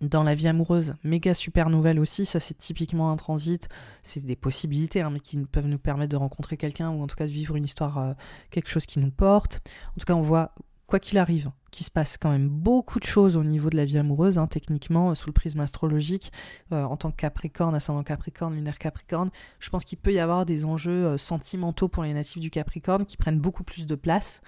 dans 0.00 0.22
la 0.22 0.34
vie 0.34 0.48
amoureuse, 0.48 0.94
méga 1.02 1.34
super 1.34 1.68
nouvelle 1.68 1.98
aussi, 1.98 2.24
ça 2.24 2.38
c'est 2.38 2.56
typiquement 2.56 3.10
un 3.10 3.16
transit, 3.16 3.68
c'est 4.02 4.24
des 4.24 4.36
possibilités, 4.36 5.00
hein, 5.00 5.10
mais 5.10 5.20
qui 5.20 5.36
peuvent 5.44 5.66
nous 5.66 5.78
permettre 5.78 6.10
de 6.10 6.16
rencontrer 6.16 6.56
quelqu'un 6.56 6.90
ou 6.90 7.02
en 7.02 7.06
tout 7.06 7.16
cas 7.16 7.26
de 7.26 7.32
vivre 7.32 7.56
une 7.56 7.64
histoire, 7.64 7.98
euh, 7.98 8.12
quelque 8.50 8.68
chose 8.68 8.86
qui 8.86 9.00
nous 9.00 9.10
porte. 9.10 9.60
En 9.96 10.00
tout 10.00 10.06
cas, 10.06 10.14
on 10.14 10.20
voit, 10.20 10.54
quoi 10.92 10.98
qu'il 10.98 11.16
arrive, 11.16 11.50
qu'il 11.70 11.86
se 11.86 11.90
passe 11.90 12.18
quand 12.18 12.28
même 12.28 12.50
beaucoup 12.50 13.00
de 13.00 13.06
choses 13.06 13.38
au 13.38 13.44
niveau 13.44 13.70
de 13.70 13.78
la 13.78 13.86
vie 13.86 13.96
amoureuse, 13.96 14.36
hein, 14.36 14.46
techniquement, 14.46 15.14
sous 15.14 15.30
le 15.30 15.32
prisme 15.32 15.60
astrologique, 15.60 16.30
euh, 16.70 16.84
en 16.84 16.98
tant 16.98 17.10
que 17.10 17.16
Capricorne, 17.16 17.74
ascendant 17.74 18.02
Capricorne, 18.02 18.54
lunaire 18.54 18.76
Capricorne. 18.76 19.30
Je 19.58 19.70
pense 19.70 19.86
qu'il 19.86 19.96
peut 19.96 20.12
y 20.12 20.18
avoir 20.18 20.44
des 20.44 20.66
enjeux 20.66 21.06
euh, 21.06 21.16
sentimentaux 21.16 21.88
pour 21.88 22.02
les 22.02 22.12
natifs 22.12 22.40
du 22.40 22.50
Capricorne 22.50 23.06
qui 23.06 23.16
prennent 23.16 23.40
beaucoup 23.40 23.64
plus 23.64 23.86
de 23.86 23.94
place. 23.94 24.42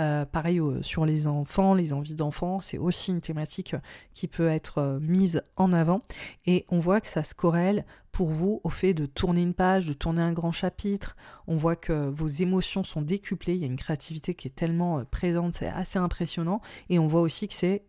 Euh, 0.00 0.24
pareil 0.24 0.60
sur 0.82 1.06
les 1.06 1.28
enfants, 1.28 1.74
les 1.74 1.92
envies 1.92 2.16
d'enfants, 2.16 2.58
c'est 2.58 2.78
aussi 2.78 3.12
une 3.12 3.20
thématique 3.20 3.76
qui 4.12 4.26
peut 4.26 4.48
être 4.48 4.98
mise 5.00 5.42
en 5.54 5.72
avant. 5.72 6.02
Et 6.44 6.64
on 6.70 6.80
voit 6.80 7.00
que 7.00 7.06
ça 7.06 7.22
se 7.22 7.36
corrèle 7.36 7.84
pour 8.14 8.28
vous 8.28 8.60
au 8.62 8.70
fait 8.70 8.94
de 8.94 9.06
tourner 9.06 9.42
une 9.42 9.54
page, 9.54 9.86
de 9.86 9.92
tourner 9.92 10.22
un 10.22 10.32
grand 10.32 10.52
chapitre. 10.52 11.16
On 11.48 11.56
voit 11.56 11.74
que 11.74 12.08
vos 12.08 12.28
émotions 12.28 12.84
sont 12.84 13.02
décuplées, 13.02 13.54
il 13.54 13.60
y 13.60 13.64
a 13.64 13.66
une 13.66 13.76
créativité 13.76 14.34
qui 14.34 14.46
est 14.46 14.54
tellement 14.54 15.04
présente, 15.04 15.52
c'est 15.54 15.66
assez 15.66 15.98
impressionnant. 15.98 16.60
Et 16.88 17.00
on 17.00 17.08
voit 17.08 17.20
aussi 17.20 17.48
que 17.48 17.54
c'est, 17.54 17.84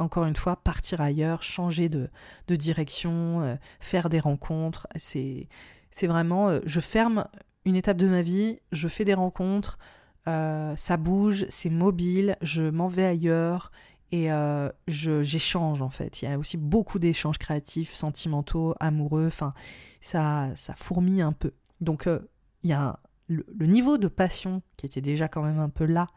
encore 0.00 0.24
une 0.24 0.34
fois, 0.34 0.56
partir 0.56 1.00
ailleurs, 1.00 1.44
changer 1.44 1.88
de, 1.88 2.10
direction, 2.48 3.42
euh, 3.42 3.54
faire 3.78 4.08
des 4.08 4.18
rencontres. 4.18 4.88
C'est, 4.96 5.48
c'est 5.92 6.08
vraiment, 6.08 6.48
euh, 6.48 6.58
je 6.66 6.80
ferme 6.80 7.28
une 7.64 7.76
étape 7.76 7.98
de 7.98 8.08
ma 8.08 8.22
vie, 8.22 8.58
je 8.72 8.88
fais 8.88 9.04
des 9.04 9.14
rencontres, 9.14 9.78
euh, 10.26 10.74
ça 10.74 10.96
bouge, 10.96 11.46
c'est 11.50 11.70
mobile, 11.70 12.36
je 12.42 12.64
m'en 12.64 12.88
vais 12.88 13.06
ailleurs 13.06 13.70
et 14.10 14.28
je, 14.86 15.22
j'échange 15.22 15.82
en 15.82 15.90
fait. 15.90 16.22
Il 16.22 16.28
y 16.28 16.32
a 16.32 16.38
aussi 16.38 16.56
beaucoup 16.56 16.98
d'échanges 16.98 17.38
créatifs, 17.38 17.94
sentimentaux, 17.94 18.74
amoureux, 18.80 19.26
enfin, 19.26 19.52
ça, 20.00 20.50
ça 20.56 20.74
fourmille 20.74 21.22
un 21.22 21.32
peu. 21.32 21.52
Donc, 21.80 22.06
a 22.06 23.00
le, 23.28 23.66
niveau 23.66 23.98
de 23.98 24.08
passion 24.08 24.62
qui 24.76 24.86
était 24.86 25.00
déjà 25.00 25.28
quand 25.28 25.42
même 25.42 25.58
un 25.58 25.68
peu 25.68 25.84
là 25.84 26.08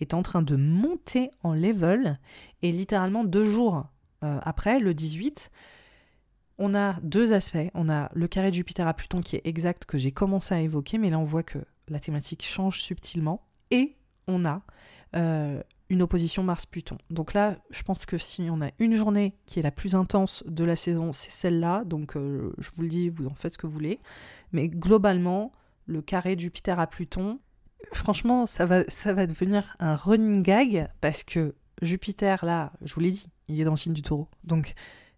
est 0.00 0.14
en 0.14 0.22
train 0.22 0.42
de 0.42 0.56
monter 0.56 1.30
en 1.42 1.54
level. 1.54 2.18
Et 2.62 2.72
littéralement 2.72 3.24
deux 3.24 3.44
jours 3.44 3.86
euh, 4.24 4.38
après, 4.42 4.78
le 4.78 4.92
18, 4.92 5.50
on 6.58 6.74
a 6.74 6.94
deux 7.02 7.32
aspects. 7.32 7.70
On 7.74 7.88
a 7.88 8.10
le 8.14 8.28
carré 8.28 8.50
de 8.50 8.56
Jupiter 8.56 8.86
à 8.86 8.94
Pluton 8.94 9.20
qui 9.20 9.36
est 9.36 9.46
exact 9.46 9.84
que 9.84 9.98
j'ai 9.98 10.12
commencé 10.12 10.54
à 10.54 10.60
évoquer, 10.60 10.98
mais 10.98 11.10
là 11.10 11.18
on 11.18 11.24
voit 11.24 11.42
que 11.42 11.58
la 11.88 12.00
thématique 12.00 12.44
change 12.44 12.80
subtilement. 12.80 13.46
Et 13.70 13.96
on 14.26 14.44
a 14.44 14.62
euh, 15.14 15.62
une 15.88 16.02
opposition 16.02 16.42
Mars-Pluton. 16.42 16.98
Donc 17.10 17.32
là, 17.32 17.56
je 17.70 17.82
pense 17.82 18.06
que 18.06 18.18
si 18.18 18.48
on 18.50 18.60
a 18.60 18.70
une 18.78 18.94
journée 18.94 19.34
qui 19.46 19.60
est 19.60 19.62
la 19.62 19.70
plus 19.70 19.94
intense 19.94 20.42
de 20.46 20.64
la 20.64 20.76
saison, 20.76 21.12
c'est 21.12 21.30
celle-là. 21.30 21.84
Donc 21.84 22.16
euh, 22.16 22.52
je 22.58 22.70
vous 22.74 22.82
le 22.82 22.88
dis, 22.88 23.08
vous 23.08 23.26
en 23.26 23.34
faites 23.34 23.54
ce 23.54 23.58
que 23.58 23.66
vous 23.66 23.72
voulez. 23.72 24.00
Mais 24.52 24.68
globalement, 24.68 25.52
le 25.86 26.02
carré 26.02 26.36
Jupiter 26.38 26.80
à 26.80 26.86
Pluton, 26.86 27.38
franchement, 27.92 28.46
ça 28.46 28.66
va, 28.66 28.82
ça 28.88 29.14
va 29.14 29.26
devenir 29.26 29.76
un 29.78 29.94
running 29.94 30.42
gag 30.42 30.88
parce 31.00 31.22
que 31.22 31.54
Jupiter, 31.82 32.44
là, 32.44 32.72
je 32.82 32.94
vous 32.94 33.00
l'ai 33.00 33.10
dit, 33.10 33.28
il 33.48 33.60
est 33.60 33.64
dans 33.64 33.72
le 33.72 33.76
signe 33.76 33.92
du 33.92 34.02
taureau. 34.02 34.28
Donc, 34.44 34.74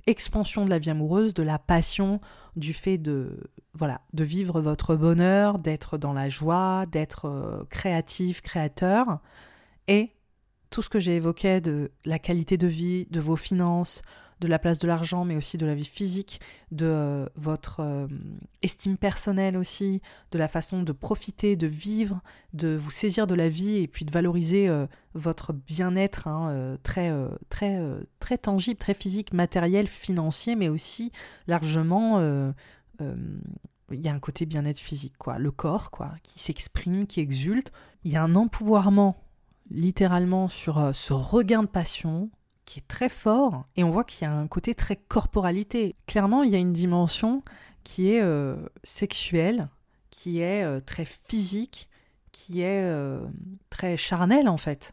expansion 0.06 0.64
de 0.64 0.70
la 0.70 0.78
vie 0.78 0.90
amoureuse, 0.90 1.34
de 1.34 1.42
la 1.42 1.58
passion, 1.58 2.20
du 2.56 2.72
fait 2.72 2.98
de, 2.98 3.50
voilà, 3.74 4.00
de 4.12 4.24
vivre 4.24 4.60
votre 4.60 4.96
bonheur, 4.96 5.58
d'être 5.58 5.98
dans 5.98 6.12
la 6.12 6.28
joie, 6.28 6.86
d'être 6.86 7.26
euh, 7.26 7.64
créatif, 7.70 8.40
créateur. 8.40 9.20
Et 9.86 10.10
tout 10.70 10.82
ce 10.82 10.88
que 10.88 11.00
j'ai 11.00 11.16
évoqué 11.16 11.60
de 11.60 11.90
la 12.04 12.18
qualité 12.18 12.56
de 12.56 12.66
vie, 12.66 13.06
de 13.10 13.20
vos 13.20 13.36
finances, 13.36 14.02
de 14.40 14.48
la 14.48 14.58
place 14.58 14.78
de 14.78 14.86
l'argent, 14.86 15.24
mais 15.24 15.36
aussi 15.36 15.58
de 15.58 15.66
la 15.66 15.74
vie 15.74 15.84
physique, 15.84 16.40
de 16.70 16.86
euh, 16.86 17.26
votre 17.34 17.80
euh, 17.80 18.06
estime 18.62 18.96
personnelle 18.96 19.56
aussi, 19.56 20.00
de 20.30 20.38
la 20.38 20.48
façon 20.48 20.82
de 20.82 20.92
profiter, 20.92 21.56
de 21.56 21.66
vivre, 21.66 22.20
de 22.52 22.76
vous 22.76 22.90
saisir 22.90 23.26
de 23.26 23.34
la 23.34 23.48
vie 23.48 23.78
et 23.78 23.88
puis 23.88 24.04
de 24.04 24.12
valoriser 24.12 24.68
euh, 24.68 24.86
votre 25.14 25.52
bien-être 25.52 26.28
hein, 26.28 26.76
très, 26.84 27.12
très, 27.48 27.80
très 28.20 28.38
tangible, 28.38 28.78
très 28.78 28.94
physique, 28.94 29.32
matériel, 29.32 29.88
financier, 29.88 30.54
mais 30.54 30.68
aussi 30.68 31.10
largement 31.48 32.20
il 33.90 34.00
y 34.00 34.08
a 34.08 34.12
un 34.12 34.18
côté 34.18 34.46
bien-être 34.46 34.78
physique, 34.78 35.16
quoi, 35.18 35.38
le 35.38 35.50
corps, 35.50 35.90
quoi, 35.90 36.14
qui 36.22 36.38
s'exprime, 36.38 37.06
qui 37.06 37.20
exulte. 37.20 37.72
Il 38.04 38.12
y 38.12 38.16
a 38.16 38.22
un 38.22 38.34
empouvoirment, 38.34 39.16
littéralement, 39.70 40.48
sur 40.48 40.90
ce 40.94 41.12
regain 41.12 41.62
de 41.62 41.66
passion, 41.66 42.30
qui 42.68 42.80
est 42.80 42.88
très 42.88 43.08
fort 43.08 43.64
et 43.76 43.82
on 43.82 43.90
voit 43.90 44.04
qu'il 44.04 44.28
y 44.28 44.30
a 44.30 44.34
un 44.34 44.46
côté 44.46 44.74
très 44.74 44.96
corporalité. 44.96 45.94
Clairement, 46.06 46.42
il 46.42 46.50
y 46.50 46.54
a 46.54 46.58
une 46.58 46.74
dimension 46.74 47.42
qui 47.82 48.12
est 48.12 48.20
euh, 48.20 48.56
sexuelle, 48.84 49.68
qui 50.10 50.40
est 50.40 50.64
euh, 50.64 50.78
très 50.78 51.06
physique, 51.06 51.88
qui 52.30 52.60
est 52.60 52.82
euh, 52.84 53.26
très 53.70 53.96
charnelle 53.96 54.50
en 54.50 54.58
fait. 54.58 54.92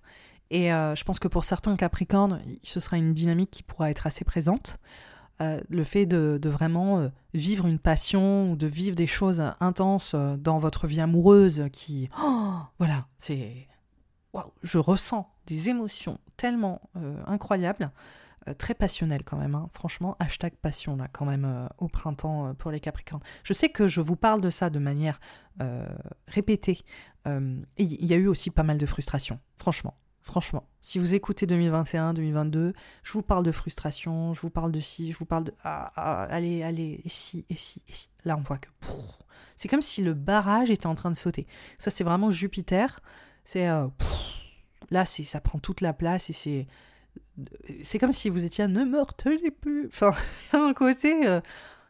Et 0.52 0.70
je 0.70 1.04
pense 1.04 1.20
que 1.20 1.28
pour 1.28 1.44
certains 1.44 1.76
Capricornes, 1.76 2.40
ce 2.62 2.80
sera 2.80 2.98
une 2.98 3.14
dynamique 3.14 3.50
qui 3.50 3.64
pourra 3.64 3.90
être 3.90 4.06
assez 4.06 4.24
présente. 4.24 4.78
le 5.40 5.84
fait 5.84 6.06
de, 6.06 6.40
vraiment 6.48 7.10
vivre 7.34 7.66
une 7.66 7.80
passion 7.80 8.52
ou 8.52 8.56
de 8.56 8.68
vivre 8.68 8.96
des 8.96 9.08
choses 9.08 9.42
intenses 9.60 10.14
dans 10.14 10.60
votre 10.60 10.86
vie 10.86 11.02
amoureuse 11.02 11.64
qui... 11.74 12.10
Oh, 12.24 12.54
voilà, 12.78 13.08
c'est... 13.18 13.68
Je 14.64 14.78
ressens 14.78 15.30
des 15.48 15.70
émotions 15.70 16.20
tellement 16.38 16.82
euh, 16.98 17.22
incroyables, 17.26 17.92
euh, 18.48 18.54
très 18.54 18.74
passionnelles 18.74 19.24
quand 19.24 19.38
même. 19.38 19.56
Hein. 19.56 19.70
Franchement, 19.74 20.16
hashtag 20.20 20.54
passion 20.56 20.96
là 20.96 21.08
quand 21.12 21.26
même 21.26 21.46
euh, 21.46 21.68
au 21.78 21.88
printemps 21.88 22.54
pour 22.56 22.72
les 22.72 22.80
Capricornes. 22.80 23.24
Je 23.44 23.54
sais 23.54 23.70
que 23.70 23.88
je 23.88 24.02
vous 24.02 24.16
parle 24.16 24.42
de 24.42 24.50
ça 24.50 24.70
de 24.70 24.80
manière 24.80 25.20
répétée. 26.28 26.82
Il 27.26 27.66
y 27.78 28.14
a 28.14 28.18
eu 28.18 28.28
aussi 28.28 28.52
pas 28.52 28.64
mal 28.64 28.78
de 28.78 28.86
frustration, 28.86 29.40
franchement. 29.56 29.96
Franchement, 30.22 30.68
si 30.82 30.98
vous 30.98 31.14
écoutez 31.14 31.46
2021, 31.46 32.16
2022, 32.16 32.74
je 33.04 33.14
vous 33.14 33.22
parle 33.22 33.44
de 33.44 33.52
frustration, 33.52 34.34
je 34.34 34.42
vous 34.42 34.50
parle 34.50 34.72
de 34.72 34.80
si, 34.80 35.12
je 35.12 35.18
vous 35.20 35.26
parle 35.26 35.44
de 35.44 35.54
ah, 35.64 35.92
ah 35.96 36.24
allez, 36.24 36.64
allez, 36.64 37.00
et 37.06 37.10
si, 37.10 37.46
et 37.48 37.56
si. 37.56 37.84
Là, 38.24 38.36
on 38.36 38.42
voit 38.42 38.58
que 38.58 38.68
c'est 39.56 39.68
comme 39.68 39.82
si 39.82 40.02
le 40.02 40.14
barrage 40.14 40.70
était 40.70 40.88
en 40.88 40.96
train 40.96 41.12
de 41.12 41.16
sauter. 41.16 41.48
Ça, 41.78 41.90
c'est 41.90 42.04
vraiment 42.04 42.32
Jupiter. 42.32 43.00
C'est 43.46 43.66
Là, 44.92 45.06
c'est, 45.06 45.24
ça 45.24 45.42
prend 45.42 45.60
toute 45.60 45.82
la 45.82 45.94
place 45.94 46.30
et 46.30 46.34
c'est, 46.34 46.68
c'est 47.82 48.00
comme 48.00 48.12
si 48.12 48.30
vous 48.30 48.46
étiez 48.46 48.64
à 48.64 48.68
ne 48.68 48.84
me 48.84 49.00
retenez 49.00 49.52
plus. 49.52 49.88
Enfin, 49.88 50.14
un 50.54 50.74
côté, 50.74 51.28
euh, 51.28 51.42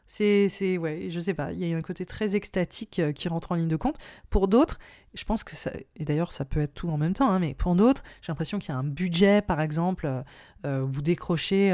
c'est, 0.07 0.49
c'est, 0.49 0.77
ouais, 0.77 1.09
je 1.09 1.19
sais 1.19 1.33
pas, 1.33 1.51
il 1.51 1.65
y 1.65 1.73
a 1.73 1.77
un 1.77 1.81
côté 1.81 2.05
très 2.05 2.35
extatique 2.35 2.99
euh, 2.99 3.11
qui 3.11 3.27
rentre 3.27 3.51
en 3.51 3.55
ligne 3.55 3.67
de 3.67 3.75
compte. 3.75 3.97
Pour 4.29 4.47
d'autres, 4.47 4.79
je 5.15 5.23
pense 5.23 5.43
que 5.43 5.55
ça, 5.55 5.71
et 5.95 6.05
d'ailleurs 6.05 6.31
ça 6.31 6.45
peut 6.45 6.61
être 6.61 6.73
tout 6.73 6.89
en 6.89 6.97
même 6.97 7.13
temps, 7.13 7.29
hein, 7.29 7.39
mais 7.39 7.53
pour 7.53 7.75
d'autres, 7.75 8.03
j'ai 8.21 8.31
l'impression 8.31 8.59
qu'il 8.59 8.69
y 8.69 8.75
a 8.75 8.77
un 8.77 8.83
budget, 8.83 9.41
par 9.41 9.61
exemple, 9.61 10.23
euh, 10.65 10.85
vous 10.87 11.01
décrochez 11.01 11.71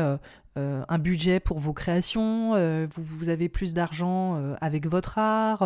euh, 0.58 0.84
un 0.90 0.98
budget 0.98 1.40
pour 1.40 1.60
vos 1.60 1.72
créations, 1.72 2.52
euh, 2.56 2.86
vous, 2.94 3.04
vous, 3.04 3.30
avez 3.30 3.48
plus 3.48 3.74
d'argent 3.74 4.36
euh, 4.36 4.56
avec 4.60 4.86
votre 4.86 5.18
art, 5.18 5.64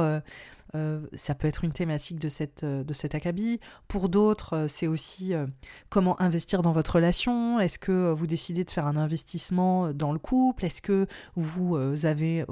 ça 1.14 1.35
peut 1.35 1.47
être 1.47 1.64
une 1.64 1.72
thématique 1.72 2.19
de, 2.19 2.27
cette, 2.27 2.65
de 2.65 2.93
cet 2.93 3.15
acabit. 3.15 3.61
Pour 3.88 4.10
d'autres, 4.10 4.65
c'est 4.68 4.88
aussi 4.88 5.31
comment 5.88 6.22
investir 6.22 6.61
dans 6.61 6.73
votre 6.73 6.95
relation. 6.95 7.61
Est-ce 7.61 7.80
que 7.80 8.11
vous 8.11 8.27
décidez 8.27 8.65
de 8.65 8.69
faire 8.69 8.85
un 8.85 8.97
investissement 8.97 9.93
dans 9.93 10.11
le 10.11 10.19
couple? 10.19 10.65
Est-ce 10.65 10.81
que 10.81 11.07
vous 11.35 11.77
avez... 12.03 12.43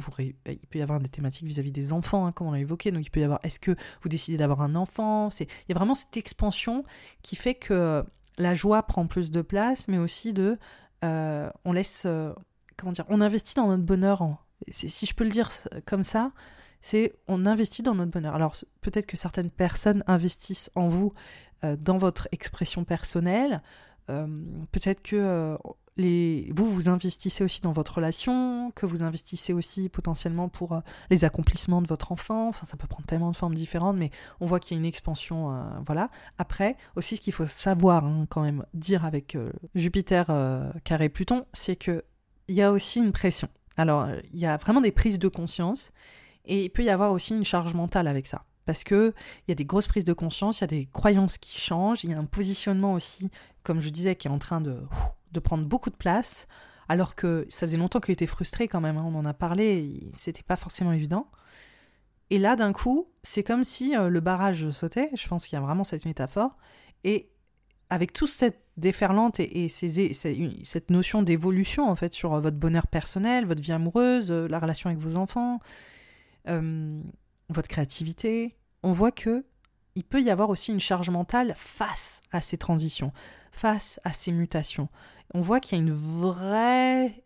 Il 0.47 0.57
peut 0.69 0.79
y 0.79 0.81
avoir 0.81 0.99
des 1.01 1.09
thématiques 1.09 1.47
vis-à-vis 1.47 1.73
des 1.73 1.91
enfants, 1.91 2.25
hein, 2.25 2.31
comme 2.31 2.47
on 2.47 2.53
l'a 2.53 2.59
évoqué, 2.59 2.91
donc 2.91 3.05
il 3.05 3.09
peut 3.09 3.19
y 3.19 3.25
avoir... 3.25 3.41
Est-ce 3.43 3.59
que 3.59 3.75
vous 4.01 4.07
décidez 4.07 4.37
d'avoir 4.37 4.61
un 4.61 4.75
enfant? 4.75 5.12
Il 5.39 5.47
y 5.69 5.71
a 5.71 5.75
vraiment 5.75 5.95
cette 5.95 6.17
expansion 6.17 6.83
qui 7.21 7.35
fait 7.35 7.55
que 7.55 8.03
la 8.37 8.53
joie 8.53 8.83
prend 8.83 9.07
plus 9.07 9.31
de 9.31 9.41
place, 9.41 9.87
mais 9.87 9.97
aussi 9.97 10.33
de 10.33 10.57
euh, 11.03 11.49
on 11.65 11.73
laisse, 11.73 12.03
euh, 12.05 12.33
comment 12.77 12.91
dire, 12.91 13.05
on 13.09 13.21
investit 13.21 13.55
dans 13.55 13.67
notre 13.67 13.83
bonheur. 13.83 14.23
si 14.69 15.05
je 15.05 15.13
peux 15.13 15.23
le 15.23 15.29
dire 15.29 15.49
comme 15.85 16.03
ça, 16.03 16.31
c'est 16.81 17.13
on 17.27 17.45
investit 17.45 17.83
dans 17.83 17.95
notre 17.95 18.11
bonheur. 18.11 18.35
Alors 18.35 18.55
peut-être 18.81 19.05
que 19.05 19.17
certaines 19.17 19.51
personnes 19.51 20.03
investissent 20.07 20.71
en 20.75 20.87
vous 20.87 21.13
euh, 21.63 21.75
dans 21.77 21.97
votre 21.97 22.27
expression 22.31 22.83
personnelle. 22.85 23.61
peut-être 24.07 25.01
que 25.01 25.57
vous, 25.97 26.65
vous 26.65 26.89
investissez 26.89 27.43
aussi 27.43 27.61
dans 27.61 27.71
votre 27.71 27.95
relation, 27.95 28.71
que 28.75 28.85
vous 28.85 29.03
investissez 29.03 29.53
aussi 29.53 29.89
potentiellement 29.89 30.49
pour 30.49 30.73
euh, 30.73 30.79
les 31.09 31.23
accomplissements 31.23 31.81
de 31.81 31.87
votre 31.87 32.11
enfant. 32.11 32.49
Enfin, 32.49 32.65
ça 32.65 32.77
peut 32.77 32.87
prendre 32.87 33.05
tellement 33.05 33.31
de 33.31 33.35
formes 33.35 33.53
différentes, 33.53 33.97
mais 33.97 34.11
on 34.39 34.45
voit 34.45 34.59
qu'il 34.59 34.75
y 34.75 34.77
a 34.77 34.79
une 34.79 34.87
expansion. 34.87 35.51
Euh, 35.51 35.63
voilà. 35.85 36.09
Après, 36.37 36.77
aussi, 36.95 37.17
ce 37.17 37.21
qu'il 37.21 37.33
faut 37.33 37.45
savoir, 37.45 38.05
hein, 38.05 38.25
quand 38.29 38.41
même, 38.41 38.65
dire 38.73 39.05
avec 39.05 39.35
euh, 39.35 39.51
Jupiter 39.75 40.27
carré 40.83 41.09
Pluton, 41.09 41.45
c'est 41.53 41.75
que 41.75 42.03
il 42.47 42.55
y 42.55 42.61
a 42.61 42.71
aussi 42.71 42.99
une 42.99 43.13
pression. 43.13 43.47
Alors, 43.77 44.07
il 44.33 44.39
y 44.39 44.45
a 44.45 44.57
vraiment 44.57 44.81
des 44.81 44.91
prises 44.91 45.19
de 45.19 45.27
conscience, 45.27 45.91
et 46.45 46.65
il 46.65 46.69
peut 46.69 46.83
y 46.83 46.89
avoir 46.89 47.11
aussi 47.11 47.35
une 47.35 47.45
charge 47.45 47.73
mentale 47.73 48.07
avec 48.07 48.27
ça 48.27 48.43
parce 48.65 48.83
que 48.83 49.13
il 49.47 49.51
y 49.51 49.53
a 49.53 49.55
des 49.55 49.65
grosses 49.65 49.87
prises 49.87 50.03
de 50.03 50.13
conscience, 50.13 50.59
il 50.59 50.61
y 50.61 50.63
a 50.63 50.67
des 50.67 50.85
croyances 50.85 51.37
qui 51.37 51.59
changent, 51.59 52.03
il 52.03 52.11
y 52.11 52.13
a 52.13 52.17
un 52.17 52.25
positionnement 52.25 52.93
aussi, 52.93 53.29
comme 53.63 53.79
je 53.79 53.89
disais, 53.89 54.15
qui 54.15 54.27
est 54.27 54.31
en 54.31 54.39
train 54.39 54.61
de 54.61 54.81
de 55.33 55.39
prendre 55.39 55.65
beaucoup 55.65 55.89
de 55.89 55.95
place, 55.95 56.47
alors 56.89 57.15
que 57.15 57.45
ça 57.49 57.67
faisait 57.67 57.77
longtemps 57.77 57.99
qu'il 57.99 58.13
était 58.13 58.27
frustré 58.27 58.67
quand 58.67 58.81
même, 58.81 58.97
hein, 58.97 59.05
on 59.05 59.15
en 59.15 59.25
a 59.25 59.33
parlé, 59.33 60.11
c'était 60.15 60.43
pas 60.43 60.55
forcément 60.55 60.91
évident. 60.91 61.27
Et 62.29 62.39
là, 62.39 62.55
d'un 62.55 62.73
coup, 62.73 63.09
c'est 63.23 63.43
comme 63.43 63.63
si 63.63 63.95
euh, 63.95 64.09
le 64.09 64.19
barrage 64.19 64.71
sautait, 64.71 65.11
je 65.13 65.27
pense 65.27 65.47
qu'il 65.47 65.55
y 65.55 65.61
a 65.61 65.65
vraiment 65.65 65.83
cette 65.83 66.05
métaphore, 66.05 66.57
et 67.03 67.29
avec 67.89 68.13
toute 68.13 68.29
cette 68.29 68.63
déferlante 68.75 69.39
et, 69.39 69.69
cette 69.69 70.89
notion 70.89 71.21
d'évolution, 71.21 71.87
en 71.87 71.95
fait, 71.95 72.13
sur 72.13 72.33
euh, 72.33 72.41
votre 72.41 72.57
bonheur 72.57 72.87
personnel, 72.87 73.45
votre 73.45 73.61
vie 73.61 73.71
amoureuse, 73.71 74.31
euh, 74.31 74.47
la 74.47 74.59
relation 74.59 74.89
avec 74.89 75.01
vos 75.01 75.15
enfants, 75.15 75.59
votre 76.45 77.69
créativité, 77.69 78.57
on 78.81 78.91
voit 78.91 79.11
que 79.11 79.45
il 79.95 80.03
peut 80.03 80.21
y 80.21 80.29
avoir 80.29 80.49
aussi 80.49 80.71
une 80.71 80.79
charge 80.79 81.09
mentale 81.09 81.53
face 81.55 82.21
à 82.31 82.41
ces 82.41 82.57
transitions, 82.57 83.13
face 83.51 83.99
à 84.03 84.11
ces 84.11 84.31
mutations 84.31 84.89
on 85.33 85.41
voit 85.41 85.59
qu'il 85.59 85.77
y 85.77 85.81
a 85.81 85.83
une 85.83 85.93
vraie 85.93 87.23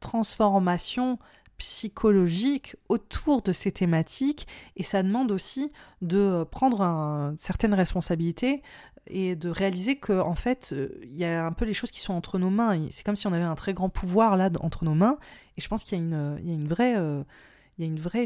transformation 0.00 1.18
psychologique 1.58 2.76
autour 2.88 3.42
de 3.42 3.52
ces 3.52 3.72
thématiques 3.72 4.46
et 4.76 4.84
ça 4.84 5.02
demande 5.02 5.32
aussi 5.32 5.70
de 6.02 6.44
prendre 6.44 7.34
certaines 7.38 7.74
responsabilités 7.74 8.62
et 9.08 9.34
de 9.34 9.48
réaliser 9.48 9.96
que 9.96 10.12
en 10.12 10.34
fait 10.34 10.74
il 11.02 11.16
y 11.16 11.24
a 11.24 11.44
un 11.44 11.52
peu 11.52 11.64
les 11.64 11.74
choses 11.74 11.90
qui 11.90 12.00
sont 12.00 12.14
entre 12.14 12.38
nos 12.38 12.50
mains. 12.50 12.86
C'est 12.90 13.04
comme 13.04 13.16
si 13.16 13.26
on 13.26 13.32
avait 13.32 13.44
un 13.44 13.56
très 13.56 13.74
grand 13.74 13.88
pouvoir 13.88 14.36
là 14.36 14.50
entre 14.60 14.84
nos 14.84 14.94
mains 14.94 15.18
et 15.56 15.60
je 15.60 15.68
pense 15.68 15.82
qu'il 15.82 15.98
y 15.98 16.00
a 16.00 16.04
une, 16.04 16.68
vraie 16.68 16.96
euh, 16.96 17.24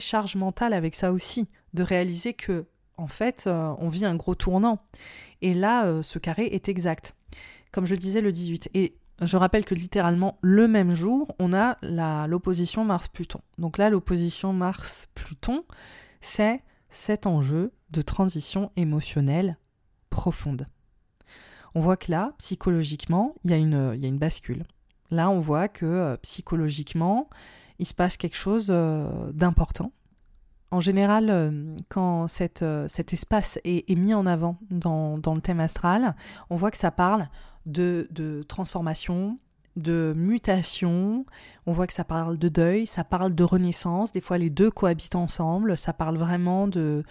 charge 0.00 0.36
mentale 0.36 0.74
avec 0.74 0.94
ça 0.94 1.12
aussi 1.12 1.48
de 1.72 1.82
réaliser 1.82 2.34
que 2.34 2.66
en 2.98 3.08
fait 3.08 3.44
euh, 3.46 3.74
on 3.78 3.88
vit 3.88 4.04
un 4.04 4.16
gros 4.16 4.34
tournant. 4.34 4.84
Et 5.40 5.54
là 5.54 5.86
euh, 5.86 6.02
ce 6.02 6.18
carré 6.18 6.44
est 6.46 6.68
exact. 6.68 7.16
Comme 7.70 7.86
je 7.86 7.92
le 7.92 7.98
disais 7.98 8.20
le 8.20 8.32
18 8.32 8.68
et 8.74 8.94
je 9.22 9.36
rappelle 9.36 9.64
que 9.64 9.74
littéralement 9.74 10.38
le 10.42 10.68
même 10.68 10.92
jour, 10.92 11.34
on 11.38 11.52
a 11.52 11.76
l'opposition 12.26 12.84
Mars-Pluton. 12.84 13.40
Donc 13.58 13.78
là, 13.78 13.90
l'opposition 13.90 14.52
Mars-Pluton, 14.52 15.64
c'est 16.20 16.62
cet 16.88 17.26
enjeu 17.26 17.72
de 17.90 18.02
transition 18.02 18.70
émotionnelle 18.76 19.58
profonde. 20.10 20.66
On 21.74 21.80
voit 21.80 21.96
que 21.96 22.10
là, 22.10 22.32
psychologiquement, 22.38 23.34
il 23.44 23.50
y, 23.50 23.54
a 23.54 23.56
une, 23.56 24.18
bascule. 24.18 24.64
Là, 25.10 25.30
on 25.30 25.40
voit 25.40 25.68
que 25.68 25.86
euh, 25.86 26.16
psychologiquement, 26.18 27.28
il 27.78 27.86
se 27.86 27.94
passe 27.94 28.16
quelque 28.16 28.36
chose 28.36 28.68
euh, 28.70 29.32
d'important. 29.32 29.92
En 30.70 30.80
général, 30.80 31.28
euh, 31.30 31.74
quand 31.88 32.28
cet 32.28 32.62
espace 33.12 33.58
est, 33.64 33.94
mis 33.94 34.14
en 34.14 34.26
avant 34.26 34.58
dans, 34.70 35.16
le 35.34 35.40
thème 35.40 35.60
astral, 35.60 36.14
on 36.50 36.56
voit 36.56 36.70
que 36.70 36.78
ça 36.78 36.90
parle 36.90 37.28
de, 37.66 38.44
transformation, 38.48 39.38
de 39.76 40.12
mutation. 40.16 41.24
On 41.66 41.72
voit 41.72 41.86
que 41.86 41.92
ça 41.92 42.04
parle 42.04 42.38
de 42.38 42.48
deuil, 42.48 42.86
ça 42.86 43.04
parle 43.04 43.34
de 43.34 43.44
renaissance. 43.44 44.12
Des 44.12 44.20
fois, 44.20 44.38
les 44.38 44.50
deux 44.50 44.70
cohabitent 44.70 45.16
ensemble. 45.16 45.78
Ça 45.78 45.92
parle 45.92 46.16
vraiment 46.16 46.68
de, 46.68 47.04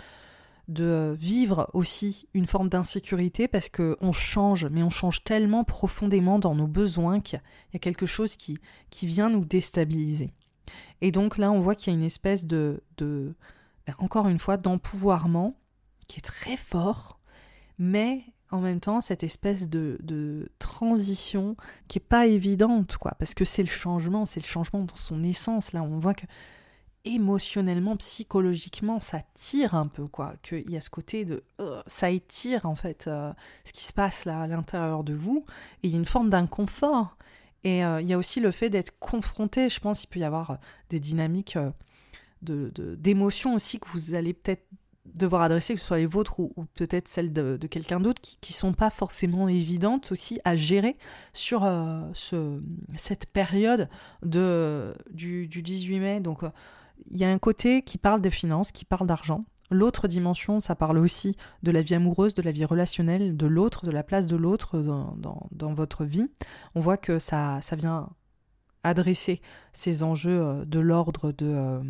de 0.68 1.14
vivre 1.18 1.69
aussi 1.73 2.28
une 2.34 2.45
forme 2.45 2.69
d'insécurité 2.69 3.48
parce 3.48 3.69
qu'on 3.69 4.11
change, 4.11 4.65
mais 4.65 4.84
on 4.84 4.90
change 4.90 5.23
tellement 5.23 5.64
profondément 5.64 6.40
dans 6.40 6.56
nos 6.56 6.68
besoins 6.68 7.19
qu'il 7.19 7.41
y 7.73 7.76
a 7.76 7.80
quelque 7.80 8.06
chose 8.06 8.36
qui, 8.36 8.57
qui 8.90 9.07
vient 9.07 9.30
nous 9.30 9.45
déstabiliser. 9.45 10.32
Et 11.02 11.11
donc 11.11 11.38
là, 11.38 11.52
on 11.52 11.60
voit 11.60 11.76
qu'il 11.76 11.91
y 11.91 11.95
a 11.95 11.99
une 11.99 12.06
espèce 12.06 12.45
de, 12.45 12.84
de 12.98 13.36
ben, 13.88 13.95
encore 13.98 14.28
une 14.28 14.40
fois, 14.40 14.57
d'empouvoirment 14.57 15.56
qui 16.07 16.19
est 16.19 16.23
très 16.23 16.57
fort, 16.57 17.19
mais 17.78 18.23
en 18.52 18.60
même 18.60 18.80
temps 18.80 19.02
cette 19.02 19.23
espèce 19.23 19.69
de, 19.69 20.49
transition 20.60 21.56
qui 21.88 21.98
est 21.99 22.02
pas 22.07 22.28
évidente, 22.28 22.98
quoi, 22.98 23.14
parce 23.18 23.34
que 23.34 23.45
c'est 23.45 23.64
le 23.64 23.69
changement, 23.69 24.26
c'est 24.26 24.41
le 24.41 24.48
changement 24.48 24.82
dans 24.82 24.95
son 24.95 25.23
essence. 25.23 25.73
Là, 25.73 25.84
on 25.84 25.99
voit 25.99 26.14
que 26.14 26.26
émotionnellement, 27.03 27.95
psychologiquement, 27.98 28.99
ça 28.99 29.22
tire 29.34 29.73
un 29.73 29.88
peu, 29.88 30.07
quoi. 30.07 30.34
Qu'il 30.44 30.69
y 30.69 30.78
a 30.78 30.82
ce 30.82 30.90
côté 30.90 31.26
de 31.26 31.44
euh, 31.60 31.82
ça 31.88 32.11
étire 32.11 32.65
en 32.65 32.76
fait 32.76 33.07
euh, 33.07 33.34
ce 33.64 33.73
qui 33.73 33.84
se 33.84 33.94
passe 33.94 34.26
là 34.26 34.41
à 34.41 34.48
l'intérieur 34.48 35.03
de 35.03 35.14
vous, 35.14 35.45
et 35.82 35.88
il 35.88 35.91
y 35.91 35.95
a 35.95 35.98
une 35.98 36.06
forme 36.06 36.30
d'inconfort. 36.30 37.18
Et 37.64 37.86
euh, 37.86 38.02
il 38.02 38.07
y 38.07 38.14
a 38.14 38.18
aussi 38.18 38.40
le 38.40 38.52
fait 38.52 38.69
d'être 38.69 38.98
confronté. 38.99 39.69
Je 39.69 39.80
pense 39.80 40.02
qu'il 40.02 40.10
peut 40.10 40.19
y 40.19 40.23
avoir 40.23 40.60
des 40.90 40.99
dynamiques 40.99 41.57
de 42.41 42.72
d'émotions 42.95 43.53
aussi 43.53 43.80
que 43.80 43.88
vous 43.90 44.15
allez 44.15 44.34
peut-être 44.34 44.65
devoir 45.15 45.41
adresser, 45.41 45.75
que 45.75 45.79
ce 45.79 45.88
soit 45.88 45.97
les 45.97 46.05
vôtres 46.05 46.39
ou, 46.39 46.53
peut-être 46.75 47.07
celles 47.07 47.33
de, 47.33 47.57
quelqu'un 47.67 47.99
d'autre, 47.99 48.21
qui 48.21 48.53
ne 48.53 48.55
sont 48.55 48.73
pas 48.73 48.89
forcément 48.89 49.47
évidentes 49.47 50.11
aussi 50.11 50.39
à 50.43 50.55
gérer 50.55 50.97
sur 51.33 51.63
euh, 51.63 52.01
ce, 52.13 52.61
cette 52.95 53.27
période 53.27 53.89
de, 54.23 54.93
du, 55.11 55.47
18 55.47 55.99
mai. 55.99 56.19
Donc 56.19 56.43
il 57.09 57.17
y 57.17 57.23
a 57.23 57.29
un 57.29 57.39
côté 57.39 57.81
qui 57.81 57.97
parle 57.97 58.21
des 58.21 58.29
finances, 58.29 58.71
qui 58.71 58.85
parle 58.85 59.07
d'argent. 59.07 59.45
L'autre 59.69 60.09
dimension, 60.09 60.59
ça 60.59 60.75
parle 60.75 60.97
aussi 60.97 61.38
de 61.63 61.71
la 61.71 61.81
vie 61.81 61.95
amoureuse, 61.95 62.33
de 62.33 62.41
la 62.41 62.51
vie 62.51 62.65
relationnelle, 62.65 63.38
de 63.38 63.47
l'autre, 63.47 63.85
de 63.85 63.91
la 63.91 64.03
place 64.03 64.27
de 64.27 64.35
l'autre 64.35 64.79
dans, 64.79 65.15
dans, 65.51 65.73
votre 65.73 66.03
vie. 66.03 66.29
On 66.75 66.81
voit 66.81 66.97
que 66.97 67.19
ça, 67.19 67.59
ça 67.61 67.77
vient 67.77 68.09
adresser 68.83 69.41
ces 69.71 70.03
enjeux 70.03 70.41
euh, 70.41 70.65
de 70.65 70.79
l'ordre 70.79 71.31
de... 71.31 71.45
Euh, 71.45 71.83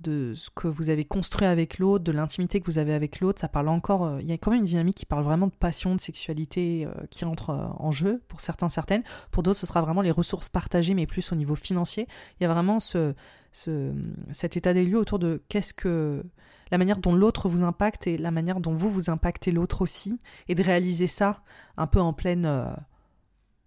de 0.00 0.34
ce 0.34 0.50
que 0.50 0.68
vous 0.68 0.90
avez 0.90 1.04
construit 1.04 1.46
avec 1.46 1.78
l'autre, 1.78 2.04
de 2.04 2.12
l'intimité 2.12 2.60
que 2.60 2.66
vous 2.66 2.78
avez 2.78 2.94
avec 2.94 3.20
l'autre. 3.20 3.40
Ça 3.40 3.48
parle 3.48 3.68
encore. 3.68 4.04
Euh, 4.04 4.20
il 4.20 4.26
y 4.26 4.32
a 4.32 4.38
quand 4.38 4.50
même 4.50 4.60
une 4.60 4.66
dynamique 4.66 4.96
qui 4.96 5.06
parle 5.06 5.24
vraiment 5.24 5.46
de 5.46 5.52
passion, 5.52 5.94
de 5.94 6.00
sexualité 6.00 6.86
euh, 6.86 7.06
qui 7.10 7.24
entre 7.24 7.50
euh, 7.50 7.66
en 7.78 7.92
jeu 7.92 8.22
pour 8.28 8.40
certains, 8.40 8.68
certaines. 8.68 9.02
Pour 9.30 9.42
d'autres, 9.42 9.58
ce 9.58 9.66
sera 9.66 9.82
vraiment 9.82 10.02
les 10.02 10.10
ressources 10.10 10.48
partagées, 10.48 10.94
mais 10.94 11.06
plus 11.06 11.32
au 11.32 11.34
niveau 11.34 11.54
financier. 11.54 12.06
Il 12.38 12.44
y 12.44 12.46
a 12.46 12.52
vraiment 12.52 12.78
ce, 12.78 13.14
ce 13.52 13.92
cet 14.32 14.56
état 14.56 14.74
des 14.74 14.84
lieux 14.84 14.98
autour 14.98 15.18
de 15.18 15.42
qu'est-ce 15.48 15.74
que 15.74 16.24
la 16.70 16.78
manière 16.78 16.98
dont 16.98 17.14
l'autre 17.14 17.48
vous 17.48 17.62
impacte 17.62 18.06
et 18.06 18.18
la 18.18 18.30
manière 18.30 18.60
dont 18.60 18.74
vous 18.74 18.90
vous 18.90 19.08
impactez 19.08 19.52
l'autre 19.52 19.82
aussi, 19.82 20.20
et 20.48 20.54
de 20.54 20.62
réaliser 20.62 21.06
ça 21.06 21.42
un 21.76 21.86
peu 21.86 22.00
en 22.00 22.12
pleine 22.12 22.76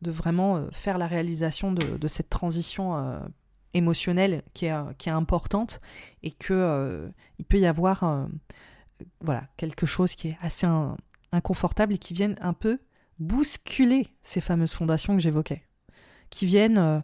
de 0.02 0.12
vraiment 0.12 0.68
faire 0.74 0.98
la 0.98 1.08
réalisation 1.08 1.72
de 1.72 2.08
cette 2.10 2.30
transition 2.30 3.22
émotionnelle 3.74 4.44
qui 4.54 4.66
est, 4.66 4.98
qui 4.98 5.10
est 5.10 5.14
importante 5.14 5.80
et 6.24 6.32
que 6.32 6.54
euh, 6.54 7.10
il 7.38 7.46
peut 7.46 7.60
y 7.60 7.66
avoir 7.66 8.04
euh, 8.04 8.26
voilà 9.22 9.44
quelque 9.58 9.86
chose 9.86 10.16
qui 10.16 10.30
est 10.30 10.38
assez 10.42 10.68
inconfortable 11.32 11.94
et 11.94 11.98
qui 11.98 12.14
vienne 12.14 12.36
un 12.42 12.54
peu 12.54 12.80
bousculer 13.20 14.08
ces 14.24 14.42
fameuses 14.42 14.72
fondations 14.72 15.16
que 15.16 15.22
j'évoquais, 15.22 15.64
qui 16.30 16.46
viennent 16.46 16.78
euh, 16.78 17.00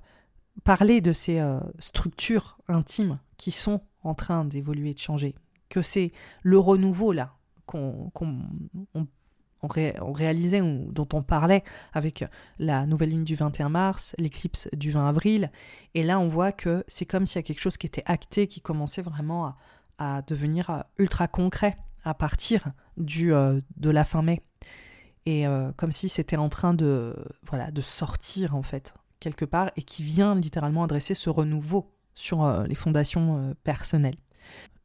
parler 0.64 1.02
de 1.02 1.14
ces 1.14 1.44
structures 1.80 2.58
intimes 2.68 3.20
qui 3.38 3.52
sont 3.52 3.82
en 4.04 4.14
train 4.14 4.46
d'évoluer, 4.46 4.94
de 4.94 5.00
changer, 5.00 5.36
que 5.68 5.82
c'est 5.82 6.14
le 6.42 6.58
renouveau 6.58 7.12
là 7.12 7.36
qu'on 7.66 8.12
on, 9.66 10.14
réalisait 10.14 10.62
ou 10.62 10.92
dont 10.92 11.08
on 11.14 11.22
parlait 11.22 11.64
avec 11.94 12.24
la 12.60 12.86
nouvelle 12.86 13.10
lune 13.10 13.24
du 13.24 13.36
21 13.36 13.70
mars, 13.70 14.16
l'éclipse 14.18 14.68
du 14.74 14.92
20 14.92 15.08
avril. 15.08 15.52
Et 15.94 16.04
là, 16.04 16.20
on 16.20 16.28
voit 16.28 16.52
que 16.52 16.84
c'est 16.88 17.06
comme 17.06 17.26
s'il 17.26 17.38
y 17.38 17.40
a 17.40 17.44
quelque 17.44 17.62
chose 17.62 17.78
qui 17.78 17.88
était 17.88 18.04
acté, 18.06 18.48
qui 18.48 18.62
commençait 18.62 19.02
vraiment 19.02 19.56
à, 19.98 20.22
devenir 20.24 20.70
euh, 20.70 20.80
ultra 20.98 21.28
concret 21.28 21.78
à 22.04 22.14
partir 22.14 22.66
du, 22.98 23.34
euh, 23.34 23.62
de 23.78 23.90
la 23.90 24.04
fin 24.04 24.22
mai. 24.22 24.42
Et 25.26 25.48
euh, 25.48 25.72
comme 25.78 25.92
si 25.92 26.10
c'était 26.10 26.38
en 26.38 26.50
train 26.50 26.74
de, 26.74 27.16
voilà, 27.48 27.72
de 27.72 27.82
sortir, 27.82 28.56
en 28.56 28.62
fait, 28.62 28.94
quelque 29.20 29.46
part, 29.46 29.72
et 29.76 29.82
qui 29.82 30.04
vient 30.04 30.36
littéralement 30.36 30.84
adresser 30.84 31.16
ce 31.16 31.30
renouveau 31.30 31.92
sur 32.14 32.48
les 32.64 32.76
fondations 32.76 33.54
personnelles. 33.66 34.16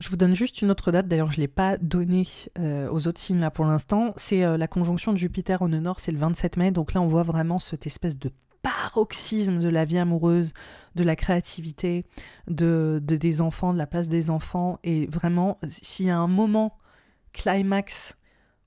Je 0.01 0.09
vous 0.09 0.17
donne 0.17 0.35
juste 0.35 0.63
une 0.63 0.71
autre 0.71 0.93
date, 0.93 1.09
d'ailleurs 1.09 1.31
je 1.31 1.37
ne 1.37 1.43
l'ai 1.43 1.49
pas 1.49 1.77
donnée 1.77 2.27
euh, 2.59 2.89
aux 2.91 3.07
autres 3.07 3.21
signes 3.21 3.41
là 3.41 3.51
pour 3.51 3.67
l'instant. 3.67 4.15
C'est 4.17 4.43
euh, 4.45 4.57
la 4.57 4.67
conjonction 4.67 5.13
de 5.13 5.19
Jupiter 5.19 5.61
au 5.61 5.69
nord, 5.69 6.01
c'est 6.01 6.11
le 6.11 6.19
27 6.19 6.57
mai, 6.57 6.71
donc 6.71 6.95
là 6.95 7.03
on 7.03 7.07
voit 7.07 7.23
vraiment 7.23 7.59
cette 7.59 7.87
espèce 7.87 8.19
de 8.19 8.31
paroxysme 8.63 9.59
de 9.59 9.69
la 9.69 9.85
vie 9.85 9.99
amoureuse, 9.99 10.55
de 10.95 11.05
la 11.05 11.17
créativité, 11.17 12.07
de, 12.49 13.01
des 13.03 13.41
enfants, 13.43 13.73
de 13.75 13.79
la 13.79 13.87
place 13.87 14.09
des 14.09 14.31
enfants. 14.31 14.79
Et 14.85 15.07
vraiment, 15.07 15.59
s'il 15.69 16.07
y 16.07 16.11
a 16.11 16.19
un 16.19 16.29
moment 16.29 16.79
climax 17.33 18.17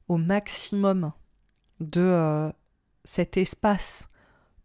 au 0.07 0.18
maximum 0.18 1.11
de 1.80 2.01
euh, 2.01 2.51
cet 3.03 3.38
espace 3.38 4.07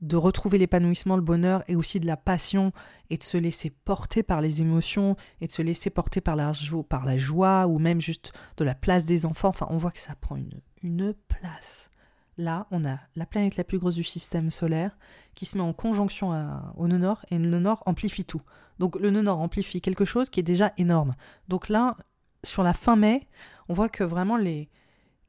de 0.00 0.16
retrouver 0.16 0.58
l'épanouissement, 0.58 1.16
le 1.16 1.22
bonheur 1.22 1.64
et 1.66 1.74
aussi 1.74 1.98
de 1.98 2.06
la 2.06 2.16
passion 2.16 2.72
et 3.10 3.16
de 3.16 3.22
se 3.22 3.36
laisser 3.36 3.70
porter 3.70 4.22
par 4.22 4.40
les 4.40 4.60
émotions 4.60 5.16
et 5.40 5.46
de 5.46 5.52
se 5.52 5.62
laisser 5.62 5.90
porter 5.90 6.20
par 6.20 6.36
la, 6.36 6.52
par 6.88 7.04
la 7.04 7.16
joie 7.16 7.66
ou 7.66 7.78
même 7.78 8.00
juste 8.00 8.32
de 8.56 8.64
la 8.64 8.74
place 8.74 9.04
des 9.04 9.26
enfants. 9.26 9.48
Enfin, 9.48 9.66
on 9.70 9.76
voit 9.76 9.90
que 9.90 9.98
ça 9.98 10.14
prend 10.14 10.36
une, 10.36 10.60
une 10.82 11.14
place. 11.14 11.90
Là, 12.36 12.68
on 12.70 12.84
a 12.84 12.98
la 13.16 13.26
planète 13.26 13.56
la 13.56 13.64
plus 13.64 13.80
grosse 13.80 13.96
du 13.96 14.04
système 14.04 14.50
solaire 14.50 14.96
qui 15.34 15.44
se 15.44 15.56
met 15.56 15.64
en 15.64 15.72
conjonction 15.72 16.30
au 16.76 16.86
nœud 16.86 16.98
nord 16.98 17.24
et 17.30 17.38
le 17.38 17.48
nœud 17.48 17.58
nord 17.58 17.82
amplifie 17.84 18.24
tout. 18.24 18.42
Donc 18.78 18.94
le 18.96 19.10
nœud 19.10 19.22
nord 19.22 19.40
amplifie 19.40 19.80
quelque 19.80 20.04
chose 20.04 20.30
qui 20.30 20.38
est 20.38 20.44
déjà 20.44 20.72
énorme. 20.76 21.16
Donc 21.48 21.68
là, 21.68 21.96
sur 22.44 22.62
la 22.62 22.74
fin 22.74 22.94
mai, 22.94 23.26
on 23.68 23.74
voit 23.74 23.88
que 23.88 24.04
vraiment 24.04 24.36
les, 24.36 24.70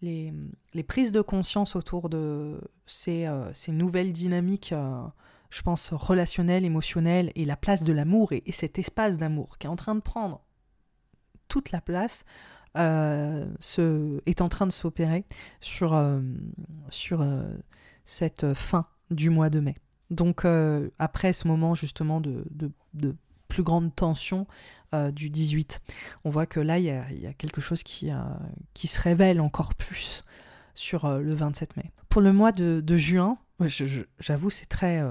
les, 0.02 0.84
prises 0.88 1.12
de 1.12 1.22
conscience 1.22 1.76
autour 1.76 2.10
de 2.10 2.60
ces, 2.86 3.26
euh, 3.26 3.52
nouvelles 3.70 4.14
dynamiques, 4.14 4.72
euh, 4.72 5.02
je 5.50 5.62
pense, 5.62 5.94
relationnelles, 5.94 6.66
émotionnelles, 6.66 7.32
et 7.36 7.46
la 7.46 7.58
place 7.58 7.84
de 7.84 7.94
l'amour, 7.94 8.32
et, 8.32 8.44
cet 8.52 8.80
espace 8.80 9.18
d'amour 9.18 9.58
qui 9.58 9.68
est 9.68 9.70
en 9.70 9.76
train 9.76 9.96
de 9.96 10.02
prendre 10.02 10.42
toute 11.48 11.72
la 11.72 11.82
place, 11.82 12.24
euh, 12.78 13.46
est 14.26 14.42
en 14.42 14.50
train 14.50 14.68
de 14.68 14.72
s'opérer 14.72 15.26
sur, 15.60 16.00
sur 16.90 17.26
cette 18.06 18.54
fin 18.54 18.86
du 19.10 19.32
mois 19.32 19.50
de 19.50 19.60
mai. 19.60 19.76
Donc 20.12 20.46
après 21.00 21.34
ce 21.34 21.48
moment 21.48 21.74
justement 21.74 22.22
de, 22.22 22.46
de 22.94 23.16
plus 23.48 23.64
grande 23.64 23.94
tension 23.96 24.48
euh, 24.96 25.12
du 25.12 25.30
18. 25.30 25.82
On 26.24 26.32
voit 26.32 26.48
que 26.48 26.60
là, 26.60 26.80
il 26.80 26.86
y 26.86 26.90
a, 27.28 27.34
quelque 27.34 27.62
chose 27.62 27.84
qui, 27.84 28.10
euh, 28.10 28.18
qui 28.74 28.88
se 28.88 29.00
révèle 29.00 29.40
encore 29.40 29.76
plus 29.76 30.24
sur 30.74 31.06
euh, 31.06 31.20
le 31.20 31.36
27 31.36 31.78
mai. 31.78 31.92
Pour 32.10 32.22
le 32.22 32.34
mois 32.34 32.52
de, 32.52 32.96
juin, 32.96 33.38
j'avoue, 34.20 34.50
c'est 34.50 34.66
très... 34.66 35.04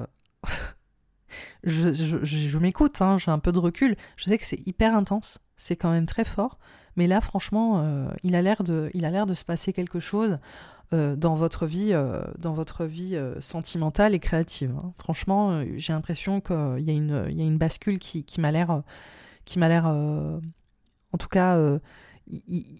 je, 1.63 2.59
m'écoute, 2.59 3.01
hein, 3.01 3.19
j'ai 3.19 3.31
un 3.31 3.39
peu 3.39 3.53
de 3.53 3.61
recul. 3.61 3.95
Je 4.17 4.25
sais 4.25 4.37
que 4.37 4.45
c'est 4.45 4.67
hyper 4.67 4.97
intense, 4.97 5.39
c'est 5.57 5.77
quand 5.77 5.93
même 5.93 6.07
très 6.07 6.25
fort. 6.25 6.59
Mais 6.97 7.07
là, 7.07 7.21
franchement, 7.21 8.11
il 8.25 8.35
a 8.35 8.43
l'air 8.43 8.65
de, 8.65 8.91
a 9.01 9.27
de 9.27 9.35
se 9.35 9.45
passer 9.45 9.73
quelque 9.73 10.01
chose 10.01 10.41
dans 10.91 11.37
votre 11.37 11.67
vie, 11.67 11.93
dans 12.37 12.53
votre 12.53 12.85
vie 12.85 13.17
sentimentale 13.39 14.13
et 14.13 14.19
créative. 14.19 14.75
Hein. 14.77 14.93
Franchement, 14.99 15.63
j'ai 15.77 15.93
l'impression 15.93 16.41
qu'il 16.41 16.81
y, 16.81 16.91
a 16.91 16.95
y 16.95 17.41
a 17.41 17.45
une 17.45 17.59
bascule 17.59 18.01
qui, 18.01 18.25
qui 18.25 18.41
m'a 18.41 18.51
l'air 18.51 18.83
qui 19.49 19.59
m'a 19.59 19.69
l'air, 19.69 19.87
euh, 19.87 20.39
en 21.13 21.19
tout 21.19 21.29
cas, 21.29 21.57
euh, 21.57 21.79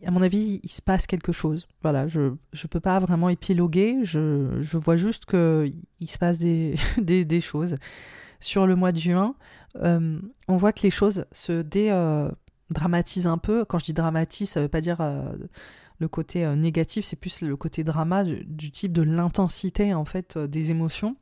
à 0.05 0.11
mon 0.11 0.21
avis, 0.21 0.61
il 0.63 0.71
se 0.71 0.83
passe 0.83 1.07
quelque 1.07 1.33
chose. 1.33 1.67
Voilà, 1.83 2.07
je 2.07 2.21
ne 2.21 2.69
peux 2.71 2.81
pas 2.81 2.99
vraiment 3.01 3.31
épiloguer, 3.31 4.01
je, 4.03 4.59
je 4.61 4.77
vois 4.77 4.97
juste 4.97 5.25
qu'il 5.25 6.11
se 6.11 6.19
passe 6.19 6.39
des, 6.39 6.77
des, 6.99 7.41
choses. 7.41 7.77
Sur 8.39 8.67
le 8.67 8.77
mois 8.77 8.93
de 8.93 8.99
juin, 8.99 9.35
euh, 9.77 10.21
on 10.47 10.57
voit 10.59 10.73
que 10.73 10.83
les 10.83 10.91
choses 10.91 11.25
se 11.33 11.63
dédramatisent 11.63 13.27
un 13.27 13.39
peu. 13.39 13.65
Quand 13.65 13.79
je 13.79 13.87
dis 13.87 13.95
dramatise, 13.95 14.51
ça 14.51 14.61
ne 14.61 14.67
veut 14.67 14.69
pas 14.69 14.83
dire 14.83 14.99
le 15.99 16.09
côté 16.09 16.47
négatif, 16.55 17.05
c'est 17.07 17.17
plus 17.17 17.43
le 17.43 17.57
côté 17.57 17.83
drama 17.83 18.23
du, 18.23 18.45
du 18.45 18.71
type 18.71 18.93
de 18.93 19.03
l'intensité 19.03 19.95
en 19.95 20.05
fait 20.05 20.39
des 20.39 20.71
émotions. 20.71 21.17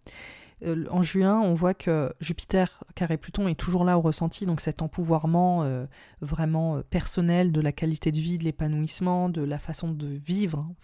Euh, 0.63 0.87
en 0.91 1.03
juin, 1.03 1.41
on 1.41 1.55
voit 1.55 1.75
que 1.75 2.13
Jupiter, 2.21 2.83
carré 2.95 3.19
Pluton, 3.19 3.49
est 3.49 3.59
toujours 3.59 3.85
là 3.85 3.99
au 3.99 4.01
ressenti, 4.01 4.47
donc 4.47 4.61
cet 4.61 4.81
empouvoirment 4.81 5.63
euh, 5.63 5.87
vraiment 6.21 6.77
euh, 6.77 6.83
personnel 6.83 7.53
de 7.53 7.61
la 7.61 7.73
qualité 7.73 8.11
de 8.11 8.19
vie, 8.19 8.39
de 8.39 8.45
l'épanouissement, 8.45 9.29
de 9.29 9.43
la 9.43 9.59
façon 9.59 9.91
de 9.91 10.07
vivre, 10.07 10.59
en 10.59 10.75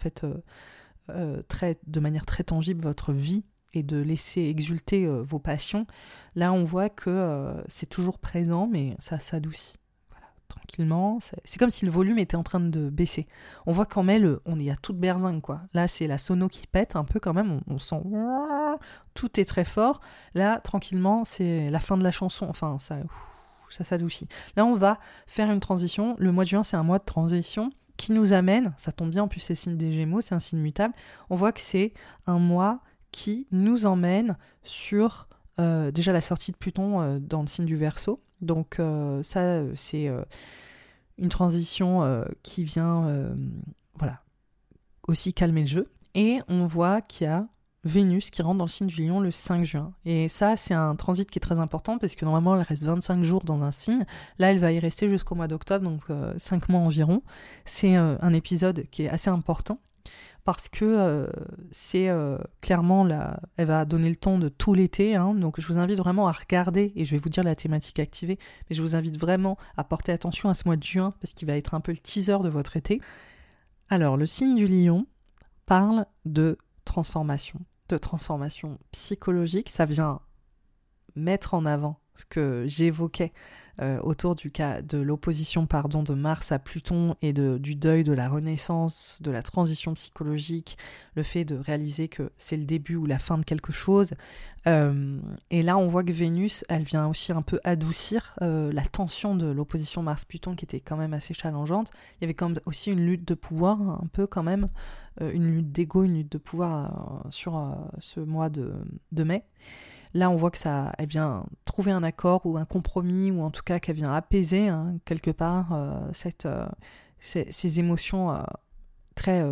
de 1.87 1.99
manière 1.99 2.25
très 2.25 2.43
tangible 2.43 2.81
votre 2.81 3.11
vie 3.11 3.43
et 3.73 3.83
de 3.83 3.97
laisser 3.97 4.41
exulter 4.41 5.07
vos 5.07 5.39
passions. 5.39 5.87
Là, 6.35 6.53
on 6.53 6.63
voit 6.63 6.89
que 6.89 7.53
c'est 7.67 7.89
toujours 7.89 8.19
présent, 8.19 8.67
mais 8.71 8.95
ça 8.99 9.19
s'adoucit 9.19 9.77
tranquillement. 10.63 11.19
C'est 11.43 11.59
comme 11.59 11.69
si 11.69 11.85
le 11.85 11.91
volume 11.91 12.17
était 12.19 12.35
en 12.35 12.43
train 12.43 12.59
de 12.59 12.89
baisser. 12.89 13.27
On 13.65 13.71
voit 13.71 13.85
qu'en 13.85 14.03
mai, 14.03 14.21
on 14.45 14.59
est 14.59 14.69
à 14.69 14.75
toute 14.75 14.97
berzingue, 14.97 15.41
quoi. 15.41 15.59
Là, 15.73 15.87
c'est 15.87 16.07
la 16.07 16.17
sono 16.17 16.47
qui 16.47 16.67
pète 16.67 16.95
un 16.95 17.03
peu 17.03 17.19
quand 17.19 17.33
même. 17.33 17.61
On, 17.67 17.79
sent 17.79 18.01
tout 19.13 19.39
est 19.39 19.45
très 19.45 19.65
fort. 19.65 20.01
Là, 20.33 20.59
tranquillement, 20.59 21.25
c'est 21.25 21.69
la 21.69 21.79
fin 21.79 21.97
de 21.97 22.03
la 22.03 22.11
chanson. 22.11 22.47
Enfin, 22.49 22.77
ça, 22.79 22.97
ça 23.69 23.83
s'adoucit. 23.83 24.27
Là, 24.55 24.65
on 24.65 24.75
va 24.75 24.99
faire 25.27 25.51
une 25.51 25.59
transition. 25.59 26.15
Le 26.19 26.31
mois 26.31 26.43
de 26.43 26.49
juin, 26.49 26.63
c'est 26.63 26.77
un 26.77 26.83
mois 26.83 26.99
de 26.99 27.05
transition 27.05 27.71
qui 27.95 28.11
nous 28.11 28.33
amène, 28.33 28.73
ça 28.75 28.91
tombe 28.91 29.11
bien, 29.11 29.23
en 29.23 29.27
plus 29.27 29.39
c'est 29.39 29.53
signe 29.53 29.77
des 29.77 29.91
Gémeaux, 29.91 30.19
c'est 30.21 30.33
un 30.33 30.39
signe 30.39 30.59
mutable. 30.59 30.95
On 31.29 31.35
voit 31.35 31.51
que 31.51 31.61
c'est 31.61 31.93
un 32.25 32.39
mois 32.39 32.79
qui 33.11 33.47
nous 33.51 33.85
emmène 33.85 34.35
sur 34.63 35.27
euh, 35.59 35.91
déjà 35.91 36.11
la 36.11 36.19
sortie 36.19 36.51
de 36.51 36.57
Pluton 36.57 37.01
euh, 37.01 37.19
dans 37.19 37.41
le 37.41 37.47
signe 37.47 37.65
du 37.65 37.75
Verseau. 37.75 38.19
Donc 38.43 38.79
euh, 38.79 39.21
ça, 39.23 39.61
c'est 39.75 40.09
une 41.17 41.29
transition 41.29 42.23
qui 42.41 42.63
vient, 42.63 43.33
voilà, 43.95 44.21
aussi 45.07 45.33
calmer 45.33 45.61
le 45.61 45.67
jeu. 45.67 45.91
Et 46.15 46.39
on 46.47 46.67
voit 46.67 47.01
qu'il 47.01 47.25
y 47.25 47.29
a 47.29 47.47
Vénus 47.85 48.29
qui 48.29 48.41
rentre 48.41 48.59
dans 48.59 48.65
le 48.65 48.69
signe 48.69 48.87
du 48.87 49.05
lion 49.05 49.19
le 49.19 49.31
5 49.31 49.65
juin. 49.65 49.93
Et 50.05 50.29
ça, 50.29 50.55
c'est 50.55 50.73
un 50.73 50.95
transit 50.95 51.29
qui 51.29 51.37
est 51.37 51.41
très 51.41 51.59
important 51.59 51.97
parce 51.97 52.15
que 52.15 52.23
normalement, 52.23 52.55
elle 52.55 52.61
reste 52.61 52.83
25 52.83 53.23
jours 53.23 53.43
dans 53.43 53.63
un 53.63 53.71
signe. 53.71 54.05
Là, 54.39 54.51
elle 54.51 54.59
va 54.59 54.71
y 54.71 54.79
rester 54.79 55.09
jusqu'au 55.09 55.35
mois 55.35 55.47
d'octobre, 55.47 55.83
donc 55.83 56.01
5 56.37 56.69
mois 56.69 56.79
environ. 56.79 57.23
C'est 57.65 57.95
un 57.95 58.33
épisode 58.33 58.85
qui 58.89 59.03
est 59.03 59.09
assez 59.09 59.29
important 59.29 59.79
parce 60.45 60.67
que 60.67 60.85
euh, 60.85 61.27
c'est 61.71 62.09
euh, 62.09 62.37
clairement 62.61 63.03
là, 63.05 63.39
elle 63.57 63.67
va 63.67 63.85
donner 63.85 64.09
le 64.09 64.15
temps 64.15 64.37
de 64.37 64.49
tout 64.49 64.73
l'été. 64.73 65.15
Hein. 65.15 65.33
donc 65.33 65.59
je 65.59 65.67
vous 65.67 65.77
invite 65.77 65.97
vraiment 65.97 66.27
à 66.27 66.31
regarder 66.31 66.91
et 66.95 67.05
je 67.05 67.11
vais 67.11 67.21
vous 67.21 67.29
dire 67.29 67.43
la 67.43 67.55
thématique 67.55 67.99
activée, 67.99 68.37
mais 68.69 68.75
je 68.75 68.81
vous 68.81 68.95
invite 68.95 69.19
vraiment 69.19 69.57
à 69.77 69.83
porter 69.83 70.11
attention 70.11 70.49
à 70.49 70.53
ce 70.53 70.63
mois 70.65 70.75
de 70.75 70.83
juin 70.83 71.13
parce 71.21 71.33
qu'il 71.33 71.47
va 71.47 71.55
être 71.55 71.73
un 71.73 71.79
peu 71.79 71.91
le 71.91 71.97
teaser 71.97 72.39
de 72.43 72.49
votre 72.49 72.77
été. 72.77 73.01
Alors 73.89 74.17
le 74.17 74.25
signe 74.25 74.55
du 74.55 74.67
lion 74.67 75.05
parle 75.65 76.05
de 76.25 76.57
transformation, 76.85 77.59
de 77.89 77.97
transformation 77.97 78.79
psychologique. 78.91 79.69
Ça 79.69 79.85
vient 79.85 80.19
mettre 81.15 81.53
en 81.53 81.65
avant 81.65 81.99
ce 82.15 82.25
que 82.25 82.65
j'évoquais 82.67 83.31
euh, 83.81 83.99
autour 84.01 84.35
du 84.35 84.51
cas 84.51 84.83
de 84.83 84.99
l'opposition 84.99 85.65
pardon 85.65 86.03
de 86.03 86.13
Mars 86.13 86.51
à 86.51 86.59
Pluton 86.59 87.15
et 87.23 87.33
de, 87.33 87.57
du 87.57 87.73
deuil 87.73 88.03
de 88.03 88.13
la 88.13 88.29
renaissance, 88.29 89.19
de 89.23 89.31
la 89.31 89.41
transition 89.41 89.95
psychologique, 89.95 90.77
le 91.15 91.23
fait 91.23 91.43
de 91.43 91.55
réaliser 91.55 92.07
que 92.07 92.31
c'est 92.37 92.55
le 92.55 92.65
début 92.65 92.95
ou 92.97 93.07
la 93.07 93.17
fin 93.17 93.39
de 93.39 93.43
quelque 93.43 93.71
chose. 93.71 94.13
Euh, 94.67 95.17
et 95.49 95.63
là, 95.63 95.75
on 95.79 95.87
voit 95.87 96.03
que 96.03 96.11
Vénus, 96.11 96.63
elle 96.69 96.83
vient 96.83 97.07
aussi 97.07 97.31
un 97.31 97.41
peu 97.41 97.59
adoucir 97.63 98.35
euh, 98.43 98.71
la 98.71 98.85
tension 98.85 99.35
de 99.35 99.47
l'opposition 99.47 100.03
Mars-Pluton 100.03 100.53
qui 100.53 100.65
était 100.65 100.79
quand 100.79 100.97
même 100.97 101.15
assez 101.15 101.33
challengeante. 101.33 101.91
Il 102.19 102.21
y 102.21 102.25
avait 102.25 102.35
quand 102.35 102.49
même 102.49 102.59
aussi 102.67 102.91
une 102.91 103.03
lutte 103.03 103.27
de 103.27 103.33
pouvoir, 103.33 103.81
un 103.81 104.07
peu 104.13 104.27
quand 104.27 104.43
même, 104.43 104.69
une 105.19 105.45
lutte 105.45 105.71
d'ego, 105.71 106.03
une 106.03 106.15
lutte 106.15 106.31
de 106.31 106.37
pouvoir 106.37 107.23
sur 107.29 107.75
ce 107.99 108.19
mois 108.19 108.49
de, 108.49 108.73
de 109.11 109.23
mai. 109.23 109.45
Là, 110.13 110.29
on 110.29 110.35
voit 110.35 110.51
que 110.51 110.57
ça, 110.57 110.93
elle 110.97 111.07
vient 111.07 111.45
trouver 111.65 111.91
un 111.91 112.03
accord 112.03 112.45
ou 112.45 112.57
un 112.57 112.65
compromis, 112.65 113.31
ou 113.31 113.41
en 113.41 113.49
tout 113.49 113.63
cas 113.63 113.79
qu'elle 113.79 113.95
vient 113.95 114.13
apaiser 114.13 114.67
hein, 114.67 114.97
quelque 115.05 115.31
part 115.31 115.73
euh, 115.73 116.11
euh, 116.45 116.67
ces, 117.19 117.79
émotions 117.79 118.31
euh, 118.31 118.43
très, 119.15 119.43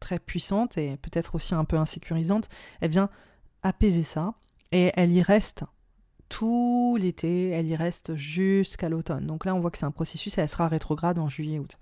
très 0.00 0.18
puissantes 0.18 0.76
et 0.76 0.96
peut-être 0.98 1.34
aussi 1.34 1.54
un 1.54 1.64
peu 1.64 1.78
insécurisantes. 1.78 2.48
Elle 2.80 2.90
vient 2.90 3.08
apaiser 3.62 4.02
ça 4.02 4.34
et 4.72 4.92
elle 4.94 5.12
y 5.12 5.22
reste 5.22 5.64
tout 6.28 6.98
l'été, 7.00 7.50
elle 7.50 7.66
y 7.66 7.76
reste 7.76 8.14
jusqu'à 8.14 8.88
l'automne. 8.88 9.26
Donc 9.26 9.44
là, 9.44 9.54
on 9.54 9.60
voit 9.60 9.70
que 9.70 9.78
c'est 9.78 9.86
un 9.86 9.90
processus 9.90 10.36
et 10.36 10.40
elle 10.42 10.48
sera 10.48 10.68
rétrograde 10.68 11.18
en 11.18 11.28
juillet-août. 11.28 11.78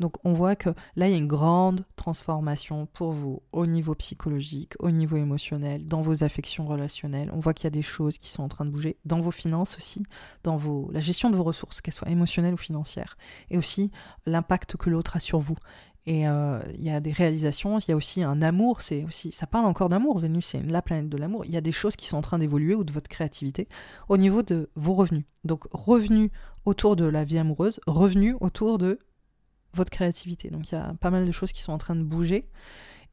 Donc 0.00 0.14
on 0.24 0.32
voit 0.32 0.56
que 0.56 0.70
là, 0.96 1.08
il 1.08 1.12
y 1.12 1.14
a 1.14 1.18
une 1.18 1.26
grande 1.26 1.84
transformation 1.96 2.86
pour 2.86 3.12
vous 3.12 3.42
au 3.52 3.66
niveau 3.66 3.94
psychologique, 3.94 4.74
au 4.78 4.90
niveau 4.90 5.16
émotionnel, 5.16 5.86
dans 5.86 6.02
vos 6.02 6.24
affections 6.24 6.66
relationnelles. 6.66 7.30
On 7.32 7.40
voit 7.40 7.54
qu'il 7.54 7.64
y 7.64 7.68
a 7.68 7.70
des 7.70 7.82
choses 7.82 8.18
qui 8.18 8.28
sont 8.28 8.42
en 8.42 8.48
train 8.48 8.64
de 8.64 8.70
bouger, 8.70 8.96
dans 9.04 9.20
vos 9.20 9.30
finances 9.30 9.76
aussi, 9.76 10.02
dans 10.42 10.56
vos, 10.56 10.90
la 10.92 11.00
gestion 11.00 11.30
de 11.30 11.36
vos 11.36 11.44
ressources, 11.44 11.80
qu'elles 11.80 11.94
soient 11.94 12.10
émotionnelles 12.10 12.54
ou 12.54 12.58
financières, 12.58 13.16
et 13.50 13.58
aussi 13.58 13.90
l'impact 14.26 14.76
que 14.76 14.90
l'autre 14.90 15.16
a 15.16 15.20
sur 15.20 15.38
vous. 15.38 15.56
Et 16.06 16.28
euh, 16.28 16.60
il 16.74 16.84
y 16.84 16.90
a 16.90 17.00
des 17.00 17.10
réalisations, 17.10 17.80
il 17.80 17.88
y 17.88 17.92
a 17.92 17.96
aussi 17.96 18.22
un 18.22 18.40
amour, 18.40 18.80
c'est 18.80 19.02
aussi, 19.04 19.32
ça 19.32 19.48
parle 19.48 19.66
encore 19.66 19.88
d'amour, 19.88 20.20
Vénus 20.20 20.46
c'est 20.46 20.62
la 20.62 20.80
planète 20.80 21.08
de 21.08 21.16
l'amour, 21.16 21.44
il 21.44 21.50
y 21.50 21.56
a 21.56 21.60
des 21.60 21.72
choses 21.72 21.96
qui 21.96 22.06
sont 22.06 22.16
en 22.16 22.22
train 22.22 22.38
d'évoluer 22.38 22.76
ou 22.76 22.84
de 22.84 22.92
votre 22.92 23.08
créativité 23.08 23.66
au 24.08 24.16
niveau 24.16 24.42
de 24.42 24.70
vos 24.76 24.94
revenus. 24.94 25.24
Donc 25.42 25.64
revenus 25.72 26.30
autour 26.64 26.94
de 26.94 27.06
la 27.06 27.24
vie 27.24 27.38
amoureuse, 27.38 27.80
revenus 27.88 28.36
autour 28.40 28.78
de 28.78 29.00
votre 29.76 29.90
créativité. 29.90 30.50
Donc 30.50 30.70
il 30.70 30.74
y 30.74 30.78
a 30.78 30.94
pas 31.00 31.10
mal 31.10 31.24
de 31.24 31.32
choses 31.32 31.52
qui 31.52 31.60
sont 31.60 31.72
en 31.72 31.78
train 31.78 31.94
de 31.94 32.02
bouger. 32.02 32.48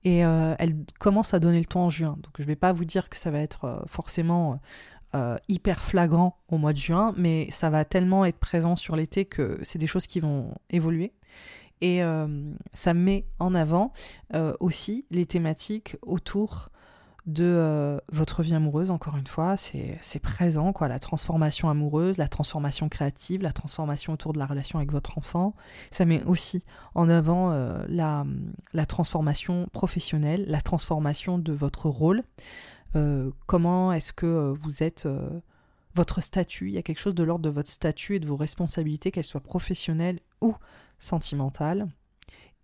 Et 0.06 0.26
euh, 0.26 0.56
elle 0.60 0.74
commence 1.00 1.34
à 1.34 1.40
donner 1.40 1.60
le 1.60 1.66
temps 1.66 1.86
en 1.86 1.90
juin. 1.90 2.18
Donc 2.22 2.34
je 2.38 2.44
ne 2.44 2.48
vais 2.48 2.56
pas 2.56 2.74
vous 2.74 2.86
dire 2.86 3.10
que 3.10 3.18
ça 3.18 3.32
va 3.32 3.40
être 3.40 3.66
euh, 3.66 3.80
forcément 3.88 4.60
euh, 5.16 5.38
hyper 5.48 5.84
flagrant 5.84 6.42
au 6.50 6.58
mois 6.58 6.74
de 6.74 6.78
juin, 6.78 7.14
mais 7.16 7.48
ça 7.52 7.70
va 7.70 7.86
tellement 7.86 8.26
être 8.26 8.40
présent 8.40 8.76
sur 8.76 8.96
l'été 8.96 9.26
que 9.26 9.60
c'est 9.64 9.80
des 9.80 9.88
choses 9.88 10.08
qui 10.08 10.20
vont 10.20 10.54
évoluer. 10.70 11.14
Et 11.82 12.02
ça 12.72 12.94
met 12.94 13.26
en 13.40 13.54
avant 13.54 13.92
aussi 14.62 15.06
les 15.12 15.26
thématiques 15.26 15.98
autour 16.02 16.70
de 17.26 17.44
euh, 17.46 18.00
votre 18.12 18.44
vie 18.44 18.54
amoureuse, 18.54 18.92
encore 18.92 19.16
une 19.16 19.28
fois, 19.28 19.56
c'est 19.56 20.20
présent, 20.22 20.74
quoi, 20.74 20.88
la 20.88 21.00
transformation 21.00 21.70
amoureuse, 21.70 22.18
la 22.18 22.28
transformation 22.28 22.90
créative, 22.90 23.42
la 23.42 23.54
transformation 23.54 24.14
autour 24.14 24.34
de 24.34 24.40
la 24.40 24.46
relation 24.46 24.80
avec 24.80 24.92
votre 24.92 25.18
enfant. 25.18 25.56
Ça 25.90 26.06
met 26.06 26.24
aussi 26.24 26.66
en 26.96 27.10
avant 27.10 27.52
euh, 27.52 27.86
la, 27.88 28.26
la, 28.74 28.86
transformation 28.86 29.68
professionnelle, 29.72 30.46
la 30.48 30.62
transformation 30.62 31.38
de 31.38 31.54
votre 31.54 31.90
rôle. 31.90 32.24
Euh, 32.96 33.32
comment 33.46 33.94
est-ce 33.94 34.12
que 34.12 34.54
vous 34.62 34.84
êtes 34.84 35.08
votre 35.96 36.22
statut, 36.22 36.70
il 36.70 36.74
y 36.74 36.78
a 36.78 36.82
quelque 36.82 37.00
chose 37.00 37.16
de 37.16 37.24
l'ordre 37.24 37.44
de 37.44 37.50
votre 37.50 37.70
statut 37.70 38.16
et 38.16 38.20
de 38.20 38.26
vos 38.26 38.36
responsabilités, 38.36 39.12
qu'elles 39.12 39.24
soient 39.24 39.40
professionnelles 39.40 40.20
ou 40.42 40.56
sentimentales. 40.98 41.88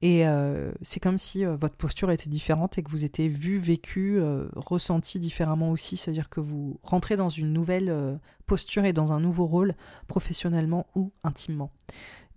Et 0.02 0.26
euh, 0.26 0.72
c'est 0.82 1.02
comme 1.02 1.18
si 1.18 1.46
euh, 1.46 1.58
votre 1.58 1.76
posture 1.76 2.10
était 2.10 2.30
différente 2.30 2.78
et 2.78 2.84
que 2.84 2.90
vous 2.90 3.04
étiez 3.04 3.28
vu, 3.28 3.58
vécu, 3.58 4.18
euh, 4.18 4.48
ressenti 4.56 5.20
différemment 5.20 5.72
aussi. 5.72 5.98
C'est-à-dire 5.98 6.30
que 6.30 6.40
vous 6.40 6.80
rentrez 6.84 7.18
dans 7.18 7.30
une 7.30 7.52
nouvelle 7.52 8.20
posture 8.46 8.86
et 8.86 8.94
dans 8.94 9.12
un 9.12 9.20
nouveau 9.20 9.46
rôle, 9.46 9.76
professionnellement 10.08 10.88
ou 10.96 11.12
intimement. 11.24 11.72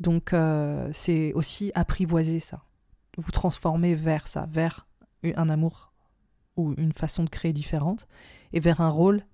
Donc 0.00 0.34
c'est 0.92 1.32
aussi 1.34 1.70
apprivoiser 1.74 2.40
ça. 2.40 2.64
Vous 3.16 3.30
transformer 3.30 3.94
vers 3.94 4.26
ça, 4.26 4.48
vers 4.50 4.88
un 5.22 5.48
amour 5.48 5.92
ou 6.56 6.74
une 6.76 6.92
façon 6.92 7.24
de 7.24 7.30
créer 7.30 7.52
différente, 7.52 8.08
et 8.52 8.60
vers 8.60 8.80
un 8.80 8.88
rôle 8.90 9.24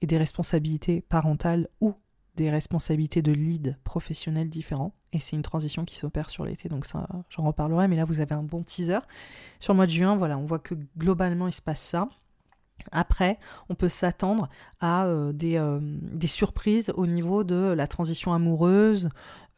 et 0.00 0.06
des 0.06 0.18
responsabilités 0.18 1.00
parentales 1.00 1.68
ou 1.80 1.94
des 2.36 2.50
responsabilités 2.50 3.22
de 3.22 3.32
lead 3.32 3.76
professionnels 3.84 4.48
différents. 4.48 4.94
Et 5.12 5.18
c'est 5.18 5.36
une 5.36 5.42
transition 5.42 5.84
qui 5.84 5.96
s'opère 5.96 6.30
sur 6.30 6.44
l'été, 6.44 6.68
donc 6.68 6.86
ça, 6.86 7.06
j'en 7.28 7.44
reparlerai. 7.44 7.86
Mais 7.88 7.96
là, 7.96 8.04
vous 8.04 8.20
avez 8.20 8.34
un 8.34 8.42
bon 8.42 8.62
teaser. 8.62 9.00
Sur 9.60 9.74
le 9.74 9.76
mois 9.76 9.86
de 9.86 9.90
juin, 9.90 10.16
voilà, 10.16 10.38
on 10.38 10.46
voit 10.46 10.58
que 10.58 10.74
globalement, 10.96 11.48
il 11.48 11.52
se 11.52 11.62
passe 11.62 11.82
ça. 11.82 12.08
Après, 12.90 13.38
on 13.68 13.74
peut 13.74 13.88
s'attendre 13.88 14.48
à 14.80 15.04
euh, 15.04 15.32
des, 15.32 15.56
euh, 15.56 15.78
des, 15.80 16.26
surprises 16.26 16.90
au 16.96 17.06
niveau 17.06 17.44
de 17.44 17.54
la 17.54 17.86
transition 17.86 18.32
amoureuse 18.32 19.08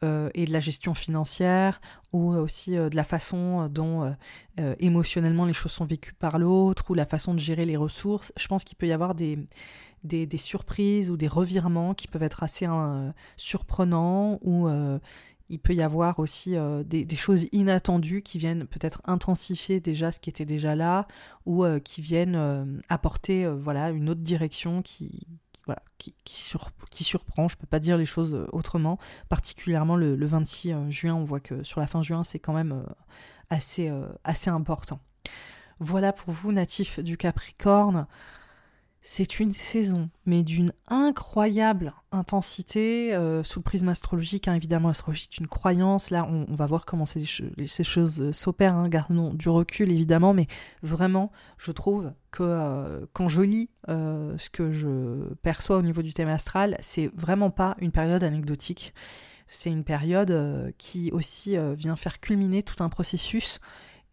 euh, 0.03 0.29
et 0.35 0.45
de 0.45 0.51
la 0.51 0.59
gestion 0.59 0.93
financière, 0.93 1.81
ou 2.13 2.33
aussi 2.35 2.71
de 2.71 2.95
la 2.95 3.03
façon 3.03 3.67
dont 3.67 4.15
émotionnellement 4.79 5.45
les 5.45 5.53
choses 5.53 5.71
sont 5.71 5.85
vécues 5.85 6.13
par 6.13 6.37
l'autre, 6.37 6.91
ou 6.91 6.93
la 6.93 7.05
façon 7.05 7.33
de 7.33 7.39
gérer 7.39 7.65
les 7.65 7.77
ressources. 7.77 8.31
Je 8.37 8.47
pense 8.47 8.63
qu'il 8.63 8.77
peut 8.77 8.87
y 8.87 8.93
avoir 8.93 9.15
des, 9.15 9.39
des, 10.05 10.37
surprises 10.37 11.09
ou 11.09 11.17
des 11.17 11.27
revirements 11.27 11.93
qui 11.93 12.07
peuvent 12.07 12.23
être 12.23 12.43
assez 12.43 12.67
euh, 12.67 13.11
surprenants 13.37 14.39
ou 14.41 14.67
il 15.49 15.59
peut 15.59 15.73
y 15.73 15.81
avoir 15.81 16.19
aussi 16.19 16.55
euh, 16.55 16.83
des, 16.83 17.07
choses 17.15 17.47
inattendues 17.51 18.21
qui 18.21 18.37
viennent 18.37 18.65
peut-être 18.65 19.01
intensifier 19.05 19.79
déjà 19.79 20.11
ce 20.11 20.19
qui 20.19 20.29
était 20.29 20.45
déjà 20.45 20.75
là 20.75 21.07
ou 21.45 21.65
qui 21.83 22.01
viennent 22.01 22.81
apporter 22.89 23.47
voilà 23.47 23.89
une 23.89 24.09
autre 24.09 24.21
direction 24.21 24.81
qui 24.81 25.27
surprend, 26.95 27.47
je 27.47 27.55
ne 27.55 27.59
peux 27.59 27.67
pas 27.67 27.79
dire 27.79 27.97
les 27.97 28.05
choses 28.05 28.45
autrement, 28.51 28.97
particulièrement 29.29 29.95
le, 29.95 30.15
le 30.15 30.25
26 30.25 30.73
juin, 30.89 31.13
on 31.13 31.23
voit 31.23 31.39
que 31.39 31.63
sur 31.63 31.79
la 31.79 31.87
fin 31.87 32.01
juin, 32.01 32.23
c'est 32.23 32.39
quand 32.39 32.53
même 32.53 32.83
assez, 33.49 33.91
assez 34.23 34.49
important. 34.49 34.99
Voilà 35.79 36.13
pour 36.13 36.31
vous, 36.31 36.51
natifs 36.51 36.99
du 36.99 37.17
Capricorne. 37.17 38.07
C'est 39.07 39.39
une 39.39 39.53
saison, 39.53 40.09
mais 40.25 40.41
d'une 40.41 40.73
incroyable 40.87 41.93
intensité 42.11 43.13
euh, 43.13 43.43
sous 43.43 43.59
le 43.59 43.63
prisme 43.63 43.87
astrologique. 43.87 44.47
Hein, 44.47 44.55
évidemment, 44.55 44.87
l'astrologie 44.87 45.29
est 45.31 45.37
une 45.37 45.47
croyance. 45.47 46.09
Là, 46.09 46.27
on, 46.27 46.51
va 46.55 46.65
voir 46.65 46.85
comment 46.87 47.05
ces, 47.05 47.23
choses 47.23 48.19
euh, 48.19 48.33
s'opèrent. 48.33 48.73
Hein, 48.73 48.89
gardons 48.89 49.31
du 49.31 49.47
recul, 49.47 49.91
évidemment, 49.91 50.33
mais 50.33 50.47
vraiment, 50.81 51.31
je 51.59 51.71
trouve 51.71 52.13
que 52.31 52.41
euh, 52.41 53.05
quand 53.13 53.29
je 53.29 53.43
lis 53.43 53.69
ce 53.87 54.49
que 54.49 54.71
je 54.71 55.35
perçois 55.43 55.77
au 55.77 55.83
niveau 55.83 56.01
du 56.01 56.11
thème 56.11 56.29
astral, 56.29 56.75
c'est 56.81 57.11
vraiment 57.13 57.51
pas 57.51 57.75
une 57.77 57.91
période 57.91 58.23
anecdotique. 58.23 58.91
C'est 59.45 59.69
une 59.69 59.83
période 59.83 60.73
qui 60.79 61.11
aussi 61.11 61.55
vient 61.75 61.95
faire 61.95 62.19
culminer 62.19 62.63
tout 62.63 62.83
un 62.83 62.89
processus 62.89 63.59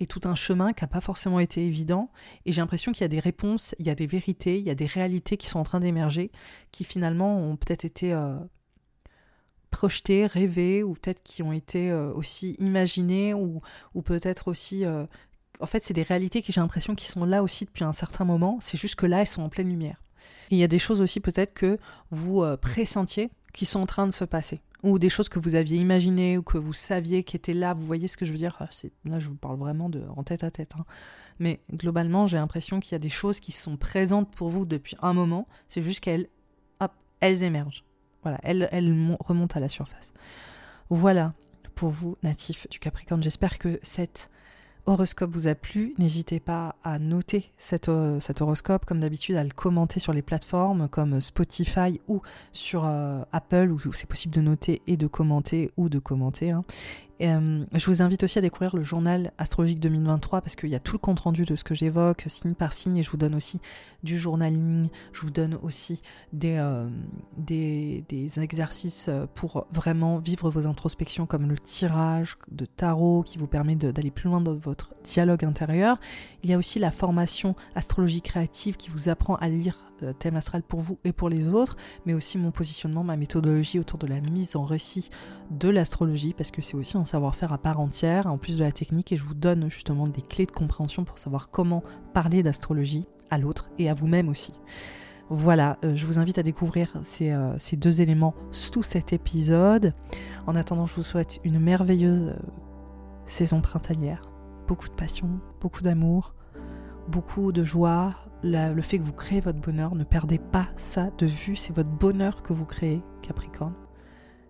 et 0.03 0.07
tout 0.07 0.20
un 0.24 0.35
chemin 0.35 0.73
qui 0.73 0.83
n'a 0.83 0.89
pas 0.89 1.01
forcément 1.01 1.39
été 1.39 1.65
évident. 1.65 2.11
Et 2.45 2.53
j'ai 2.53 2.61
l'impression 2.61 2.91
qu'il 2.91 3.03
y 3.03 3.05
a 3.05 3.09
des 3.09 3.20
réponses, 3.20 3.74
il 3.79 3.87
y 3.87 3.91
a 3.91 3.95
des 3.95 4.07
vérités, 4.07 4.59
il 4.59 4.65
y 4.65 4.70
a 4.70 4.74
des 4.74 4.87
réalités 4.87 5.37
qui 5.37 5.47
sont 5.47 5.61
en 5.61 5.62
train 5.62 5.79
d'émerger, 5.79 6.33
qui 6.73 6.85
finalement 6.85 7.39
ont 7.39 7.57
peut-être 7.57 7.85
été 7.85 8.12
euh, 8.12 8.37
projetées, 9.70 10.27
rêvées, 10.27 10.83
ou 10.83 10.95
peut-être 10.95 11.23
qui 11.23 11.43
ont 11.43 11.53
été 11.53 11.91
euh, 11.91 12.12
aussi 12.12 12.57
imaginées, 12.59 13.33
ou, 13.33 13.61
peut-être 14.05 14.49
aussi... 14.49 14.85
Euh, 14.85 15.07
en 15.61 15.66
fait, 15.66 15.85
c'est 15.85 15.95
des 15.95 16.03
réalités 16.03 16.43
qui 16.43 16.51
j'ai 16.51 16.61
l'impression 16.61 16.97
qui 16.97 17.07
sont 17.07 17.24
là 17.24 17.45
aussi 17.45 17.65
depuis 17.65 17.85
un 17.85 17.93
certain 17.93 18.24
moment, 18.24 18.59
c'est 18.61 18.79
juste 18.79 18.97
que 18.97 19.07
là, 19.07 19.20
elles 19.20 19.27
sont 19.27 19.43
en 19.43 19.49
pleine 19.49 19.69
lumière. 19.69 20.03
Et 20.51 20.57
il 20.57 20.59
y 20.59 20.65
a 20.65 20.69
des 20.69 20.81
choses 20.81 21.01
aussi 21.01 21.20
peut-être 21.20 21.55
que 21.55 21.79
vous 22.11 22.45
pressentiez 22.61 23.31
qui 23.53 23.65
sont 23.65 23.81
en 23.81 23.87
train 23.87 24.09
de 24.09 24.12
se 24.12 24.24
passer 24.24 24.61
ou 24.83 24.99
des 24.99 25.09
choses 25.09 25.29
que 25.29 25.39
vous 25.39 25.55
aviez 25.55 25.79
imaginées 25.79 26.39
ou 26.39 26.43
que 26.43 26.59
vous 26.59 26.73
saviez 26.73 27.23
qui 27.23 27.37
étaient 27.37 27.55
là. 27.55 27.75
Vous 27.75 27.87
voyez 27.87 28.09
ce 28.09 28.17
que 28.17 28.25
je 28.25 28.33
veux 28.33 28.39
dire? 28.39 28.57
Là, 29.05 29.19
je 29.19 29.29
vous 29.29 29.37
parle 29.37 29.57
vraiment 29.57 29.89
de 29.89 30.03
en 30.17 30.25
tête 30.25 30.45
à 30.45 30.51
tête. 30.51 30.73
Hein. 30.79 30.85
Mais 31.39 31.61
globalement, 31.73 32.27
j'ai 32.27 32.37
l'impression 32.37 32.81
qu'il 32.81 32.93
y 32.93 32.97
a 32.97 32.99
des 32.99 33.09
choses 33.09 33.41
qui 33.41 33.53
sont 33.53 33.77
présentes 33.77 34.31
pour 34.35 34.49
vous 34.49 34.67
depuis 34.67 34.97
un 35.01 35.13
moment. 35.13 35.47
C'est 35.69 35.83
juste 35.83 36.01
qu'elles, 36.01 36.29
hop, 36.81 36.93
elles 37.21 37.43
émergent. 37.43 37.85
Voilà, 38.23 38.39
elles, 38.43 38.69
elles 38.73 39.17
remontent 39.21 39.57
à 39.57 39.61
la 39.61 39.69
surface. 39.69 40.13
Voilà 40.91 41.35
pour 41.75 41.91
vous, 41.91 42.17
natifs 42.23 42.69
du 42.69 42.79
Capricorne. 42.79 43.23
J'espère 43.23 43.59
que 43.59 43.79
cette 43.83 44.31
horoscope 44.87 45.31
vous 45.31 45.49
a 45.49 45.55
plu, 45.55 45.95
n'hésitez 45.99 46.41
pas 46.41 46.77
à 46.83 46.99
noter 46.99 47.53
cet, 47.57 47.89
euh, 47.89 48.21
cet 48.21 48.41
horoscope, 48.41 48.85
comme 48.85 49.01
d'habitude, 49.01 49.37
à 49.37 49.45
le 49.45 49.51
commenter 49.51 50.01
sur 50.01 50.13
les 50.13 50.23
plateformes 50.23 50.89
comme 50.89 51.21
Spotify 51.21 52.01
ou 52.09 52.23
sur 52.53 52.85
euh, 52.85 53.23
Apple, 53.33 53.71
où 53.71 53.93
c'est 53.93 54.09
possible 54.09 54.35
de 54.35 54.41
noter 54.41 54.83
et 54.87 54.97
de 54.97 55.07
commenter 55.07 55.71
ou 55.77 55.89
de 55.89 55.99
commenter. 55.99 56.51
Hein. 56.51 56.65
Euh, 57.23 57.65
je 57.73 57.86
vous 57.86 58.03
invite 58.03 58.24
aussi 58.24 58.39
à 58.39 58.43
découvrir 58.43 58.74
le 58.74 58.82
journal 58.82 59.32
astrologique 59.39 59.81
2023 59.81 60.40
parce 60.40 60.57
qu'il 60.57 60.70
y 60.70 60.74
a 60.74 60.81
tout 60.81 60.94
le 60.94 60.99
compte 60.99 61.20
rendu 61.20 61.44
de 61.44 61.55
ce 61.57 61.65
que 61.65 61.74
j'évoque, 61.74 62.24
signe 62.27 62.55
par 62.55 62.73
signe, 62.73 62.97
et 62.97 63.03
je 63.03 63.11
vous 63.11 63.16
donne 63.16 63.35
aussi 63.35 63.61
du 64.03 64.19
journaling, 64.19 64.89
je 65.12 65.20
vous 65.20 65.31
donne 65.31 65.59
aussi 65.62 66.03
des, 66.32 66.57
euh, 66.59 66.89
des, 67.36 68.05
des, 68.09 68.40
exercices 68.40 69.11
pour 69.35 69.66
vraiment 69.73 70.19
vivre 70.19 70.51
vos 70.51 70.66
introspections 70.66 71.27
comme 71.27 71.49
le 71.49 71.59
tirage 71.59 72.39
de 72.51 72.65
tarot 72.65 73.23
qui 73.23 73.39
vous 73.39 73.47
permet 73.47 73.77
d'aller 73.77 74.11
plus 74.11 74.28
loin 74.28 74.40
dans 74.40 74.55
votre 74.55 74.94
dialogue 75.05 75.44
intérieur. 75.44 75.99
Il 76.43 76.51
y 76.51 76.55
a 76.55 76.59
aussi 76.59 76.78
la 76.78 76.90
formation 76.90 77.55
astrologie 77.74 78.23
créative 78.23 78.77
qui 78.77 78.90
vous 78.90 79.09
apprend 79.09 79.36
à 79.36 79.49
lire 79.49 79.91
thème 80.19 80.37
astral 80.37 80.62
pour 80.62 80.81
vous 80.81 80.99
et 81.05 81.12
pour 81.12 81.29
les 81.29 81.49
autres, 81.49 81.77
mais 82.07 82.15
aussi 82.15 82.39
mon 82.39 82.51
positionnement, 82.51 83.05
ma 83.05 83.16
méthodologie 83.16 83.79
autour 83.79 83.99
de 83.99 84.07
la 84.07 84.20
mise 84.20 84.57
en 84.57 84.65
récit 84.65 85.09
de 85.51 85.69
l'astrologie, 85.69 86.35
parce 86.35 86.51
que 86.51 86.62
c'est 86.62 86.77
aussi 86.77 86.97
un 86.97 87.05
savoir-faire 87.05 87.53
à 87.53 87.59
part 87.59 87.81
entière, 87.81 88.27
en 88.27 88.39
plus 88.39 88.59
de 88.59 88.65
la 88.65 88.73
technique, 88.73 89.12
et 89.12 89.16
je 89.16 89.23
vous 89.23 89.35
donne 89.35 89.70
justement 89.70 90.07
des 90.09 90.23
clés 90.23 90.47
de 90.47 90.51
compréhension 90.51 91.05
pour 91.05 91.19
savoir 91.19 91.51
comment 91.51 91.83
parler 92.12 92.43
d'astrologie 92.43 93.07
à 93.31 93.39
l'autre 93.39 93.70
et 93.79 93.89
à 93.89 93.95
vous-même 93.95 94.29
aussi. 94.29 94.53
Voilà, 95.35 95.79
euh, 95.85 95.97
je 95.97 96.05
vous 96.05 96.19
invite 96.19 96.37
à 96.37 96.43
découvrir 96.43 96.93
ces, 97.03 97.31
euh, 97.31 97.59
ces, 97.59 97.77
deux 97.77 98.03
éléments 98.03 98.35
sous 98.51 98.83
cet 98.83 99.15
épisode. 99.15 99.95
En 100.47 100.55
attendant, 100.55 100.85
je 100.85 100.95
vous 100.95 101.03
souhaite 101.03 101.41
une 101.43 101.59
merveilleuse 101.59 102.29
euh, 102.29 102.35
saison 103.24 103.62
printanière. 103.62 104.31
Beaucoup 104.69 104.89
de 104.89 104.95
passion, 104.95 105.41
beaucoup 105.61 105.81
d'amour, 105.81 106.35
beaucoup 107.09 107.51
de 107.53 107.65
joie, 107.65 108.15
le 108.43 108.82
fait 108.82 108.98
que 108.98 109.05
vous 109.05 109.12
créez 109.12 109.40
votre 109.40 109.60
bonheur, 109.60 109.94
ne 109.94 110.05
perdez 110.05 110.39
pas 110.39 110.69
ça 110.77 111.10
de 111.19 111.27
vue, 111.27 111.56
c'est 111.56 111.74
votre 111.74 111.90
bonheur 111.90 112.43
que 112.43 112.52
vous 112.52 112.64
créez, 112.64 113.02
Capricorne. 113.23 113.74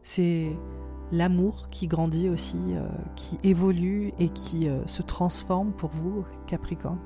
C'est 0.02 0.56
l'amour 1.12 1.69
qui 1.70 1.86
grandit 1.86 2.28
aussi, 2.28 2.59
euh, 2.70 2.89
qui 3.14 3.39
évolue 3.43 4.12
et 4.19 4.31
qui 4.31 4.69
euh, 4.69 4.85
se 4.86 5.02
transforme 5.02 5.73
pour 5.73 5.90
vous, 5.90 6.24
Capricorne. 6.47 6.98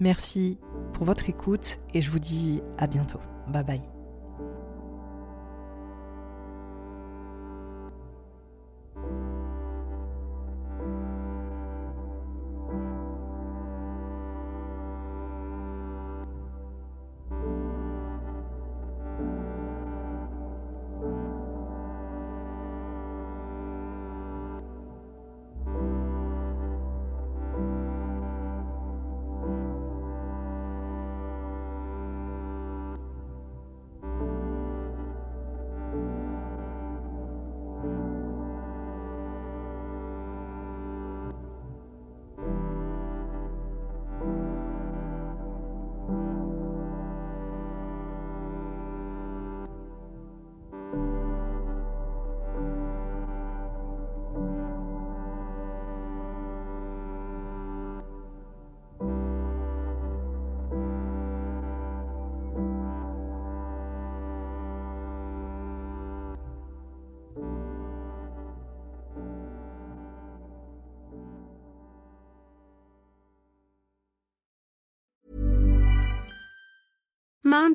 Merci 0.00 0.58
pour 0.92 1.04
votre 1.04 1.28
écoute 1.28 1.80
et 1.94 2.00
je 2.00 2.10
vous 2.10 2.20
dis 2.20 2.60
à 2.76 2.86
bientôt. 2.86 3.20
Bye 3.48 3.64
bye. 3.64 3.97